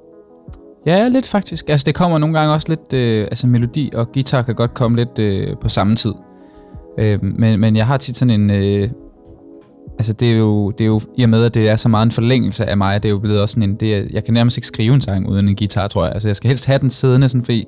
Ja, 0.87 1.09
lidt 1.09 1.27
faktisk. 1.27 1.69
Altså, 1.69 1.85
det 1.85 1.95
kommer 1.95 2.19
nogle 2.19 2.39
gange 2.39 2.55
også 2.55 2.69
lidt... 2.69 2.93
Øh, 2.93 3.25
altså, 3.25 3.47
melodi 3.47 3.91
og 3.95 4.13
guitar 4.13 4.43
kan 4.43 4.55
godt 4.55 4.75
komme 4.75 4.97
lidt 4.97 5.19
øh, 5.19 5.57
på 5.61 5.69
samme 5.69 5.97
tid. 5.97 6.13
Øh, 6.99 7.25
men, 7.25 7.61
men 7.61 7.77
jeg 7.77 7.87
har 7.87 7.97
tit 7.97 8.17
sådan 8.17 8.41
en... 8.41 8.51
Øh, 8.51 8.89
altså, 10.01 10.13
det 10.13 10.33
er, 10.33 10.37
jo, 10.37 10.71
det 10.71 10.85
er 10.85 10.89
jo... 10.89 11.01
I 11.17 11.23
og 11.23 11.29
med, 11.29 11.45
at 11.45 11.55
det 11.55 11.69
er 11.69 11.77
så 11.77 11.89
meget 11.89 12.07
en 12.07 12.11
forlængelse 12.11 12.67
af 12.67 12.77
mig, 12.77 13.03
det 13.03 13.09
er 13.09 13.11
jo 13.11 13.19
blevet 13.19 13.41
også 13.41 13.53
sådan 13.53 13.71
en... 13.71 13.77
Det 13.77 13.95
er, 13.95 14.03
jeg 14.11 14.25
kan 14.25 14.35
nærmest 14.35 14.57
ikke 14.57 14.67
skrive 14.67 14.95
en 14.95 15.01
sang 15.01 15.29
uden 15.29 15.49
en 15.49 15.57
guitar, 15.57 15.89
tror 15.89 16.05
jeg. 16.05 16.13
Altså, 16.13 16.29
jeg 16.29 16.37
skal 16.37 16.49
helst 16.49 16.67
have 16.67 16.79
den 16.79 16.91
siddende, 16.91 17.29
sådan, 17.29 17.45
fordi 17.45 17.65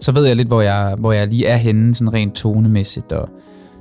så 0.00 0.12
ved 0.12 0.26
jeg 0.26 0.36
lidt, 0.36 0.48
hvor 0.48 0.60
jeg, 0.60 0.94
hvor 0.98 1.12
jeg 1.12 1.28
lige 1.28 1.46
er 1.46 1.56
henne, 1.56 1.94
sådan 1.94 2.12
rent 2.12 2.34
tonemæssigt. 2.34 3.12
Og, 3.12 3.28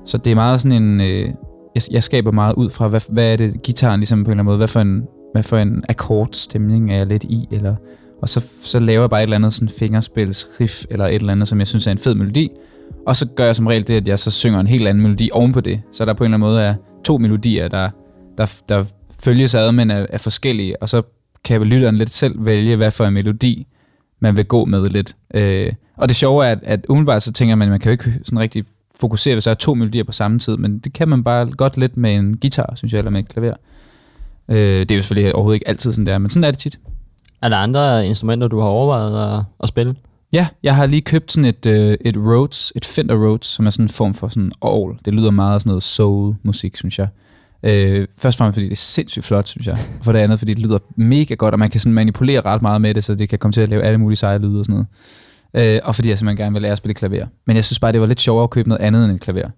så 0.06 0.18
det 0.18 0.32
er 0.32 0.36
meget 0.36 0.62
sådan 0.62 0.84
en... 0.84 1.02
Øh, 1.02 1.30
jeg, 1.76 1.82
jeg 1.92 2.04
skaber 2.04 2.32
meget 2.32 2.54
ud 2.56 2.70
fra, 2.70 2.88
hvad, 2.88 3.02
hvad 3.10 3.34
er 3.34 3.38
det, 3.38 3.64
gitaren 3.64 4.00
ligesom 4.00 4.24
på 4.24 4.28
en 4.28 4.32
eller 4.32 4.32
anden 4.32 4.46
måde, 4.46 4.58
hvad 4.58 4.68
for 4.68 4.80
en, 4.80 5.04
hvad 5.32 5.44
for 5.44 5.58
en 5.58 5.84
akkordstemning 5.90 6.92
er 6.92 6.98
jeg 6.98 7.08
lidt 7.08 7.24
i, 7.24 7.48
eller, 7.52 7.76
og 8.22 8.30
så, 8.30 8.46
så 8.62 8.80
laver 8.80 9.02
jeg 9.02 9.10
bare 9.10 9.20
et 9.20 9.24
eller 9.24 9.36
andet 9.36 9.54
sådan 9.54 9.70
fingerspils 9.70 10.48
riff, 10.62 10.84
eller 10.90 11.06
et 11.06 11.16
eller 11.16 11.32
andet, 11.32 11.48
som 11.48 11.60
jeg 11.60 11.68
synes 11.68 11.88
er 11.88 11.92
en 11.92 11.98
fed 11.98 12.16
melodi, 12.16 12.50
og 13.08 13.16
så 13.16 13.26
gør 13.36 13.46
jeg 13.46 13.56
som 13.56 13.68
regel 13.68 13.88
det, 13.88 13.94
at 13.94 14.08
jeg 14.08 14.20
så 14.20 14.32
synger 14.32 14.60
en 14.60 14.68
helt 14.68 14.88
anden 14.88 15.04
melodi 15.04 15.30
ovenpå 15.34 15.62
det, 15.62 15.82
så 15.92 16.06
der 16.06 16.14
på 16.14 16.24
en 16.24 16.34
eller 16.34 16.38
anden 16.38 16.50
måde 16.50 16.62
er 16.62 16.76
to 17.04 17.18
melodier, 17.18 17.68
der, 17.68 17.90
der, 18.38 18.62
der 18.70 18.86
følges 19.24 19.56
ad, 19.56 19.72
men 19.72 19.92
er, 19.92 20.06
er 20.10 20.18
forskellige, 20.18 20.82
og 20.82 20.90
så 20.90 21.02
kan 21.44 21.64
lytteren 21.64 21.98
lidt 21.98 22.14
selv 22.14 22.46
vælge, 22.46 22.76
hvad 22.76 22.92
for 22.92 23.06
en 23.06 23.14
melodi 23.14 23.68
man 24.20 24.38
vil 24.38 24.46
gå 24.46 24.66
med 24.66 24.86
lidt. 24.86 25.16
Øh, 25.34 25.74
og 25.98 26.10
det 26.10 26.16
sjove 26.16 26.46
er, 26.46 26.52
at, 26.52 26.60
at 26.64 26.86
umiddelbart 26.90 27.24
så 27.24 27.32
tænker 27.32 27.56
man, 27.56 27.68
at 27.68 27.72
man 27.72 27.80
kan 27.80 27.90
jo 27.90 27.92
ikke 27.92 28.14
sådan 28.24 28.40
rigtig 28.40 28.64
fokusere, 29.00 29.36
hvis 29.36 29.44
der 29.44 29.52
er 29.52 29.56
to 29.56 29.74
melodier 29.74 30.04
på 30.04 30.12
samme 30.12 30.40
tid, 30.40 30.58
men 30.58 30.80
det 30.80 30.94
kan 30.94 31.10
man 31.10 31.24
bare 31.24 31.46
godt 31.46 31.78
lidt 31.78 31.98
med 31.98 32.16
en 32.16 32.38
guitar, 32.38 32.74
synes 32.76 32.94
jeg, 32.94 33.00
eller 33.00 33.12
med 33.12 33.20
et 33.20 33.28
klaver. 33.28 33.54
Øh, 34.50 34.58
det 34.58 34.92
er 34.92 34.96
jo 34.96 35.02
selvfølgelig 35.02 35.36
overhovedet 35.36 35.56
ikke 35.56 35.68
altid 35.68 35.94
sådan 35.94 36.06
der, 36.06 36.18
men 36.18 36.30
sådan 36.30 36.44
er 36.44 36.52
det 36.52 36.60
tit. 36.60 36.80
Er 37.42 37.50
der 37.50 37.58
andre 37.58 38.08
instrumenter, 38.08 38.48
du 38.48 38.60
har 38.60 38.68
overvejet 38.68 39.38
at, 39.38 39.44
at 39.64 39.70
spille? 39.70 39.96
Ja, 40.34 40.48
jeg 40.64 40.76
har 40.76 40.86
lige 40.86 41.02
købt 41.02 41.32
sådan 41.32 41.46
et, 41.46 41.66
øh, 41.66 41.98
et 42.02 42.18
Rhodes, 42.18 42.74
et 42.76 42.86
Fender 42.86 43.16
Rhodes, 43.16 43.46
som 43.46 43.66
er 43.66 43.70
sådan 43.70 43.86
en 43.86 43.90
form 43.90 44.14
for 44.14 44.28
sådan 44.28 44.52
all. 44.66 45.00
Det 45.06 45.14
lyder 45.14 45.32
meget 45.32 45.62
sådan 45.62 45.70
noget 45.70 45.84
soul-musik, 45.84 46.78
synes 46.78 47.00
jeg. 47.00 47.08
Øh, 47.64 48.08
først 48.18 48.36
og 48.36 48.38
fremmest, 48.38 48.56
fordi 48.56 48.66
det 48.66 48.72
er 48.72 48.76
sindssygt 48.76 49.26
flot, 49.26 49.48
synes 49.48 49.68
jeg. 49.68 49.78
Og 50.00 50.06
for 50.06 50.12
det 50.12 50.20
andet, 50.20 50.40
fordi 50.40 50.54
det 50.54 50.64
lyder 50.64 50.80
mega 50.96 51.34
godt, 51.34 51.54
og 51.54 51.60
man 51.60 51.70
kan 51.70 51.80
sådan 51.80 51.94
manipulere 51.94 52.42
ret 52.42 52.62
meget 52.62 52.82
med 52.82 52.94
det, 52.94 53.04
så 53.04 53.16
det 53.16 53.30
kan 53.30 53.40
komme 53.40 53.52
til 53.52 53.62
at 53.62 53.70
lave 53.70 53.84
alle 53.84 53.98
mulige 53.98 54.18
seje 54.18 54.38
lyde 54.38 54.60
og 54.60 54.66
sådan 54.66 54.86
noget. 55.54 55.76
Øh, 55.76 55.82
og 55.84 55.96
fordi 55.96 56.10
jeg 56.10 56.18
simpelthen 56.18 56.44
gerne 56.44 56.54
vil 56.54 56.62
lære 56.62 56.72
at 56.72 56.78
spille 56.78 56.94
klaver. 56.94 57.26
Men 57.48 57.56
jeg 57.56 57.66
synes 57.66 57.80
bare, 57.80 57.92
det 57.92 58.02
var 58.02 58.08
lidt 58.08 58.20
sjovere 58.20 58.44
at 58.44 58.50
købe 58.50 58.70
noget 58.70 58.82
andet 58.82 59.06
end 59.06 59.14
et 59.14 59.22
klaver. 59.22 59.50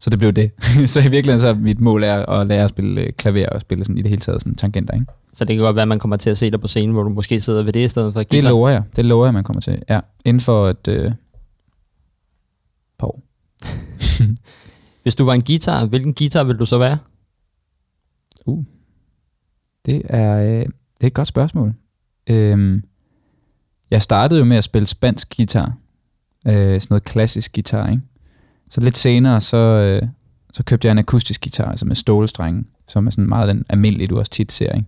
Så 0.00 0.10
det 0.10 0.18
blev 0.18 0.32
det. 0.32 0.50
så 0.90 1.00
i 1.00 1.08
virkeligheden 1.08 1.40
så 1.40 1.48
er 1.48 1.54
mit 1.54 1.80
mål 1.80 2.04
er 2.04 2.26
at 2.26 2.46
lære 2.46 2.64
at 2.64 2.70
spille 2.70 3.00
øh, 3.00 3.12
klaver 3.12 3.48
og 3.48 3.60
spille 3.60 3.84
sådan 3.84 3.98
i 3.98 4.02
det 4.02 4.08
hele 4.08 4.20
taget 4.20 4.40
sådan 4.40 4.54
tangenter, 4.54 4.94
ikke? 4.94 5.06
Så 5.32 5.44
det 5.44 5.56
kan 5.56 5.64
godt 5.64 5.76
være, 5.76 5.82
at 5.82 5.88
man 5.88 5.98
kommer 5.98 6.16
til 6.16 6.30
at 6.30 6.38
se 6.38 6.50
dig 6.50 6.60
på 6.60 6.68
scenen, 6.68 6.92
hvor 6.92 7.02
du 7.02 7.08
måske 7.08 7.40
sidder 7.40 7.62
ved 7.62 7.72
det 7.72 7.84
i 7.84 7.88
stedet 7.88 8.12
for 8.12 8.20
Det 8.20 8.30
guitar. 8.30 8.48
lover 8.48 8.68
jeg. 8.68 8.82
Det 8.96 9.06
lover 9.06 9.26
jeg, 9.26 9.34
man 9.34 9.44
kommer 9.44 9.60
til. 9.60 9.82
Ja, 9.88 10.00
inden 10.24 10.40
for 10.40 10.68
et 10.68 10.88
øh, 10.88 11.12
par 12.98 13.06
år. 13.06 13.22
Hvis 15.02 15.14
du 15.14 15.24
var 15.24 15.34
en 15.34 15.42
guitar, 15.44 15.84
hvilken 15.86 16.14
guitar 16.14 16.44
vil 16.44 16.56
du 16.58 16.66
så 16.66 16.78
være? 16.78 16.98
Det 19.86 20.02
er, 20.04 20.36
øh, 20.42 20.66
det 20.66 21.02
er 21.02 21.06
et 21.06 21.14
godt 21.14 21.28
spørgsmål. 21.28 21.74
Øhm, 22.26 22.84
jeg 23.90 24.02
startede 24.02 24.40
jo 24.40 24.44
med 24.44 24.56
at 24.56 24.64
spille 24.64 24.86
spansk 24.86 25.36
guitar. 25.36 25.76
Øh, 26.46 26.54
sådan 26.80 26.86
noget 26.90 27.04
klassisk 27.04 27.52
guitar, 27.54 27.88
ikke? 27.90 28.02
Så 28.70 28.80
lidt 28.80 28.96
senere, 28.98 29.40
så, 29.40 29.56
øh, 29.56 30.08
så 30.52 30.62
købte 30.64 30.86
jeg 30.86 30.92
en 30.92 30.98
akustisk 30.98 31.40
guitar, 31.42 31.70
altså 31.70 31.86
med 31.86 31.96
stålstrenge, 31.96 32.64
som 32.88 33.06
er 33.06 33.10
sådan 33.10 33.28
meget 33.28 33.48
den 33.48 33.64
almindelige, 33.68 34.06
du 34.08 34.18
også 34.18 34.30
tit 34.30 34.52
ser, 34.52 34.72
ikke? 34.72 34.86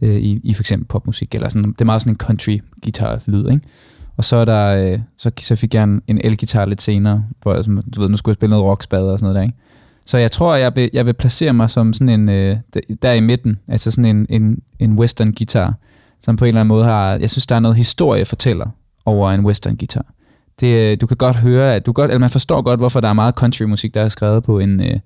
Øh, 0.00 0.16
i, 0.16 0.40
i 0.44 0.54
for 0.54 0.62
eksempel 0.62 0.86
popmusik, 0.86 1.34
eller 1.34 1.48
sådan, 1.48 1.72
det 1.72 1.80
er 1.80 1.84
meget 1.84 2.02
sådan 2.02 2.12
en 2.12 2.16
country 2.16 2.58
guitar 2.82 3.20
lyd, 3.26 3.48
ikke? 3.50 3.60
Og 4.16 4.24
så, 4.24 4.36
er 4.36 4.44
der, 4.44 4.92
øh, 4.92 4.98
så, 5.16 5.30
så 5.40 5.56
fik 5.56 5.74
jeg 5.74 5.84
en, 5.84 6.02
en 6.06 6.20
elgitar 6.24 6.64
lidt 6.64 6.82
senere, 6.82 7.24
hvor 7.42 7.54
jeg, 7.54 7.64
som, 7.64 7.82
du 7.96 8.00
ved, 8.00 8.08
nu 8.08 8.16
skulle 8.16 8.32
jeg 8.32 8.36
spille 8.36 8.50
noget 8.50 8.64
rockspade 8.64 9.12
og 9.12 9.18
sådan 9.18 9.32
noget 9.32 9.36
der, 9.36 9.42
ikke? 9.42 9.58
Så 10.06 10.18
jeg 10.18 10.30
tror, 10.30 10.54
jeg 10.54 10.76
vil, 10.76 10.90
jeg 10.92 11.06
vil 11.06 11.12
placere 11.12 11.52
mig 11.52 11.70
som 11.70 11.92
sådan 11.92 12.08
en, 12.08 12.28
øh, 12.28 12.56
der- 13.02 13.12
i 13.12 13.20
midten, 13.20 13.58
altså 13.68 13.90
sådan 13.90 14.16
en, 14.16 14.26
en, 14.28 14.62
en 14.78 14.98
western 14.98 15.32
guitar, 15.32 15.74
som 16.22 16.36
på 16.36 16.44
en 16.44 16.48
eller 16.48 16.60
anden 16.60 16.68
måde 16.68 16.84
har, 16.84 17.16
jeg 17.16 17.30
synes, 17.30 17.46
der 17.46 17.56
er 17.56 17.60
noget 17.60 17.76
historie 17.76 18.24
fortæller 18.24 18.66
over 19.06 19.30
en 19.30 19.44
western 19.44 19.76
guitar. 19.76 20.04
Det, 20.60 20.92
øh, 20.92 20.96
du 21.00 21.06
kan 21.06 21.16
godt 21.16 21.36
høre, 21.36 21.74
at 21.74 21.86
du 21.86 21.92
godt, 21.92 22.10
eller 22.10 22.18
man 22.18 22.30
forstår 22.30 22.62
godt, 22.62 22.80
hvorfor 22.80 23.00
der 23.00 23.08
er 23.08 23.12
meget 23.12 23.34
country 23.34 23.62
musik, 23.64 23.94
der 23.94 24.02
er 24.02 24.08
skrevet 24.08 24.42
på 24.42 24.58
en, 24.58 24.80
øh, 24.80 24.98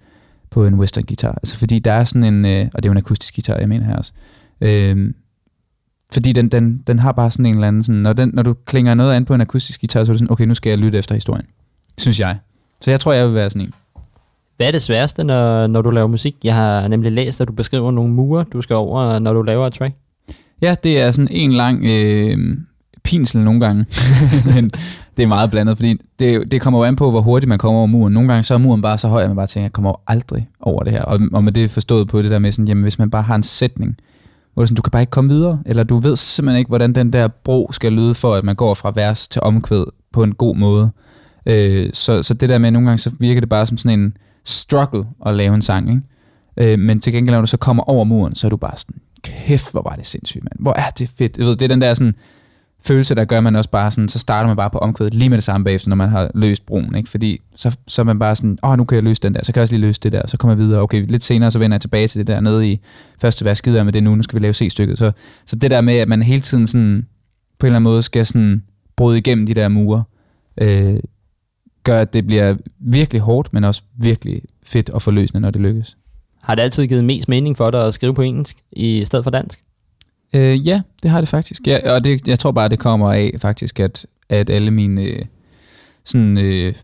på 0.50 0.66
en 0.66 0.74
western 0.74 1.04
guitar. 1.04 1.32
Altså 1.32 1.56
fordi 1.56 1.78
der 1.78 1.92
er 1.92 2.04
sådan 2.04 2.34
en, 2.34 2.44
øh, 2.44 2.68
og 2.74 2.82
det 2.82 2.88
er 2.88 2.90
jo 2.90 2.92
en 2.92 2.98
akustisk 2.98 3.34
guitar, 3.34 3.58
jeg 3.58 3.68
mener 3.68 3.86
her 3.86 3.96
også, 3.96 4.12
øh, 4.62 5.12
fordi 6.12 6.32
den, 6.32 6.48
den, 6.48 6.82
den 6.86 6.98
har 6.98 7.12
bare 7.12 7.30
sådan 7.30 7.46
en 7.46 7.54
eller 7.54 7.68
anden, 7.68 7.82
sådan, 7.82 8.00
når, 8.00 8.12
den, 8.12 8.30
når 8.34 8.42
du 8.42 8.54
klinger 8.66 8.94
noget 8.94 9.14
an 9.14 9.24
på 9.24 9.34
en 9.34 9.40
akustisk 9.40 9.80
guitar, 9.80 10.04
så 10.04 10.12
er 10.12 10.14
det 10.14 10.18
sådan, 10.18 10.32
okay, 10.32 10.44
nu 10.44 10.54
skal 10.54 10.70
jeg 10.70 10.78
lytte 10.78 10.98
efter 10.98 11.14
historien. 11.14 11.46
Synes 11.98 12.20
jeg. 12.20 12.38
Så 12.80 12.90
jeg 12.90 13.00
tror, 13.00 13.12
jeg 13.12 13.26
vil 13.26 13.34
være 13.34 13.50
sådan 13.50 13.66
en. 13.66 13.74
Hvad 14.56 14.66
er 14.66 14.70
det 14.70 14.82
sværeste, 14.82 15.24
når, 15.24 15.66
når 15.66 15.82
du 15.82 15.90
laver 15.90 16.06
musik? 16.06 16.36
Jeg 16.44 16.54
har 16.54 16.88
nemlig 16.88 17.12
læst, 17.12 17.40
at 17.40 17.48
du 17.48 17.52
beskriver 17.52 17.90
nogle 17.90 18.12
mure, 18.12 18.44
du 18.52 18.62
skal 18.62 18.76
over, 18.76 19.18
når 19.18 19.32
du 19.32 19.42
laver 19.42 19.66
et 19.66 19.72
track. 19.72 19.94
Ja, 20.62 20.74
det 20.84 21.00
er 21.00 21.10
sådan 21.10 21.28
en 21.30 21.52
lang 21.52 21.84
øh, 21.84 22.56
pinsel 23.02 23.40
nogle 23.40 23.60
gange, 23.60 23.86
men 24.54 24.70
det 25.16 25.22
er 25.22 25.26
meget 25.26 25.50
blandet, 25.50 25.76
fordi 25.76 26.00
det, 26.18 26.52
det 26.52 26.60
kommer 26.60 26.80
jo 26.80 26.84
an 26.84 26.96
på, 26.96 27.10
hvor 27.10 27.20
hurtigt 27.20 27.48
man 27.48 27.58
kommer 27.58 27.78
over 27.78 27.86
muren. 27.86 28.12
Nogle 28.12 28.28
gange 28.28 28.42
så 28.42 28.54
er 28.54 28.58
muren 28.58 28.82
bare 28.82 28.98
så 28.98 29.08
høj, 29.08 29.22
at 29.22 29.28
man 29.28 29.36
bare 29.36 29.46
tænker, 29.46 29.64
jeg 29.64 29.72
kommer 29.72 30.00
aldrig 30.06 30.48
over 30.60 30.82
det 30.82 30.92
her. 30.92 31.02
Og, 31.02 31.20
og 31.32 31.44
med 31.44 31.52
det 31.52 31.70
forstået 31.70 32.08
på 32.08 32.22
det 32.22 32.30
der 32.30 32.38
med 32.38 32.52
sådan, 32.52 32.68
jamen 32.68 32.82
hvis 32.82 32.98
man 32.98 33.10
bare 33.10 33.22
har 33.22 33.34
en 33.34 33.42
sætning, 33.42 33.96
hvor 34.54 34.64
sådan, 34.64 34.76
du 34.76 34.82
kan 34.82 34.90
bare 34.90 35.02
ikke 35.02 35.10
komme 35.10 35.30
videre, 35.30 35.62
eller 35.66 35.82
du 35.82 35.98
ved 35.98 36.16
simpelthen 36.16 36.58
ikke, 36.58 36.68
hvordan 36.68 36.92
den 36.92 37.12
der 37.12 37.28
bro 37.28 37.72
skal 37.72 37.92
lyde 37.92 38.14
for, 38.14 38.34
at 38.34 38.44
man 38.44 38.56
går 38.56 38.74
fra 38.74 38.92
vers 38.94 39.28
til 39.28 39.42
omkvæd 39.42 39.84
på 40.12 40.22
en 40.22 40.34
god 40.34 40.56
måde. 40.56 40.90
Øh, 41.46 41.90
så, 41.92 42.22
så 42.22 42.34
det 42.34 42.48
der 42.48 42.58
med, 42.58 42.66
at 42.66 42.72
nogle 42.72 42.88
gange 42.88 42.98
så 42.98 43.10
virker 43.18 43.40
det 43.40 43.48
bare 43.48 43.66
som 43.66 43.78
sådan 43.78 44.00
en 44.00 44.16
struggle 44.44 45.04
at 45.26 45.34
lave 45.34 45.54
en 45.54 45.62
sang, 45.62 45.88
ikke? 45.88 46.02
Øh, 46.72 46.78
men 46.78 47.00
til 47.00 47.12
gengæld, 47.12 47.34
når 47.34 47.40
du 47.40 47.46
så 47.46 47.56
kommer 47.56 47.82
over 47.82 48.04
muren, 48.04 48.34
så 48.34 48.46
er 48.46 48.48
du 48.48 48.56
bare 48.56 48.76
sådan, 48.76 48.96
kæft, 49.22 49.72
hvor 49.72 49.82
var 49.82 49.96
det 49.96 50.06
sindssygt, 50.06 50.44
mand. 50.44 50.54
Hvor 50.58 50.72
er 50.72 50.90
det 50.90 51.08
fedt. 51.08 51.36
Du 51.36 51.44
ved, 51.44 51.56
det 51.56 51.62
er 51.62 51.68
den 51.68 51.80
der 51.80 51.94
sådan, 51.94 52.14
følelse, 52.84 53.14
der 53.14 53.24
gør 53.24 53.40
man 53.40 53.56
også 53.56 53.70
bare 53.70 53.90
sådan, 53.90 54.08
så 54.08 54.18
starter 54.18 54.46
man 54.46 54.56
bare 54.56 54.70
på 54.70 54.78
omkvædet 54.78 55.14
lige 55.14 55.28
med 55.28 55.36
det 55.36 55.44
samme 55.44 55.64
bagefter, 55.64 55.88
når 55.88 55.96
man 55.96 56.08
har 56.08 56.30
løst 56.34 56.66
broen, 56.66 56.94
ikke? 56.94 57.10
Fordi 57.10 57.40
så, 57.56 57.76
så 57.86 58.02
er 58.02 58.04
man 58.04 58.18
bare 58.18 58.36
sådan, 58.36 58.58
åh, 58.62 58.70
oh, 58.70 58.78
nu 58.78 58.84
kan 58.84 58.96
jeg 58.96 59.02
løse 59.04 59.22
den 59.22 59.34
der, 59.34 59.40
så 59.44 59.52
kan 59.52 59.58
jeg 59.58 59.62
også 59.62 59.74
lige 59.74 59.86
løse 59.86 60.00
det 60.00 60.12
der, 60.12 60.26
så 60.26 60.36
kommer 60.36 60.52
jeg 60.56 60.58
videre, 60.58 60.80
okay, 60.80 61.04
lidt 61.08 61.24
senere, 61.24 61.50
så 61.50 61.58
vender 61.58 61.74
jeg 61.74 61.80
tilbage 61.80 62.08
til 62.08 62.18
det 62.18 62.26
der 62.26 62.40
nede 62.40 62.70
i 62.70 62.80
første 63.18 63.44
vers, 63.44 63.58
skider 63.58 63.82
med 63.82 63.92
det 63.92 64.02
nu, 64.02 64.14
nu 64.14 64.22
skal 64.22 64.40
vi 64.40 64.44
lave 64.44 64.54
C-stykket. 64.54 64.98
Så, 64.98 65.12
så 65.46 65.56
det 65.56 65.70
der 65.70 65.80
med, 65.80 65.94
at 65.94 66.08
man 66.08 66.22
hele 66.22 66.40
tiden 66.40 66.66
sådan, 66.66 67.06
på 67.58 67.66
en 67.66 67.68
eller 67.68 67.76
anden 67.76 67.90
måde 67.90 68.02
skal 68.02 68.26
sådan 68.26 68.62
bryde 68.96 69.18
igennem 69.18 69.46
de 69.46 69.54
der 69.54 69.68
mure, 69.68 70.04
øh, 70.60 71.00
gør, 71.84 72.00
at 72.00 72.12
det 72.12 72.26
bliver 72.26 72.56
virkelig 72.78 73.20
hårdt, 73.20 73.52
men 73.52 73.64
også 73.64 73.82
virkelig 73.96 74.42
fedt 74.62 74.90
og 74.90 75.02
forløsende, 75.02 75.40
når 75.40 75.50
det 75.50 75.60
lykkes. 75.60 75.96
Har 76.42 76.54
det 76.54 76.62
altid 76.62 76.86
givet 76.86 77.04
mest 77.04 77.28
mening 77.28 77.56
for 77.56 77.70
dig 77.70 77.86
at 77.86 77.94
skrive 77.94 78.14
på 78.14 78.22
engelsk 78.22 78.56
i 78.72 79.04
stedet 79.04 79.24
for 79.24 79.30
dansk? 79.30 79.60
Øh, 80.34 80.68
ja, 80.68 80.80
det 81.02 81.10
har 81.10 81.20
det 81.20 81.28
faktisk. 81.28 81.66
Ja, 81.66 81.94
og 81.94 82.04
det, 82.04 82.28
jeg 82.28 82.38
tror 82.38 82.50
bare, 82.52 82.68
det 82.68 82.78
kommer 82.78 83.12
af 83.12 83.34
faktisk, 83.38 83.80
at, 83.80 84.06
at 84.28 84.50
alle 84.50 84.70
mine 84.70 85.02
øh, 85.02 85.22
sådan, 86.04 86.38
øh, 86.38 86.74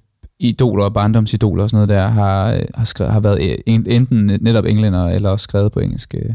idoler 0.41 0.85
og 0.85 0.95
barndomsidoler 0.95 1.63
og 1.63 1.71
sådan 1.71 1.77
noget 1.77 2.01
der 2.03 2.09
har, 2.09 2.53
øh, 2.53 2.63
har, 2.75 2.85
skrevet, 2.85 3.13
har 3.13 3.21
været 3.21 3.51
øh, 3.51 3.59
en- 3.67 3.87
enten 3.91 4.39
netop 4.41 4.65
englænder 4.65 5.07
eller 5.09 5.31
også 5.31 5.43
skrevet 5.45 5.73
på 5.73 5.81
engelsk. 5.81 6.15
øh. 6.15 6.35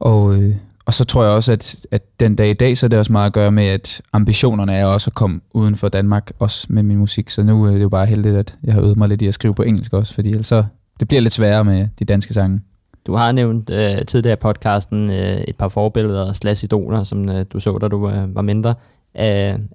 Og, 0.00 0.34
øh, 0.36 0.54
og 0.86 0.94
så 0.94 1.04
tror 1.04 1.22
jeg 1.22 1.32
også, 1.32 1.52
at, 1.52 1.76
at 1.90 2.02
den 2.20 2.36
dag 2.36 2.50
i 2.50 2.54
dag, 2.54 2.78
så 2.78 2.86
er 2.86 2.88
det 2.88 2.98
også 2.98 3.12
meget 3.12 3.26
at 3.26 3.32
gøre 3.32 3.52
med, 3.52 3.64
at 3.64 4.02
ambitionerne 4.12 4.74
er 4.74 4.84
også 4.84 5.10
at 5.10 5.14
komme 5.14 5.40
uden 5.54 5.76
for 5.76 5.88
Danmark, 5.88 6.30
også 6.38 6.66
med 6.70 6.82
min 6.82 6.96
musik. 6.98 7.30
Så 7.30 7.42
nu 7.42 7.66
øh, 7.66 7.72
er 7.72 7.76
det 7.76 7.82
jo 7.82 7.88
bare 7.88 8.06
heldigt, 8.06 8.36
at 8.36 8.54
jeg 8.64 8.74
har 8.74 8.80
øvet 8.80 8.96
mig 8.96 9.08
lidt 9.08 9.22
i 9.22 9.26
at 9.26 9.34
skrive 9.34 9.54
på 9.54 9.62
engelsk 9.62 9.92
også, 9.92 10.14
fordi 10.14 10.28
ellers 10.28 10.46
så, 10.46 10.64
det 11.00 11.08
bliver 11.08 11.20
lidt 11.20 11.32
sværere 11.32 11.64
med 11.64 11.88
de 11.98 12.04
danske 12.04 12.34
sange. 12.34 12.60
Du 13.08 13.14
har 13.14 13.32
nævnt 13.32 13.70
øh, 13.70 14.06
tidligere 14.06 14.32
i 14.32 14.40
podcasten 14.40 15.10
øh, 15.10 15.40
et 15.48 15.56
par 15.56 15.68
forbilleder 15.68 16.32
slash 16.32 16.64
idoler, 16.64 17.04
som 17.04 17.28
øh, 17.28 17.46
du 17.52 17.60
så, 17.60 17.78
da 17.78 17.88
du 17.88 18.10
øh, 18.10 18.34
var 18.34 18.42
mindre. 18.42 18.70
Øh, 19.16 19.24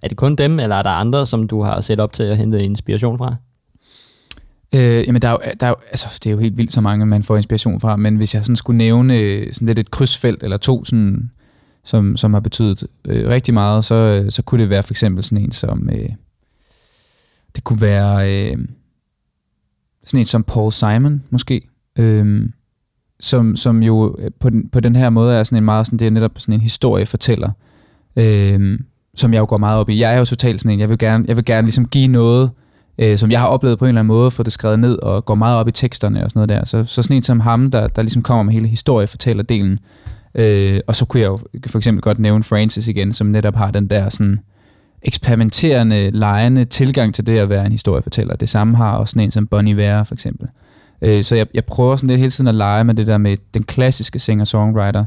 er 0.02 0.08
det 0.10 0.18
kun 0.18 0.36
dem, 0.36 0.60
eller 0.60 0.76
er 0.76 0.84
der 0.84 0.90
andre, 0.90 1.26
som 1.26 1.48
du 1.48 1.62
har 1.62 1.82
set 1.82 2.00
op 2.00 2.14
til 2.14 2.24
at 2.24 2.38
hente 2.38 2.64
inspiration 2.64 3.18
fra? 3.18 3.36
Øh, 4.76 5.08
jamen, 5.08 5.22
der 5.22 5.28
er, 5.28 5.32
jo, 5.32 5.40
der 5.60 5.66
er 5.66 5.70
jo, 5.70 5.76
altså, 5.90 6.20
det 6.24 6.30
er 6.30 6.32
jo 6.32 6.40
helt 6.40 6.58
vildt 6.58 6.74
så 6.74 6.82
mange, 6.82 7.06
man 7.06 7.24
får 7.24 7.38
inspiration 7.38 7.80
fra, 7.80 7.96
men 7.96 8.16
hvis 8.16 8.36
jeg 8.36 8.46
sådan 8.46 8.56
skulle 8.56 8.78
nævne 8.78 9.18
øh, 9.18 9.54
sådan 9.54 9.66
lidt 9.66 9.80
et 9.80 9.92
krydsfelt 9.92 10.44
eller 10.44 10.58
to, 10.58 10.86
sådan, 10.86 11.32
som, 11.84 12.18
som 12.18 12.34
har 12.34 12.40
betydet 12.40 12.84
øh, 13.06 13.30
rigtig 13.30 13.54
meget, 13.54 13.86
så, 13.86 13.96
øh, 13.96 14.32
så 14.32 14.42
kunne 14.42 14.62
det 14.62 14.70
være 14.70 14.84
for 14.84 14.94
eksempel 14.94 15.24
sådan 15.24 15.44
en 15.44 15.52
som, 15.52 15.90
øh, 15.90 16.10
det 17.56 17.64
kunne 17.64 17.82
være 17.82 18.32
øh, 18.32 18.58
sådan 20.04 20.20
en 20.20 20.26
som 20.26 20.44
Paul 20.44 20.72
Simon, 20.72 21.24
måske, 21.30 21.62
øh, 22.00 22.50
som, 23.20 23.56
som 23.56 23.84
jo 23.84 24.16
øh, 24.20 24.32
på 24.40 24.50
den, 24.50 24.70
på 24.70 24.80
den 24.80 24.96
her 24.96 25.10
måde 25.10 25.36
er 25.36 25.44
sådan 25.44 25.58
en 25.58 25.66
meget, 25.66 25.86
sådan, 25.86 26.00
det 26.00 26.08
er 26.08 26.12
netop 26.12 26.32
sådan 26.38 26.54
en 26.54 26.62
historiefortæller, 26.62 27.50
øh, 28.16 28.80
som 29.16 29.34
jeg 29.34 29.40
jo 29.40 29.46
går 29.50 29.58
meget 29.58 29.80
op 29.80 29.90
i. 29.90 30.00
Jeg 30.00 30.14
er 30.14 30.18
jo 30.18 30.26
totalt 30.26 30.62
sådan 30.62 30.72
en, 30.72 30.80
jeg 30.80 30.90
vil 30.90 30.98
gerne, 30.98 31.26
jeg 31.28 31.36
vil 31.36 31.46
gerne 31.46 31.66
ligesom 31.66 31.88
give 31.88 32.08
noget, 32.08 32.50
øh, 32.98 33.18
som 33.18 33.32
jeg 33.32 33.40
har 33.40 33.48
oplevet 33.48 33.80
på 33.80 33.86
en 33.86 33.90
eller 33.90 34.02
anden 34.02 34.08
måde, 34.08 34.32
få 34.32 34.44
det 34.44 34.54
skrevet 34.54 34.80
ned 34.80 34.96
og 34.96 35.26
går 35.26 35.36
meget 35.36 35.58
op 35.58 35.68
i 35.68 35.72
teksterne 35.72 36.24
og 36.24 36.30
sådan 36.30 36.40
noget 36.40 36.50
der. 36.50 36.66
Så, 36.66 36.84
så 36.84 37.02
sådan 37.02 37.18
en 37.18 37.24
som 37.24 37.40
ham, 37.40 37.72
der, 37.72 37.88
der 37.88 38.02
ligesom 38.02 38.22
kommer 38.22 38.44
med 38.44 38.54
hele 38.54 38.68
historiefortællerdelen. 38.68 39.80
Øh, 40.36 40.80
og 40.88 40.96
så 40.96 41.06
kunne 41.06 41.22
jeg 41.22 41.28
jo 41.28 41.40
for 41.68 41.78
eksempel 41.78 42.02
godt 42.02 42.20
nævne 42.20 42.44
Francis 42.44 42.88
igen, 42.88 43.14
som 43.14 43.28
netop 43.28 43.56
har 43.56 43.72
den 43.72 43.88
der 43.88 44.10
sådan 44.10 44.40
eksperimenterende, 45.02 46.10
lejende 46.10 46.64
tilgang 46.64 47.14
til 47.16 47.28
det 47.28 47.38
at 47.38 47.50
være 47.50 47.66
en 47.66 47.72
historiefortæller. 47.72 48.36
Det 48.36 48.50
samme 48.50 48.78
har 48.78 48.92
også 48.92 49.12
sådan 49.12 49.24
en 49.24 49.32
som 49.32 49.48
Bonnie 49.48 49.74
Iver 49.74 50.04
for 50.04 50.14
eksempel. 50.14 50.48
Øh, 50.48 50.63
Øh, 51.04 51.24
så 51.24 51.36
jeg, 51.36 51.48
jeg 51.54 51.66
prøver 51.66 51.96
sådan 51.96 52.08
lidt 52.08 52.20
hele 52.20 52.32
tiden 52.32 52.48
at 52.48 52.56
lege 52.56 52.84
med 52.84 52.96
det 52.96 53.08
der 53.08 53.18
med 53.18 53.38
den 53.54 53.64
klassiske 53.64 54.20
singer-songwriter 54.20 55.04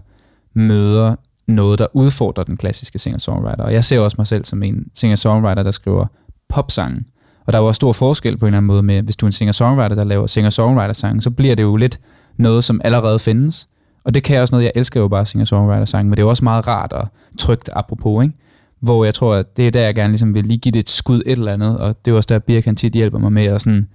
møder 0.55 1.15
noget, 1.47 1.79
der 1.79 1.87
udfordrer 1.93 2.45
den 2.45 2.57
klassiske 2.57 2.99
singer-songwriter. 2.99 3.65
Og 3.65 3.73
jeg 3.73 3.85
ser 3.85 4.01
også 4.01 4.15
mig 4.19 4.27
selv 4.27 4.45
som 4.45 4.63
en 4.63 4.87
singer-songwriter, 4.95 5.63
der 5.63 5.71
skriver 5.71 6.07
popsangen. 6.49 7.07
Og 7.47 7.53
der 7.53 7.59
er 7.59 7.63
jo 7.63 7.69
også 7.69 7.77
stor 7.77 7.93
forskel 7.93 8.37
på 8.37 8.47
en 8.47 8.49
eller 8.49 8.57
anden 8.57 8.67
måde 8.67 8.83
med, 8.83 9.03
hvis 9.03 9.17
du 9.17 9.27
er 9.27 9.29
en 9.29 9.33
singer-songwriter, 9.33 9.95
der 9.95 10.05
laver 10.05 10.27
singer-songwriter-sange, 10.27 11.23
så 11.23 11.31
bliver 11.31 11.55
det 11.55 11.63
jo 11.63 11.77
lidt 11.77 12.01
noget, 12.37 12.65
som 12.65 12.81
allerede 12.85 13.19
findes. 13.19 13.67
Og 14.05 14.15
det 14.15 14.23
kan 14.23 14.35
jeg 14.35 14.43
også 14.43 14.55
noget, 14.55 14.65
jeg 14.65 14.73
elsker 14.75 15.01
jo 15.01 15.09
bare 15.09 15.27
singer-songwriter-sange, 15.27 16.05
men 16.05 16.11
det 16.11 16.19
er 16.19 16.25
jo 16.25 16.29
også 16.29 16.45
meget 16.45 16.67
rart 16.67 16.93
og 16.93 17.09
trygt 17.39 17.71
apropos, 17.73 18.25
ikke? 18.25 18.37
Hvor 18.81 19.05
jeg 19.05 19.15
tror, 19.15 19.35
at 19.35 19.57
det 19.57 19.67
er 19.67 19.71
der, 19.71 19.81
jeg 19.81 19.95
gerne 19.95 20.13
ligesom 20.13 20.35
vil 20.35 20.47
lige 20.47 20.59
give 20.59 20.73
det 20.73 20.79
et 20.79 20.91
skud 20.91 21.23
et 21.27 21.33
eller 21.33 21.53
andet, 21.53 21.79
og 21.79 22.05
det 22.05 22.11
er 22.11 22.17
også 22.17 22.27
der, 22.27 22.39
Birk 22.39 22.65
han 22.65 22.77
tit 22.77 22.93
hjælper 22.93 23.19
mig 23.19 23.33
med 23.33 23.45
at 23.45 23.61
sådan 23.61 23.89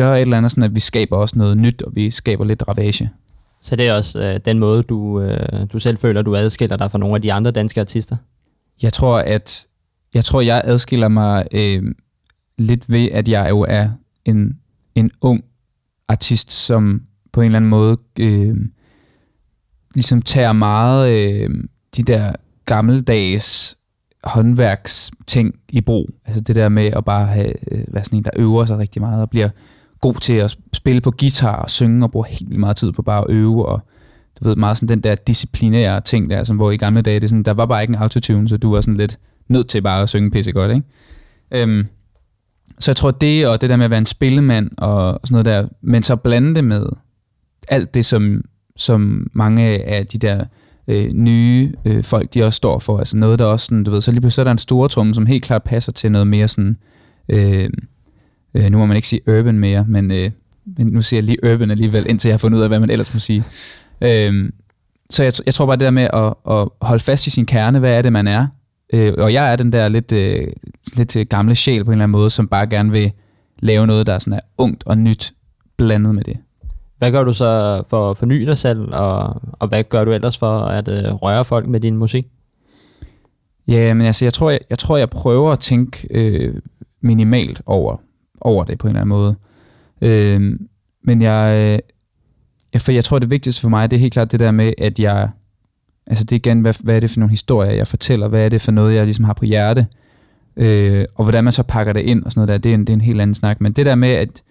gøre 0.00 0.16
et 0.16 0.20
eller 0.22 0.36
andet, 0.36 0.50
sådan 0.50 0.62
at 0.62 0.74
vi 0.74 0.80
skaber 0.80 1.16
også 1.16 1.38
noget 1.38 1.58
nyt, 1.58 1.82
og 1.82 1.92
vi 1.94 2.10
skaber 2.10 2.44
lidt 2.44 2.62
ravage. 2.68 3.10
Så 3.62 3.76
det 3.76 3.88
er 3.88 3.94
også 3.94 4.22
øh, 4.22 4.40
den 4.44 4.58
måde, 4.58 4.82
du, 4.82 5.20
øh, 5.20 5.66
du 5.72 5.78
selv 5.78 5.98
føler, 5.98 6.22
du 6.22 6.36
adskiller 6.36 6.76
dig 6.76 6.90
fra 6.90 6.98
nogle 6.98 7.14
af 7.14 7.22
de 7.22 7.32
andre 7.32 7.50
danske 7.50 7.80
artister? 7.80 8.16
Jeg 8.82 8.92
tror, 8.92 9.18
at 9.18 9.66
jeg 10.14 10.24
tror, 10.24 10.40
jeg 10.40 10.62
adskiller 10.64 11.08
mig 11.08 11.46
øh, 11.52 11.82
lidt 12.58 12.92
ved, 12.92 13.08
at 13.12 13.28
jeg 13.28 13.50
jo 13.50 13.60
er 13.60 13.88
en, 14.24 14.58
en 14.94 15.10
ung 15.20 15.44
artist, 16.08 16.52
som 16.52 17.02
på 17.32 17.40
en 17.40 17.44
eller 17.44 17.56
anden 17.56 17.70
måde 17.70 17.96
øh, 18.20 18.56
ligesom 19.94 20.22
tager 20.22 20.52
meget 20.52 21.10
øh, 21.10 21.50
de 21.96 22.02
der 22.02 22.32
gammeldags 22.64 23.78
håndværksting 24.24 25.54
i 25.68 25.80
brug. 25.80 26.10
Altså 26.24 26.40
det 26.40 26.56
der 26.56 26.68
med 26.68 26.86
at 26.86 27.04
bare 27.04 27.26
have, 27.26 27.54
øh, 27.72 27.84
være 27.88 28.04
sådan 28.04 28.18
en, 28.18 28.24
der 28.24 28.30
øver 28.36 28.64
sig 28.64 28.78
rigtig 28.78 29.02
meget 29.02 29.22
og 29.22 29.30
bliver 29.30 29.48
god 30.00 30.14
til 30.14 30.32
at 30.32 30.56
spille 30.72 31.00
på 31.00 31.10
guitar 31.10 31.56
og 31.56 31.70
synge 31.70 32.04
og 32.04 32.10
bruger 32.10 32.26
helt 32.26 32.48
vildt 32.50 32.60
meget 32.60 32.76
tid 32.76 32.92
på 32.92 33.02
bare 33.02 33.20
at 33.20 33.26
øve 33.28 33.66
og 33.66 33.80
du 34.40 34.48
ved, 34.48 34.56
meget 34.56 34.76
sådan 34.76 34.88
den 34.88 35.00
der 35.00 35.14
disciplinære 35.14 36.00
ting 36.00 36.30
der, 36.30 36.44
som 36.44 36.56
hvor 36.56 36.70
i 36.70 36.76
gamle 36.76 37.02
dage, 37.02 37.20
det 37.20 37.28
sådan, 37.28 37.42
der 37.42 37.52
var 37.52 37.66
bare 37.66 37.82
ikke 37.82 37.90
en 37.90 37.98
autotune, 38.02 38.48
så 38.48 38.56
du 38.56 38.72
var 38.72 38.80
sådan 38.80 38.96
lidt 38.96 39.18
nødt 39.48 39.68
til 39.68 39.82
bare 39.82 40.02
at 40.02 40.08
synge 40.08 40.30
pisse 40.30 40.52
godt, 40.52 40.72
ikke? 40.72 40.86
Øhm, 41.50 41.86
så 42.78 42.90
jeg 42.90 42.96
tror 42.96 43.10
det, 43.10 43.46
og 43.46 43.60
det 43.60 43.70
der 43.70 43.76
med 43.76 43.84
at 43.84 43.90
være 43.90 43.98
en 43.98 44.06
spillemand 44.06 44.70
og 44.78 45.20
sådan 45.24 45.34
noget 45.34 45.44
der, 45.44 45.68
men 45.82 46.02
så 46.02 46.16
blande 46.16 46.54
det 46.54 46.64
med 46.64 46.86
alt 47.68 47.94
det, 47.94 48.04
som, 48.04 48.44
som 48.76 49.30
mange 49.32 49.62
af 49.62 50.06
de 50.06 50.18
der 50.18 50.44
øh, 50.88 51.12
nye 51.12 51.72
øh, 51.84 52.04
folk, 52.04 52.34
de 52.34 52.42
også 52.42 52.56
står 52.56 52.78
for. 52.78 52.98
Altså 52.98 53.16
noget, 53.16 53.38
der 53.38 53.44
også 53.44 53.66
sådan, 53.66 53.84
du 53.84 53.90
ved, 53.90 54.00
så 54.00 54.10
lige 54.10 54.20
pludselig 54.20 54.42
er 54.42 54.44
der 54.44 54.50
en 54.50 54.58
stor 54.58 54.88
tromme, 54.88 55.14
som 55.14 55.26
helt 55.26 55.44
klart 55.44 55.62
passer 55.62 55.92
til 55.92 56.12
noget 56.12 56.26
mere 56.26 56.48
sådan, 56.48 56.76
øh, 57.28 57.70
øh, 58.54 58.70
nu 58.70 58.78
må 58.78 58.86
man 58.86 58.96
ikke 58.96 59.08
sige 59.08 59.20
urban 59.28 59.58
mere, 59.58 59.84
men, 59.88 60.10
øh, 60.10 60.30
men 60.78 60.86
nu 60.86 61.02
siger 61.02 61.18
jeg 61.18 61.24
lige 61.24 61.52
urban 61.52 61.70
alligevel, 61.70 62.06
indtil 62.08 62.28
jeg 62.28 62.34
har 62.34 62.38
fundet 62.38 62.58
ud 62.58 62.62
af, 62.62 62.68
hvad 62.68 62.80
man 62.80 62.90
ellers 62.90 63.14
må 63.14 63.20
sige. 63.20 63.44
Øh, 64.00 64.50
så 65.10 65.22
jeg, 65.22 65.32
jeg 65.46 65.54
tror 65.54 65.66
bare 65.66 65.76
det 65.76 65.84
der 65.84 65.90
med 65.90 66.08
at, 66.12 66.34
at 66.50 66.68
holde 66.82 67.04
fast 67.04 67.26
i 67.26 67.30
sin 67.30 67.46
kerne, 67.46 67.78
hvad 67.78 67.98
er 67.98 68.02
det, 68.02 68.12
man 68.12 68.28
er? 68.28 68.46
Øh, 68.92 69.14
og 69.18 69.32
jeg 69.32 69.52
er 69.52 69.56
den 69.56 69.72
der 69.72 69.88
lidt, 69.88 70.12
øh, 70.12 70.48
lidt 70.96 71.28
gamle 71.28 71.54
sjæl 71.54 71.84
på 71.84 71.90
en 71.90 71.92
eller 71.92 72.04
anden 72.04 72.12
måde, 72.12 72.30
som 72.30 72.48
bare 72.48 72.66
gerne 72.66 72.92
vil 72.92 73.12
lave 73.58 73.86
noget, 73.86 74.06
der 74.06 74.18
sådan 74.18 74.32
er 74.32 74.40
ungt 74.58 74.82
og 74.86 74.98
nyt 74.98 75.32
blandet 75.76 76.14
med 76.14 76.24
det. 76.24 76.36
Hvad 76.98 77.10
gør 77.12 77.24
du 77.24 77.32
så 77.32 77.82
for 77.88 78.10
at 78.10 78.18
forny 78.18 78.46
dig 78.46 78.58
selv, 78.58 78.88
og, 78.92 79.42
og 79.52 79.68
hvad 79.68 79.84
gør 79.84 80.04
du 80.04 80.12
ellers 80.12 80.38
for 80.38 80.60
at 80.60 80.88
øh, 80.88 81.14
røre 81.14 81.44
folk 81.44 81.68
med 81.68 81.80
din 81.80 81.96
musik? 81.96 82.26
Ja, 83.68 83.94
men 83.94 84.06
altså, 84.06 84.24
jeg 84.24 84.32
tror, 84.32 84.50
jeg, 84.50 84.60
jeg, 84.70 84.78
tror, 84.78 84.96
jeg 84.96 85.10
prøver 85.10 85.52
at 85.52 85.58
tænke 85.58 86.08
øh, 86.10 86.54
minimalt 87.00 87.62
over, 87.66 87.96
over 88.40 88.64
det 88.64 88.78
på 88.78 88.86
en 88.86 88.90
eller 88.90 89.00
anden 89.00 89.08
måde. 89.08 89.36
Øh, 90.02 90.58
men 91.04 91.22
jeg, 91.22 91.56
øh, 91.56 91.78
jeg, 92.72 92.80
for 92.80 92.92
jeg 92.92 93.04
tror, 93.04 93.18
det 93.18 93.30
vigtigste 93.30 93.60
for 93.60 93.68
mig, 93.68 93.90
det 93.90 93.96
er 93.96 94.00
helt 94.00 94.12
klart 94.12 94.32
det 94.32 94.40
der 94.40 94.50
med, 94.50 94.72
at 94.78 94.98
jeg, 94.98 95.30
altså 96.06 96.24
det 96.24 96.32
er 96.32 96.36
igen, 96.36 96.60
hvad, 96.60 96.74
hvad 96.84 96.96
er 96.96 97.00
det 97.00 97.10
for 97.10 97.20
nogle 97.20 97.30
historier, 97.30 97.72
jeg 97.72 97.86
fortæller, 97.86 98.28
hvad 98.28 98.44
er 98.44 98.48
det 98.48 98.60
for 98.60 98.72
noget, 98.72 98.94
jeg 98.94 99.04
ligesom 99.04 99.24
har 99.24 99.32
på 99.32 99.44
hjerte, 99.44 99.86
øh, 100.56 101.04
og 101.14 101.24
hvordan 101.24 101.44
man 101.44 101.52
så 101.52 101.62
pakker 101.62 101.92
det 101.92 102.00
ind 102.00 102.24
og 102.24 102.32
sådan 102.32 102.40
noget 102.40 102.48
der, 102.48 102.58
det 102.58 102.70
er 102.70 102.74
en, 102.74 102.80
det 102.80 102.88
er 102.88 102.94
en 102.94 103.00
helt 103.00 103.20
anden 103.20 103.34
snak. 103.34 103.60
Men 103.60 103.72
det 103.72 103.86
der 103.86 103.94
med, 103.94 104.08
at 104.08 104.42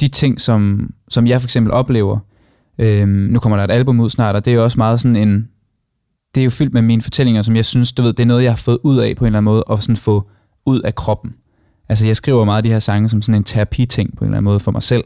de 0.00 0.08
ting, 0.08 0.40
som, 0.40 0.90
som 1.08 1.26
jeg 1.26 1.40
for 1.40 1.46
eksempel 1.46 1.72
oplever, 1.72 2.18
øh, 2.78 3.08
nu 3.08 3.38
kommer 3.38 3.56
der 3.56 3.64
et 3.64 3.70
album 3.70 4.00
ud 4.00 4.08
snart, 4.08 4.36
og 4.36 4.44
det 4.44 4.50
er 4.50 4.54
jo 4.54 4.64
også 4.64 4.78
meget 4.78 5.00
sådan 5.00 5.16
en, 5.16 5.48
det 6.34 6.40
er 6.40 6.44
jo 6.44 6.50
fyldt 6.50 6.74
med 6.74 6.82
mine 6.82 7.02
fortællinger, 7.02 7.42
som 7.42 7.56
jeg 7.56 7.64
synes, 7.64 7.92
du 7.92 8.02
ved, 8.02 8.12
det 8.12 8.22
er 8.22 8.26
noget, 8.26 8.42
jeg 8.42 8.52
har 8.52 8.56
fået 8.56 8.78
ud 8.82 8.98
af 8.98 9.16
på 9.16 9.24
en 9.24 9.26
eller 9.26 9.38
anden 9.38 9.52
måde, 9.52 9.64
og 9.64 9.82
sådan 9.82 9.96
få 9.96 10.30
ud 10.66 10.80
af 10.80 10.94
kroppen. 10.94 11.34
Altså 11.88 12.06
jeg 12.06 12.16
skriver 12.16 12.44
meget 12.44 12.56
af 12.56 12.62
de 12.62 12.68
her 12.68 12.78
sange 12.78 13.08
som 13.08 13.22
sådan 13.22 13.40
en 13.40 13.44
terapi-ting 13.44 14.16
på 14.16 14.24
en 14.24 14.28
eller 14.28 14.36
anden 14.36 14.44
måde 14.44 14.60
for 14.60 14.70
mig 14.70 14.82
selv. 14.82 15.04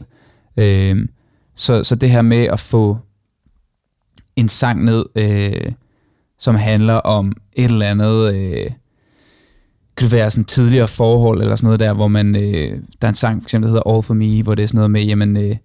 Øh, 0.57 1.07
så, 1.55 1.83
så 1.83 1.95
det 1.95 2.11
her 2.11 2.21
med 2.21 2.43
at 2.45 2.59
få 2.59 2.97
en 4.35 4.49
sang 4.49 4.85
ned, 4.85 5.05
øh, 5.15 5.71
som 6.39 6.55
handler 6.55 6.93
om 6.93 7.33
et 7.53 7.71
eller 7.71 7.89
andet, 7.89 8.35
øh, 8.35 8.71
kan 9.97 10.05
det 10.05 10.11
være 10.11 10.31
sådan 10.31 10.45
tidligere 10.45 10.87
forhold 10.87 11.41
eller 11.41 11.55
sådan 11.55 11.65
noget 11.67 11.79
der, 11.79 11.93
hvor 11.93 12.07
man, 12.07 12.35
øh, 12.35 12.79
der 13.01 13.07
er 13.07 13.09
en 13.09 13.15
sang 13.15 13.41
for 13.41 13.45
eksempel, 13.45 13.67
der 13.67 13.71
hedder 13.71 13.93
All 13.93 14.03
For 14.03 14.13
Me, 14.13 14.43
hvor 14.43 14.55
det 14.55 14.63
er 14.63 14.67
sådan 14.67 14.77
noget 14.77 14.91
med, 14.91 15.03
jamen, 15.03 15.37
øh, 15.37 15.55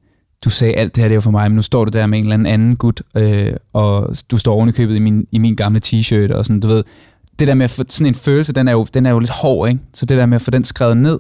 du 0.45 0.51
sagde 0.51 0.75
alt 0.75 0.97
det 0.97 1.03
her, 1.03 1.09
det 1.09 1.15
var 1.15 1.21
for 1.21 1.31
mig, 1.31 1.51
men 1.51 1.57
nu 1.57 1.63
står 1.63 1.85
du 1.85 1.91
der 1.91 2.07
med 2.07 2.19
en 2.19 2.25
eller 2.25 2.35
anden 2.35 2.47
anden 2.47 2.77
gut, 2.77 3.03
øh, 3.17 3.53
og 3.73 4.15
du 4.31 4.39
står 4.39 4.55
oven 4.55 4.69
i 4.69 4.73
købet 4.73 4.97
i 4.97 4.99
min, 4.99 5.27
i 5.31 5.39
min 5.39 5.55
gamle 5.55 5.81
t-shirt, 5.87 6.33
og 6.35 6.45
sådan, 6.45 6.61
du 6.61 6.69
ved, 6.69 6.85
det 7.39 7.49
der 7.49 7.55
med 7.55 7.65
at 7.65 7.71
få 7.71 7.85
sådan 7.89 8.07
en 8.07 8.15
følelse, 8.15 8.53
den 8.53 8.69
er 8.69 8.73
jo, 8.73 8.87
den 8.95 9.07
er 9.07 9.11
jo 9.11 9.19
lidt 9.19 9.31
hård, 9.31 9.69
ikke? 9.69 9.81
Så 9.95 10.07
det 10.07 10.19
der 10.19 10.27
med 10.27 10.37
at 10.37 10.43
få 10.43 10.51
den 10.51 10.65
skrevet 10.65 10.97
ned, 10.97 11.19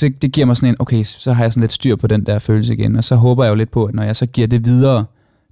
det, 0.00 0.22
det 0.22 0.32
giver 0.32 0.46
mig 0.46 0.56
sådan 0.56 0.68
en, 0.68 0.76
okay, 0.78 1.02
så 1.04 1.32
har 1.32 1.44
jeg 1.44 1.52
sådan 1.52 1.60
lidt 1.60 1.72
styr 1.72 1.96
på 1.96 2.06
den 2.06 2.26
der 2.26 2.38
følelse 2.38 2.74
igen, 2.74 2.96
og 2.96 3.04
så 3.04 3.16
håber 3.16 3.44
jeg 3.44 3.50
jo 3.50 3.54
lidt 3.54 3.70
på, 3.70 3.84
at 3.84 3.94
når 3.94 4.02
jeg 4.02 4.16
så 4.16 4.26
giver 4.26 4.46
det 4.46 4.66
videre 4.66 5.04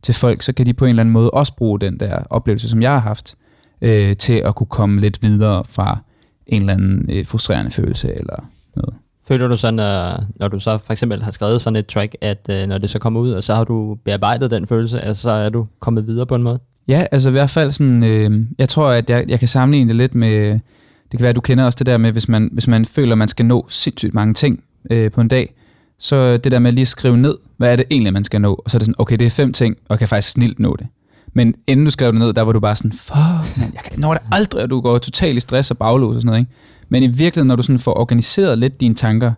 til 0.02 0.14
folk, 0.14 0.42
så 0.42 0.52
kan 0.52 0.66
de 0.66 0.74
på 0.74 0.84
en 0.84 0.88
eller 0.88 1.00
anden 1.00 1.12
måde 1.12 1.30
også 1.30 1.56
bruge 1.56 1.80
den 1.80 2.00
der 2.00 2.18
oplevelse, 2.30 2.68
som 2.68 2.82
jeg 2.82 2.92
har 2.92 2.98
haft, 2.98 3.34
øh, 3.82 4.16
til 4.16 4.32
at 4.32 4.54
kunne 4.54 4.66
komme 4.66 5.00
lidt 5.00 5.22
videre 5.22 5.64
fra 5.68 5.98
en 6.46 6.62
eller 6.62 6.72
anden 6.72 7.10
øh, 7.10 7.26
frustrerende 7.26 7.70
følelse 7.70 8.14
eller 8.14 8.48
noget. 8.76 8.94
Føler 9.28 9.48
du 9.48 9.56
sådan, 9.56 9.74
når, 9.74 10.24
når 10.36 10.48
du 10.48 10.60
så 10.60 10.78
for 10.78 10.92
eksempel 10.92 11.22
har 11.22 11.30
skrevet 11.30 11.60
sådan 11.60 11.76
et 11.76 11.86
track, 11.86 12.16
at 12.20 12.46
øh, 12.50 12.68
når 12.68 12.78
det 12.78 12.90
så 12.90 12.98
kommer 12.98 13.20
ud, 13.20 13.32
og 13.32 13.44
så 13.44 13.54
har 13.54 13.64
du 13.64 13.98
bearbejdet 14.04 14.50
den 14.50 14.66
følelse, 14.66 15.00
altså 15.00 15.22
så 15.22 15.30
er 15.30 15.48
du 15.48 15.66
kommet 15.80 16.06
videre 16.06 16.26
på 16.26 16.34
en 16.34 16.42
måde? 16.42 16.58
Ja, 16.88 17.06
altså 17.12 17.28
i 17.28 17.32
hvert 17.32 17.50
fald 17.50 17.72
sådan, 17.72 18.02
øh, 18.02 18.46
jeg 18.58 18.68
tror, 18.68 18.88
at 18.88 19.10
jeg, 19.10 19.24
jeg 19.28 19.38
kan 19.38 19.48
sammenligne 19.48 19.88
det 19.88 19.96
lidt 19.96 20.14
med, 20.14 20.50
det 20.50 21.10
kan 21.10 21.20
være, 21.20 21.30
at 21.30 21.36
du 21.36 21.40
kender 21.40 21.64
også 21.64 21.76
det 21.76 21.86
der 21.86 21.98
med, 21.98 22.12
hvis 22.12 22.28
man, 22.28 22.50
hvis 22.52 22.68
man 22.68 22.84
føler, 22.84 23.12
at 23.12 23.18
man 23.18 23.28
skal 23.28 23.46
nå 23.46 23.66
sindssygt 23.68 24.14
mange 24.14 24.34
ting 24.34 24.64
øh, 24.90 25.10
på 25.10 25.20
en 25.20 25.28
dag, 25.28 25.54
så 25.98 26.36
det 26.36 26.52
der 26.52 26.58
med 26.58 26.72
lige 26.72 26.82
at 26.82 26.88
skrive 26.88 27.16
ned, 27.16 27.36
hvad 27.56 27.72
er 27.72 27.76
det 27.76 27.86
egentlig, 27.90 28.12
man 28.12 28.24
skal 28.24 28.40
nå, 28.40 28.54
og 28.64 28.70
så 28.70 28.76
er 28.76 28.78
det 28.78 28.86
sådan, 28.86 28.94
okay, 28.98 29.16
det 29.16 29.26
er 29.26 29.30
fem 29.30 29.52
ting, 29.52 29.76
og 29.88 29.90
jeg 29.90 29.98
kan 29.98 30.08
faktisk 30.08 30.32
snilt 30.32 30.60
nå 30.60 30.76
det. 30.76 30.86
Men 31.34 31.54
inden 31.66 31.84
du 31.84 31.90
skrev 31.90 32.12
det 32.12 32.18
ned, 32.18 32.32
der 32.32 32.42
var 32.42 32.52
du 32.52 32.60
bare 32.60 32.76
sådan, 32.76 32.92
fuck, 32.92 33.58
man, 33.58 33.72
jeg 33.74 33.82
kan 33.84 34.00
nå 34.00 34.12
det 34.12 34.22
aldrig, 34.32 34.62
og 34.62 34.70
du 34.70 34.80
går 34.80 34.98
totalt 34.98 35.36
i 35.36 35.40
stress 35.40 35.70
og 35.70 35.78
baglås 35.78 36.16
og 36.16 36.22
sådan 36.22 36.26
noget. 36.26 36.38
Ikke? 36.40 36.52
Men 36.88 37.02
i 37.02 37.06
virkeligheden, 37.06 37.48
når 37.48 37.56
du 37.56 37.62
sådan 37.62 37.78
får 37.78 37.98
organiseret 37.98 38.58
lidt 38.58 38.80
dine 38.80 38.94
tanker, 38.94 39.32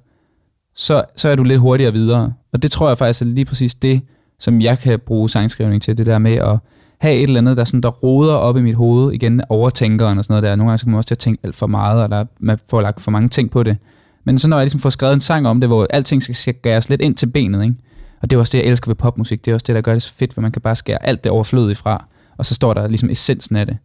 så, 0.75 1.05
så 1.17 1.29
er 1.29 1.37
du 1.37 1.43
lidt 1.43 1.61
hurtigere 1.61 1.93
videre. 1.93 2.33
Og 2.53 2.63
det 2.63 2.71
tror 2.71 2.89
jeg 2.89 2.99
faktisk 2.99 3.23
er 3.23 3.27
lige 3.27 3.45
præcis 3.45 3.75
det, 3.75 4.01
som 4.39 4.61
jeg 4.61 4.79
kan 4.79 5.01
bruge 5.01 5.31
sangskrivning 5.31 5.83
til, 5.83 5.99
det 5.99 6.07
der 6.07 6.19
med 6.19 6.33
at 6.33 6.59
have 7.05 7.17
et 7.17 7.23
eller 7.23 7.41
andet, 7.41 7.57
der, 7.57 7.65
sådan, 7.65 7.81
der 7.81 7.89
roder 7.89 8.35
op 8.35 8.57
i 8.57 8.63
mit 8.63 8.75
hoved, 8.75 9.13
igen 9.13 9.41
overtænkeren 9.49 10.19
og 10.19 10.25
sådan 10.25 10.33
noget 10.33 10.43
der. 10.43 10.57
Nogle 10.57 10.71
gange 10.71 10.79
så 10.79 10.85
kan 10.85 10.91
man 10.91 10.97
også 10.97 11.09
til 11.09 11.15
at 11.15 11.19
tænke 11.19 11.41
alt 11.43 11.57
for 11.57 11.67
meget, 11.67 12.03
og 12.03 12.11
der, 12.11 12.25
man 12.41 12.59
får 12.71 12.81
lagt 12.81 13.01
for 13.01 13.11
mange 13.11 13.29
ting 13.29 13.51
på 13.51 13.63
det. 13.63 13.77
Men 14.25 14.39
så 14.39 14.49
når 14.49 14.57
jeg 14.57 14.65
ligesom 14.65 14.81
får 14.81 14.91
skrevet 14.91 15.15
en 15.15 15.21
sang 15.21 15.49
om 15.49 15.61
det, 15.61 15.69
hvor 15.69 15.87
alting 15.91 16.23
skal 16.23 16.35
skæres 16.35 16.89
lidt 16.91 17.01
ind 17.01 17.15
til 17.15 17.27
benet, 17.27 17.63
ikke? 17.63 17.75
Og 18.23 18.31
det 18.31 18.37
er 18.37 18.41
også 18.41 18.59
det, 18.59 18.65
jeg 18.65 18.71
elsker 18.71 18.89
ved 18.89 18.97
popmusik. 18.97 19.45
Det 19.45 19.51
er 19.51 19.55
også 19.55 19.65
det, 19.67 19.75
der 19.75 19.81
gør 19.81 19.93
det 19.93 20.03
så 20.03 20.15
fedt, 20.15 20.33
hvor 20.33 20.41
man 20.41 20.53
kan 20.53 20.63
bare 20.63 20.77
skære 20.77 21.07
alt 21.07 21.25
det 21.25 21.33
overflødige 21.33 21.77
fra, 21.77 22.05
og 22.37 22.47
så 22.47 22.55
står 22.55 22.75
der 22.75 22.89
ligesom 22.89 23.11
essensen 23.11 23.57
af 23.57 23.67
det. 23.67 23.77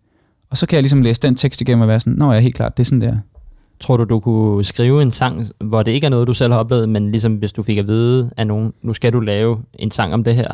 Og 0.50 0.58
så 0.58 0.68
kan 0.68 0.76
jeg 0.76 0.84
ligesom 0.84 1.02
læse 1.02 1.22
den 1.22 1.36
tekst 1.36 1.62
igennem 1.62 1.82
og 1.82 1.88
være 1.88 2.00
sådan, 2.00 2.14
nå 2.14 2.32
ja, 2.32 2.40
helt 2.40 2.56
klart, 2.56 2.78
det 2.78 2.84
er 2.84 2.86
sådan 2.86 3.02
der. 3.02 3.18
Tror 3.80 3.98
du, 3.98 4.04
du 4.04 4.20
kunne 4.20 4.64
skrive 4.66 5.02
en 5.02 5.12
sang, 5.12 5.48
hvor 5.64 5.84
det 5.84 5.92
ikke 5.92 6.06
er 6.06 6.10
noget, 6.10 6.28
du 6.28 6.34
selv 6.34 6.54
har 6.54 6.60
oplevet, 6.60 6.90
men 6.90 7.12
ligesom 7.12 7.36
hvis 7.36 7.52
du 7.52 7.64
fik 7.64 7.78
at 7.78 7.88
vide 7.88 8.30
af 8.38 8.48
nogen, 8.48 8.74
nu 8.82 8.94
skal 8.94 9.14
du 9.14 9.20
lave 9.20 9.58
en 9.74 9.92
sang 9.92 10.14
om 10.14 10.24
det 10.24 10.36
her? 10.36 10.52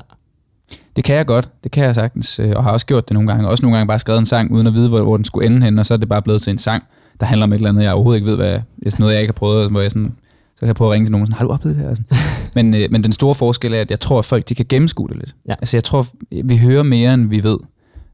Det 0.95 1.03
kan 1.03 1.16
jeg 1.16 1.26
godt, 1.26 1.49
det 1.63 1.72
kan 1.72 1.84
jeg 1.84 1.95
sagtens, 1.95 2.39
øh, 2.39 2.53
og 2.55 2.63
har 2.63 2.72
også 2.72 2.86
gjort 2.86 3.09
det 3.09 3.13
nogle 3.13 3.32
gange. 3.32 3.47
Også 3.47 3.66
nogle 3.66 3.78
gange 3.78 3.88
bare 3.88 3.99
skrevet 3.99 4.20
en 4.20 4.26
sang, 4.26 4.51
uden 4.51 4.68
at 4.68 4.74
vide, 4.74 4.89
hvor, 4.89 5.01
hvor 5.01 5.18
den 5.18 5.26
skulle 5.26 5.45
ende 5.45 5.61
hen, 5.61 5.80
og 5.80 5.86
så 5.86 5.93
er 5.93 5.97
det 5.97 6.09
bare 6.09 6.22
blevet 6.22 6.41
til 6.41 6.51
en 6.51 6.57
sang, 6.57 6.84
der 7.20 7.26
handler 7.26 7.43
om 7.43 7.53
et 7.53 7.55
eller 7.55 7.70
andet, 7.70 7.84
jeg 7.84 7.93
overhovedet 7.93 8.18
ikke 8.18 8.30
ved, 8.30 8.36
hvad, 8.36 8.53
det 8.84 8.93
er 8.93 8.99
noget, 8.99 9.13
jeg 9.13 9.22
ikke 9.22 9.32
har 9.32 9.38
prøvet, 9.38 9.72
hvor 9.72 9.82
jeg 9.82 9.91
sådan, 9.91 10.13
så 10.55 10.59
kan 10.59 10.68
jeg 10.68 10.76
prøve 10.76 10.89
at 10.89 10.93
ringe 10.93 11.05
til 11.05 11.11
nogen 11.11 11.22
og 11.22 11.28
sådan, 11.28 11.38
har 11.38 11.45
du 11.45 11.51
oplevet 11.51 11.78
det 11.78 11.86
her? 11.86 11.95
Sådan. 11.95 12.18
men, 12.55 12.74
øh, 12.74 12.91
men 12.91 13.03
den 13.03 13.11
store 13.11 13.36
forskel 13.36 13.74
er, 13.74 13.82
at 13.82 13.91
jeg 13.91 13.99
tror, 13.99 14.20
at 14.20 14.26
folk 14.26 14.49
de 14.49 14.55
kan 14.55 14.66
gennemskue 14.70 15.07
det 15.07 15.18
lidt. 15.18 15.36
Ja. 15.47 15.53
Altså 15.53 15.78
jeg 15.78 15.84
tror, 15.84 16.07
vi 16.43 16.57
hører 16.57 16.84
mere, 16.84 17.13
end 17.13 17.30
vi 17.30 17.43
ved. 17.43 17.57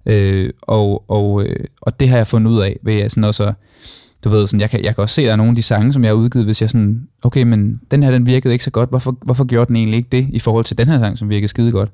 Øh, 0.06 0.50
og, 0.62 1.10
og, 1.10 1.44
øh, 1.44 1.66
og 1.82 2.00
det 2.00 2.10
har 2.10 2.18
jeg 2.18 2.28
fundet 2.28 2.52
ud 2.52 2.62
af 2.62 2.80
ved 2.84 2.96
at 2.96 3.12
sådan 3.12 3.24
også, 3.24 3.54
du 4.24 4.30
ved, 4.30 4.48
sådan, 4.48 4.60
jeg, 4.60 4.70
kan, 4.70 4.84
jeg 4.84 4.96
kan 4.96 5.02
også 5.02 5.16
se, 5.16 5.22
at 5.22 5.26
der 5.26 5.32
er 5.32 5.36
nogle 5.36 5.50
af 5.50 5.56
de 5.56 5.62
sange, 5.62 5.94
som 5.94 6.04
jeg 6.04 6.10
har 6.10 6.16
udgivet, 6.16 6.46
hvis 6.46 6.62
jeg 6.62 6.70
sådan, 6.70 7.08
okay, 7.22 7.44
men 7.44 7.82
den 7.92 8.04
her, 8.04 8.12
den 8.12 8.26
virkede 8.26 8.54
ikke 8.54 8.64
så 8.64 8.72
godt, 8.72 8.90
hvorfor, 8.90 9.18
hvorfor 9.22 9.44
gjorde 9.44 9.68
den 9.68 9.76
egentlig 9.76 9.98
ikke 9.98 10.10
det, 10.12 10.28
i 10.30 10.40
forhold 10.40 10.66
til 10.66 10.78
den 10.78 10.88
her 10.88 11.00
sang, 11.00 11.18
som 11.18 11.30
virkede 11.30 11.48
skide 11.48 11.72
godt? 11.72 11.90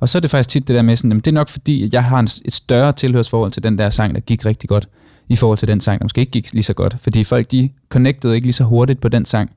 Og 0.00 0.08
så 0.08 0.18
er 0.18 0.20
det 0.20 0.30
faktisk 0.30 0.50
tit 0.50 0.68
det 0.68 0.76
der 0.76 0.82
med 0.82 0.96
sådan, 0.96 1.10
jamen, 1.10 1.20
det 1.20 1.30
er 1.30 1.34
nok 1.34 1.48
fordi, 1.48 1.84
at 1.84 1.94
jeg 1.94 2.04
har 2.04 2.18
en, 2.18 2.28
et 2.44 2.52
større 2.52 2.92
tilhørsforhold 2.92 3.52
til 3.52 3.64
den 3.64 3.78
der 3.78 3.90
sang, 3.90 4.14
der 4.14 4.20
gik 4.20 4.46
rigtig 4.46 4.68
godt, 4.68 4.88
i 5.28 5.36
forhold 5.36 5.58
til 5.58 5.68
den 5.68 5.80
sang, 5.80 5.98
der 5.98 6.04
måske 6.04 6.20
ikke 6.20 6.30
gik 6.32 6.52
lige 6.52 6.62
så 6.62 6.74
godt. 6.74 6.96
Fordi 6.98 7.24
folk, 7.24 7.50
de 7.50 7.70
connectede 7.88 8.34
ikke 8.34 8.46
lige 8.46 8.52
så 8.52 8.64
hurtigt 8.64 9.00
på 9.00 9.08
den 9.08 9.24
sang. 9.24 9.50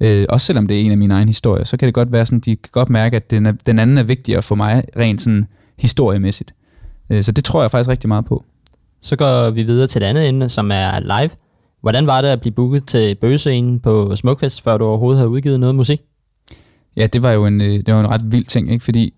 Øh, 0.00 0.26
også 0.28 0.46
selvom 0.46 0.66
det 0.66 0.80
er 0.80 0.84
en 0.84 0.90
af 0.90 0.98
mine 0.98 1.14
egne 1.14 1.28
historier, 1.28 1.64
så 1.64 1.76
kan 1.76 1.86
det 1.86 1.94
godt 1.94 2.12
være 2.12 2.26
sådan, 2.26 2.40
de 2.40 2.56
kan 2.56 2.70
godt 2.72 2.90
mærke, 2.90 3.16
at 3.16 3.30
den, 3.30 3.46
er, 3.46 3.52
den 3.52 3.78
anden 3.78 3.98
er 3.98 4.02
vigtigere 4.02 4.42
for 4.42 4.54
mig, 4.54 4.84
rent 4.96 5.22
sådan 5.22 5.46
historiemæssigt. 5.78 6.54
Øh, 7.10 7.22
så 7.22 7.32
det 7.32 7.44
tror 7.44 7.60
jeg 7.60 7.70
faktisk 7.70 7.88
rigtig 7.88 8.08
meget 8.08 8.24
på. 8.24 8.44
Så 9.02 9.16
går 9.16 9.50
vi 9.50 9.62
videre 9.62 9.86
til 9.86 10.00
det 10.00 10.06
andet 10.06 10.28
emne, 10.28 10.48
som 10.48 10.70
er 10.72 11.00
live. 11.00 11.30
Hvordan 11.80 12.06
var 12.06 12.20
det 12.20 12.28
at 12.28 12.40
blive 12.40 12.52
booket 12.52 12.84
til 12.86 13.14
bøgescenen 13.14 13.80
på 13.80 14.16
Smukfest, 14.16 14.62
før 14.62 14.78
du 14.78 14.84
overhovedet 14.84 15.18
havde 15.18 15.28
udgivet 15.28 15.60
noget 15.60 15.74
musik? 15.74 16.00
Ja, 16.96 17.06
det 17.06 17.22
var 17.22 17.32
jo 17.32 17.46
en, 17.46 17.60
øh, 17.60 17.68
det 17.86 17.94
var 17.94 18.00
en 18.00 18.08
ret 18.08 18.32
vild 18.32 18.44
ting, 18.44 18.72
ikke? 18.72 18.84
fordi 18.84 19.14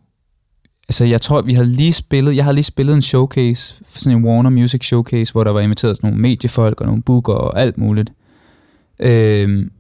altså, 0.89 1.05
jeg 1.05 1.21
tror, 1.21 1.43
vi 1.43 1.55
har 1.55 1.63
lige 1.63 1.93
spillet, 1.93 2.37
jeg 2.37 2.45
har 2.45 2.53
lige 2.53 2.65
spillet 2.65 2.95
en 2.95 3.03
showcase, 3.03 3.75
sådan 3.89 4.19
en 4.19 4.25
Warner 4.25 4.51
Music 4.51 4.85
Showcase, 4.85 5.33
hvor 5.33 5.45
der 5.45 5.51
var 5.51 5.61
inviteret 5.61 5.97
sådan 5.97 6.11
nogle 6.11 6.23
mediefolk 6.23 6.81
og 6.81 6.87
nogle 6.87 7.03
booker 7.03 7.33
og 7.33 7.61
alt 7.61 7.79
muligt. 7.79 8.13
Øhm, 9.01 9.71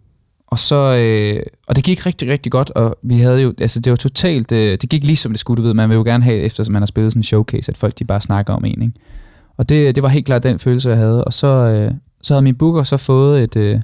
og 0.46 0.58
så, 0.58 0.76
øh, 0.76 1.42
og 1.66 1.76
det 1.76 1.84
gik 1.84 2.06
rigtig, 2.06 2.28
rigtig 2.28 2.52
godt, 2.52 2.70
og 2.70 2.96
vi 3.02 3.18
havde 3.18 3.42
jo, 3.42 3.54
altså 3.60 3.80
det 3.80 3.90
var 3.90 3.96
totalt, 3.96 4.52
øh, 4.52 4.78
det 4.80 4.90
gik 4.90 5.04
lige 5.04 5.16
som 5.16 5.32
det 5.32 5.40
skulle, 5.40 5.62
du 5.62 5.66
ved, 5.66 5.74
man 5.74 5.88
vil 5.88 5.94
jo 5.94 6.02
gerne 6.02 6.24
have, 6.24 6.38
efter 6.38 6.70
man 6.70 6.82
har 6.82 6.86
spillet 6.86 7.12
sådan 7.12 7.18
en 7.18 7.24
showcase, 7.24 7.72
at 7.72 7.76
folk 7.76 7.98
de 7.98 8.04
bare 8.04 8.20
snakker 8.20 8.54
om 8.54 8.64
en, 8.64 8.82
ikke? 8.82 8.94
Og 9.56 9.68
det, 9.68 9.94
det 9.94 10.02
var 10.02 10.08
helt 10.08 10.26
klart 10.26 10.42
den 10.42 10.58
følelse, 10.58 10.90
jeg 10.90 10.98
havde, 10.98 11.24
og 11.24 11.32
så, 11.32 11.46
øh, 11.46 11.92
så 12.22 12.34
havde 12.34 12.42
min 12.42 12.54
booker 12.54 12.82
så 12.82 12.96
fået 12.96 13.42
et, 13.42 13.56
øh, 13.56 13.80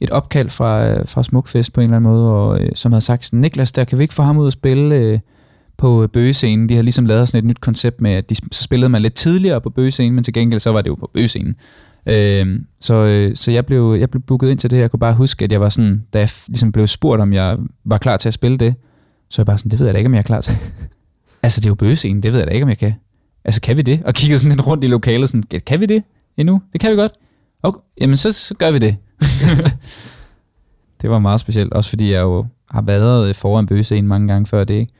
et 0.00 0.10
opkald 0.10 0.50
fra, 0.50 0.88
øh, 0.88 1.08
fra 1.08 1.22
Smukfest 1.22 1.72
på 1.72 1.80
en 1.80 1.84
eller 1.84 1.96
anden 1.96 2.12
måde, 2.12 2.32
og, 2.32 2.60
øh, 2.60 2.70
som 2.74 2.92
havde 2.92 3.04
sagt 3.04 3.26
sådan, 3.26 3.40
Niklas, 3.40 3.72
der 3.72 3.84
kan 3.84 3.98
vi 3.98 4.02
ikke 4.02 4.14
få 4.14 4.22
ham 4.22 4.38
ud 4.38 4.46
og 4.46 4.52
spille 4.52 4.94
øh, 4.94 5.18
på 5.78 6.06
bøgescenen. 6.12 6.68
De 6.68 6.74
har 6.74 6.82
ligesom 6.82 7.06
lavet 7.06 7.28
sådan 7.28 7.38
et 7.38 7.44
nyt 7.44 7.60
koncept 7.60 8.00
med, 8.00 8.10
at 8.10 8.30
de, 8.30 8.34
så 8.52 8.62
spillede 8.62 8.88
man 8.88 9.02
lidt 9.02 9.14
tidligere 9.14 9.60
på 9.60 9.70
bøgescenen, 9.70 10.14
men 10.14 10.24
til 10.24 10.34
gengæld 10.34 10.60
så 10.60 10.72
var 10.72 10.82
det 10.82 10.88
jo 10.88 10.94
på 10.94 11.10
bøgescenen. 11.14 11.56
Øh, 12.06 12.60
så, 12.80 12.94
øh, 12.94 13.36
så 13.36 13.50
jeg 13.50 13.66
blev, 13.66 13.96
jeg 14.00 14.10
blev 14.10 14.22
booket 14.22 14.50
ind 14.50 14.58
til 14.58 14.70
det. 14.70 14.78
Jeg 14.78 14.90
kunne 14.90 15.00
bare 15.00 15.14
huske, 15.14 15.44
at 15.44 15.52
jeg 15.52 15.60
var 15.60 15.68
sådan, 15.68 16.02
da 16.12 16.18
jeg 16.18 16.30
ligesom 16.48 16.72
blev 16.72 16.86
spurgt, 16.86 17.22
om 17.22 17.32
jeg 17.32 17.58
var 17.84 17.98
klar 17.98 18.16
til 18.16 18.28
at 18.28 18.34
spille 18.34 18.58
det, 18.58 18.74
så 19.30 19.42
jeg 19.42 19.46
bare 19.46 19.58
sådan, 19.58 19.70
det 19.70 19.78
ved 19.78 19.86
jeg 19.86 19.94
da 19.94 19.98
ikke, 19.98 20.06
om 20.06 20.14
jeg 20.14 20.18
er 20.18 20.22
klar 20.22 20.40
til. 20.40 20.56
altså, 21.42 21.60
det 21.60 21.66
er 21.66 21.70
jo 21.70 21.74
bøgescenen, 21.74 22.22
det 22.22 22.32
ved 22.32 22.38
jeg 22.38 22.46
da 22.46 22.52
ikke, 22.52 22.64
om 22.64 22.68
jeg 22.68 22.78
kan. 22.78 22.94
Altså, 23.44 23.60
kan 23.60 23.76
vi 23.76 23.82
det? 23.82 24.02
Og 24.04 24.14
kiggede 24.14 24.38
sådan 24.38 24.56
lidt 24.56 24.66
rundt 24.66 24.84
i 24.84 24.86
lokalet, 24.86 25.28
sådan, 25.28 25.42
kan 25.66 25.80
vi 25.80 25.86
det 25.86 26.02
endnu? 26.36 26.62
Det 26.72 26.80
kan 26.80 26.90
vi 26.90 26.96
godt. 26.96 27.12
Okay, 27.62 27.80
jamen 28.00 28.16
så, 28.16 28.32
så 28.32 28.54
gør 28.54 28.70
vi 28.70 28.78
det. 28.78 28.96
det 31.02 31.10
var 31.10 31.18
meget 31.18 31.40
specielt, 31.40 31.72
også 31.72 31.90
fordi 31.90 32.12
jeg 32.12 32.20
jo 32.20 32.46
har 32.70 32.82
været 32.82 33.36
foran 33.36 33.66
bøgescenen 33.66 34.08
mange 34.08 34.28
gange 34.28 34.46
før 34.46 34.64
det, 34.64 34.74
ikke? 34.74 34.92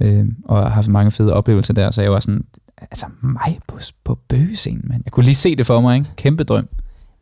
Øh, 0.00 0.24
og 0.44 0.62
har 0.62 0.68
haft 0.68 0.88
mange 0.88 1.10
fede 1.10 1.32
oplevelser 1.32 1.74
der, 1.74 1.90
så 1.90 2.02
jeg 2.02 2.12
var 2.12 2.20
sådan, 2.20 2.44
altså 2.80 3.06
mig 3.20 3.58
på, 3.66 3.78
på 4.04 4.18
bøgescenen, 4.28 4.84
mand. 4.84 5.02
Jeg 5.04 5.12
kunne 5.12 5.24
lige 5.24 5.34
se 5.34 5.56
det 5.56 5.66
for 5.66 5.80
mig, 5.80 5.96
ikke? 5.96 6.10
Kæmpe 6.16 6.44
drøm. 6.44 6.68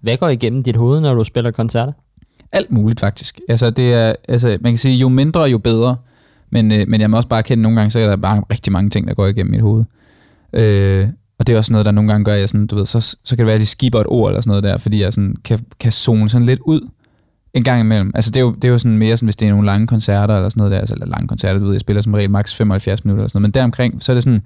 Hvad 0.01 0.17
går 0.17 0.29
igennem 0.29 0.63
dit 0.63 0.77
hoved, 0.77 1.01
når 1.01 1.15
du 1.15 1.25
spiller 1.25 1.51
koncerter? 1.51 1.93
Alt 2.53 2.73
muligt, 2.73 3.01
faktisk. 3.01 3.41
Altså, 3.49 3.71
det 3.71 3.95
er, 3.95 4.15
altså, 4.29 4.59
man 4.61 4.73
kan 4.73 4.79
sige, 4.79 4.97
jo 4.97 5.09
mindre, 5.09 5.43
jo 5.43 5.59
bedre. 5.59 5.97
Men, 6.51 6.73
øh, 6.73 6.89
men 6.89 7.01
jeg 7.01 7.11
må 7.11 7.17
også 7.17 7.29
bare 7.29 7.43
kende, 7.43 7.63
nogle 7.63 7.79
gange, 7.79 7.91
så 7.91 8.01
er 8.01 8.07
der 8.07 8.17
bare 8.17 8.43
rigtig 8.51 8.73
mange 8.73 8.91
ting, 8.91 9.09
der 9.09 9.15
går 9.15 9.27
igennem 9.27 9.51
mit 9.51 9.61
hoved. 9.61 9.85
Øh, 10.53 11.09
og 11.39 11.47
det 11.47 11.53
er 11.53 11.57
også 11.57 11.73
noget, 11.73 11.85
der 11.85 11.91
nogle 11.91 12.11
gange 12.11 12.25
gør, 12.25 12.35
at 12.35 12.41
jeg 12.41 12.49
sådan, 12.49 12.67
du 12.67 12.77
ved, 12.77 12.87
så, 12.87 13.01
så 13.01 13.17
kan 13.31 13.39
det 13.39 13.47
være, 13.47 13.55
at 13.55 13.61
de 13.61 13.67
skiber 13.67 14.01
et 14.01 14.07
ord 14.07 14.31
eller 14.31 14.41
sådan 14.41 14.51
noget 14.51 14.65
der, 14.65 14.79
fordi 14.79 15.03
jeg 15.03 15.13
sådan, 15.13 15.37
kan, 15.45 15.59
kan 15.81 15.93
zone 15.93 16.29
sådan 16.29 16.47
lidt 16.47 16.61
ud 16.61 16.89
en 17.57 17.65
gang 17.65 17.81
imellem. 17.81 18.13
Altså 18.15 18.31
det 18.31 18.41
er 18.41 18.45
jo, 18.45 18.53
det 18.53 18.65
er 18.65 18.69
jo 18.69 18.79
sådan 18.79 18.99
mere 18.99 19.17
sådan, 19.17 19.27
hvis 19.27 19.37
det 19.37 19.49
er 19.49 19.51
nogle 19.51 19.67
lange 19.67 19.87
koncerter 19.87 20.37
eller 20.37 20.49
sådan 20.49 20.61
noget 20.61 20.73
der, 20.73 20.79
altså 20.79 20.95
eller 20.95 21.07
lange 21.07 21.29
koncerter, 21.29 21.59
du 21.59 21.65
ved, 21.65 21.73
jeg 21.73 21.81
spiller 21.81 22.03
som 22.03 22.15
regel 22.15 22.31
maks 22.31 22.55
75 22.55 23.05
minutter 23.05 23.23
eller 23.23 23.29
sådan 23.29 23.41
noget, 23.41 23.49
men 23.49 23.55
deromkring, 23.55 24.03
så 24.03 24.13
er 24.13 24.15
det 24.15 24.23
sådan, 24.23 24.43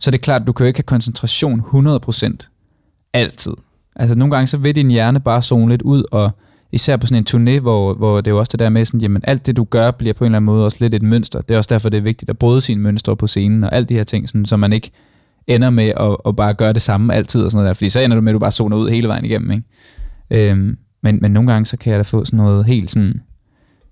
så 0.00 0.10
er 0.10 0.12
det 0.12 0.20
klart, 0.20 0.40
at 0.40 0.46
du 0.46 0.52
kan 0.52 0.64
jo 0.64 0.68
ikke 0.68 0.78
have 0.78 0.82
koncentration 0.82 1.60
100% 1.60 3.10
altid. 3.12 3.52
Altså 3.96 4.18
nogle 4.18 4.34
gange, 4.34 4.46
så 4.46 4.58
vil 4.58 4.76
din 4.76 4.90
hjerne 4.90 5.20
bare 5.20 5.42
zone 5.42 5.68
lidt 5.68 5.82
ud, 5.82 6.04
og 6.12 6.30
især 6.72 6.96
på 6.96 7.06
sådan 7.06 7.26
en 7.34 7.56
turné, 7.56 7.60
hvor, 7.60 7.94
hvor 7.94 8.16
det 8.20 8.26
er 8.26 8.30
jo 8.30 8.38
også 8.38 8.50
det 8.52 8.58
der 8.58 8.68
med, 8.68 8.84
sådan, 8.84 9.00
jamen 9.00 9.22
alt 9.24 9.46
det 9.46 9.56
du 9.56 9.64
gør, 9.64 9.90
bliver 9.90 10.14
på 10.14 10.24
en 10.24 10.26
eller 10.26 10.36
anden 10.36 10.46
måde 10.46 10.64
også 10.64 10.78
lidt 10.80 10.94
et 10.94 11.02
mønster. 11.02 11.40
Det 11.40 11.54
er 11.54 11.58
også 11.58 11.68
derfor, 11.74 11.88
det 11.88 11.98
er 11.98 12.02
vigtigt 12.02 12.30
at 12.30 12.38
bryde 12.38 12.60
sine 12.60 12.80
mønstre 12.80 13.16
på 13.16 13.26
scenen, 13.26 13.64
og 13.64 13.74
alt 13.74 13.88
de 13.88 13.94
her 13.94 14.04
ting, 14.04 14.28
sådan, 14.28 14.46
så 14.46 14.56
man 14.56 14.72
ikke 14.72 14.90
ender 15.46 15.70
med 15.70 15.92
at, 15.96 16.16
at 16.26 16.36
bare 16.36 16.54
gøre 16.54 16.72
det 16.72 16.82
samme 16.82 17.14
altid, 17.14 17.42
og 17.42 17.50
sådan 17.50 17.58
noget 17.58 17.68
der, 17.68 17.74
fordi 17.74 17.88
så 17.88 18.00
ender 18.00 18.14
du 18.14 18.20
med, 18.20 18.32
at 18.32 18.34
du 18.34 18.38
bare 18.38 18.52
zoner 18.52 18.76
ud 18.76 18.90
hele 18.90 19.08
vejen 19.08 19.24
igennem. 19.24 19.50
Ikke? 19.50 20.50
Øhm, 20.50 20.76
men, 21.02 21.18
men 21.22 21.30
nogle 21.30 21.52
gange, 21.52 21.66
så 21.66 21.76
kan 21.76 21.90
jeg 21.90 21.98
da 21.98 22.02
få 22.02 22.24
sådan 22.24 22.36
noget 22.36 22.66
helt 22.66 22.90
sådan, 22.90 23.20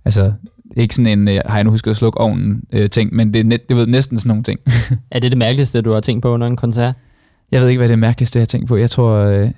altså 0.04 0.32
ikke 0.76 0.94
sådan 0.94 1.18
en, 1.18 1.28
øh, 1.28 1.40
har 1.46 1.56
jeg 1.56 1.64
nu 1.64 1.70
husket 1.70 1.90
at 1.90 1.96
slukke 1.96 2.20
ovnen 2.20 2.64
øh, 2.72 2.90
ting, 2.90 3.14
men 3.14 3.34
det 3.34 3.40
er, 3.40 3.44
net, 3.44 3.68
det 3.68 3.78
er 3.78 3.86
næsten 3.86 4.18
sådan 4.18 4.28
nogle 4.28 4.42
ting. 4.42 4.60
er 5.10 5.20
det 5.20 5.32
det 5.32 5.38
mærkeligste, 5.38 5.82
du 5.82 5.92
har 5.92 6.00
tænkt 6.00 6.22
på 6.22 6.28
under 6.28 6.46
en 6.46 6.56
koncert? 6.56 6.94
Jeg 7.50 7.60
ved 7.60 7.68
ikke, 7.68 7.78
hvad 7.78 7.88
det 7.88 7.98
mærkeligste, 7.98 8.38
jeg 8.38 8.40
har 8.40 8.46
tænkt 8.46 8.68
på. 8.68 8.76
Jeg 8.76 8.90
tror, 8.90 9.14
øh, 9.16 9.50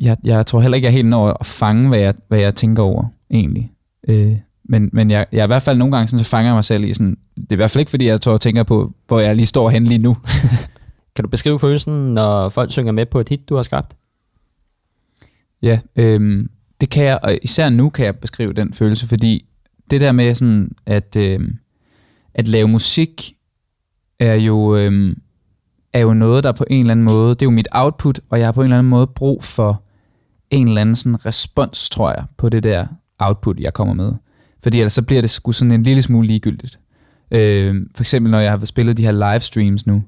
jeg, 0.00 0.16
jeg 0.24 0.46
tror 0.46 0.60
heller 0.60 0.76
ikke, 0.76 0.86
jeg 0.86 0.90
er 0.90 0.96
helt 0.96 1.08
når 1.08 1.36
at 1.40 1.46
fange, 1.46 1.88
hvad 1.88 1.98
jeg, 1.98 2.14
hvad 2.28 2.38
jeg 2.38 2.54
tænker 2.54 2.82
over, 2.82 3.04
egentlig. 3.30 3.72
Øh, 4.08 4.38
men, 4.68 4.90
men 4.92 5.10
jeg, 5.10 5.26
jeg 5.32 5.40
er 5.40 5.44
i 5.44 5.46
hvert 5.46 5.62
fald 5.62 5.78
nogle 5.78 5.96
gange 5.96 6.08
sådan, 6.08 6.24
så 6.24 6.30
fanger 6.30 6.48
jeg 6.48 6.54
mig 6.54 6.64
selv 6.64 6.84
i 6.84 6.94
sådan, 6.94 7.16
det 7.36 7.52
er 7.52 7.54
i 7.54 7.56
hvert 7.56 7.70
fald 7.70 7.80
ikke, 7.80 7.90
fordi 7.90 8.06
jeg 8.06 8.20
tror 8.20 8.32
og 8.32 8.40
tænker 8.40 8.62
på, 8.62 8.92
hvor 9.06 9.20
jeg 9.20 9.36
lige 9.36 9.46
står 9.46 9.70
hen 9.70 9.84
lige 9.84 9.98
nu. 9.98 10.16
kan 11.16 11.22
du 11.22 11.28
beskrive 11.28 11.58
følelsen, 11.58 12.14
når 12.14 12.48
folk 12.48 12.72
synger 12.72 12.92
med 12.92 13.06
på 13.06 13.20
et 13.20 13.28
hit, 13.28 13.48
du 13.48 13.56
har 13.56 13.62
skabt? 13.62 13.96
Ja, 15.62 15.78
øh, 15.96 16.46
det 16.80 16.90
kan 16.90 17.04
jeg, 17.04 17.18
og 17.22 17.38
især 17.42 17.68
nu 17.68 17.90
kan 17.90 18.04
jeg 18.04 18.16
beskrive 18.16 18.52
den 18.52 18.74
følelse, 18.74 19.08
fordi 19.08 19.44
det 19.90 20.00
der 20.00 20.12
med 20.12 20.34
sådan, 20.34 20.72
at, 20.86 21.16
øh, 21.16 21.40
at 22.34 22.48
lave 22.48 22.68
musik, 22.68 23.32
er 24.18 24.34
jo, 24.34 24.76
øh, 24.76 25.16
er 25.92 26.00
jo 26.00 26.14
noget, 26.14 26.44
der 26.44 26.52
på 26.52 26.64
en 26.70 26.80
eller 26.80 26.92
anden 26.92 27.04
måde, 27.04 27.30
det 27.30 27.42
er 27.42 27.46
jo 27.46 27.50
mit 27.50 27.68
output, 27.72 28.20
og 28.30 28.38
jeg 28.38 28.46
har 28.46 28.52
på 28.52 28.60
en 28.60 28.64
eller 28.64 28.78
anden 28.78 28.90
måde 28.90 29.06
brug 29.06 29.44
for 29.44 29.82
en 30.50 30.68
eller 30.68 30.80
anden 30.80 30.96
sådan 30.96 31.26
respons, 31.26 31.90
tror 31.90 32.10
jeg, 32.10 32.24
på 32.36 32.48
det 32.48 32.62
der 32.62 32.86
output, 33.18 33.60
jeg 33.60 33.74
kommer 33.74 33.94
med. 33.94 34.12
Fordi 34.62 34.78
ellers 34.78 34.92
så 34.92 35.02
bliver 35.02 35.20
det 35.20 35.30
sgu 35.30 35.52
sådan 35.52 35.72
en 35.72 35.82
lille 35.82 36.02
smule 36.02 36.26
ligegyldigt. 36.26 36.80
Øh, 37.30 37.74
for 37.94 38.02
eksempel 38.02 38.30
når 38.30 38.38
jeg 38.38 38.50
har 38.50 38.64
spillet 38.64 38.96
de 38.96 39.04
her 39.04 39.12
livestreams 39.12 39.86
nu, 39.86 40.02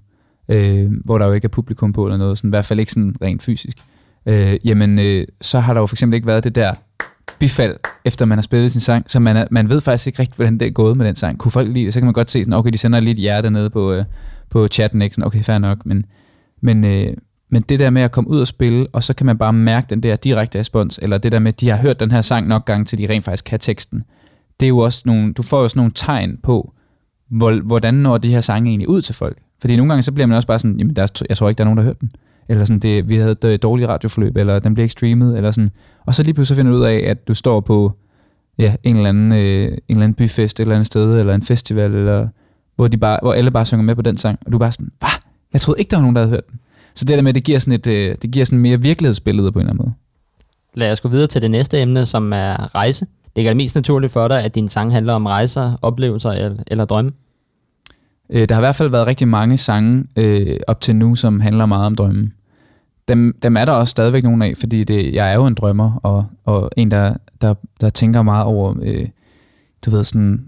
øh, 0.48 0.92
hvor 1.04 1.18
der 1.18 1.26
jo 1.26 1.32
ikke 1.32 1.44
er 1.44 1.48
publikum 1.48 1.92
på 1.92 2.06
eller 2.06 2.16
noget, 2.16 2.38
sådan, 2.38 2.48
i 2.48 2.52
hvert 2.52 2.66
fald 2.66 2.80
ikke 2.80 2.92
sådan 2.92 3.14
rent 3.22 3.42
fysisk, 3.42 3.78
øh, 3.78 3.97
øh, 4.26 4.56
jamen 4.64 4.98
øh, 4.98 5.26
så 5.40 5.60
har 5.60 5.74
der 5.74 5.80
jo 5.80 5.86
for 5.86 5.94
eksempel 5.94 6.14
ikke 6.14 6.26
været 6.26 6.44
det 6.44 6.54
der 6.54 6.74
bifald, 7.38 7.76
efter 8.04 8.26
man 8.26 8.38
har 8.38 8.42
spillet 8.42 8.72
sin 8.72 8.80
sang, 8.80 9.10
så 9.10 9.20
man, 9.20 9.36
er, 9.36 9.44
man 9.50 9.70
ved 9.70 9.80
faktisk 9.80 10.06
ikke 10.06 10.18
rigtigt, 10.18 10.36
hvordan 10.36 10.58
det 10.58 10.66
er 10.66 10.70
gået 10.70 10.96
med 10.96 11.06
den 11.06 11.16
sang. 11.16 11.38
Kunne 11.38 11.52
folk 11.52 11.68
lide 11.72 11.84
det, 11.84 11.94
så 11.94 12.00
kan 12.00 12.04
man 12.04 12.14
godt 12.14 12.30
se, 12.30 12.38
sådan, 12.38 12.52
okay, 12.52 12.70
de 12.70 12.78
sender 12.78 13.00
lidt 13.00 13.18
hjerte 13.18 13.50
nede 13.50 13.70
på, 13.70 13.92
øh, 13.92 14.04
på 14.50 14.68
chatten, 14.68 15.02
ikke? 15.02 15.14
Sådan, 15.14 15.26
okay, 15.26 15.42
fair 15.42 15.58
nok, 15.58 15.86
men, 15.86 16.04
men, 16.60 16.84
øh, 16.84 17.16
men 17.50 17.62
det 17.62 17.78
der 17.78 17.90
med 17.90 18.02
at 18.02 18.12
komme 18.12 18.30
ud 18.30 18.40
og 18.40 18.46
spille, 18.46 18.86
og 18.92 19.02
så 19.02 19.14
kan 19.14 19.26
man 19.26 19.38
bare 19.38 19.52
mærke 19.52 19.86
den 19.90 20.02
der 20.02 20.16
direkte 20.16 20.58
respons, 20.58 20.98
eller 21.02 21.18
det 21.18 21.32
der 21.32 21.38
med, 21.38 21.52
at 21.52 21.60
de 21.60 21.68
har 21.68 21.76
hørt 21.76 22.00
den 22.00 22.10
her 22.10 22.22
sang 22.22 22.48
nok 22.48 22.64
gange, 22.64 22.84
til 22.84 22.98
de 22.98 23.06
rent 23.08 23.24
faktisk 23.24 23.44
kan 23.44 23.60
teksten. 23.60 24.04
Det 24.60 24.66
er 24.66 24.68
jo 24.68 24.78
også 24.78 25.02
nogle, 25.06 25.32
du 25.32 25.42
får 25.42 25.62
jo 25.62 25.68
sådan 25.68 25.80
nogle 25.80 25.92
tegn 25.94 26.38
på, 26.42 26.72
hvordan 27.64 27.94
når 27.94 28.18
de 28.18 28.28
her 28.28 28.40
sange 28.40 28.68
egentlig 28.70 28.88
ud 28.88 29.02
til 29.02 29.14
folk. 29.14 29.38
Fordi 29.60 29.76
nogle 29.76 29.92
gange 29.92 30.02
så 30.02 30.12
bliver 30.12 30.26
man 30.26 30.36
også 30.36 30.48
bare 30.48 30.58
sådan, 30.58 30.78
jamen 30.78 30.96
der, 30.96 31.22
jeg 31.28 31.36
tror 31.36 31.48
ikke, 31.48 31.58
der 31.58 31.64
er 31.64 31.66
nogen, 31.66 31.76
der 31.76 31.82
har 31.82 31.88
hørt 31.88 32.00
den 32.00 32.10
eller 32.48 32.64
sådan, 32.64 32.78
det, 32.78 33.08
vi 33.08 33.16
havde 33.16 33.36
et 33.44 33.62
dårligt 33.62 33.88
radioforløb, 33.88 34.36
eller 34.36 34.58
den 34.58 34.74
blev 34.74 34.82
ikke 34.82 34.92
streamet, 34.92 35.36
eller 35.36 35.50
sådan. 35.50 35.70
Og 36.06 36.14
så 36.14 36.22
lige 36.22 36.34
pludselig 36.34 36.56
finder 36.56 36.72
du 36.72 36.78
ud 36.78 36.84
af, 36.84 37.02
at 37.06 37.28
du 37.28 37.34
står 37.34 37.60
på 37.60 37.92
ja, 38.58 38.74
en, 38.82 38.96
eller 38.96 39.08
anden, 39.08 39.32
øh, 39.32 39.64
en 39.64 39.80
eller 39.88 40.02
anden 40.02 40.14
byfest 40.14 40.60
et 40.60 40.64
eller 40.64 40.74
andet 40.74 40.86
sted, 40.86 41.20
eller 41.20 41.34
en 41.34 41.42
festival, 41.42 41.94
eller 41.94 42.28
hvor, 42.76 42.88
de 42.88 42.96
bare, 42.96 43.18
hvor 43.22 43.32
alle 43.32 43.50
bare 43.50 43.66
synger 43.66 43.84
med 43.84 43.94
på 43.94 44.02
den 44.02 44.16
sang, 44.16 44.38
og 44.46 44.52
du 44.52 44.56
er 44.56 44.58
bare 44.58 44.72
sådan, 44.72 44.92
hvad? 44.98 45.08
Jeg 45.52 45.60
troede 45.60 45.80
ikke, 45.80 45.90
der 45.90 45.96
var 45.96 46.02
nogen, 46.02 46.16
der 46.16 46.22
havde 46.22 46.30
hørt 46.30 46.50
den. 46.50 46.60
Så 46.94 47.04
det 47.04 47.16
der 47.16 47.22
med, 47.22 47.34
det 47.34 47.44
giver 47.44 47.58
sådan 47.58 47.72
et, 47.72 47.86
øh, 47.86 48.16
det 48.22 48.30
giver 48.30 48.44
sådan 48.44 48.58
mere 48.58 48.80
virkelighedsbillede 48.80 49.52
på 49.52 49.58
en 49.58 49.60
eller 49.60 49.72
anden 49.72 49.84
måde. 49.84 49.94
Lad 50.74 50.92
os 50.92 51.00
gå 51.00 51.08
videre 51.08 51.26
til 51.26 51.42
det 51.42 51.50
næste 51.50 51.80
emne, 51.80 52.06
som 52.06 52.32
er 52.32 52.74
rejse. 52.74 53.06
Det 53.36 53.44
er 53.44 53.50
det 53.50 53.56
mest 53.56 53.74
naturligt 53.74 54.12
for 54.12 54.28
dig, 54.28 54.44
at 54.44 54.54
din 54.54 54.68
sang 54.68 54.92
handler 54.92 55.12
om 55.12 55.26
rejser, 55.26 55.78
oplevelser 55.82 56.30
eller, 56.30 56.56
eller 56.66 56.84
drømme? 56.84 57.12
Øh, 58.30 58.48
der 58.48 58.54
har 58.54 58.62
i 58.62 58.64
hvert 58.64 58.76
fald 58.76 58.88
været 58.88 59.06
rigtig 59.06 59.28
mange 59.28 59.56
sange 59.56 60.04
øh, 60.16 60.56
op 60.66 60.80
til 60.80 60.96
nu, 60.96 61.14
som 61.14 61.40
handler 61.40 61.66
meget 61.66 61.86
om 61.86 61.94
drømme 61.94 62.30
dem, 63.08 63.38
dem 63.42 63.56
er 63.56 63.64
der 63.64 63.72
også 63.72 63.90
stadigvæk 63.90 64.22
nogen 64.22 64.42
af, 64.42 64.54
fordi 64.56 64.84
det, 64.84 65.14
jeg 65.14 65.30
er 65.30 65.34
jo 65.34 65.46
en 65.46 65.54
drømmer, 65.54 66.00
og, 66.02 66.26
og 66.44 66.70
en, 66.76 66.90
der, 66.90 67.16
der, 67.40 67.54
der 67.80 67.90
tænker 67.90 68.22
meget 68.22 68.44
over, 68.44 68.74
øh, 68.82 69.08
du 69.86 69.90
ved, 69.90 70.04
sådan 70.04 70.44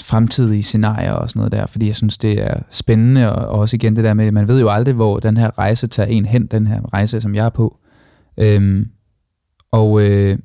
fremtidige 0.00 0.62
scenarier 0.62 1.12
og 1.12 1.30
sådan 1.30 1.40
noget 1.40 1.52
der, 1.52 1.66
fordi 1.66 1.86
jeg 1.86 1.96
synes, 1.96 2.18
det 2.18 2.42
er 2.42 2.62
spændende, 2.70 3.32
og, 3.32 3.48
og 3.48 3.58
også 3.58 3.76
igen 3.76 3.96
det 3.96 4.04
der 4.04 4.14
med, 4.14 4.32
man 4.32 4.48
ved 4.48 4.60
jo 4.60 4.68
aldrig, 4.68 4.94
hvor 4.94 5.20
den 5.20 5.36
her 5.36 5.58
rejse 5.58 5.86
tager 5.86 6.06
en 6.06 6.24
hen, 6.24 6.46
den 6.46 6.66
her 6.66 6.92
rejse, 6.92 7.20
som 7.20 7.34
jeg 7.34 7.46
er 7.46 7.50
på. 7.50 7.78
Øhm, 8.38 8.88
og 9.70 10.02
øh, 10.02 10.38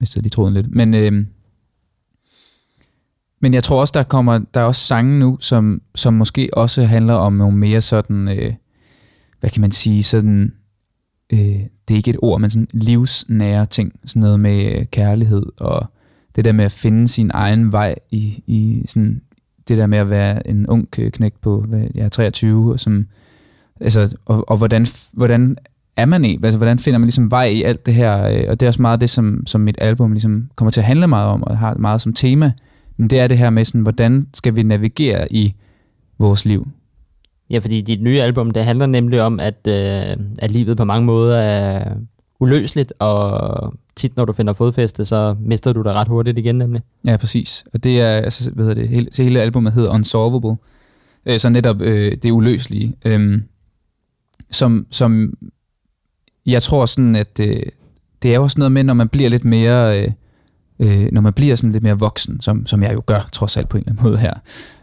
mistede 0.00 0.22
lige 0.22 0.30
tråden 0.30 0.54
lidt, 0.54 0.74
men 0.74 0.94
øh, 0.94 1.24
men 3.40 3.54
jeg 3.54 3.64
tror 3.64 3.80
også, 3.80 3.92
der 3.92 4.02
kommer 4.02 4.38
der 4.54 4.60
er 4.60 4.64
også 4.64 4.86
sange 4.86 5.18
nu, 5.18 5.36
som, 5.40 5.82
som 5.94 6.14
måske 6.14 6.48
også 6.52 6.84
handler 6.84 7.14
om 7.14 7.32
nogle 7.32 7.56
mere 7.56 7.80
sådan, 7.80 8.28
øh, 8.28 8.52
hvad 9.40 9.50
kan 9.50 9.60
man 9.60 9.72
sige, 9.72 10.02
sådan, 10.02 10.52
øh, 11.32 11.60
det 11.88 11.94
er 11.94 11.96
ikke 11.96 12.10
et 12.10 12.18
ord, 12.22 12.40
men 12.40 12.50
sådan 12.50 12.68
livsnære 12.72 13.66
ting, 13.66 13.92
sådan 14.04 14.20
noget 14.20 14.40
med 14.40 14.74
øh, 14.74 14.86
kærlighed 14.86 15.46
og 15.56 15.86
det 16.36 16.44
der 16.44 16.52
med 16.52 16.64
at 16.64 16.72
finde 16.72 17.08
sin 17.08 17.30
egen 17.34 17.72
vej 17.72 17.94
i, 18.10 18.42
i 18.46 18.82
sådan, 18.86 19.22
det 19.68 19.78
der 19.78 19.86
med 19.86 19.98
at 19.98 20.10
være 20.10 20.48
en 20.48 20.66
ung 20.66 20.88
øh, 20.98 21.10
knæk 21.10 21.34
på, 21.40 21.60
hvad, 21.60 21.86
jeg 21.94 22.04
er 22.04 22.08
23, 22.08 22.72
og, 22.72 22.80
som, 22.80 23.06
altså, 23.80 24.16
og, 24.24 24.50
og 24.50 24.56
hvordan, 24.56 24.86
hvordan 25.12 25.56
er 25.96 26.06
man 26.06 26.24
i? 26.24 26.38
Altså, 26.42 26.58
hvordan 26.58 26.78
finder 26.78 26.98
man 26.98 27.06
ligesom 27.06 27.30
vej 27.30 27.44
i 27.44 27.62
alt 27.62 27.86
det 27.86 27.94
her? 27.94 28.24
Øh, 28.24 28.44
og 28.48 28.60
det 28.60 28.66
er 28.66 28.68
også 28.68 28.82
meget 28.82 29.00
det, 29.00 29.10
som, 29.10 29.46
som 29.46 29.60
mit 29.60 29.78
album 29.80 30.12
ligesom 30.12 30.50
kommer 30.56 30.70
til 30.70 30.80
at 30.80 30.86
handle 30.86 31.06
meget 31.06 31.28
om, 31.28 31.42
og 31.42 31.58
har 31.58 31.74
meget 31.74 32.00
som 32.00 32.12
tema. 32.12 32.52
Men 32.96 33.10
det 33.10 33.20
er 33.20 33.28
det 33.28 33.38
her 33.38 33.50
med, 33.50 33.64
sådan, 33.64 33.80
hvordan 33.80 34.26
skal 34.34 34.56
vi 34.56 34.62
navigere 34.62 35.32
i 35.32 35.54
vores 36.18 36.44
liv? 36.44 36.68
Ja, 37.50 37.58
fordi 37.58 37.80
dit 37.80 38.02
nye 38.02 38.22
album, 38.22 38.50
det 38.50 38.64
handler 38.64 38.86
nemlig 38.86 39.22
om, 39.22 39.40
at, 39.40 39.58
øh, 39.68 40.16
at 40.38 40.50
livet 40.50 40.76
på 40.76 40.84
mange 40.84 41.06
måder 41.06 41.38
er 41.38 41.94
uløseligt, 42.40 42.92
og 42.98 43.74
tit 43.96 44.16
når 44.16 44.24
du 44.24 44.32
finder 44.32 44.52
fodfæste, 44.52 45.04
så 45.04 45.36
mister 45.40 45.72
du 45.72 45.82
dig 45.82 45.92
ret 45.92 46.08
hurtigt 46.08 46.38
igen 46.38 46.54
nemlig. 46.54 46.82
Ja, 47.04 47.16
præcis. 47.16 47.64
Og 47.72 47.84
det 47.84 48.00
er, 48.00 48.16
altså, 48.16 48.50
hvad 48.50 48.64
hedder 48.64 48.80
det, 48.80 48.88
hele, 48.88 49.08
hele 49.16 49.40
albumet 49.40 49.72
hedder 49.72 49.90
Unsolvable. 49.94 50.56
Øh, 51.26 51.38
så 51.38 51.48
netop 51.48 51.80
øh, 51.80 52.16
det 52.22 52.30
uløselige. 52.30 52.94
Øh, 53.04 53.42
som, 54.50 54.86
som 54.90 55.34
jeg 56.46 56.62
tror 56.62 56.86
sådan, 56.86 57.16
at 57.16 57.40
øh, 57.40 57.62
det 58.22 58.30
er 58.30 58.34
jo 58.34 58.42
også 58.42 58.58
noget 58.58 58.72
med, 58.72 58.84
når 58.84 58.94
man 58.94 59.08
bliver 59.08 59.28
lidt 59.28 59.44
mere, 59.44 60.02
øh, 60.02 60.10
øh, 60.80 61.08
når 61.12 61.20
man 61.20 61.32
bliver 61.32 61.56
sådan 61.56 61.72
lidt 61.72 61.82
mere 61.82 61.98
voksen, 61.98 62.40
som, 62.40 62.66
som 62.66 62.82
jeg 62.82 62.94
jo 62.94 63.02
gør 63.06 63.28
trods 63.32 63.56
alt 63.56 63.68
på 63.68 63.76
en 63.76 63.80
eller 63.82 63.92
anden 63.92 64.04
måde 64.04 64.18
her, 64.18 64.34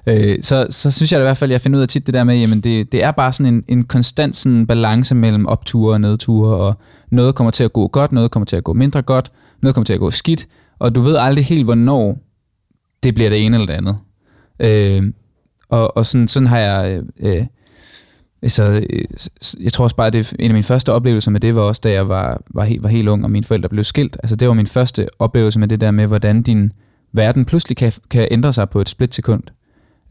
øh, 0.07 0.37
så, 0.41 0.67
så 0.69 0.91
synes 0.91 1.11
jeg 1.11 1.19
i 1.19 1.23
hvert 1.23 1.37
fald, 1.37 1.51
at 1.51 1.53
jeg 1.53 1.61
finder 1.61 1.77
ud 1.77 1.81
af 1.81 1.87
tit 1.87 2.05
det 2.05 2.13
der 2.13 2.23
med, 2.23 2.37
jamen 2.37 2.61
det, 2.61 2.91
det 2.91 3.03
er 3.03 3.11
bare 3.11 3.33
sådan 3.33 3.53
en, 3.53 3.63
en 3.67 3.83
konstant 3.83 4.35
sådan 4.35 4.67
balance 4.67 5.15
mellem 5.15 5.45
opture 5.45 5.93
og 5.93 6.01
nedture, 6.01 6.55
og 6.57 6.75
noget 7.11 7.35
kommer 7.35 7.51
til 7.51 7.63
at 7.63 7.73
gå 7.73 7.87
godt, 7.87 8.11
noget 8.11 8.31
kommer 8.31 8.45
til 8.45 8.55
at 8.55 8.63
gå 8.63 8.73
mindre 8.73 9.01
godt, 9.01 9.31
noget 9.61 9.75
kommer 9.75 9.85
til 9.85 9.93
at 9.93 9.99
gå 9.99 10.11
skidt, 10.11 10.47
og 10.79 10.95
du 10.95 11.01
ved 11.01 11.15
aldrig 11.15 11.45
helt, 11.45 11.65
hvornår 11.65 12.17
det 13.03 13.13
bliver 13.13 13.29
det 13.29 13.45
ene 13.45 13.57
eller 13.57 13.67
det 13.67 13.73
andet. 13.73 13.97
Øh, 14.59 15.13
og, 15.69 15.97
og 15.97 16.05
sådan, 16.05 16.27
sådan 16.27 16.47
har 16.47 16.59
jeg... 16.59 17.01
Øh, 17.19 17.37
øh 17.37 17.45
så 18.47 18.85
øh, 18.89 19.05
jeg 19.59 19.73
tror 19.73 19.83
også 19.83 19.95
bare, 19.95 20.07
at 20.07 20.13
det 20.13 20.33
en 20.39 20.51
af 20.51 20.53
mine 20.53 20.63
første 20.63 20.93
oplevelser 20.93 21.31
med 21.31 21.39
det 21.39 21.55
var 21.55 21.61
også, 21.61 21.81
da 21.83 21.91
jeg 21.91 22.09
var, 22.09 22.41
var, 22.49 22.63
helt, 22.63 22.83
var 22.83 22.89
helt 22.89 23.07
ung, 23.07 23.23
og 23.23 23.31
mine 23.31 23.45
forældre 23.45 23.69
blev 23.69 23.83
skilt. 23.83 24.17
Altså, 24.23 24.35
det 24.35 24.47
var 24.47 24.53
min 24.53 24.67
første 24.67 25.07
oplevelse 25.19 25.59
med 25.59 25.67
det 25.67 25.81
der 25.81 25.91
med, 25.91 26.07
hvordan 26.07 26.41
din 26.41 26.71
verden 27.11 27.45
pludselig 27.45 27.77
kan, 27.77 27.91
kan 28.09 28.27
ændre 28.31 28.53
sig 28.53 28.69
på 28.69 28.81
et 28.81 28.89
splitsekund. 28.89 29.43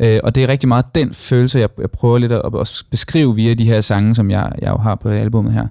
Øh, 0.00 0.20
og 0.22 0.34
det 0.34 0.42
er 0.42 0.48
rigtig 0.48 0.68
meget 0.68 0.94
den 0.94 1.14
følelse, 1.14 1.58
jeg, 1.58 1.68
jeg 1.78 1.90
prøver 1.90 2.18
lidt 2.18 2.32
at, 2.32 2.42
at 2.60 2.82
beskrive 2.90 3.34
via 3.34 3.54
de 3.54 3.64
her 3.64 3.80
sange, 3.80 4.14
som 4.14 4.30
jeg, 4.30 4.52
jeg 4.62 4.70
jo 4.70 4.76
har 4.76 4.94
på 4.94 5.08
albumet 5.08 5.52
her. 5.52 5.66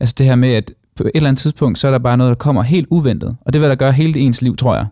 Altså 0.00 0.14
det 0.18 0.26
her 0.26 0.34
med, 0.34 0.52
at 0.52 0.72
på 0.96 1.02
et 1.02 1.10
eller 1.14 1.28
andet 1.28 1.40
tidspunkt, 1.40 1.78
så 1.78 1.86
er 1.86 1.90
der 1.90 1.98
bare 1.98 2.16
noget, 2.16 2.30
der 2.30 2.34
kommer 2.34 2.62
helt 2.62 2.86
uventet. 2.90 3.36
Og 3.40 3.52
det 3.52 3.60
vil 3.60 3.68
der 3.68 3.74
gøre 3.74 3.92
hele 3.92 4.20
ens 4.20 4.42
liv, 4.42 4.56
tror 4.56 4.74
jeg. 4.76 4.86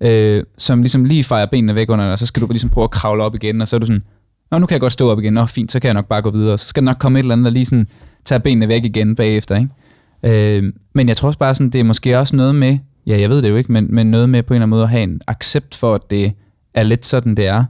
Øh, 0.00 0.44
som 0.58 0.80
ligesom 0.80 1.04
lige 1.04 1.24
fejrer 1.24 1.46
benene 1.46 1.74
væk 1.74 1.90
under 1.90 2.04
dig, 2.04 2.12
og 2.12 2.18
så 2.18 2.26
skal 2.26 2.42
du 2.42 2.46
ligesom 2.46 2.70
prøve 2.70 2.84
at 2.84 2.90
kravle 2.90 3.22
op 3.22 3.34
igen, 3.34 3.60
og 3.60 3.68
så 3.68 3.76
er 3.76 3.80
du 3.80 3.86
sådan, 3.86 4.02
Nå, 4.50 4.58
nu 4.58 4.66
kan 4.66 4.74
jeg 4.74 4.80
godt 4.80 4.92
stå 4.92 5.10
op 5.10 5.18
igen. 5.18 5.32
Nå, 5.32 5.46
fint, 5.46 5.72
så 5.72 5.80
kan 5.80 5.86
jeg 5.86 5.94
nok 5.94 6.06
bare 6.06 6.22
gå 6.22 6.30
videre. 6.30 6.58
Så 6.58 6.68
skal 6.68 6.82
der 6.82 6.84
nok 6.84 6.98
komme 6.98 7.18
et 7.18 7.22
eller 7.22 7.32
andet, 7.32 7.44
der 7.44 7.50
lige 7.50 7.64
sådan 7.64 7.88
tager 8.24 8.40
benene 8.40 8.68
væk 8.68 8.84
igen 8.84 9.14
bagefter, 9.14 9.56
ikke? 9.56 10.58
Øh, 10.58 10.72
men 10.94 11.08
jeg 11.08 11.16
tror 11.16 11.26
også 11.26 11.38
bare 11.38 11.54
sådan, 11.54 11.70
det 11.70 11.78
er 11.78 11.84
måske 11.84 12.18
også 12.18 12.36
noget 12.36 12.54
med, 12.54 12.78
ja, 13.06 13.20
jeg 13.20 13.30
ved 13.30 13.42
det 13.42 13.50
jo 13.50 13.56
ikke, 13.56 13.72
men, 13.72 13.94
men 13.94 14.06
noget 14.06 14.28
med 14.28 14.42
på 14.42 14.54
en 14.54 14.56
eller 14.56 14.62
anden 14.62 14.70
måde 14.70 14.82
at 14.82 14.88
have 14.88 15.02
en 15.02 15.20
accept 15.26 15.74
for, 15.74 15.94
at 15.94 16.10
det 16.10 16.32
er 16.74 16.82
lidt 16.82 17.06
sådan, 17.06 17.34
det 17.34 17.46
er. 17.46 17.64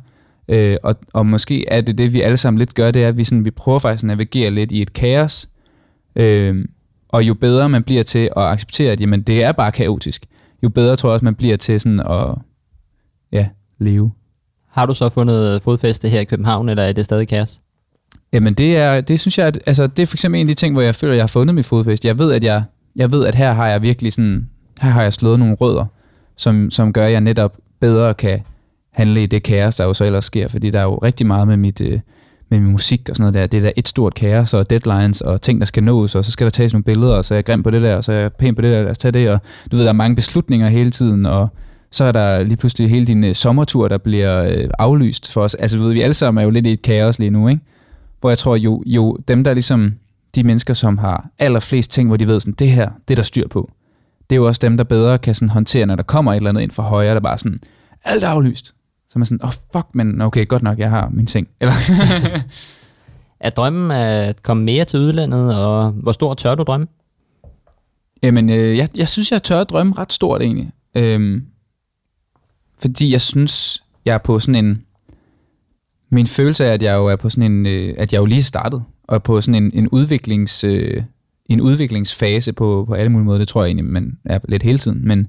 Øh, 0.48 0.76
og, 0.82 0.94
og 1.12 1.26
måske 1.26 1.68
er 1.68 1.80
det 1.80 1.98
det, 1.98 2.12
vi 2.12 2.20
alle 2.20 2.36
sammen 2.36 2.58
lidt 2.58 2.74
gør, 2.74 2.90
det 2.90 3.04
er, 3.04 3.08
at 3.08 3.16
vi, 3.16 3.24
sådan, 3.24 3.44
vi 3.44 3.50
prøver 3.50 3.78
faktisk 3.78 4.04
at 4.04 4.06
navigere 4.06 4.50
lidt 4.50 4.72
i 4.72 4.82
et 4.82 4.92
kaos. 4.92 5.48
Øh, 6.16 6.64
og 7.08 7.22
jo 7.22 7.34
bedre 7.34 7.68
man 7.68 7.82
bliver 7.82 8.02
til 8.02 8.30
at 8.36 8.42
acceptere, 8.42 8.92
at 8.92 9.00
jamen, 9.00 9.22
det 9.22 9.42
er 9.42 9.52
bare 9.52 9.72
kaotisk, 9.72 10.26
jo 10.62 10.68
bedre 10.68 10.96
tror 10.96 11.08
jeg 11.08 11.14
også, 11.14 11.24
man 11.24 11.34
bliver 11.34 11.56
til 11.56 11.80
sådan 11.80 12.00
at 12.00 12.34
ja, 13.32 13.48
leve. 13.78 14.12
Har 14.76 14.86
du 14.86 14.94
så 14.94 15.08
fundet 15.08 15.62
fodfæste 15.62 16.08
her 16.08 16.20
i 16.20 16.24
København, 16.24 16.68
eller 16.68 16.82
er 16.82 16.92
det 16.92 17.04
stadig 17.04 17.28
kaos? 17.28 17.58
Jamen 18.32 18.54
det 18.54 18.76
er, 18.76 19.00
det 19.00 19.20
synes 19.20 19.38
jeg, 19.38 19.46
at, 19.46 19.58
altså 19.66 19.86
det 19.86 20.02
er 20.02 20.06
for 20.06 20.14
eksempel 20.14 20.40
en 20.40 20.46
af 20.46 20.48
de 20.48 20.54
ting, 20.54 20.74
hvor 20.74 20.82
jeg 20.82 20.94
føler, 20.94 21.12
at 21.12 21.16
jeg 21.16 21.22
har 21.22 21.28
fundet 21.28 21.54
mit 21.54 21.66
fodfæste. 21.66 22.08
Jeg 22.08 22.18
ved, 22.18 22.32
at 22.32 22.44
jeg, 22.44 22.62
jeg 22.96 23.12
ved, 23.12 23.26
at 23.26 23.34
her 23.34 23.52
har 23.52 23.68
jeg 23.68 23.82
virkelig 23.82 24.12
sådan, 24.12 24.48
her 24.80 24.90
har 24.90 25.02
jeg 25.02 25.12
slået 25.12 25.38
nogle 25.38 25.54
rødder, 25.54 25.84
som, 26.36 26.70
som 26.70 26.92
gør, 26.92 27.06
at 27.06 27.12
jeg 27.12 27.20
netop 27.20 27.56
bedre 27.80 28.14
kan 28.14 28.40
handle 28.92 29.22
i 29.22 29.26
det 29.26 29.42
kaos, 29.42 29.76
der 29.76 29.84
jo 29.84 29.94
så 29.94 30.04
ellers 30.04 30.24
sker, 30.24 30.48
fordi 30.48 30.70
der 30.70 30.78
er 30.78 30.84
jo 30.84 30.96
rigtig 30.96 31.26
meget 31.26 31.48
med 31.48 31.56
mit, 31.56 31.80
øh, 31.80 32.00
med 32.48 32.60
min 32.60 32.72
musik 32.72 33.08
og 33.10 33.16
sådan 33.16 33.22
noget 33.22 33.34
der. 33.34 33.46
Det 33.46 33.58
er 33.58 33.62
der 33.62 33.72
et 33.76 33.88
stort 33.88 34.14
kaos 34.14 34.54
og 34.54 34.70
deadlines 34.70 35.20
og 35.20 35.42
ting, 35.42 35.60
der 35.60 35.66
skal 35.66 35.84
nås, 35.84 36.14
og 36.14 36.24
så 36.24 36.30
skal 36.30 36.44
der 36.44 36.50
tages 36.50 36.72
nogle 36.72 36.84
billeder, 36.84 37.14
og 37.14 37.24
så 37.24 37.34
er 37.34 37.36
jeg 37.36 37.44
grim 37.44 37.62
på 37.62 37.70
det 37.70 37.82
der, 37.82 37.96
og 37.96 38.04
så 38.04 38.12
er 38.12 38.16
jeg 38.16 38.32
pæn 38.32 38.54
på 38.54 38.62
det 38.62 38.72
der, 38.72 38.82
lad 38.82 38.90
os 38.90 38.98
tage 38.98 39.12
det, 39.12 39.30
og 39.30 39.40
du 39.70 39.76
ved, 39.76 39.84
der 39.84 39.90
er 39.90 39.94
mange 39.94 40.16
beslutninger 40.16 40.68
hele 40.68 40.90
tiden, 40.90 41.26
og 41.26 41.48
så 41.96 42.04
er 42.04 42.12
der 42.12 42.42
lige 42.42 42.56
pludselig 42.56 42.90
hele 42.90 43.06
din 43.06 43.24
øh, 43.24 43.34
sommertur, 43.34 43.88
der 43.88 43.98
bliver 43.98 44.42
øh, 44.42 44.70
aflyst 44.78 45.32
for 45.32 45.42
os. 45.42 45.54
Altså, 45.54 45.76
du 45.76 45.82
ved, 45.82 45.92
vi 45.92 46.00
alle 46.00 46.14
sammen 46.14 46.40
er 46.40 46.44
jo 46.44 46.50
lidt 46.50 46.66
i 46.66 46.72
et 46.72 46.82
kaos 46.82 47.18
lige 47.18 47.30
nu, 47.30 47.48
ikke? 47.48 47.60
Hvor 48.20 48.30
jeg 48.30 48.38
tror, 48.38 48.56
jo, 48.56 48.82
jo 48.86 49.16
dem, 49.28 49.44
der 49.44 49.54
ligesom, 49.54 49.94
de 50.34 50.42
mennesker, 50.42 50.74
som 50.74 50.98
har 50.98 51.28
allerflest 51.38 51.90
ting, 51.90 52.08
hvor 52.08 52.16
de 52.16 52.26
ved 52.26 52.40
sådan, 52.40 52.54
det 52.54 52.70
her, 52.70 52.90
det 53.08 53.14
er 53.14 53.16
der 53.16 53.22
styr 53.22 53.48
på. 53.48 53.70
Det 54.30 54.36
er 54.36 54.40
jo 54.40 54.46
også 54.46 54.58
dem, 54.62 54.76
der 54.76 54.84
bedre 54.84 55.18
kan 55.18 55.34
sådan 55.34 55.48
håndtere, 55.48 55.86
når 55.86 55.96
der 55.96 56.02
kommer 56.02 56.32
et 56.32 56.36
eller 56.36 56.50
andet 56.50 56.62
ind 56.62 56.70
fra 56.70 56.82
højre, 56.82 57.14
der 57.14 57.20
bare 57.20 57.38
sådan, 57.38 57.60
alt 58.04 58.24
er 58.24 58.28
aflyst. 58.28 58.66
Så 59.08 59.12
er 59.14 59.18
man 59.18 59.26
sådan, 59.26 59.42
åh 59.42 59.48
oh, 59.48 59.52
fuck, 59.72 59.86
men 59.94 60.20
okay, 60.20 60.48
godt 60.48 60.62
nok, 60.62 60.78
jeg 60.78 60.90
har 60.90 61.08
min 61.12 61.26
ting. 61.26 61.48
Eller, 61.60 61.72
Er 63.40 63.50
drømmen 63.50 63.90
at 63.90 64.42
komme 64.42 64.64
mere 64.64 64.84
til 64.84 65.00
udlandet, 65.00 65.64
og 65.64 65.90
hvor 65.90 66.12
stor 66.12 66.34
tør 66.34 66.54
du 66.54 66.62
drømme? 66.62 66.86
Jamen, 68.22 68.50
øh, 68.50 68.76
jeg, 68.76 68.88
jeg 68.94 69.08
synes, 69.08 69.32
jeg 69.32 69.42
tør 69.42 69.64
drømme 69.64 69.94
ret 69.98 70.12
stort 70.12 70.42
egentlig. 70.42 70.70
Øhm, 70.94 71.44
fordi 72.80 73.12
jeg 73.12 73.20
synes, 73.20 73.82
jeg 74.04 74.14
er 74.14 74.18
på 74.18 74.38
sådan 74.38 74.64
en... 74.64 74.82
Min 76.10 76.26
følelse 76.26 76.64
er, 76.64 76.72
at 76.72 76.82
jeg 76.82 76.94
jo 76.94 77.06
er 77.06 77.16
på 77.16 77.30
sådan 77.30 77.52
en... 77.52 77.66
Øh, 77.66 77.94
at 77.98 78.12
jeg 78.12 78.18
jo 78.18 78.24
lige 78.24 78.38
er 78.38 78.42
startet, 78.42 78.82
og 79.04 79.14
er 79.14 79.18
på 79.18 79.40
sådan 79.40 79.64
en, 79.64 79.70
en 79.74 79.88
udviklings... 79.88 80.64
Øh, 80.64 81.02
en 81.48 81.60
udviklingsfase 81.60 82.52
på, 82.52 82.84
på 82.88 82.94
alle 82.94 83.12
mulige 83.12 83.24
måder. 83.24 83.38
Det 83.38 83.48
tror 83.48 83.62
jeg 83.62 83.68
egentlig, 83.68 83.84
man 83.84 84.18
er 84.24 84.38
lidt 84.48 84.62
hele 84.62 84.78
tiden. 84.78 85.08
Men, 85.08 85.26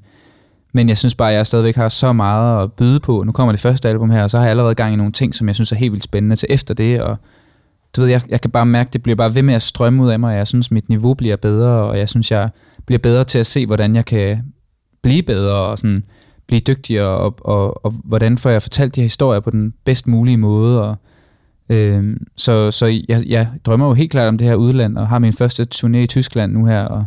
men 0.73 0.89
jeg 0.89 0.97
synes 0.97 1.15
bare, 1.15 1.31
at 1.31 1.37
jeg 1.37 1.47
stadigvæk 1.47 1.75
har 1.75 1.89
så 1.89 2.13
meget 2.13 2.63
at 2.63 2.73
byde 2.73 2.99
på. 2.99 3.23
Nu 3.23 3.31
kommer 3.31 3.51
det 3.51 3.59
første 3.59 3.89
album 3.89 4.09
her, 4.09 4.23
og 4.23 4.29
så 4.29 4.37
har 4.37 4.43
jeg 4.43 4.51
allerede 4.51 4.75
gang 4.75 4.93
i 4.93 4.95
nogle 4.95 5.11
ting, 5.11 5.35
som 5.35 5.47
jeg 5.47 5.55
synes 5.55 5.71
er 5.71 5.75
helt 5.75 5.91
vildt 5.91 6.03
spændende 6.03 6.35
til 6.35 6.47
efter 6.51 6.73
det. 6.73 7.01
Og 7.01 7.17
du 7.95 8.01
ved, 8.01 8.09
jeg, 8.09 8.21
jeg 8.29 8.41
kan 8.41 8.51
bare 8.51 8.65
mærke, 8.65 8.87
at 8.87 8.93
det 8.93 9.03
bliver 9.03 9.15
bare 9.15 9.35
ved 9.35 9.41
med 9.41 9.53
at 9.53 9.61
strømme 9.61 10.03
ud 10.03 10.09
af 10.09 10.19
mig. 10.19 10.31
og 10.31 10.37
Jeg 10.37 10.47
synes, 10.47 10.71
mit 10.71 10.89
niveau 10.89 11.13
bliver 11.13 11.35
bedre, 11.35 11.69
og 11.69 11.97
jeg 11.97 12.09
synes, 12.09 12.31
jeg 12.31 12.49
bliver 12.85 12.99
bedre 12.99 13.23
til 13.23 13.39
at 13.39 13.45
se, 13.45 13.65
hvordan 13.65 13.95
jeg 13.95 14.05
kan 14.05 14.53
blive 15.01 15.23
bedre 15.23 15.55
og 15.55 15.77
sådan 15.77 16.03
blive 16.47 16.59
dygtigere, 16.59 17.07
og, 17.07 17.35
og, 17.39 17.85
og 17.85 17.93
hvordan 18.03 18.37
får 18.37 18.49
jeg 18.49 18.61
fortalt 18.61 18.95
de 18.95 19.01
her 19.01 19.05
historier 19.05 19.39
på 19.39 19.49
den 19.49 19.73
bedst 19.83 20.07
mulige 20.07 20.37
måde. 20.37 20.83
Og, 20.83 20.95
øh, 21.69 22.17
så 22.35 22.71
så 22.71 22.85
jeg, 23.09 23.23
jeg 23.25 23.47
drømmer 23.65 23.87
jo 23.87 23.93
helt 23.93 24.11
klart 24.11 24.27
om 24.27 24.37
det 24.37 24.47
her 24.47 24.55
udland, 24.55 24.97
og 24.97 25.07
har 25.07 25.19
min 25.19 25.33
første 25.33 25.67
turné 25.75 25.97
i 25.97 26.07
Tyskland 26.07 26.53
nu 26.53 26.65
her, 26.65 26.83
og 26.83 27.05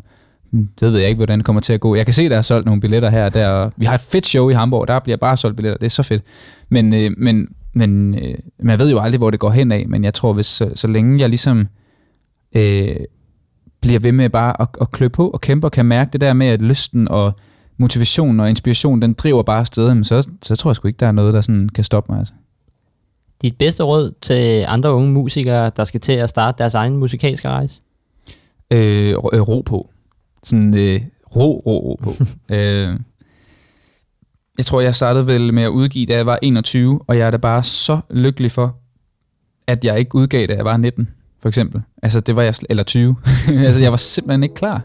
hmm, 0.51 0.69
det 0.81 0.93
ved 0.93 1.01
jeg 1.01 1.09
ikke, 1.09 1.19
hvordan 1.19 1.39
det 1.39 1.47
kommer 1.47 1.61
til 1.61 1.73
at 1.73 1.81
gå. 1.81 1.95
Jeg 1.95 2.07
kan 2.07 2.15
se, 2.15 2.29
der 2.29 2.37
er 2.37 2.43
solgt 2.43 2.67
nogle 2.67 2.81
billetter 2.81 3.11
her 3.11 3.25
og 3.25 3.35
der, 3.35 3.49
og 3.49 3.73
vi 3.77 3.85
har 3.85 3.95
et 3.95 4.01
fedt 4.01 4.27
show 4.27 4.49
i 4.49 4.53
Hamburg, 4.53 4.89
der 4.89 4.99
bliver 4.99 5.17
bare 5.17 5.37
solgt 5.37 5.57
billetter, 5.57 5.79
det 5.79 5.87
er 5.87 5.91
så 5.91 6.03
fedt. 6.03 6.23
Men, 6.69 6.95
øh, 6.95 7.11
men, 7.17 7.49
men 7.73 8.15
øh, 8.15 8.35
man 8.63 8.79
ved 8.79 8.91
jo 8.91 9.01
aldrig, 9.01 9.19
hvor 9.19 9.31
det 9.31 9.41
går 9.41 9.51
hen 9.51 9.73
af, 9.73 9.85
men 9.89 10.05
jeg 10.05 10.15
tror, 10.15 10.33
hvis 10.33 10.47
så, 10.47 10.71
så 10.75 10.89
længe 10.89 11.21
jeg 11.21 11.29
ligesom 11.29 11.69
øh, 12.57 12.97
bliver 13.81 13.99
ved 13.99 14.13
med 14.13 14.29
bare 14.29 14.63
at, 14.63 14.69
at 14.81 14.91
klø 14.91 15.09
på 15.09 15.29
og 15.29 15.41
kæmpe 15.41 15.67
og 15.67 15.73
kan 15.73 15.87
mærke 15.87 16.11
det 16.13 16.21
der 16.21 16.33
med, 16.33 16.47
at 16.47 16.63
lysten 16.63 17.09
og 17.09 17.33
motivationen 17.81 18.41
og 18.41 18.49
inspiration, 18.49 19.03
den 19.03 19.13
driver 19.13 19.43
bare 19.43 19.61
afsted, 19.61 19.89
jamen 19.89 20.05
så, 20.05 20.29
så 20.43 20.57
tror 20.57 20.71
jeg 20.71 20.77
sgu 20.77 20.89
ikke, 20.89 20.99
der 21.01 21.07
er 21.07 21.13
noget, 21.13 21.35
der 21.35 21.41
sådan 21.41 21.69
kan 21.69 21.85
stoppe 21.85 22.13
mig. 22.13 22.19
Altså. 22.19 22.35
Dit 23.43 23.59
bedste 23.59 23.83
råd 23.83 24.15
til 24.21 24.65
andre 24.69 24.93
unge 24.93 25.13
musikere, 25.13 25.71
der 25.77 25.85
skal 25.85 26.01
til 26.01 26.13
at 26.13 26.31
starte 26.31 26.59
deres 26.59 26.75
egen 26.75 26.97
musikalske 26.97 27.49
rejse? 27.49 27.81
Øh, 28.71 29.17
ro, 29.17 29.31
øh, 29.33 29.41
ro 29.41 29.61
på. 29.61 29.91
Sådan 30.43 30.79
øh, 30.79 31.01
ro, 31.37 31.63
ro, 31.67 31.79
ro 31.79 31.95
på. 32.03 32.15
øh, 32.55 32.99
jeg 34.59 34.67
tror, 34.67 34.81
jeg 34.81 34.95
startede 34.95 35.27
vel 35.27 35.55
med 35.55 35.63
at 35.63 35.69
udgive, 35.69 36.07
da 36.07 36.17
jeg 36.17 36.27
var 36.27 36.39
21, 36.43 37.01
og 37.07 37.19
jeg 37.19 37.27
er 37.27 37.31
da 37.31 37.37
bare 37.37 37.63
så 37.63 38.01
lykkelig 38.11 38.53
for, 38.53 38.77
at 39.67 39.85
jeg 39.85 39.99
ikke 39.99 40.15
udgav, 40.15 40.47
da 40.47 40.55
jeg 40.55 40.65
var 40.65 40.77
19, 40.77 41.09
for 41.43 41.49
eksempel. 41.49 41.83
Altså, 42.03 42.21
det 42.21 42.37
var 42.37 42.43
jeg, 42.43 42.55
eller 42.71 42.83
20. 42.83 43.17
altså, 43.67 43.81
jeg 43.81 43.91
var 43.91 43.97
simpelthen 43.97 44.43
ikke 44.43 44.55
klar 44.55 44.83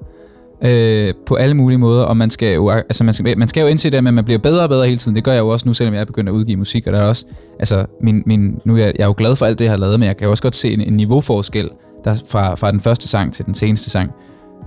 øh, 0.62 1.14
på 1.26 1.36
alle 1.36 1.56
mulige 1.56 1.78
måder, 1.78 2.04
og 2.04 2.18
man 2.18 2.30
skal 2.30 2.54
jo, 2.54 2.70
altså, 2.70 3.04
man 3.04 3.14
skal, 3.14 3.38
man 3.38 3.48
skal 3.48 3.62
jo 3.62 3.68
indse 3.68 3.90
det, 3.90 3.98
at 3.98 4.04
man 4.04 4.26
bliver 4.26 4.38
bedre 4.38 4.64
og 4.64 4.70
bedre 4.70 4.86
hele 4.86 4.98
tiden. 4.98 5.16
Det 5.16 5.24
gør 5.24 5.32
jeg 5.32 5.40
jo 5.40 5.48
også 5.48 5.68
nu, 5.68 5.74
selvom 5.74 5.94
jeg 5.94 6.02
er 6.02 6.06
begyndt 6.06 6.30
at 6.30 6.34
udgive 6.34 6.58
musik, 6.58 6.88
og 6.88 6.94
der 6.94 7.00
er 7.00 7.08
også, 7.08 7.26
altså, 7.60 7.86
min, 8.02 8.24
min, 8.26 8.60
nu 8.66 8.74
er 8.74 8.78
jeg, 8.78 8.94
jeg 8.98 9.04
er 9.04 9.08
jo 9.08 9.14
glad 9.18 9.36
for 9.36 9.46
alt 9.46 9.60
det, 9.60 9.66
jeg 9.66 9.72
har 9.72 9.78
lavet, 9.78 10.00
men 10.00 10.08
jeg 10.08 10.18
kan 10.18 10.26
jo 10.26 10.32
også 10.32 10.44
godt 10.44 10.56
se 10.56 10.74
en, 10.74 10.82
en 10.82 10.94
niveauforskel 10.94 11.70
der, 12.06 12.16
fra, 12.28 12.56
fra 12.56 12.72
den 12.72 12.80
første 12.80 13.08
sang 13.08 13.34
til 13.34 13.46
den 13.46 13.54
seneste 13.54 13.90
sang. 13.90 14.12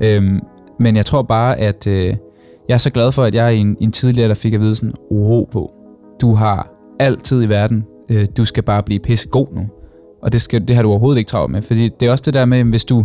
Øhm, 0.00 0.40
men 0.80 0.96
jeg 0.96 1.06
tror 1.06 1.22
bare, 1.22 1.58
at 1.58 1.86
øh, 1.86 2.14
jeg 2.68 2.74
er 2.74 2.78
så 2.78 2.90
glad 2.90 3.12
for, 3.12 3.24
at 3.24 3.34
jeg 3.34 3.56
i 3.56 3.58
en, 3.58 3.76
en 3.80 3.92
tidligere, 3.92 4.28
der 4.28 4.34
fik 4.34 4.54
at 4.54 4.60
vide 4.60 4.74
sådan, 4.74 4.94
ro 5.10 5.48
på. 5.52 5.74
Du 6.20 6.34
har 6.34 6.70
altid 6.98 7.42
i 7.42 7.48
verden, 7.48 7.84
øh, 8.08 8.26
du 8.36 8.44
skal 8.44 8.62
bare 8.62 8.82
blive 8.82 9.00
pissegod 9.00 9.46
nu. 9.54 9.62
Og 10.22 10.32
det, 10.32 10.40
skal, 10.40 10.68
det 10.68 10.76
har 10.76 10.82
du 10.82 10.90
overhovedet 10.90 11.18
ikke 11.18 11.28
travlt 11.28 11.52
med, 11.52 11.62
fordi 11.62 11.88
det 12.00 12.06
er 12.06 12.10
også 12.10 12.22
det 12.26 12.34
der 12.34 12.44
med, 12.44 12.64
hvis 12.64 12.84
du, 12.84 13.04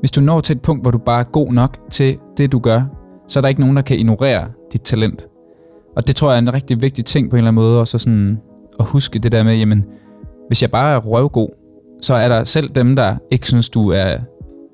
hvis 0.00 0.10
du 0.10 0.20
når 0.20 0.40
til 0.40 0.56
et 0.56 0.62
punkt, 0.62 0.84
hvor 0.84 0.90
du 0.90 0.98
bare 0.98 1.20
er 1.20 1.24
god 1.24 1.52
nok 1.52 1.78
til 1.90 2.18
det, 2.36 2.52
du 2.52 2.58
gør, 2.58 2.82
så 3.28 3.38
er 3.38 3.40
der 3.40 3.48
ikke 3.48 3.60
nogen, 3.60 3.76
der 3.76 3.82
kan 3.82 3.98
ignorere 3.98 4.48
dit 4.72 4.82
talent. 4.82 5.26
Og 5.96 6.06
det 6.06 6.16
tror 6.16 6.28
jeg 6.28 6.34
er 6.34 6.38
en 6.38 6.54
rigtig 6.54 6.82
vigtig 6.82 7.04
ting 7.04 7.30
på 7.30 7.36
en 7.36 7.38
eller 7.38 7.48
anden 7.48 7.62
måde, 7.62 7.80
og 7.80 7.88
så 7.88 7.98
sådan 7.98 8.38
at 8.80 8.86
huske 8.86 9.18
det 9.18 9.32
der 9.32 9.42
med, 9.42 9.56
jamen, 9.56 9.84
hvis 10.48 10.62
jeg 10.62 10.70
bare 10.70 10.94
er 10.94 10.98
røvgod, 10.98 11.48
så 12.02 12.14
er 12.14 12.28
der 12.28 12.44
selv 12.44 12.68
dem, 12.68 12.96
der 12.96 13.16
ikke 13.30 13.48
synes, 13.48 13.68
du 13.68 13.90
er 13.90 14.16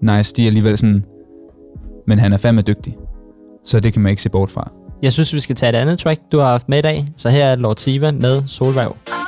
nice, 0.03 0.35
de 0.35 0.43
er 0.43 0.47
alligevel 0.47 0.79
sådan, 0.79 1.05
men 2.07 2.19
han 2.19 2.33
er 2.33 2.37
fandme 2.37 2.63
dygtig. 2.63 2.97
Så 3.65 3.81
det 3.81 3.93
kan 3.93 4.03
man 4.03 4.11
ikke 4.11 4.23
se 4.23 4.31
bort 4.31 4.51
fra. 4.51 4.73
Jeg 5.03 5.13
synes, 5.13 5.35
vi 5.35 5.41
skal 5.41 5.57
tage 5.57 5.71
et 5.71 5.77
andet 5.77 5.99
track, 5.99 6.21
du 6.33 6.39
har 6.39 6.47
haft 6.47 6.69
med 6.69 6.79
i 6.79 6.83
dag. 6.83 7.09
Så 7.17 7.31
her 7.31 7.45
er 7.45 7.57
Lord 7.57 7.77
Tiva 7.77 8.11
med 8.11 8.43
Solværv. 8.47 9.22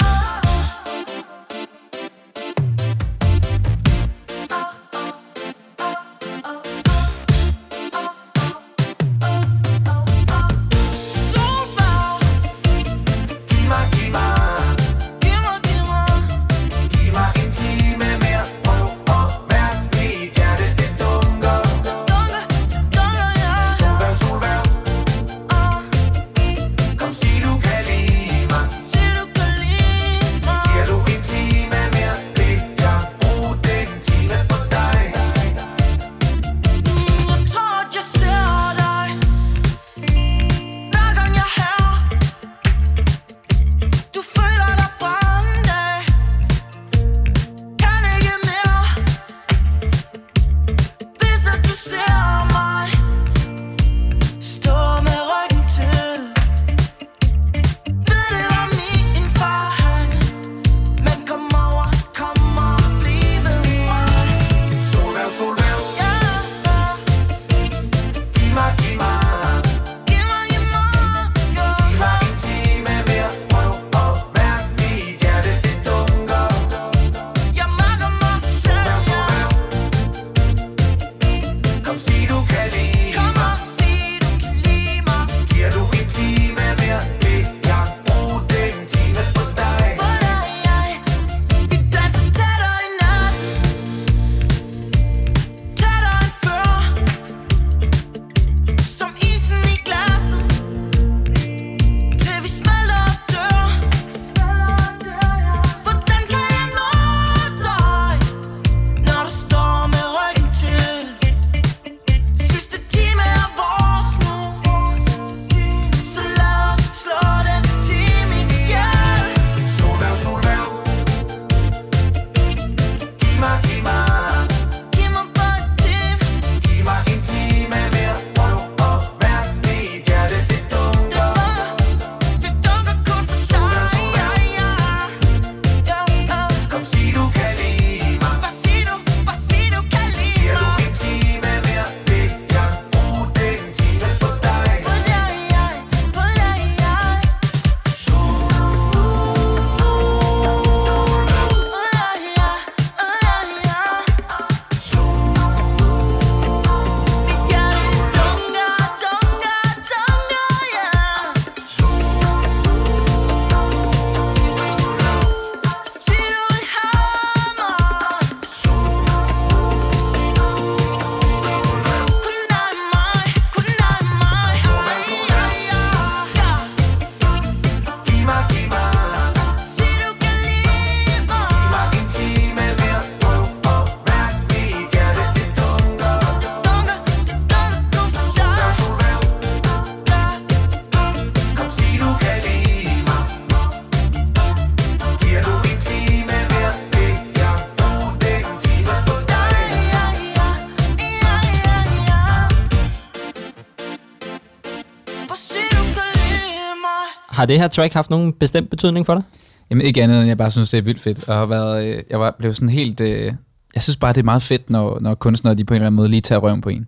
Har 207.44 207.46
det 207.46 207.58
her 207.58 207.68
track 207.68 207.94
haft 207.94 208.10
nogen 208.10 208.32
bestemt 208.32 208.70
betydning 208.70 209.06
for 209.06 209.14
dig? 209.14 209.22
Jamen 209.70 209.86
ikke 209.86 210.02
andet, 210.02 210.18
end 210.18 210.26
jeg 210.26 210.38
bare 210.38 210.50
synes, 210.50 210.70
det 210.70 210.78
er 210.78 210.82
vildt 210.82 211.00
fedt. 211.00 211.28
Og 211.28 211.34
har 211.34 211.46
været, 211.46 211.86
øh, 211.86 212.02
jeg 212.10 212.20
var, 212.20 212.36
blev 212.38 212.54
sådan 212.54 212.68
helt... 212.68 213.00
Øh, 213.00 213.32
jeg 213.74 213.82
synes 213.82 213.96
bare, 213.96 214.12
det 214.12 214.20
er 214.20 214.24
meget 214.24 214.42
fedt, 214.42 214.70
når, 214.70 214.98
når 215.00 215.14
kunstnere 215.14 215.54
de 215.54 215.64
på 215.64 215.74
en 215.74 215.76
eller 215.76 215.86
anden 215.86 215.96
måde 215.96 216.08
lige 216.08 216.20
tager 216.20 216.38
røven 216.38 216.60
på 216.60 216.68
en. 216.68 216.86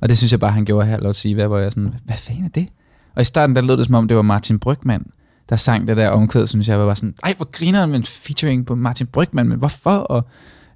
Og 0.00 0.08
det 0.08 0.18
synes 0.18 0.32
jeg 0.32 0.40
bare, 0.40 0.50
han 0.50 0.64
gjorde 0.64 0.86
her, 0.86 1.00
Lord 1.00 1.14
Siva, 1.14 1.14
sige, 1.14 1.34
hvad 1.34 1.46
hvor 1.46 1.58
jeg 1.58 1.72
sådan, 1.72 1.94
hvad 2.04 2.16
fanden 2.16 2.44
er 2.44 2.48
det? 2.48 2.68
Og 3.14 3.22
i 3.22 3.24
starten, 3.24 3.56
der 3.56 3.62
lød 3.62 3.76
det 3.76 3.86
som 3.86 3.94
om, 3.94 4.08
det 4.08 4.16
var 4.16 4.22
Martin 4.22 4.58
Brygman, 4.58 5.06
der 5.48 5.56
sang 5.56 5.88
det 5.88 5.96
der 5.96 6.08
omkvæd, 6.08 6.46
synes 6.46 6.68
jeg, 6.68 6.78
var 6.78 6.86
bare 6.86 6.96
sådan, 6.96 7.14
ej, 7.22 7.34
hvor 7.36 7.48
griner 7.52 7.86
med 7.86 7.96
en 7.96 8.04
featuring 8.04 8.66
på 8.66 8.74
Martin 8.74 9.06
Brygman, 9.06 9.48
men 9.48 9.58
hvorfor? 9.58 9.90
Og, 9.90 10.26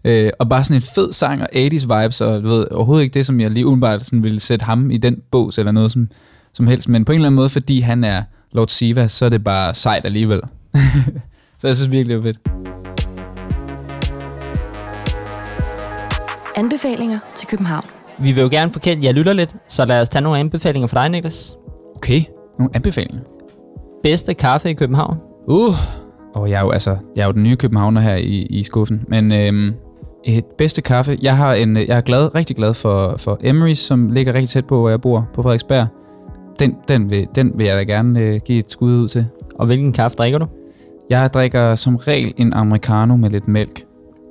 øh, 0.05 0.31
og 0.39 0.49
bare 0.49 0.65
sådan 0.65 0.77
en 0.77 0.83
fed 0.95 1.13
sang 1.13 1.43
og 1.43 1.49
80's 1.55 2.03
vibes, 2.03 2.21
og 2.21 2.43
du 2.43 2.49
ved, 2.49 2.67
overhovedet 2.71 3.03
ikke 3.05 3.15
det, 3.15 3.27
som 3.27 3.41
jeg 3.41 3.51
lige 3.51 3.67
udenbart 3.67 4.07
sådan 4.07 4.25
ville 4.25 4.41
sætte 4.41 4.65
ham 4.65 4.91
i 4.91 4.97
den 4.97 5.23
bås, 5.31 5.59
eller 5.59 5.73
noget 5.73 5.93
som, 5.93 6.09
som 6.53 6.67
helst, 6.67 6.89
men 6.89 7.05
på 7.05 7.13
en 7.13 7.17
eller 7.17 7.27
anden 7.27 7.37
måde, 7.37 7.49
fordi 7.49 7.81
han 7.81 8.05
er 8.05 8.23
Lord 8.53 8.69
Siva, 8.69 9.09
så 9.09 9.25
er 9.25 9.29
det 9.29 9.45
bare 9.45 9.75
sejt 9.75 10.05
alligevel. 10.05 10.41
så 11.59 11.69
jeg 11.69 11.77
synes 11.77 11.93
virkelig, 11.93 12.17
det 12.17 12.25
var 12.25 12.29
fedt. 12.29 12.39
Anbefalinger 16.57 17.19
til 17.35 17.49
København. 17.49 17.85
Vi 18.19 18.33
vil 18.33 18.43
jo 18.43 18.49
gerne 18.53 18.73
få 18.73 18.79
kendt, 18.79 19.05
jeg 19.05 19.15
lytter 19.15 19.33
lidt, 19.33 19.57
så 19.69 19.85
lad 19.85 20.01
os 20.01 20.09
tage 20.09 20.23
nogle 20.23 20.39
anbefalinger 20.39 20.87
for 20.87 20.97
dig, 20.97 21.09
Niklas. 21.09 21.57
Okay, 21.97 22.23
nogle 22.59 22.71
anbefalinger. 22.75 23.21
Bedste 24.03 24.35
kaffe 24.35 24.71
i 24.71 24.75
København? 24.75 25.17
Uh, 25.49 25.75
og 26.35 26.51
jeg 26.51 26.59
er 26.59 26.65
jo 26.65 26.71
altså, 26.71 26.97
jeg 27.17 27.23
er 27.23 27.27
jo 27.27 27.33
den 27.33 27.43
nye 27.43 27.57
københavner 27.57 28.01
her 28.01 28.17
i, 28.17 28.47
i 28.51 28.63
skuffen, 28.63 29.05
men 29.09 29.33
øhm, 29.33 29.75
et 30.25 30.45
bedste 30.59 30.83
kaffe. 30.83 31.19
Jeg 31.23 31.37
har 31.37 31.55
en, 31.55 31.77
jeg 31.77 31.97
er 31.97 32.01
glad, 32.01 32.35
rigtig 32.35 32.57
glad 32.57 32.75
for, 32.75 33.17
for 33.19 33.39
Emery's, 33.45 33.75
som 33.75 34.11
ligger 34.11 34.33
rigtig 34.35 34.49
tæt 34.49 34.67
på, 34.67 34.79
hvor 34.79 34.89
jeg 34.89 35.01
bor, 35.01 35.29
på 35.35 35.43
Frederiksberg. 35.43 35.87
Den, 36.59 36.77
den, 36.89 37.11
vil, 37.11 37.29
den 37.35 37.53
vil 37.55 37.67
jeg 37.67 37.77
da 37.77 37.83
gerne 37.83 38.21
øh, 38.21 38.41
give 38.45 38.59
et 38.59 38.73
skud 38.73 38.93
ud 38.93 39.09
til. 39.09 39.27
Og 39.55 39.67
hvilken 39.67 39.93
kaffe 39.93 40.17
drikker 40.17 40.39
du? 40.39 40.47
Jeg 41.11 41.31
drikker 41.35 41.75
som 41.75 41.97
regel 41.97 42.35
en 42.37 42.53
americano 42.53 43.17
med 43.17 43.31
lidt 43.31 43.49
mælk. 43.49 43.85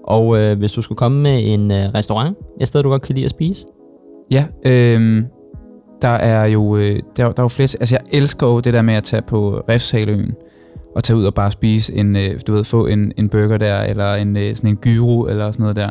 Og 0.04 0.38
øh, 0.38 0.58
hvis 0.58 0.72
du 0.72 0.82
skulle 0.82 0.98
komme 0.98 1.22
med 1.22 1.54
en 1.54 1.72
øh, 1.72 1.78
restaurant, 1.78 2.38
et 2.62 2.68
sted, 2.68 2.84
du 2.84 2.90
godt 2.90 3.02
kan 3.02 3.16
lide 3.16 3.26
at 3.26 3.32
spise, 3.32 3.66
Ja, 4.32 4.46
øhm, 4.66 5.26
der 6.02 6.08
er 6.08 6.46
jo 6.46 6.78
øh, 6.78 7.00
der, 7.18 7.26
er 7.26 7.32
der 7.32 7.40
er 7.40 7.44
jo 7.44 7.48
flere... 7.48 7.68
Altså, 7.80 7.96
jeg 7.96 8.20
elsker 8.20 8.48
jo 8.48 8.60
det 8.60 8.74
der 8.74 8.82
med 8.82 8.94
at 8.94 9.04
tage 9.04 9.22
på 9.22 9.62
Refshaløen 9.70 10.34
og 10.96 11.04
tage 11.04 11.18
ud 11.18 11.26
og 11.26 11.34
bare 11.34 11.52
spise 11.52 11.96
en, 11.96 12.16
øh, 12.16 12.40
du 12.48 12.54
ved, 12.54 12.64
få 12.64 12.88
en, 12.88 13.12
en 13.18 13.30
burger 13.30 13.58
der, 13.58 13.82
eller 13.82 14.16
en, 14.16 14.38
øh, 14.38 14.56
sådan 14.56 14.70
en 14.70 14.76
gyro, 14.76 15.26
eller 15.26 15.52
sådan 15.52 15.62
noget 15.62 15.76
der. 15.76 15.90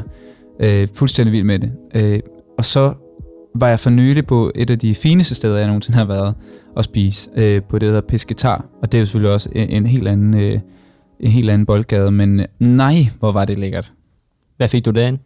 Øh, 0.60 0.88
fuldstændig 0.94 1.32
vild 1.32 1.44
med 1.44 1.58
det. 1.58 1.72
Øh, 1.94 2.20
og 2.58 2.64
så 2.64 2.92
var 3.60 3.68
jeg 3.68 3.80
for 3.80 3.90
nylig 3.90 4.26
på 4.26 4.52
et 4.54 4.70
af 4.70 4.78
de 4.78 4.94
fineste 4.94 5.34
steder, 5.34 5.56
jeg 5.56 5.66
nogensinde 5.66 5.98
har 5.98 6.04
været 6.04 6.34
at 6.76 6.84
spise, 6.84 7.30
øh, 7.36 7.62
på 7.62 7.78
det, 7.78 7.86
der 7.86 7.88
hedder 7.88 8.08
Pesketar. 8.08 8.64
Og 8.82 8.92
det 8.92 8.98
er 8.98 9.00
jo 9.00 9.04
selvfølgelig 9.04 9.32
også 9.32 9.48
en, 9.52 9.68
en 9.68 9.86
helt 9.86 10.08
anden... 10.08 10.34
Øh, 10.34 10.60
en 11.20 11.30
helt 11.30 11.50
anden 11.50 11.66
boldgade, 11.66 12.10
men 12.10 12.40
øh, 12.40 12.46
nej, 12.58 13.06
hvor 13.18 13.32
var 13.32 13.44
det 13.44 13.58
lækkert. 13.58 13.92
hvad 14.56 14.68
fik 14.68 14.84
du 14.84 14.90
derinde? 14.90 15.18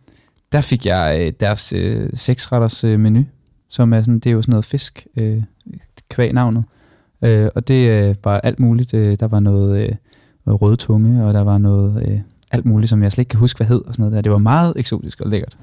Der 0.53 0.61
fik 0.61 0.87
jeg 0.87 1.19
øh, 1.21 1.33
deres 1.41 1.73
øh, 1.73 2.11
seksretters 2.15 2.85
øh, 2.85 3.01
menu, 3.01 3.25
som 3.69 3.93
er 3.93 4.03
sådan, 4.03 4.19
det 4.19 4.27
er 4.31 4.35
jo 4.35 4.43
sådan 4.43 4.53
noget 4.53 4.65
fisk, 4.65 5.07
øh, 5.17 5.43
kvæg 6.09 6.33
navnet. 6.33 6.65
Øh, 7.25 7.49
og 7.55 7.69
det 7.69 7.91
øh, 7.91 8.15
var 8.25 8.41
alt 8.41 8.61
muligt. 8.61 8.95
Øh, 8.95 9.17
der 9.21 9.29
var 9.29 9.41
noget, 9.41 9.83
øh, 9.83 9.95
noget 10.47 10.63
røde 10.63 10.77
tunge, 10.77 11.25
og 11.25 11.35
der 11.35 11.41
var 11.41 11.59
noget 11.59 12.09
øh, 12.09 12.21
alt 12.51 12.65
muligt, 12.65 12.91
som 12.91 13.03
jeg 13.03 13.13
slet 13.13 13.23
ikke 13.23 13.31
kan 13.31 13.41
huske, 13.41 13.57
hvad 13.57 13.67
hed 13.67 13.83
og 13.87 13.95
sådan 13.95 14.03
noget 14.03 14.15
der. 14.15 14.21
Det 14.21 14.33
var 14.33 14.39
meget 14.39 14.73
eksotisk 14.77 15.21
og 15.21 15.31
lækkert. 15.31 15.59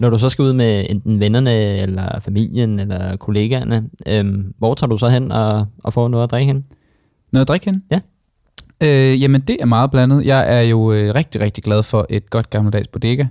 Når 0.00 0.10
du 0.10 0.18
så 0.18 0.28
skal 0.28 0.42
ud 0.42 0.52
med 0.52 0.86
enten 0.90 1.20
vennerne, 1.20 1.76
eller 1.82 2.20
familien, 2.20 2.78
eller 2.78 3.16
kollegaerne, 3.16 3.84
øhm, 4.08 4.54
hvor 4.58 4.74
tager 4.74 4.88
du 4.88 4.98
så 4.98 5.08
hen 5.08 5.32
og, 5.32 5.66
og 5.84 5.92
får 5.92 6.08
noget 6.08 6.24
at 6.24 6.30
drikke 6.30 6.52
hen? 6.52 6.64
Noget 7.32 7.44
at 7.44 7.48
drikke 7.48 7.66
hen? 7.66 7.82
Ja. 7.90 8.00
Øh, 8.82 9.22
jamen, 9.22 9.40
det 9.40 9.56
er 9.60 9.66
meget 9.66 9.90
blandet. 9.90 10.26
Jeg 10.26 10.58
er 10.58 10.60
jo 10.60 10.92
øh, 10.92 11.14
rigtig, 11.14 11.40
rigtig 11.40 11.64
glad 11.64 11.82
for 11.82 12.06
et 12.10 12.30
godt 12.30 12.50
gammeldags 12.50 12.88
bodega, 12.88 13.26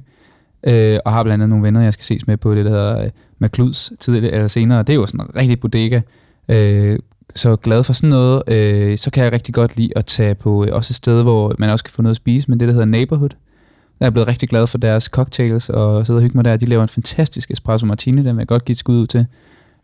øh, 0.63 0.99
og 1.05 1.11
har 1.11 1.23
blandt 1.23 1.33
andet 1.33 1.49
nogle 1.49 1.65
venner, 1.65 1.81
jeg 1.81 1.93
skal 1.93 2.05
ses 2.05 2.27
med 2.27 2.37
på 2.37 2.55
det, 2.55 2.65
der 2.65 2.71
hedder 2.71 3.03
øh, 3.03 3.09
McLuds 3.39 3.91
tidligere 3.99 4.33
eller 4.33 4.47
senere. 4.47 4.83
Det 4.83 4.89
er 4.89 4.97
jo 4.97 5.05
sådan 5.05 5.25
en 5.25 5.35
rigtig 5.35 5.59
bodega. 5.59 6.01
Øh, 6.49 6.99
så 7.35 7.55
glad 7.55 7.83
for 7.83 7.93
sådan 7.93 8.09
noget. 8.09 8.43
Øh, 8.47 8.97
så 8.97 9.11
kan 9.11 9.23
jeg 9.23 9.31
rigtig 9.31 9.53
godt 9.53 9.77
lide 9.77 9.91
at 9.95 10.05
tage 10.05 10.35
på 10.35 10.65
øh, 10.65 10.69
også 10.73 10.91
et 10.91 10.95
sted, 10.95 11.21
hvor 11.21 11.55
man 11.57 11.69
også 11.69 11.85
kan 11.85 11.91
få 11.91 12.01
noget 12.01 12.13
at 12.13 12.17
spise, 12.17 12.49
men 12.49 12.59
det, 12.59 12.67
der 12.67 12.73
hedder 12.73 12.85
Neighborhood. 12.85 13.29
Der 13.99 14.03
er 14.03 14.07
jeg 14.07 14.13
blevet 14.13 14.27
rigtig 14.27 14.49
glad 14.49 14.67
for 14.67 14.77
deres 14.77 15.03
cocktails, 15.03 15.69
og 15.69 16.05
sidder 16.05 16.17
og 16.17 16.21
hygge 16.21 16.37
mig 16.37 16.45
der. 16.45 16.57
De 16.57 16.65
laver 16.65 16.83
en 16.83 16.89
fantastisk 16.89 17.51
espresso 17.51 17.85
martini, 17.85 18.21
den 18.21 18.35
vil 18.35 18.41
jeg 18.41 18.47
godt 18.47 18.65
give 18.65 18.73
et 18.73 18.79
skud 18.79 18.95
ud 18.95 19.07
til. 19.07 19.25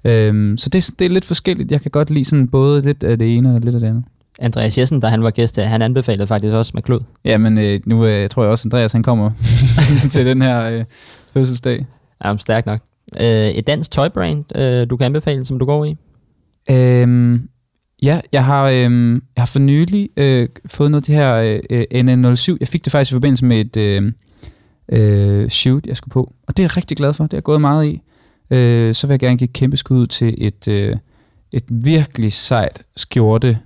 Øhm, 0.05 0.57
så 0.57 0.69
det, 0.69 0.89
det 0.99 1.05
er 1.05 1.09
lidt 1.09 1.25
forskelligt. 1.25 1.71
Jeg 1.71 1.81
kan 1.81 1.91
godt 1.91 2.09
lide 2.09 2.25
sådan 2.25 2.47
både 2.47 2.81
lidt 2.81 3.03
af 3.03 3.19
det 3.19 3.37
ene 3.37 3.55
og 3.55 3.61
lidt 3.61 3.75
af 3.75 3.81
det 3.81 3.87
andet. 3.87 4.03
Andreas 4.39 4.77
Jessen, 4.77 4.99
da 4.99 5.07
han 5.07 5.23
var 5.23 5.29
gæst, 5.29 5.55
her, 5.55 5.63
han 5.63 5.81
anbefalede 5.81 6.27
faktisk 6.27 6.53
også 6.53 6.71
McLeod. 6.75 7.01
Ja, 7.25 7.37
men 7.37 7.57
øh, 7.57 7.79
nu 7.85 8.05
øh, 8.05 8.29
tror 8.29 8.43
jeg 8.43 8.51
også, 8.51 8.67
Andreas 8.67 8.91
han 8.91 9.03
kommer 9.03 9.31
til 10.11 10.25
den 10.25 10.41
her 10.41 10.69
øh, 10.69 10.83
fødselsdag. 11.33 11.85
Ja, 12.25 12.33
men 12.33 12.39
stærk 12.39 12.65
nok. 12.65 12.79
Øh, 13.19 13.47
et 13.47 13.67
dansk 13.67 13.91
tøjbrand, 13.91 14.57
øh, 14.57 14.89
du 14.89 14.97
kan 14.97 15.05
anbefale, 15.05 15.45
som 15.45 15.59
du 15.59 15.65
går 15.65 15.85
i? 15.85 15.95
Øhm, 16.71 17.49
ja, 18.03 18.21
jeg 18.31 18.45
har, 18.45 18.69
øh, 18.69 19.11
jeg 19.11 19.41
har 19.41 19.45
for 19.45 19.59
nylig 19.59 20.09
øh, 20.17 20.49
fået 20.65 20.91
noget 20.91 21.01
af 21.01 21.05
det 21.05 21.15
her 21.15 21.35
øh, 21.35 21.59
øh 21.69 21.85
NN07. 21.93 22.57
Jeg 22.59 22.67
fik 22.67 22.85
det 22.85 22.91
faktisk 22.91 23.11
i 23.11 23.15
forbindelse 23.15 23.45
med 23.45 23.61
et 23.61 23.77
øh, 23.77 24.11
øh, 24.91 25.49
shoot, 25.49 25.85
jeg 25.85 25.97
skulle 25.97 26.13
på. 26.13 26.33
Og 26.47 26.57
det 26.57 26.63
er 26.63 26.67
jeg 26.67 26.77
rigtig 26.77 26.97
glad 26.97 27.13
for. 27.13 27.23
Det 27.23 27.33
har 27.33 27.37
jeg 27.37 27.43
gået 27.43 27.61
meget 27.61 27.85
i. 27.85 28.01
Øh, 28.51 28.93
så 28.93 29.07
vil 29.07 29.13
jeg 29.13 29.19
gerne 29.19 29.37
give 29.37 29.47
et 29.47 29.53
kæmpe 29.53 29.77
skud 29.77 30.07
til 30.07 30.35
et, 30.37 30.67
øh, 30.67 30.95
et 31.51 31.63
virkelig 31.69 32.33
sejt 32.33 32.83
skjorte. 32.95 33.59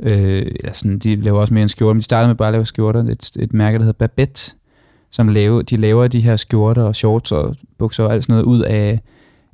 Øh, 0.00 0.46
eller 0.60 0.72
sådan, 0.72 0.98
de 0.98 1.16
laver 1.16 1.40
også 1.40 1.54
mere 1.54 1.62
end 1.62 1.68
skjorte, 1.68 1.94
men 1.94 2.00
de 2.00 2.04
startede 2.04 2.28
med 2.28 2.36
bare 2.36 2.48
at 2.48 2.52
lave 2.52 2.66
skjorter. 2.66 3.00
Et, 3.00 3.30
et 3.38 3.54
mærke, 3.54 3.78
der 3.78 3.84
hedder 3.84 4.06
Babette, 4.06 4.54
som 5.10 5.28
laver, 5.28 5.62
de 5.62 5.76
laver 5.76 6.08
de 6.08 6.20
her 6.20 6.36
skjorter 6.36 6.82
og 6.82 6.96
shorts 6.96 7.32
og 7.32 7.56
bukser 7.78 8.04
og 8.04 8.12
alt 8.12 8.24
sådan 8.24 8.32
noget 8.32 8.44
ud 8.44 8.60
af, 8.60 9.00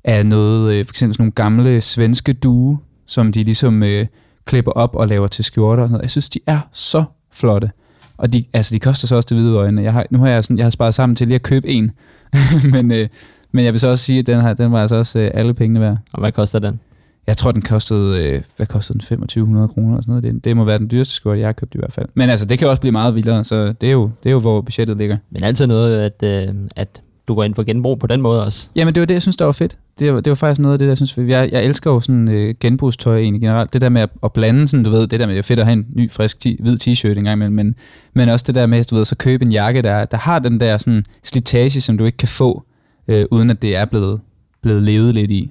af 0.05 0.27
noget, 0.27 0.75
øh, 0.75 0.85
for 0.85 0.93
eksempel 0.93 1.15
sådan 1.15 1.23
nogle 1.23 1.33
gamle 1.33 1.81
svenske 1.81 2.33
due, 2.33 2.79
som 3.11 3.33
de 3.33 3.45
ligesom 3.45 3.83
øh, 3.83 4.07
klipper 4.45 4.73
op 4.73 4.97
og 4.97 5.09
laver 5.09 5.27
til 5.27 5.45
skjorter 5.45 5.83
og 5.83 5.89
sådan 5.89 5.93
noget. 5.93 6.03
Jeg 6.03 6.11
synes, 6.11 6.29
de 6.29 6.41
er 6.47 6.61
så 6.73 7.05
flotte. 7.33 7.71
Og 8.17 8.33
de, 8.33 8.45
altså, 8.53 8.75
de 8.75 8.81
koster 8.81 9.07
så 9.09 9.17
også 9.17 9.27
det 9.27 9.37
hvide 9.37 9.57
øjne. 9.57 9.83
Jeg 9.83 9.93
har, 9.93 10.07
nu 10.11 10.19
har 10.19 10.29
jeg, 10.29 10.45
sådan, 10.45 10.59
jeg 10.59 10.65
har 10.65 10.71
sparet 10.71 10.95
sammen 10.95 11.17
til 11.17 11.27
lige 11.27 11.35
at 11.35 11.43
købe 11.43 11.69
en. 11.69 11.91
men, 12.73 12.93
øh, 12.93 13.09
men 13.53 13.65
jeg 13.65 13.73
vil 13.73 13.81
så 13.81 13.89
også 13.89 14.05
sige, 14.05 14.19
at 14.19 14.27
den, 14.27 14.41
her, 14.41 14.55
den 14.55 14.73
var 14.73 14.81
altså 14.83 14.97
også 14.97 15.19
øh, 15.19 15.31
alle 15.35 15.55
pengene 15.55 15.81
værd. 15.81 15.97
Og 16.13 16.21
hvad 16.21 16.33
koster 16.33 16.59
den? 16.59 16.81
Jeg 17.27 17.37
tror, 17.37 17.53
den 17.53 17.63
kostede, 17.63 18.25
øh, 18.25 18.43
hvad 18.57 18.67
kostede 18.67 18.99
den? 18.99 19.01
2500 19.01 19.69
kroner 19.69 19.89
eller 19.89 20.03
sådan 20.03 20.13
noget. 20.13 20.25
Det, 20.25 20.45
det 20.45 20.57
må 20.57 20.65
være 20.65 20.79
den 20.79 20.91
dyreste 20.91 21.15
skjorte, 21.15 21.41
jeg 21.41 21.49
har 21.49 21.53
købt 21.53 21.75
i 21.75 21.79
hvert 21.79 21.93
fald. 21.93 22.07
Men 22.15 22.31
altså, 22.31 22.47
det 22.47 22.59
kan 22.59 22.69
også 22.69 22.81
blive 22.81 22.93
meget 22.93 23.15
vildere, 23.15 23.45
så 23.45 23.73
det 23.73 23.89
er 23.89 23.93
jo, 23.93 24.11
det 24.23 24.29
er 24.29 24.33
jo 24.33 24.39
hvor 24.39 24.61
budgettet 24.61 24.97
ligger. 24.97 25.17
Men 25.31 25.45
altid 25.45 25.67
noget, 25.67 26.01
at, 26.01 26.49
øh, 26.49 26.55
at 26.77 27.03
du 27.31 27.35
går 27.35 27.45
ind 27.45 27.55
for 27.55 27.63
genbrug 27.63 27.99
på 27.99 28.07
den 28.07 28.21
måde 28.21 28.45
også. 28.45 28.69
Jamen, 28.77 28.95
det 28.95 29.01
var 29.01 29.07
det, 29.07 29.15
jeg 29.15 29.23
synes, 29.23 29.37
der 29.37 29.45
var 29.45 29.53
fedt. 29.53 29.79
Det 29.99 30.15
var, 30.15 30.21
det 30.21 30.31
var 30.31 30.35
faktisk 30.35 30.61
noget 30.61 30.73
af 30.73 30.79
det, 30.79 30.87
der 30.87 30.91
jeg 30.91 30.97
synes, 31.09 31.31
jeg, 31.31 31.49
jeg 31.53 31.65
elsker 31.65 31.91
jo 31.91 32.01
sådan 32.01 32.29
øh, 32.29 32.55
genbrugstøj 32.61 33.19
egentlig 33.19 33.43
generelt. 33.43 33.73
Det 33.73 33.81
der 33.81 33.89
med 33.89 34.03
at, 34.03 34.11
at 34.23 34.33
blande 34.33 34.69
sådan, 34.69 34.85
du 34.85 34.91
ved, 34.91 35.07
det 35.07 35.21
der 35.21 35.27
med, 35.27 35.35
det 35.35 35.39
er 35.39 35.43
fedt 35.43 35.61
at 35.61 35.67
have 35.67 35.73
en 35.73 35.87
ny, 35.97 36.11
frisk, 36.11 36.41
ti, 36.41 36.57
hvid 36.61 36.77
t-shirt 36.83 37.19
en 37.19 37.25
gang 37.25 37.33
imellem, 37.33 37.55
men, 37.55 37.75
men 38.15 38.29
også 38.29 38.45
det 38.47 38.55
der 38.55 38.67
med, 38.67 38.85
du 38.85 38.95
ved, 38.95 39.05
så 39.05 39.17
købe 39.17 39.45
en 39.45 39.53
jakke, 39.53 39.83
der, 39.83 40.05
der 40.05 40.17
har 40.17 40.39
den 40.39 40.61
der 40.61 40.79
sådan 40.79 41.05
slitage, 41.23 41.81
som 41.81 41.99
du 41.99 42.05
ikke 42.05 42.19
kan 42.19 42.29
få, 42.29 42.63
øh, 43.09 43.27
uden 43.31 43.51
at 43.51 43.63
det 43.63 43.77
er 43.77 43.85
blevet, 43.85 44.21
blevet 44.63 44.83
levet 44.83 45.15
lidt 45.15 45.31
i. 45.31 45.51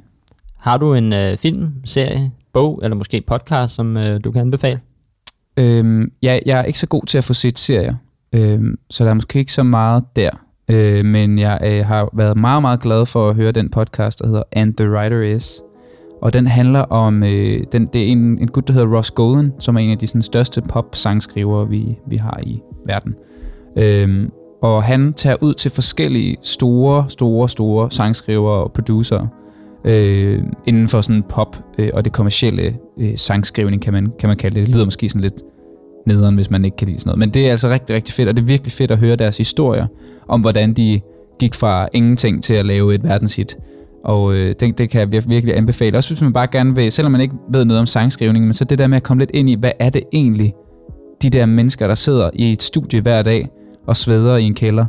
Har 0.57 0.77
du 0.77 0.93
en 0.93 1.13
øh, 1.13 1.37
film, 1.37 1.71
serie, 1.85 2.31
bog 2.53 2.79
eller 2.83 2.95
måske 2.95 3.21
podcast, 3.27 3.75
som 3.75 3.97
øh, 3.97 4.19
du 4.23 4.31
kan 4.31 4.41
anbefale? 4.41 4.79
Øhm, 5.57 6.11
jeg, 6.21 6.41
jeg 6.45 6.59
er 6.59 6.63
ikke 6.63 6.79
så 6.79 6.87
god 6.87 7.05
til 7.05 7.17
at 7.17 7.23
få 7.23 7.33
set 7.33 7.59
serier, 7.59 7.95
øhm, 8.33 8.79
så 8.89 9.03
der 9.03 9.09
er 9.09 9.13
måske 9.13 9.39
ikke 9.39 9.53
så 9.53 9.63
meget 9.63 10.03
der. 10.15 10.29
Øh, 10.69 11.05
men 11.05 11.39
jeg 11.39 11.59
øh, 11.65 11.85
har 11.85 12.09
været 12.13 12.37
meget, 12.37 12.61
meget 12.61 12.79
glad 12.79 13.05
for 13.05 13.29
at 13.29 13.35
høre 13.35 13.51
den 13.51 13.69
podcast, 13.69 14.19
der 14.19 14.27
hedder 14.27 14.43
And 14.51 14.73
the 14.73 14.91
Writer 14.91 15.21
Is. 15.21 15.61
Og 16.21 16.33
den 16.33 16.47
handler 16.47 16.79
om, 16.79 17.23
øh, 17.23 17.63
den, 17.71 17.85
det 17.93 18.01
er 18.01 18.07
en, 18.07 18.17
en 18.41 18.47
gut, 18.47 18.67
der 18.67 18.73
hedder 18.73 18.95
Ross 18.97 19.11
Golden, 19.11 19.53
som 19.59 19.75
er 19.75 19.79
en 19.79 19.91
af 19.91 19.97
de 19.97 20.07
sådan, 20.07 20.21
største 20.21 20.61
pop-sangskrivere, 20.61 21.69
vi, 21.69 21.97
vi 22.07 22.17
har 22.17 22.39
i 22.43 22.61
verden. 22.85 23.15
Øhm, 23.77 24.31
og 24.61 24.83
han 24.83 25.13
tager 25.13 25.35
ud 25.41 25.53
til 25.53 25.71
forskellige 25.71 26.37
store, 26.43 27.05
store, 27.09 27.49
store 27.49 27.91
sangskrivere 27.91 28.63
og 28.63 28.71
producer 28.71 29.27
øh, 29.85 30.43
inden 30.65 30.87
for 30.87 31.01
sådan 31.01 31.23
pop 31.29 31.57
øh, 31.77 31.89
og 31.93 32.05
det 32.05 32.13
kommercielle 32.13 32.77
øh, 32.99 33.17
sangskrivning, 33.17 33.81
kan 33.81 33.93
man, 33.93 34.11
kan 34.19 34.29
man 34.29 34.37
kalde 34.37 34.59
det. 34.59 34.67
Det 34.67 34.75
lyder 34.75 34.85
måske 34.85 35.09
sådan 35.09 35.21
lidt 35.21 35.43
nederen, 36.09 36.35
hvis 36.35 36.49
man 36.49 36.65
ikke 36.65 36.77
kan 36.77 36.87
lide 36.87 36.99
sådan 36.99 37.09
noget. 37.09 37.19
Men 37.19 37.29
det 37.29 37.47
er 37.47 37.51
altså 37.51 37.69
rigtig, 37.69 37.95
rigtig 37.95 38.13
fedt, 38.13 38.29
og 38.29 38.35
det 38.35 38.41
er 38.41 38.45
virkelig 38.45 38.71
fedt 38.71 38.91
at 38.91 38.97
høre 38.97 39.15
deres 39.15 39.37
historier 39.37 39.87
om, 40.27 40.41
hvordan 40.41 40.73
de 40.73 41.01
gik 41.39 41.53
fra 41.53 41.87
ingenting 41.93 42.43
til 42.43 42.53
at 42.53 42.65
lave 42.65 42.95
et 42.95 43.03
verdenshit. 43.03 43.57
Og 44.03 44.33
øh, 44.33 44.55
det, 44.59 44.77
det 44.77 44.89
kan 44.89 44.99
jeg 45.01 45.19
vir- 45.19 45.27
virkelig 45.27 45.57
anbefale. 45.57 45.97
Også 45.97 46.13
hvis 46.13 46.21
man 46.21 46.33
bare 46.33 46.47
gerne 46.51 46.75
vil, 46.75 46.91
selvom 46.91 47.11
man 47.11 47.21
ikke 47.21 47.35
ved 47.51 47.65
noget 47.65 47.79
om 47.79 47.85
sangskrivning, 47.85 48.45
men 48.45 48.53
så 48.53 48.65
det 48.65 48.77
der 48.77 48.87
med 48.87 48.97
at 48.97 49.03
komme 49.03 49.21
lidt 49.21 49.31
ind 49.33 49.49
i, 49.49 49.55
hvad 49.55 49.71
er 49.79 49.89
det 49.89 50.03
egentlig, 50.13 50.53
de 51.21 51.29
der 51.29 51.45
mennesker, 51.45 51.87
der 51.87 51.95
sidder 51.95 52.29
i 52.33 52.51
et 52.51 52.63
studie 52.63 53.01
hver 53.01 53.21
dag 53.21 53.49
og 53.87 53.95
sveder 53.95 54.37
i 54.37 54.43
en 54.43 54.53
kælder, 54.53 54.85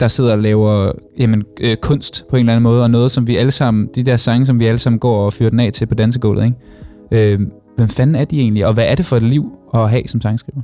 der 0.00 0.08
sidder 0.08 0.32
og 0.32 0.38
laver 0.38 0.92
jamen, 1.18 1.42
øh, 1.60 1.76
kunst 1.76 2.24
på 2.30 2.36
en 2.36 2.40
eller 2.40 2.52
anden 2.52 2.62
måde, 2.62 2.82
og 2.82 2.90
noget, 2.90 3.10
som 3.10 3.26
vi 3.26 3.36
alle 3.36 3.52
sammen, 3.52 3.88
de 3.94 4.02
der 4.02 4.16
sange, 4.16 4.46
som 4.46 4.58
vi 4.58 4.66
alle 4.66 4.78
sammen 4.78 4.98
går 4.98 5.26
og 5.26 5.32
fyrer 5.32 5.50
den 5.50 5.60
af 5.60 5.72
til 5.72 5.86
på 5.86 5.94
dansegulvet, 5.94 6.44
ikke? 6.44 7.32
Øh, 7.32 7.40
hvem 7.76 7.88
fanden 7.88 8.16
er 8.16 8.24
de 8.24 8.40
egentlig, 8.40 8.66
og 8.66 8.72
hvad 8.74 8.84
er 8.84 8.94
det 8.94 9.06
for 9.06 9.16
et 9.16 9.22
liv 9.22 9.58
at 9.74 9.90
have 9.90 10.02
som 10.06 10.20
sangskriver? 10.20 10.62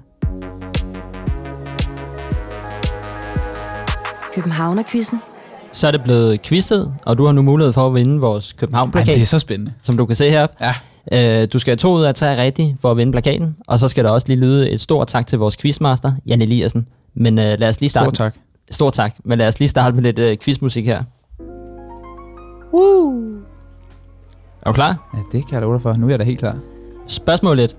Københavnerquizzen. 4.35 5.19
Så 5.73 5.87
er 5.87 5.91
det 5.91 6.03
blevet 6.03 6.43
quizet, 6.43 6.95
og 7.07 7.19
du 7.19 7.25
har 7.27 7.33
nu 7.33 7.43
mulighed 7.43 7.73
for 7.73 7.87
at 7.87 7.95
vinde 7.95 8.21
vores 8.21 8.53
Ej, 8.53 8.57
København-plakat, 8.59 9.15
det 9.15 9.23
er 9.23 9.27
så 9.27 9.39
spændende. 9.39 9.73
som 9.83 9.97
du 9.97 10.07
kan 10.07 10.17
se 10.17 10.31
her. 10.31 10.47
Ja. 10.61 10.75
Øh, 11.43 11.49
du 11.53 11.59
skal 11.59 11.71
have 11.71 11.77
to 11.77 11.93
ud 11.93 12.03
af 12.03 12.15
tre 12.15 12.43
rigtigt 12.43 12.77
for 12.81 12.91
at 12.91 12.97
vinde 12.97 13.13
plakaten, 13.13 13.57
og 13.67 13.79
så 13.79 13.89
skal 13.89 14.05
der 14.05 14.11
også 14.11 14.27
lige 14.29 14.41
lyde 14.41 14.71
et 14.71 14.81
stort 14.81 15.09
tak 15.09 15.27
til 15.27 15.39
vores 15.39 15.57
quizmaster, 15.57 16.13
Jan 16.27 16.43
Eliassen. 16.43 16.87
Men 17.15 17.39
øh, 17.39 17.45
lad 17.59 17.69
os 17.69 17.81
lige 17.81 17.91
starte. 17.91 18.05
Stort 18.05 18.15
tak. 18.15 18.35
Stort 18.71 18.93
tak. 18.93 19.15
Men 19.25 19.39
lad 19.39 19.49
os 19.49 19.59
lige 19.59 19.69
starte 19.69 19.95
med 19.95 20.03
lidt 20.03 20.19
øh, 20.19 20.37
quizmusik 20.39 20.87
her. 20.87 21.03
Woo! 22.75 23.13
Er 24.63 24.67
du 24.67 24.73
klar? 24.73 25.11
Ja, 25.15 25.19
det 25.33 25.47
kan 25.47 25.53
jeg 25.55 25.61
da 25.61 25.67
love 25.67 25.75
dig 25.75 25.83
for. 25.83 25.95
Nu 25.95 26.07
er 26.07 26.11
jeg 26.11 26.19
da 26.19 26.25
helt 26.25 26.39
klar. 26.39 26.57
Spørgsmål 27.11 27.59
1. 27.59 27.77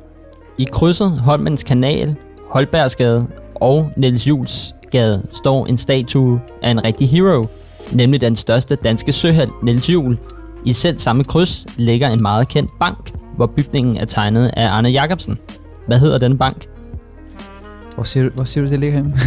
I 0.58 0.68
krydset 0.72 1.20
Holmens 1.20 1.64
Kanal, 1.64 2.16
Holbergsgade 2.50 3.28
og 3.56 3.92
Niels 3.98 4.28
Jules 4.28 4.76
Gade 4.92 5.28
står 5.34 5.66
en 5.66 5.78
statue 5.78 6.42
af 6.64 6.72
en 6.72 6.84
rigtig 6.84 7.10
hero, 7.10 7.46
nemlig 7.92 8.22
den 8.22 8.36
største 8.36 8.76
danske 8.76 9.12
søheld, 9.12 9.50
Niels 9.64 9.90
Juel. 9.90 10.18
I 10.66 10.74
selv 10.74 11.00
samme 11.00 11.24
kryds 11.24 11.66
ligger 11.78 12.10
en 12.10 12.22
meget 12.22 12.48
kendt 12.48 12.72
bank, 12.80 13.14
hvor 13.36 13.46
bygningen 13.46 13.98
er 13.98 14.06
tegnet 14.06 14.52
af 14.58 14.70
Arne 14.70 14.90
Jacobsen. 14.90 15.38
Hvad 15.88 16.00
hedder 16.00 16.18
den 16.18 16.38
bank? 16.38 16.70
Hvor 17.96 18.04
siger 18.04 18.24
du, 18.24 18.30
hvor 18.36 18.44
siger 18.44 18.64
du 18.64 18.72
det 18.72 18.80
ligger 18.80 18.96
henne? 18.98 19.16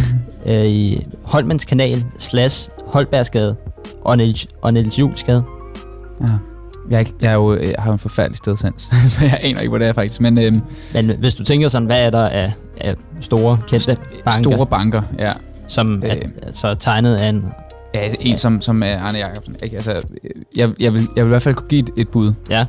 Øh, 0.47 0.65
I 0.65 1.05
Holmens 1.23 1.65
Kanal 1.65 2.05
slash 2.17 2.69
Holbergsgade 2.87 3.55
og 4.03 4.17
Niels, 4.17 4.47
og 4.61 4.73
Niels 4.73 4.99
Jules 4.99 5.23
Gade. 5.23 5.43
ja. 6.21 6.27
Jeg, 6.89 6.95
er 6.95 6.99
ikke, 6.99 7.13
jeg, 7.21 7.29
er 7.29 7.33
jo, 7.35 7.55
jeg 7.59 7.75
har 7.79 7.87
jo 7.89 7.93
en 7.93 7.99
forfærdelig 7.99 8.37
stedsans, 8.37 8.81
så 9.13 9.25
jeg 9.25 9.39
aner 9.41 9.59
ikke, 9.59 9.69
hvor 9.69 9.77
det 9.77 9.87
er 9.87 9.93
faktisk. 9.93 10.21
Men 10.21 10.37
øhm, 10.37 10.61
Men 10.93 11.11
hvis 11.19 11.35
du 11.35 11.43
tænker 11.43 11.67
sådan, 11.67 11.85
hvad 11.85 12.05
er 12.05 12.09
der 12.09 12.29
af, 12.29 12.53
af 12.77 12.95
store, 13.21 13.59
kendte 13.67 13.97
banker, 14.25 14.41
store 14.43 14.67
banker, 14.67 15.01
ja. 15.19 15.33
som 15.67 16.03
er 16.05 16.15
Øh. 16.15 16.31
altså 16.43 16.75
tegnet 16.75 17.15
af 17.15 17.29
en... 17.29 17.45
ja 17.93 18.13
en, 18.19 18.37
som, 18.37 18.61
som 18.61 18.83
er 18.83 18.99
Arne 18.99 19.17
Jacobsen. 19.17 19.55
Ikke? 19.63 19.75
Altså, 19.75 20.01
jeg, 20.55 20.69
jeg, 20.79 20.93
vil, 20.93 21.07
jeg 21.15 21.23
vil 21.23 21.29
i 21.29 21.29
hvert 21.29 21.41
fald 21.41 21.55
kunne 21.55 21.67
give 21.67 21.79
et, 21.81 21.89
et 21.97 22.09
bud. 22.09 22.33
Ja, 22.49 22.65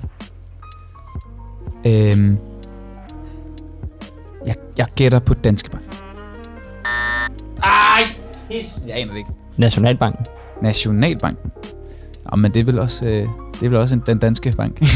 Øhm, 1.86 2.38
jeg, 4.46 4.54
jeg 4.76 4.86
gætter 4.96 5.18
på 5.18 5.34
Danske 5.34 5.70
Bank. 5.70 5.84
Ej, 7.62 8.02
pis. 8.50 8.78
Jeg 8.86 8.96
aner 8.96 9.10
det 9.12 9.18
ikke. 9.18 9.30
Nationalbanken. 9.56 10.26
Nationalbanken. 10.62 11.50
Nå, 12.32 12.36
men 12.36 12.54
det 12.54 12.60
er 12.60 12.64
vel 12.64 12.78
også, 12.78 13.06
øh, 13.06 13.12
det 13.12 13.66
er 13.66 13.68
vel 13.68 13.74
også 13.78 13.94
en, 13.94 14.02
den 14.06 14.18
danske 14.18 14.52
bank. 14.56 14.80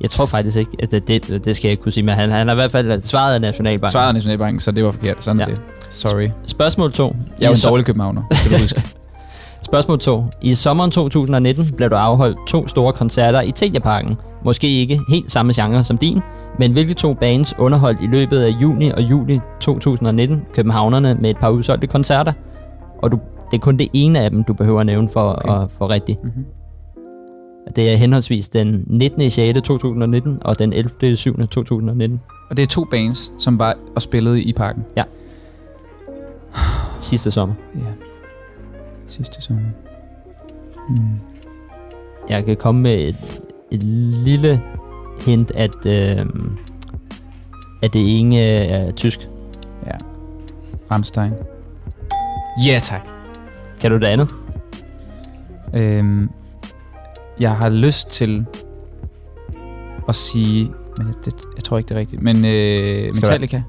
Jeg 0.00 0.10
tror 0.10 0.26
faktisk 0.26 0.56
ikke, 0.56 0.70
at 0.78 0.90
det, 0.90 1.08
det, 1.08 1.44
det 1.44 1.56
skal 1.56 1.68
jeg 1.68 1.70
ikke 1.70 1.82
kunne 1.82 1.92
sige, 1.92 2.04
men 2.04 2.14
han, 2.14 2.30
han 2.30 2.46
har 2.48 2.54
i 2.54 2.56
hvert 2.56 2.72
fald 2.72 3.02
svaret 3.02 3.34
af 3.34 3.40
Nationalbanken. 3.40 3.88
Svaret 3.92 4.08
er 4.08 4.12
Nationalbanken, 4.12 4.60
så 4.60 4.70
det 4.72 4.84
var 4.84 4.90
forkert. 4.90 5.24
Sådan 5.24 5.38
Ja. 5.38 5.44
er 5.44 5.48
det. 5.48 5.60
Sorry. 5.90 6.28
Spørgsmål 6.46 6.92
2. 6.92 7.16
Jeg 7.40 7.46
er 7.46 7.48
jo 7.50 7.52
en 7.52 7.58
dårlig 7.70 7.86
københavner, 7.86 8.22
skal 8.32 8.52
du 8.52 8.58
huske. 8.58 8.82
Spørgsmål 9.62 9.98
2. 10.00 10.24
I 10.42 10.54
sommeren 10.54 10.90
2019 10.90 11.70
blev 11.76 11.90
der 11.90 11.96
afholdt 11.98 12.38
to 12.48 12.68
store 12.68 12.92
koncerter 12.92 13.40
i 13.40 13.52
Teliaparken. 13.52 14.16
Måske 14.44 14.68
ikke 14.80 15.00
helt 15.08 15.32
samme 15.32 15.52
genre 15.56 15.84
som 15.84 15.98
din, 15.98 16.20
men 16.58 16.72
hvilke 16.72 16.94
to 16.94 17.14
bands 17.14 17.54
underholdt 17.58 17.98
i 18.02 18.06
løbet 18.06 18.40
af 18.42 18.48
juni 18.48 18.90
og 18.90 19.02
juli 19.02 19.40
2019 19.60 20.42
københavnerne 20.54 21.14
med 21.20 21.30
et 21.30 21.36
par 21.36 21.48
udsolgte 21.48 21.86
koncerter? 21.86 22.32
Og 23.02 23.12
du, 23.12 23.18
det 23.54 23.60
er 23.60 23.64
kun 23.64 23.76
det 23.76 23.88
ene 23.92 24.20
af 24.20 24.30
dem, 24.30 24.44
du 24.44 24.52
behøver 24.52 24.80
at 24.80 24.86
nævne 24.86 25.08
for 25.08 25.20
Okay. 25.20 25.62
at 25.62 25.70
få 25.78 25.86
rigtigt. 25.88 26.24
Mhm. 26.24 26.44
Og 27.66 27.76
Det 27.76 27.92
er 27.92 27.96
henholdsvis 27.96 28.48
den 28.48 28.84
19. 28.86 29.20
i 29.20 29.30
6. 29.30 29.60
2019 29.62 30.38
og 30.44 30.58
den 30.58 30.72
11. 30.72 30.90
i 31.12 31.16
7. 31.16 31.46
2019. 31.46 32.20
Og 32.50 32.56
det 32.56 32.62
er 32.62 32.66
to 32.66 32.84
bands, 32.84 33.32
som 33.38 33.58
var 33.58 33.74
og 33.96 34.02
spillede 34.02 34.42
i 34.42 34.52
parken. 34.52 34.84
Sidste 37.00 37.30
sommer. 37.30 37.54
Ja. 37.74 37.80
Sidste 39.06 39.42
sommer. 39.42 39.62
Hmm. 40.88 40.98
Jeg 42.28 42.44
kan 42.44 42.56
komme 42.56 42.80
med 42.80 42.94
et, 43.08 43.40
et 43.70 43.82
lille 43.82 44.62
hint, 45.18 45.50
at, 45.54 45.86
øh, 45.86 46.26
at 47.82 47.92
det 47.92 48.20
ene 48.20 48.38
er 48.40 48.90
tysk. 48.92 49.28
Ja. 49.86 49.96
Ramstein. 50.90 51.32
Ja, 52.66 52.78
tak. 52.82 53.08
Kan 53.84 53.90
du 53.90 53.98
det 53.98 54.06
andet? 54.06 54.28
Øhm, 55.74 56.30
jeg 57.40 57.56
har 57.56 57.68
lyst 57.68 58.10
til 58.10 58.46
at 60.08 60.14
sige... 60.14 60.70
Men 60.96 61.06
det, 61.24 61.34
jeg 61.56 61.64
tror 61.64 61.78
ikke, 61.78 61.88
det 61.88 61.94
er 61.94 61.98
rigtigt. 61.98 62.22
Men 62.22 62.36
øh, 62.36 63.14
Metallica. 63.14 63.62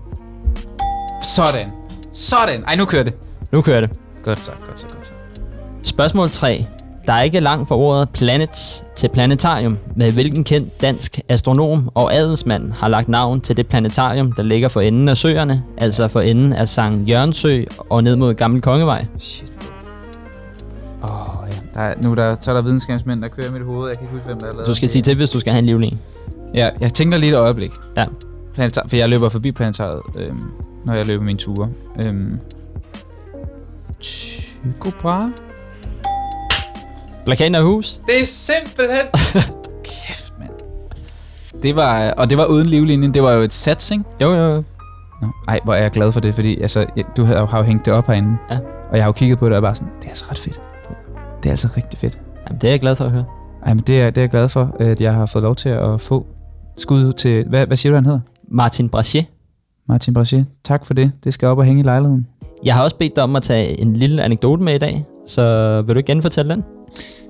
Sådan. 1.24 1.72
Sådan. 2.14 2.64
Ej, 2.64 2.76
nu 2.76 2.86
kører 2.86 3.04
det. 3.04 3.14
Nu 3.52 3.62
kører 3.62 3.82
det. 3.82 3.90
Godt 4.24 4.40
så, 4.40 4.52
godt 4.68 4.80
så, 4.80 4.88
godt 4.88 5.06
så. 5.08 5.14
Spørgsmål 5.84 6.30
3. 6.30 6.66
Der 7.06 7.14
er 7.14 7.22
ikke 7.22 7.40
langt 7.40 7.68
fra 7.68 7.76
ordet 7.76 8.10
planets 8.10 8.84
til 8.96 9.10
planetarium, 9.10 9.78
med 9.96 10.12
hvilken 10.12 10.44
kendt 10.44 10.82
dansk 10.82 11.20
astronom 11.30 11.90
og 11.94 12.14
adelsmand 12.14 12.72
har 12.72 12.88
lagt 12.88 13.08
navn 13.08 13.42
til 13.42 13.58
det 13.58 13.68
planetarium, 13.68 14.32
der 14.32 14.44
ligger 14.44 14.68
for 14.68 14.82
enden 14.82 15.10
af 15.10 15.18
søerne, 15.18 15.64
altså 15.78 16.08
for 16.08 16.22
enden 16.22 16.54
af 16.54 16.70
Sankt 16.70 17.10
Jørgensø 17.10 17.64
og 17.90 18.04
ned 18.04 18.16
mod 18.16 18.34
Gammel 18.34 18.62
Kongevej. 18.62 19.06
Shit. 19.20 19.56
Åh, 21.10 21.44
oh, 21.44 21.50
ja. 21.50 21.56
Der 21.74 21.80
er, 21.80 21.96
nu 22.02 22.12
er 22.12 22.16
der, 22.16 22.36
så 22.42 22.52
er 22.52 22.56
der 22.56 22.62
videnskabsmænd, 22.62 23.22
der 23.22 23.28
kører 23.28 23.48
i 23.48 23.52
mit 23.52 23.62
hoved. 23.62 23.88
Jeg 23.88 23.98
kan 23.98 24.06
ikke 24.06 24.14
huske, 24.14 24.28
hvem 24.28 24.40
der 24.40 24.48
er 24.48 24.52
lavet 24.54 24.68
Du 24.68 24.74
skal 24.74 24.90
sige 24.90 25.02
til, 25.02 25.16
hvis 25.16 25.30
du 25.30 25.40
skal 25.40 25.54
have 25.54 25.60
en 25.60 25.66
livling. 25.66 26.02
Ja, 26.54 26.70
jeg 26.80 26.94
tænker 26.94 27.18
lige 27.18 27.32
et 27.32 27.38
øjeblik. 27.38 27.72
Ja. 27.98 28.06
Planetar, 28.54 28.86
for 28.88 28.96
jeg 28.96 29.10
løber 29.10 29.30
forbi 29.30 29.52
planetariet, 29.52 30.02
øhm, 30.16 30.44
når 30.86 30.94
jeg 30.94 31.06
løber 31.06 31.24
mine 31.24 31.40
ture. 31.40 31.70
Øhm, 32.04 32.40
Tycho 34.00 34.92
Brahe? 35.02 35.32
Plakaten 37.26 37.56
af 37.56 37.64
hus. 37.64 38.02
Det 38.06 38.22
er 38.22 38.26
simpelthen... 38.26 39.06
Kæft, 39.84 40.34
mand. 40.40 40.52
Det 41.64 41.76
var, 41.76 42.12
og 42.12 42.30
det 42.30 42.38
var 42.38 42.46
uden 42.46 42.66
livlinjen. 42.66 43.14
Det 43.14 43.24
var 43.24 43.32
jo 43.32 43.42
et 43.42 43.54
sats, 43.54 43.92
ikke? 43.92 44.04
Jo, 44.22 44.34
jo, 44.34 44.54
jo. 44.54 44.64
Nå, 45.22 45.28
ej, 45.48 45.60
hvor 45.64 45.74
er 45.74 45.82
jeg 45.82 45.92
glad 45.92 46.12
for 46.12 46.20
det, 46.20 46.36
fordi 46.36 46.62
altså, 46.62 46.86
jeg, 46.96 47.06
du 47.18 47.24
har, 47.24 47.58
jo 47.58 47.64
hængt 47.64 47.86
det 47.86 47.94
op 47.94 48.08
herinde. 48.08 48.38
Ja. 48.52 48.58
Og 48.90 48.96
jeg 48.96 49.04
har 49.04 49.08
jo 49.08 49.12
kigget 49.12 49.40
på 49.40 49.50
det 49.50 49.56
og 49.56 49.62
bare 49.62 49.76
sådan, 49.76 49.92
det 50.00 50.06
er 50.06 50.10
altså 50.10 50.26
ret 50.32 50.40
fedt. 50.40 50.62
Det 51.46 51.50
er 51.50 51.54
altså 51.54 51.70
rigtig 51.78 52.00
fedt. 52.00 52.20
Jamen, 52.48 52.62
det 52.62 52.68
er 52.68 52.72
jeg 52.72 52.80
glad 52.80 52.96
for 52.96 53.06
at 53.06 53.12
høre. 53.12 53.26
Ej, 53.66 53.74
men 53.74 53.84
det 53.88 54.02
er, 54.02 54.10
det 54.10 54.18
er 54.18 54.22
jeg 54.22 54.30
glad 54.30 54.50
for, 54.50 54.76
at 54.80 55.02
jeg 55.02 55.14
har 55.14 55.26
fået 55.26 55.44
lov 55.44 55.56
til 55.56 55.70
at 55.70 56.02
få 56.02 56.26
skud 56.78 57.14
til... 57.14 57.46
Hvad, 57.50 57.68
hvad 57.68 57.78
siger 57.78 57.92
du, 57.92 57.96
han 57.96 58.06
hedder? 58.06 58.20
Martin 58.48 58.90
Brachet. 58.90 59.26
Martin 59.88 60.14
Brachet. 60.14 60.46
Tak 60.64 60.86
for 60.86 60.94
det. 60.94 61.12
Det 61.24 61.34
skal 61.34 61.48
op 61.48 61.58
og 61.58 61.64
hænge 61.64 61.80
i 61.80 61.84
lejligheden. 61.84 62.28
Jeg 62.64 62.76
har 62.76 62.84
også 62.84 62.96
bedt 62.96 63.16
dig 63.16 63.24
om 63.24 63.36
at 63.36 63.44
tage 63.44 63.82
en 63.82 63.96
lille 63.96 64.24
anekdote 64.24 64.64
med 64.64 64.76
i 64.76 64.78
dag, 64.78 65.06
så 65.28 65.82
vil 65.82 65.96
du 65.96 65.98
ikke 65.98 66.08
genfortælle 66.08 66.56
den? 66.56 66.64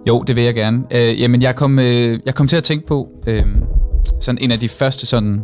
Jo, 0.07 0.23
det 0.27 0.35
vil 0.35 0.43
jeg 0.43 0.55
gerne. 0.55 0.83
Øh, 0.91 1.21
jamen, 1.21 1.41
jeg 1.41 1.55
kom, 1.55 1.79
øh, 1.79 2.19
jeg 2.25 2.35
kom 2.35 2.47
til 2.47 2.57
at 2.57 2.63
tænke 2.63 2.87
på 2.87 3.09
øh, 3.27 3.45
sådan 4.19 4.41
en 4.41 4.51
af 4.51 4.59
de 4.59 4.69
første 4.69 5.05
sådan 5.05 5.41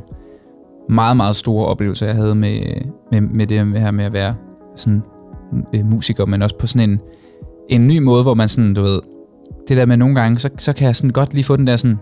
meget, 0.89 1.17
meget 1.17 1.35
store 1.35 1.65
oplevelser, 1.65 2.05
jeg 2.05 2.15
havde 2.15 2.35
med, 2.35 2.61
med, 3.11 3.21
med 3.21 3.47
det 3.47 3.79
her 3.81 3.91
med 3.91 4.05
at 4.05 4.13
være 4.13 4.35
sådan 4.75 5.03
øh, 5.73 5.85
musiker, 5.85 6.25
men 6.25 6.41
også 6.41 6.57
på 6.57 6.67
sådan 6.67 6.89
en, 6.89 6.99
en 7.71 7.87
ny 7.87 7.97
måde, 7.97 8.23
hvor 8.23 8.33
man 8.33 8.47
sådan, 8.47 8.73
du 8.73 8.81
ved, 8.81 8.99
det 9.67 9.77
der 9.77 9.85
med 9.85 9.97
nogle 9.97 10.15
gange, 10.15 10.39
så, 10.39 10.49
så 10.57 10.73
kan 10.73 10.85
jeg 10.87 10.95
sådan 10.95 11.09
godt 11.09 11.33
lige 11.33 11.43
få 11.43 11.55
den 11.55 11.67
der 11.67 11.75
sådan, 11.75 11.97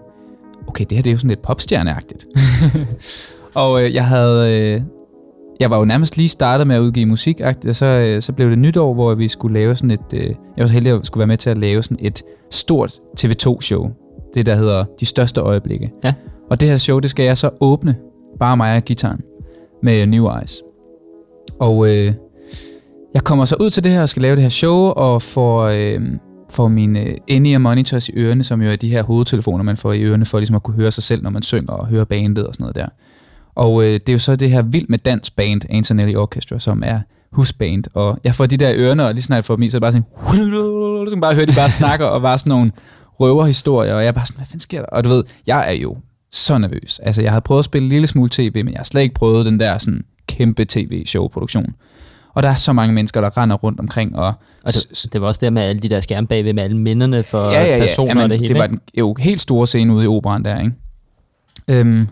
okay, 0.68 0.86
det 0.90 0.98
her 0.98 1.02
det 1.02 1.10
er 1.10 1.14
jo 1.14 1.18
sådan 1.18 1.30
lidt 1.30 1.42
popstjerneagtigt. 1.42 2.26
og 3.54 3.84
øh, 3.84 3.94
jeg 3.94 4.06
havde, 4.06 4.62
øh, 4.62 4.82
jeg 5.60 5.70
var 5.70 5.78
jo 5.78 5.86
nærmest 5.86 6.18
lige 6.18 6.30
startet 6.30 6.68
med 6.68 6.76
at 6.76 6.80
udgive 6.80 7.06
musik, 7.06 7.42
og 7.42 7.76
så, 7.76 7.86
øh, 7.86 8.22
så 8.22 8.34
blev 8.34 8.50
det 8.50 8.60
nytår, 8.60 8.94
hvor 8.94 9.16
vi 9.16 9.28
skulle 9.28 9.54
lave 9.54 9.76
sådan 9.76 9.92
et, 9.92 10.14
øh, 10.14 10.24
jeg 10.24 10.36
var 10.58 10.68
så 10.68 10.74
heldig 10.74 10.94
at 10.94 11.06
skulle 11.06 11.20
være 11.20 11.28
med 11.28 11.38
til 11.38 11.50
at 11.50 11.58
lave 11.58 11.84
sådan 11.84 12.06
et 12.06 12.24
stort 12.52 13.00
TV2-show. 13.20 13.90
Det, 14.34 14.46
der 14.46 14.56
hedder 14.56 14.86
De 15.00 15.06
Største 15.06 15.42
Øjeblikke. 15.42 15.92
Ja. 16.04 16.14
Og 16.50 16.60
det 16.60 16.68
her 16.68 16.78
show, 16.78 17.00
det 17.00 17.10
skal 17.10 17.26
jeg 17.26 17.38
så 17.38 17.50
åbne, 17.62 17.96
bare 18.40 18.58
mig 18.58 18.76
og 18.76 18.84
gitaren, 18.84 19.22
med 19.84 20.08
New 20.08 20.30
Eyes. 20.38 20.64
Og 21.60 21.90
øh, 21.90 22.14
jeg 23.14 23.24
kommer 23.24 23.45
så 23.45 23.55
ud 23.60 23.70
til 23.70 23.84
det 23.84 23.91
her 23.91 24.01
og 24.01 24.10
skal 24.10 24.22
lave 24.22 24.36
det 24.36 24.41
her 24.41 24.49
show, 24.49 24.76
og 24.76 25.22
får, 25.22 25.64
øh, 25.64 26.01
får 26.49 26.68
mine 26.68 26.99
øh, 26.99 27.18
in-ear 27.28 27.57
monitors 27.57 28.10
i 28.10 28.12
ørerne, 28.16 28.43
som 28.43 28.62
jo 28.62 28.70
er 28.70 28.76
de 28.76 28.89
her 28.89 29.03
hovedtelefoner, 29.03 29.64
man 29.64 29.78
får 29.78 29.93
i 29.93 30.03
ørerne, 30.03 30.26
for 30.26 30.39
ligesom 30.39 30.55
at 30.55 30.64
kunne 30.64 30.76
høre 30.76 30.91
sig 30.91 31.03
selv, 31.03 31.24
når 31.24 31.30
man 31.30 31.41
synger 31.41 31.74
og 31.74 31.88
høre 31.88 32.05
bandet 32.05 32.47
og 32.47 32.53
sådan 32.53 32.64
noget 32.64 32.76
der. 32.76 32.88
Og 33.55 33.84
øh, 33.84 33.93
det 33.93 34.10
er 34.10 34.14
jo 34.14 34.20
så 34.20 34.36
det 34.36 34.49
her 34.51 34.62
Vild 34.62 34.86
med 34.89 34.97
Dans 34.97 35.32
band, 35.32 35.62
Antonelli 35.70 36.16
Orchestra, 36.16 36.60
som 36.60 36.84
er 36.86 36.99
husband. 37.32 37.84
Og 37.93 38.20
jeg 38.24 38.36
får 38.36 38.45
de 38.45 38.57
der 38.57 38.74
ørerne, 38.76 39.05
og 39.05 39.14
lige 39.14 39.24
snart 39.24 39.36
jeg 39.36 39.45
får 39.45 39.55
dem 39.55 39.64
i, 39.64 39.70
så 39.70 39.78
er 39.78 39.80
det 39.80 39.84
bare 39.84 39.91
sådan, 39.91 40.05
så 41.10 41.10
kan 41.10 41.18
man 41.18 41.22
bare 41.22 41.36
høre, 41.36 41.45
de 41.45 41.53
bare 41.55 41.70
snakker, 41.70 42.05
og 42.05 42.22
bare 42.22 42.38
sådan 42.38 42.49
nogle 42.49 42.72
røverhistorier, 43.20 43.93
og 43.93 44.01
jeg 44.01 44.07
er 44.07 44.12
bare 44.12 44.26
sådan, 44.26 44.38
hvad 44.38 44.45
fanden 44.45 44.60
sker 44.60 44.80
der? 44.80 44.88
Og 44.88 45.03
du 45.03 45.10
ved, 45.10 45.24
jeg 45.47 45.70
er 45.70 45.74
jo 45.82 45.97
så 46.32 46.57
nervøs. 46.57 46.99
Altså, 47.03 47.22
jeg 47.22 47.32
har 47.32 47.39
prøvet 47.39 47.60
at 47.60 47.66
spille 47.66 47.86
en 47.86 47.89
lille 47.89 48.07
smule 48.07 48.30
tv, 48.30 48.51
men 48.55 48.70
jeg 48.70 48.80
har 48.80 48.84
slet 48.84 49.01
ikke 49.01 49.16
prøvet 49.16 49.45
den 49.45 49.60
der 49.60 49.78
sådan 49.78 50.03
kæmpe 50.28 50.66
tv-show-produktion. 50.66 51.74
Og 52.40 52.44
der 52.44 52.50
er 52.50 52.56
så 52.56 52.74
mange 52.74 52.94
mennesker, 52.94 53.22
der 53.22 53.38
render 53.38 53.56
rundt 53.56 53.80
omkring, 53.80 54.16
og, 54.16 54.34
Og 54.64 54.74
det, 54.74 55.06
det 55.14 55.22
var 55.22 55.28
også 55.28 55.40
der 55.44 55.50
med 55.50 55.62
alle 55.62 55.82
de 55.82 55.90
der 55.90 56.00
skærme 56.00 56.28
bagved, 56.28 56.54
med 56.54 56.64
alle 56.64 56.78
minderne 56.78 57.24
for 57.24 57.52
ja, 57.52 57.64
ja, 57.64 57.78
ja. 57.78 57.84
personer 57.84 58.10
Jamen, 58.10 58.24
og 58.24 58.30
det 58.30 58.40
hele. 58.40 58.54
det 58.54 58.60
var 58.62 58.68
den 58.68 58.80
jo 58.98 59.16
helt 59.20 59.42
store 59.42 59.68
scene 59.68 59.94
ude 59.94 60.04
i 60.04 60.08
operan 60.08 60.44
der, 60.44 60.60
ikke? 60.60 60.72
Øhm, 61.68 62.08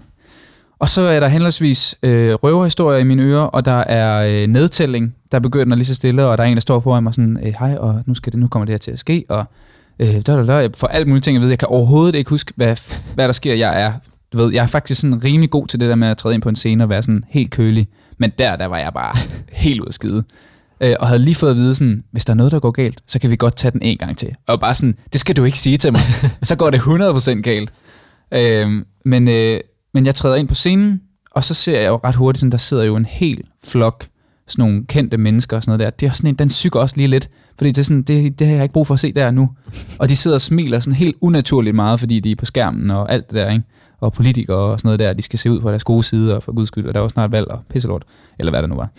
og 0.80 0.89
så 0.89 1.01
er 1.01 1.19
der 1.19 1.28
henholdsvis 1.28 1.95
øh, 2.03 2.34
røverhistorier 2.34 2.99
i 2.99 3.03
mine 3.03 3.23
ører, 3.23 3.41
og 3.41 3.65
der 3.65 3.71
er 3.71 4.41
øh, 4.41 4.47
nedtælling, 4.47 5.15
der 5.32 5.39
begynder 5.39 5.75
lige 5.75 5.86
så 5.86 5.95
stille, 5.95 6.25
og 6.25 6.38
der 6.38 6.43
er 6.43 6.47
en, 6.47 6.55
der 6.55 6.61
står 6.61 6.80
foran 6.80 7.03
mig 7.03 7.13
sådan, 7.13 7.39
øh, 7.43 7.53
hej, 7.59 7.78
og 7.78 8.03
nu, 8.05 8.13
skal 8.13 8.32
det, 8.32 8.39
nu 8.39 8.47
kommer 8.47 8.65
det 8.65 8.73
her 8.73 8.78
til 8.78 8.91
at 8.91 8.99
ske, 8.99 9.25
og 9.30 9.45
øh, 9.99 10.07
der, 10.07 10.21
der, 10.21 10.43
der, 10.43 10.59
jeg 10.59 10.69
får 10.75 10.88
alt 10.88 11.07
muligt 11.07 11.23
ting 11.23 11.38
at 11.38 11.41
vide. 11.41 11.51
Jeg 11.51 11.59
kan 11.59 11.67
overhovedet 11.67 12.15
ikke 12.15 12.30
huske, 12.30 12.53
hvad, 12.55 12.75
hvad 13.15 13.25
der 13.25 13.32
sker. 13.32 13.53
Jeg 13.53 13.82
er, 13.82 13.93
du 14.34 14.38
ved, 14.38 14.53
jeg 14.53 14.63
er 14.63 14.67
faktisk 14.67 15.01
sådan 15.01 15.23
rimelig 15.23 15.49
god 15.49 15.67
til 15.67 15.80
det 15.80 15.89
der 15.89 15.95
med 15.95 16.07
at 16.07 16.17
træde 16.17 16.36
ind 16.36 16.41
på 16.41 16.49
en 16.49 16.55
scene 16.55 16.84
og 16.84 16.89
være 16.89 17.03
sådan 17.03 17.23
helt 17.30 17.51
kølig. 17.51 17.88
Men 18.18 18.32
der, 18.39 18.55
der 18.55 18.65
var 18.65 18.78
jeg 18.78 18.93
bare 18.93 19.15
helt 19.51 19.82
ud 19.82 19.88
af 19.88 19.93
skide. 19.93 20.24
Øh, 20.82 20.95
og 20.99 21.07
havde 21.07 21.20
lige 21.20 21.36
fået 21.36 21.51
at 21.51 21.57
vide 21.57 21.76
sådan, 21.76 22.03
hvis 22.11 22.26
der 22.26 22.34
er 22.34 22.38
noget, 22.38 22.51
der 22.51 22.59
går 22.59 22.72
galt, 22.72 23.01
så 23.07 23.20
kan 23.20 23.32
vi 23.32 23.36
godt 23.36 23.55
tage 23.55 23.72
den 23.72 23.82
en 23.82 23.97
gang 23.97 24.18
til. 24.18 24.30
Og 24.47 24.59
bare 24.59 24.74
sådan, 24.74 24.95
det 25.13 25.20
skal 25.20 25.38
du 25.38 25.43
ikke 25.43 25.59
sige 25.59 25.78
til 25.78 25.91
mig. 25.91 26.01
så 26.41 26.55
går 26.55 26.70
det 26.70 26.80
100% 26.80 27.41
galt. 27.41 27.74
Øh, 28.32 28.86
men, 29.05 29.28
øh, 29.28 29.59
men 29.93 30.05
jeg 30.05 30.15
træder 30.15 30.36
ind 30.36 30.47
på 30.47 30.55
scenen, 30.55 31.01
og 31.32 31.43
så 31.43 31.53
ser 31.53 31.80
jeg 31.80 31.88
jo 31.88 31.99
ret 32.03 32.15
hurtigt, 32.15 32.39
sådan, 32.39 32.51
der 32.51 32.57
sidder 32.57 32.84
jo 32.84 32.95
en 32.95 33.05
hel 33.05 33.43
flok 33.65 34.07
sådan 34.47 34.65
nogle 34.65 34.86
kendte 34.86 35.18
mennesker 35.18 35.57
og 35.57 35.63
sådan 35.63 35.80
noget 35.80 35.80
der. 35.80 35.89
Det 35.89 36.07
er 36.07 36.11
sådan 36.11 36.30
en, 36.30 36.36
den 36.36 36.49
syger 36.49 36.80
også 36.80 36.97
lige 36.97 37.07
lidt, 37.07 37.30
fordi 37.57 37.70
det, 37.70 37.78
er 37.78 37.84
sådan, 37.84 38.03
det, 38.03 38.39
det 38.39 38.47
har 38.47 38.53
jeg 38.53 38.63
ikke 38.63 38.74
brug 38.74 38.88
for 38.88 38.93
at 38.93 38.99
se 38.99 39.11
der 39.13 39.32
nu. 39.32 39.49
Og 39.97 40.09
de 40.09 40.15
sidder 40.15 40.38
og 40.38 40.41
smiler 40.41 40.80
sådan 40.80 40.95
helt 40.95 41.15
unaturligt 41.22 41.76
meget, 41.76 41.99
fordi 41.99 42.20
de 42.20 42.32
er 42.32 42.36
på 42.36 42.45
skærmen 42.45 42.91
og 42.91 43.11
alt 43.11 43.28
det 43.28 43.36
der, 43.36 43.51
ikke? 43.51 43.63
Og 43.99 44.13
politikere 44.13 44.57
og 44.57 44.79
sådan 44.79 44.87
noget 44.87 44.99
der, 44.99 45.13
de 45.13 45.21
skal 45.21 45.39
se 45.39 45.51
ud 45.51 45.61
på 45.61 45.69
deres 45.69 45.83
gode 45.83 46.03
side, 46.03 46.35
og 46.35 46.43
for 46.43 46.51
guds 46.51 46.67
skyld, 46.67 46.87
og 46.87 46.93
der 46.93 46.99
var 46.99 47.07
snart 47.07 47.31
valg 47.31 47.47
og 47.51 47.59
pisselort, 47.69 48.03
eller 48.39 48.51
hvad 48.51 48.61
det 48.61 48.69
nu 48.69 48.75
var. 48.75 48.89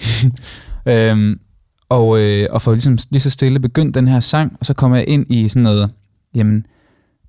øhm, 0.93 1.41
og, 1.89 2.21
øh, 2.21 2.49
og 2.51 2.63
for 2.63 2.73
ligesom 2.73 2.99
lige 3.11 3.21
så 3.21 3.31
stille 3.31 3.61
begyndt 3.61 3.95
den 3.95 4.09
her 4.09 4.21
sang, 4.21 4.57
og 4.61 4.67
så 4.67 4.75
kommer 4.75 4.97
jeg 4.97 5.09
ind 5.09 5.27
i 5.31 5.49
sådan 5.49 5.63
noget, 5.63 5.91
jamen, 6.35 6.67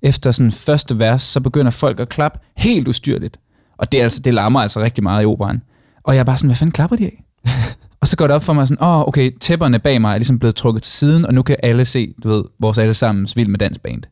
efter 0.02 0.30
sådan 0.30 0.52
første 0.52 0.98
vers, 0.98 1.22
så 1.22 1.40
begynder 1.40 1.70
folk 1.70 2.00
at 2.00 2.08
klappe 2.08 2.38
helt 2.56 2.88
ustyrligt. 2.88 3.40
Og 3.78 3.92
det, 3.92 4.00
er 4.00 4.02
altså, 4.02 4.22
det 4.22 4.34
larmer 4.34 4.60
altså 4.60 4.80
rigtig 4.80 5.04
meget 5.04 5.22
i 5.22 5.26
operan. 5.26 5.62
Og 6.02 6.14
jeg 6.14 6.20
er 6.20 6.24
bare 6.24 6.36
sådan, 6.36 6.48
hvad 6.48 6.56
fanden 6.56 6.72
klapper 6.72 6.96
de 6.96 7.04
af? 7.04 7.24
og 8.00 8.08
så 8.08 8.16
går 8.16 8.26
det 8.26 8.36
op 8.36 8.42
for 8.42 8.52
mig 8.52 8.68
sådan, 8.68 8.82
åh, 8.82 9.00
oh, 9.00 9.08
okay, 9.08 9.30
tæpperne 9.40 9.78
bag 9.78 10.00
mig 10.00 10.12
er 10.12 10.18
ligesom 10.18 10.38
blevet 10.38 10.54
trukket 10.54 10.82
til 10.82 10.92
siden, 10.92 11.26
og 11.26 11.34
nu 11.34 11.42
kan 11.42 11.56
alle 11.62 11.84
se, 11.84 12.14
du 12.22 12.28
ved, 12.28 12.44
vores 12.58 12.78
allesammens 12.78 13.36
vild 13.36 13.48
med 13.48 13.58
dansband. 13.58 14.02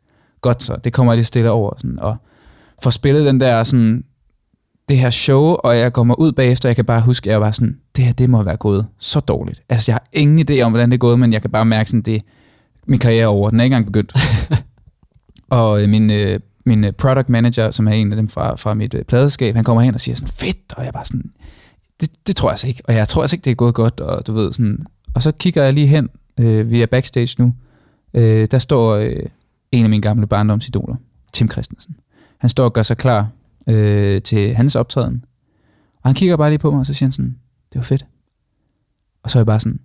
Godt 0.40 0.62
så, 0.62 0.76
det 0.84 0.92
kommer 0.92 1.12
jeg 1.12 1.16
lige 1.16 1.26
stille 1.26 1.50
over. 1.50 1.72
Sådan, 1.76 1.98
og 1.98 2.16
får 2.82 2.90
spillet 2.90 3.26
den 3.26 3.40
der 3.40 3.64
sådan, 3.64 4.04
det 4.88 4.98
her 4.98 5.10
show, 5.10 5.42
og 5.42 5.78
jeg 5.78 5.92
kommer 5.92 6.14
ud 6.14 6.32
bagefter, 6.32 6.68
og 6.68 6.70
jeg 6.70 6.76
kan 6.76 6.84
bare 6.84 7.00
huske, 7.00 7.30
at 7.30 7.32
jeg 7.32 7.40
var 7.40 7.50
sådan, 7.50 7.78
det 7.96 8.04
her, 8.04 8.12
det 8.12 8.30
må 8.30 8.42
være 8.42 8.56
gået 8.56 8.86
så 8.98 9.20
dårligt. 9.20 9.62
Altså, 9.68 9.92
jeg 9.92 9.94
har 9.94 10.08
ingen 10.12 10.50
idé 10.50 10.60
om, 10.60 10.72
hvordan 10.72 10.90
det 10.90 10.94
er 10.94 10.98
gået, 10.98 11.18
men 11.18 11.32
jeg 11.32 11.40
kan 11.40 11.50
bare 11.50 11.64
mærke 11.64 11.90
sådan, 11.90 12.02
det 12.02 12.22
min 12.86 12.98
karriere 12.98 13.22
er 13.22 13.26
over. 13.26 13.50
Den 13.50 13.60
er 13.60 13.64
ikke 13.64 13.74
engang 13.76 13.92
begyndt. 13.92 14.14
og 15.50 15.82
øh, 15.82 15.88
min, 15.88 16.10
øh, 16.10 16.40
min 16.66 16.84
øh, 16.84 16.92
product 16.92 17.28
manager, 17.28 17.70
som 17.70 17.88
er 17.88 17.92
en 17.92 18.12
af 18.12 18.16
dem 18.16 18.28
fra, 18.28 18.56
fra 18.56 18.74
mit 18.74 18.94
øh, 18.94 19.04
pladeskab, 19.04 19.54
han 19.54 19.64
kommer 19.64 19.82
hen 19.82 19.94
og 19.94 20.00
siger 20.00 20.16
sådan, 20.16 20.28
fedt, 20.28 20.74
og 20.76 20.84
jeg 20.84 20.92
bare 20.92 21.04
sådan, 21.04 21.30
det, 22.00 22.10
det 22.26 22.36
tror 22.36 22.48
jeg 22.48 22.52
altså 22.52 22.66
ikke, 22.66 22.82
og 22.84 22.94
jeg 22.94 23.08
tror 23.08 23.22
altså 23.22 23.36
ikke, 23.36 23.44
det 23.44 23.50
er 23.50 23.54
gået 23.54 23.74
godt, 23.74 24.00
og 24.00 24.26
du 24.26 24.32
ved 24.32 24.52
sådan, 24.52 24.86
og 25.14 25.22
så 25.22 25.32
kigger 25.32 25.62
jeg 25.62 25.72
lige 25.72 25.86
hen, 25.86 26.08
øh, 26.40 26.70
vi 26.70 26.82
er 26.82 26.86
backstage 26.86 27.34
nu, 27.38 27.54
øh, 28.14 28.48
der 28.50 28.58
står 28.58 28.94
øh, 28.94 29.22
en 29.72 29.84
af 29.84 29.90
mine 29.90 30.02
gamle 30.02 30.26
barndomsidoler, 30.26 30.96
Tim 31.32 31.50
Christensen. 31.50 31.96
Han 32.38 32.50
står 32.50 32.64
og 32.64 32.72
gør 32.72 32.82
sig 32.82 32.96
klar 32.96 33.28
øh, 33.68 34.22
til 34.22 34.54
hans 34.54 34.76
optræden, 34.76 35.24
og 36.02 36.08
han 36.08 36.14
kigger 36.14 36.36
bare 36.36 36.50
lige 36.50 36.58
på 36.58 36.70
mig, 36.70 36.80
og 36.80 36.86
så 36.86 36.94
siger 36.94 37.06
han 37.06 37.12
sådan, 37.12 37.36
det 37.72 37.78
var 37.78 37.82
fedt. 37.82 38.06
Og 39.22 39.30
så 39.30 39.38
er 39.38 39.40
jeg 39.40 39.46
bare 39.46 39.60
sådan, 39.60 39.80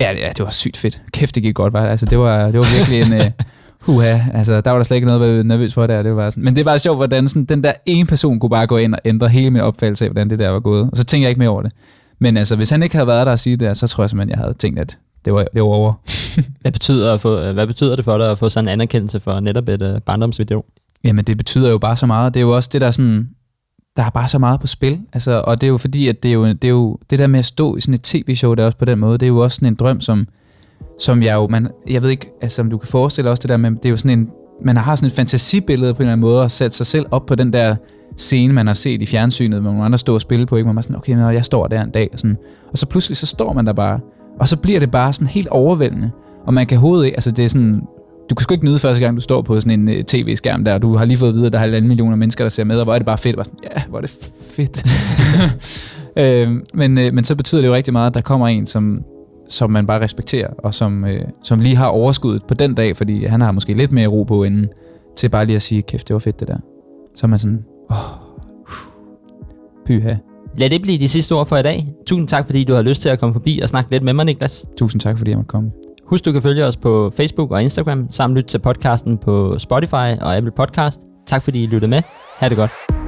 ja, 0.00 0.12
ja 0.12 0.28
det 0.28 0.44
var 0.44 0.50
sygt 0.50 0.76
fedt. 0.76 1.02
Kæft, 1.12 1.34
det 1.34 1.42
gik 1.42 1.54
godt, 1.54 1.72
var 1.72 1.82
det? 1.82 1.90
Altså, 1.90 2.06
det 2.06 2.18
var, 2.18 2.44
det 2.50 2.58
var 2.58 2.76
virkelig 2.78 3.00
en... 3.00 3.12
Øh, 3.12 3.30
Huha, 3.86 4.20
altså 4.34 4.60
der 4.60 4.70
var 4.70 4.78
der 4.78 4.84
slet 4.84 4.96
ikke 4.96 5.06
noget 5.06 5.22
at 5.22 5.34
være 5.34 5.44
nervøs 5.44 5.74
for 5.74 5.86
der. 5.86 6.02
Det 6.02 6.16
var 6.16 6.30
sådan. 6.30 6.44
Men 6.44 6.56
det 6.56 6.64
var 6.64 6.78
sjovt, 6.78 6.98
hvordan 6.98 7.28
sådan, 7.28 7.44
den 7.44 7.64
der 7.64 7.72
ene 7.86 8.06
person 8.06 8.40
kunne 8.40 8.50
bare 8.50 8.66
gå 8.66 8.76
ind 8.76 8.94
og 8.94 9.00
ændre 9.04 9.28
hele 9.28 9.50
min 9.50 9.62
opfattelse 9.62 10.04
af, 10.04 10.10
hvordan 10.10 10.30
det 10.30 10.38
der 10.38 10.48
var 10.48 10.60
gået. 10.60 10.90
Og 10.90 10.96
så 10.96 11.04
tænkte 11.04 11.22
jeg 11.22 11.28
ikke 11.28 11.38
mere 11.38 11.48
over 11.48 11.62
det. 11.62 11.72
Men 12.18 12.36
altså, 12.36 12.56
hvis 12.56 12.70
han 12.70 12.82
ikke 12.82 12.94
havde 12.94 13.06
været 13.06 13.26
der 13.26 13.32
og 13.32 13.38
sige 13.38 13.56
det, 13.56 13.76
så 13.76 13.86
tror 13.86 14.04
jeg 14.04 14.10
simpelthen, 14.10 14.30
jeg 14.30 14.38
havde 14.38 14.54
tænkt, 14.54 14.78
at 14.78 14.98
det 15.24 15.32
var, 15.32 15.44
det 15.54 15.62
var 15.62 15.68
over. 15.68 15.92
Hvad 16.60 16.72
betyder, 16.72 17.14
at 17.14 17.20
få, 17.20 17.52
hvad 17.52 17.66
betyder 17.66 17.96
det 17.96 18.04
for 18.04 18.18
dig 18.18 18.30
at 18.30 18.38
få 18.38 18.48
sådan 18.48 18.68
en 18.68 18.72
anerkendelse 18.72 19.20
for 19.20 19.40
netop 19.40 19.68
et 19.68 19.82
øh, 19.82 19.94
uh, 19.94 20.00
barndomsvideo? 20.00 20.64
Jamen, 21.04 21.24
det 21.24 21.36
betyder 21.36 21.70
jo 21.70 21.78
bare 21.78 21.96
så 21.96 22.06
meget. 22.06 22.34
Det 22.34 22.40
er 22.40 22.44
jo 22.44 22.56
også 22.56 22.70
det, 22.72 22.80
der 22.80 22.90
sådan, 22.90 23.28
der 23.96 24.02
er 24.02 24.10
bare 24.10 24.28
så 24.28 24.38
meget 24.38 24.60
på 24.60 24.66
spil. 24.66 25.00
Altså, 25.12 25.42
og 25.46 25.60
det 25.60 25.66
er 25.66 25.70
jo 25.70 25.76
fordi, 25.76 26.08
at 26.08 26.22
det 26.22 26.28
er 26.28 26.32
jo, 26.32 26.46
det 26.46 26.64
er 26.64 26.68
jo 26.68 26.98
det 27.10 27.18
der 27.18 27.26
med 27.26 27.38
at 27.38 27.44
stå 27.44 27.76
i 27.76 27.80
sådan 27.80 27.94
et 27.94 28.02
tv-show, 28.02 28.54
der 28.54 28.62
er 28.62 28.66
også 28.66 28.78
på 28.78 28.84
den 28.84 28.98
måde, 28.98 29.18
det 29.18 29.26
er 29.26 29.28
jo 29.28 29.38
også 29.38 29.54
sådan 29.54 29.68
en 29.68 29.74
drøm, 29.74 30.00
som, 30.00 30.26
som 30.98 31.22
jeg 31.22 31.34
jo, 31.34 31.48
man, 31.48 31.68
jeg 31.90 32.02
ved 32.02 32.10
ikke, 32.10 32.30
altså 32.40 32.62
om 32.62 32.70
du 32.70 32.78
kan 32.78 32.88
forestille 32.88 33.30
også 33.30 33.40
det 33.40 33.48
der 33.48 33.56
med, 33.56 33.70
det 33.70 33.84
er 33.84 33.90
jo 33.90 33.96
sådan 33.96 34.18
en, 34.18 34.28
man 34.64 34.76
har 34.76 34.96
sådan 34.96 35.06
et 35.06 35.12
fantasibillede 35.12 35.94
på 35.94 35.98
en 35.98 36.02
eller 36.02 36.12
anden 36.12 36.20
måde, 36.20 36.42
og 36.42 36.50
sat 36.50 36.74
sig 36.74 36.86
selv 36.86 37.06
op 37.10 37.26
på 37.26 37.34
den 37.34 37.52
der 37.52 37.76
scene, 38.16 38.52
man 38.52 38.66
har 38.66 38.74
set 38.74 39.02
i 39.02 39.06
fjernsynet, 39.06 39.60
hvor 39.60 39.70
nogle 39.70 39.84
andre 39.84 39.98
står 39.98 40.14
og 40.14 40.20
spille 40.20 40.46
på, 40.46 40.56
ikke? 40.56 40.66
Man 40.66 40.78
er 40.78 40.82
sådan, 40.82 40.96
okay, 40.96 41.14
men 41.14 41.34
jeg 41.34 41.44
står 41.44 41.66
der 41.66 41.82
en 41.82 41.90
dag, 41.90 42.08
og, 42.12 42.18
sådan, 42.18 42.36
og 42.72 42.78
så 42.78 42.86
pludselig 42.86 43.16
så 43.16 43.26
står 43.26 43.52
man 43.52 43.66
der 43.66 43.72
bare, 43.72 44.00
og 44.40 44.48
så 44.48 44.56
bliver 44.56 44.80
det 44.80 44.90
bare 44.90 45.12
sådan 45.12 45.28
helt 45.28 45.48
overvældende, 45.48 46.10
og 46.46 46.54
man 46.54 46.66
kan 46.66 46.78
hovedet 46.78 47.04
ikke, 47.04 47.16
altså 47.16 47.30
det 47.30 47.44
er 47.44 47.48
sådan, 47.48 47.82
du 48.30 48.34
kan 48.34 48.42
sgu 48.42 48.54
ikke 48.54 48.64
nyde 48.64 48.78
første 48.78 49.02
gang, 49.02 49.16
du 49.16 49.20
står 49.20 49.42
på 49.42 49.60
sådan 49.60 49.80
en 49.80 49.98
uh, 49.98 50.04
tv-skærm 50.04 50.64
der, 50.64 50.78
du 50.78 50.96
har 50.96 51.04
lige 51.04 51.18
fået 51.18 51.28
at 51.28 51.34
vide, 51.34 51.46
at 51.46 51.52
der 51.52 51.58
er 51.58 51.60
halvanden 51.60 51.88
millioner 51.88 52.16
mennesker, 52.16 52.44
der 52.44 52.48
ser 52.48 52.64
med, 52.64 52.78
og 52.78 52.84
hvor 52.84 52.94
er 52.94 52.98
det 52.98 53.06
bare 53.06 53.18
fedt. 53.18 53.36
Bare 53.36 53.44
sådan, 53.44 53.60
ja, 53.76 53.82
hvor 53.88 53.98
er 53.98 54.02
det 54.02 54.30
fedt. 54.40 54.84
øh, 56.22 56.62
men, 56.74 56.98
øh, 56.98 57.14
men 57.14 57.24
så 57.24 57.36
betyder 57.36 57.60
det 57.60 57.68
jo 57.68 57.74
rigtig 57.74 57.92
meget, 57.92 58.06
at 58.06 58.14
der 58.14 58.20
kommer 58.20 58.48
en, 58.48 58.66
som, 58.66 59.04
som 59.48 59.70
man 59.70 59.86
bare 59.86 60.00
respekterer, 60.00 60.48
og 60.58 60.74
som, 60.74 61.04
øh, 61.04 61.24
som 61.42 61.60
lige 61.60 61.76
har 61.76 61.86
overskuddet 61.86 62.44
på 62.48 62.54
den 62.54 62.74
dag, 62.74 62.96
fordi 62.96 63.24
han 63.24 63.40
har 63.40 63.52
måske 63.52 63.72
lidt 63.72 63.92
mere 63.92 64.06
ro 64.06 64.22
på 64.22 64.44
inden, 64.44 64.68
til 65.16 65.28
bare 65.28 65.46
lige 65.46 65.56
at 65.56 65.62
sige, 65.62 65.82
kæft, 65.82 66.08
det 66.08 66.14
var 66.14 66.20
fedt 66.20 66.40
det 66.40 66.48
der. 66.48 66.56
Så 67.14 67.26
er 67.26 67.28
man 67.28 67.38
sådan, 67.38 67.64
åh, 67.90 67.96
pyha. 69.86 70.14
Lad 70.56 70.70
det 70.70 70.82
blive 70.82 70.98
de 70.98 71.08
sidste 71.08 71.32
ord 71.32 71.46
for 71.46 71.56
i 71.56 71.62
dag. 71.62 71.94
Tusind 72.06 72.28
tak, 72.28 72.46
fordi 72.46 72.64
du 72.64 72.74
har 72.74 72.82
lyst 72.82 73.02
til 73.02 73.08
at 73.08 73.20
komme 73.20 73.32
forbi 73.32 73.60
og 73.62 73.68
snakke 73.68 73.90
lidt 73.90 74.02
med 74.02 74.12
mig, 74.12 74.24
Niklas. 74.24 74.66
Tusind 74.76 75.00
tak, 75.00 75.18
fordi 75.18 75.30
jeg 75.30 75.38
måtte 75.38 75.48
komme. 75.48 75.70
Husk, 76.06 76.24
du 76.24 76.32
kan 76.32 76.42
følge 76.42 76.64
os 76.64 76.76
på 76.76 77.12
Facebook 77.16 77.50
og 77.50 77.62
Instagram, 77.62 78.06
samt 78.10 78.34
lytte 78.34 78.50
til 78.50 78.58
podcasten 78.58 79.18
på 79.18 79.58
Spotify 79.58 80.20
og 80.20 80.36
Apple 80.36 80.52
Podcast. 80.52 81.00
Tak 81.26 81.42
fordi 81.42 81.62
I 81.62 81.66
lyttede 81.66 81.90
med. 81.90 82.02
Ha' 82.40 82.48
det 82.48 82.56
godt. 82.56 83.03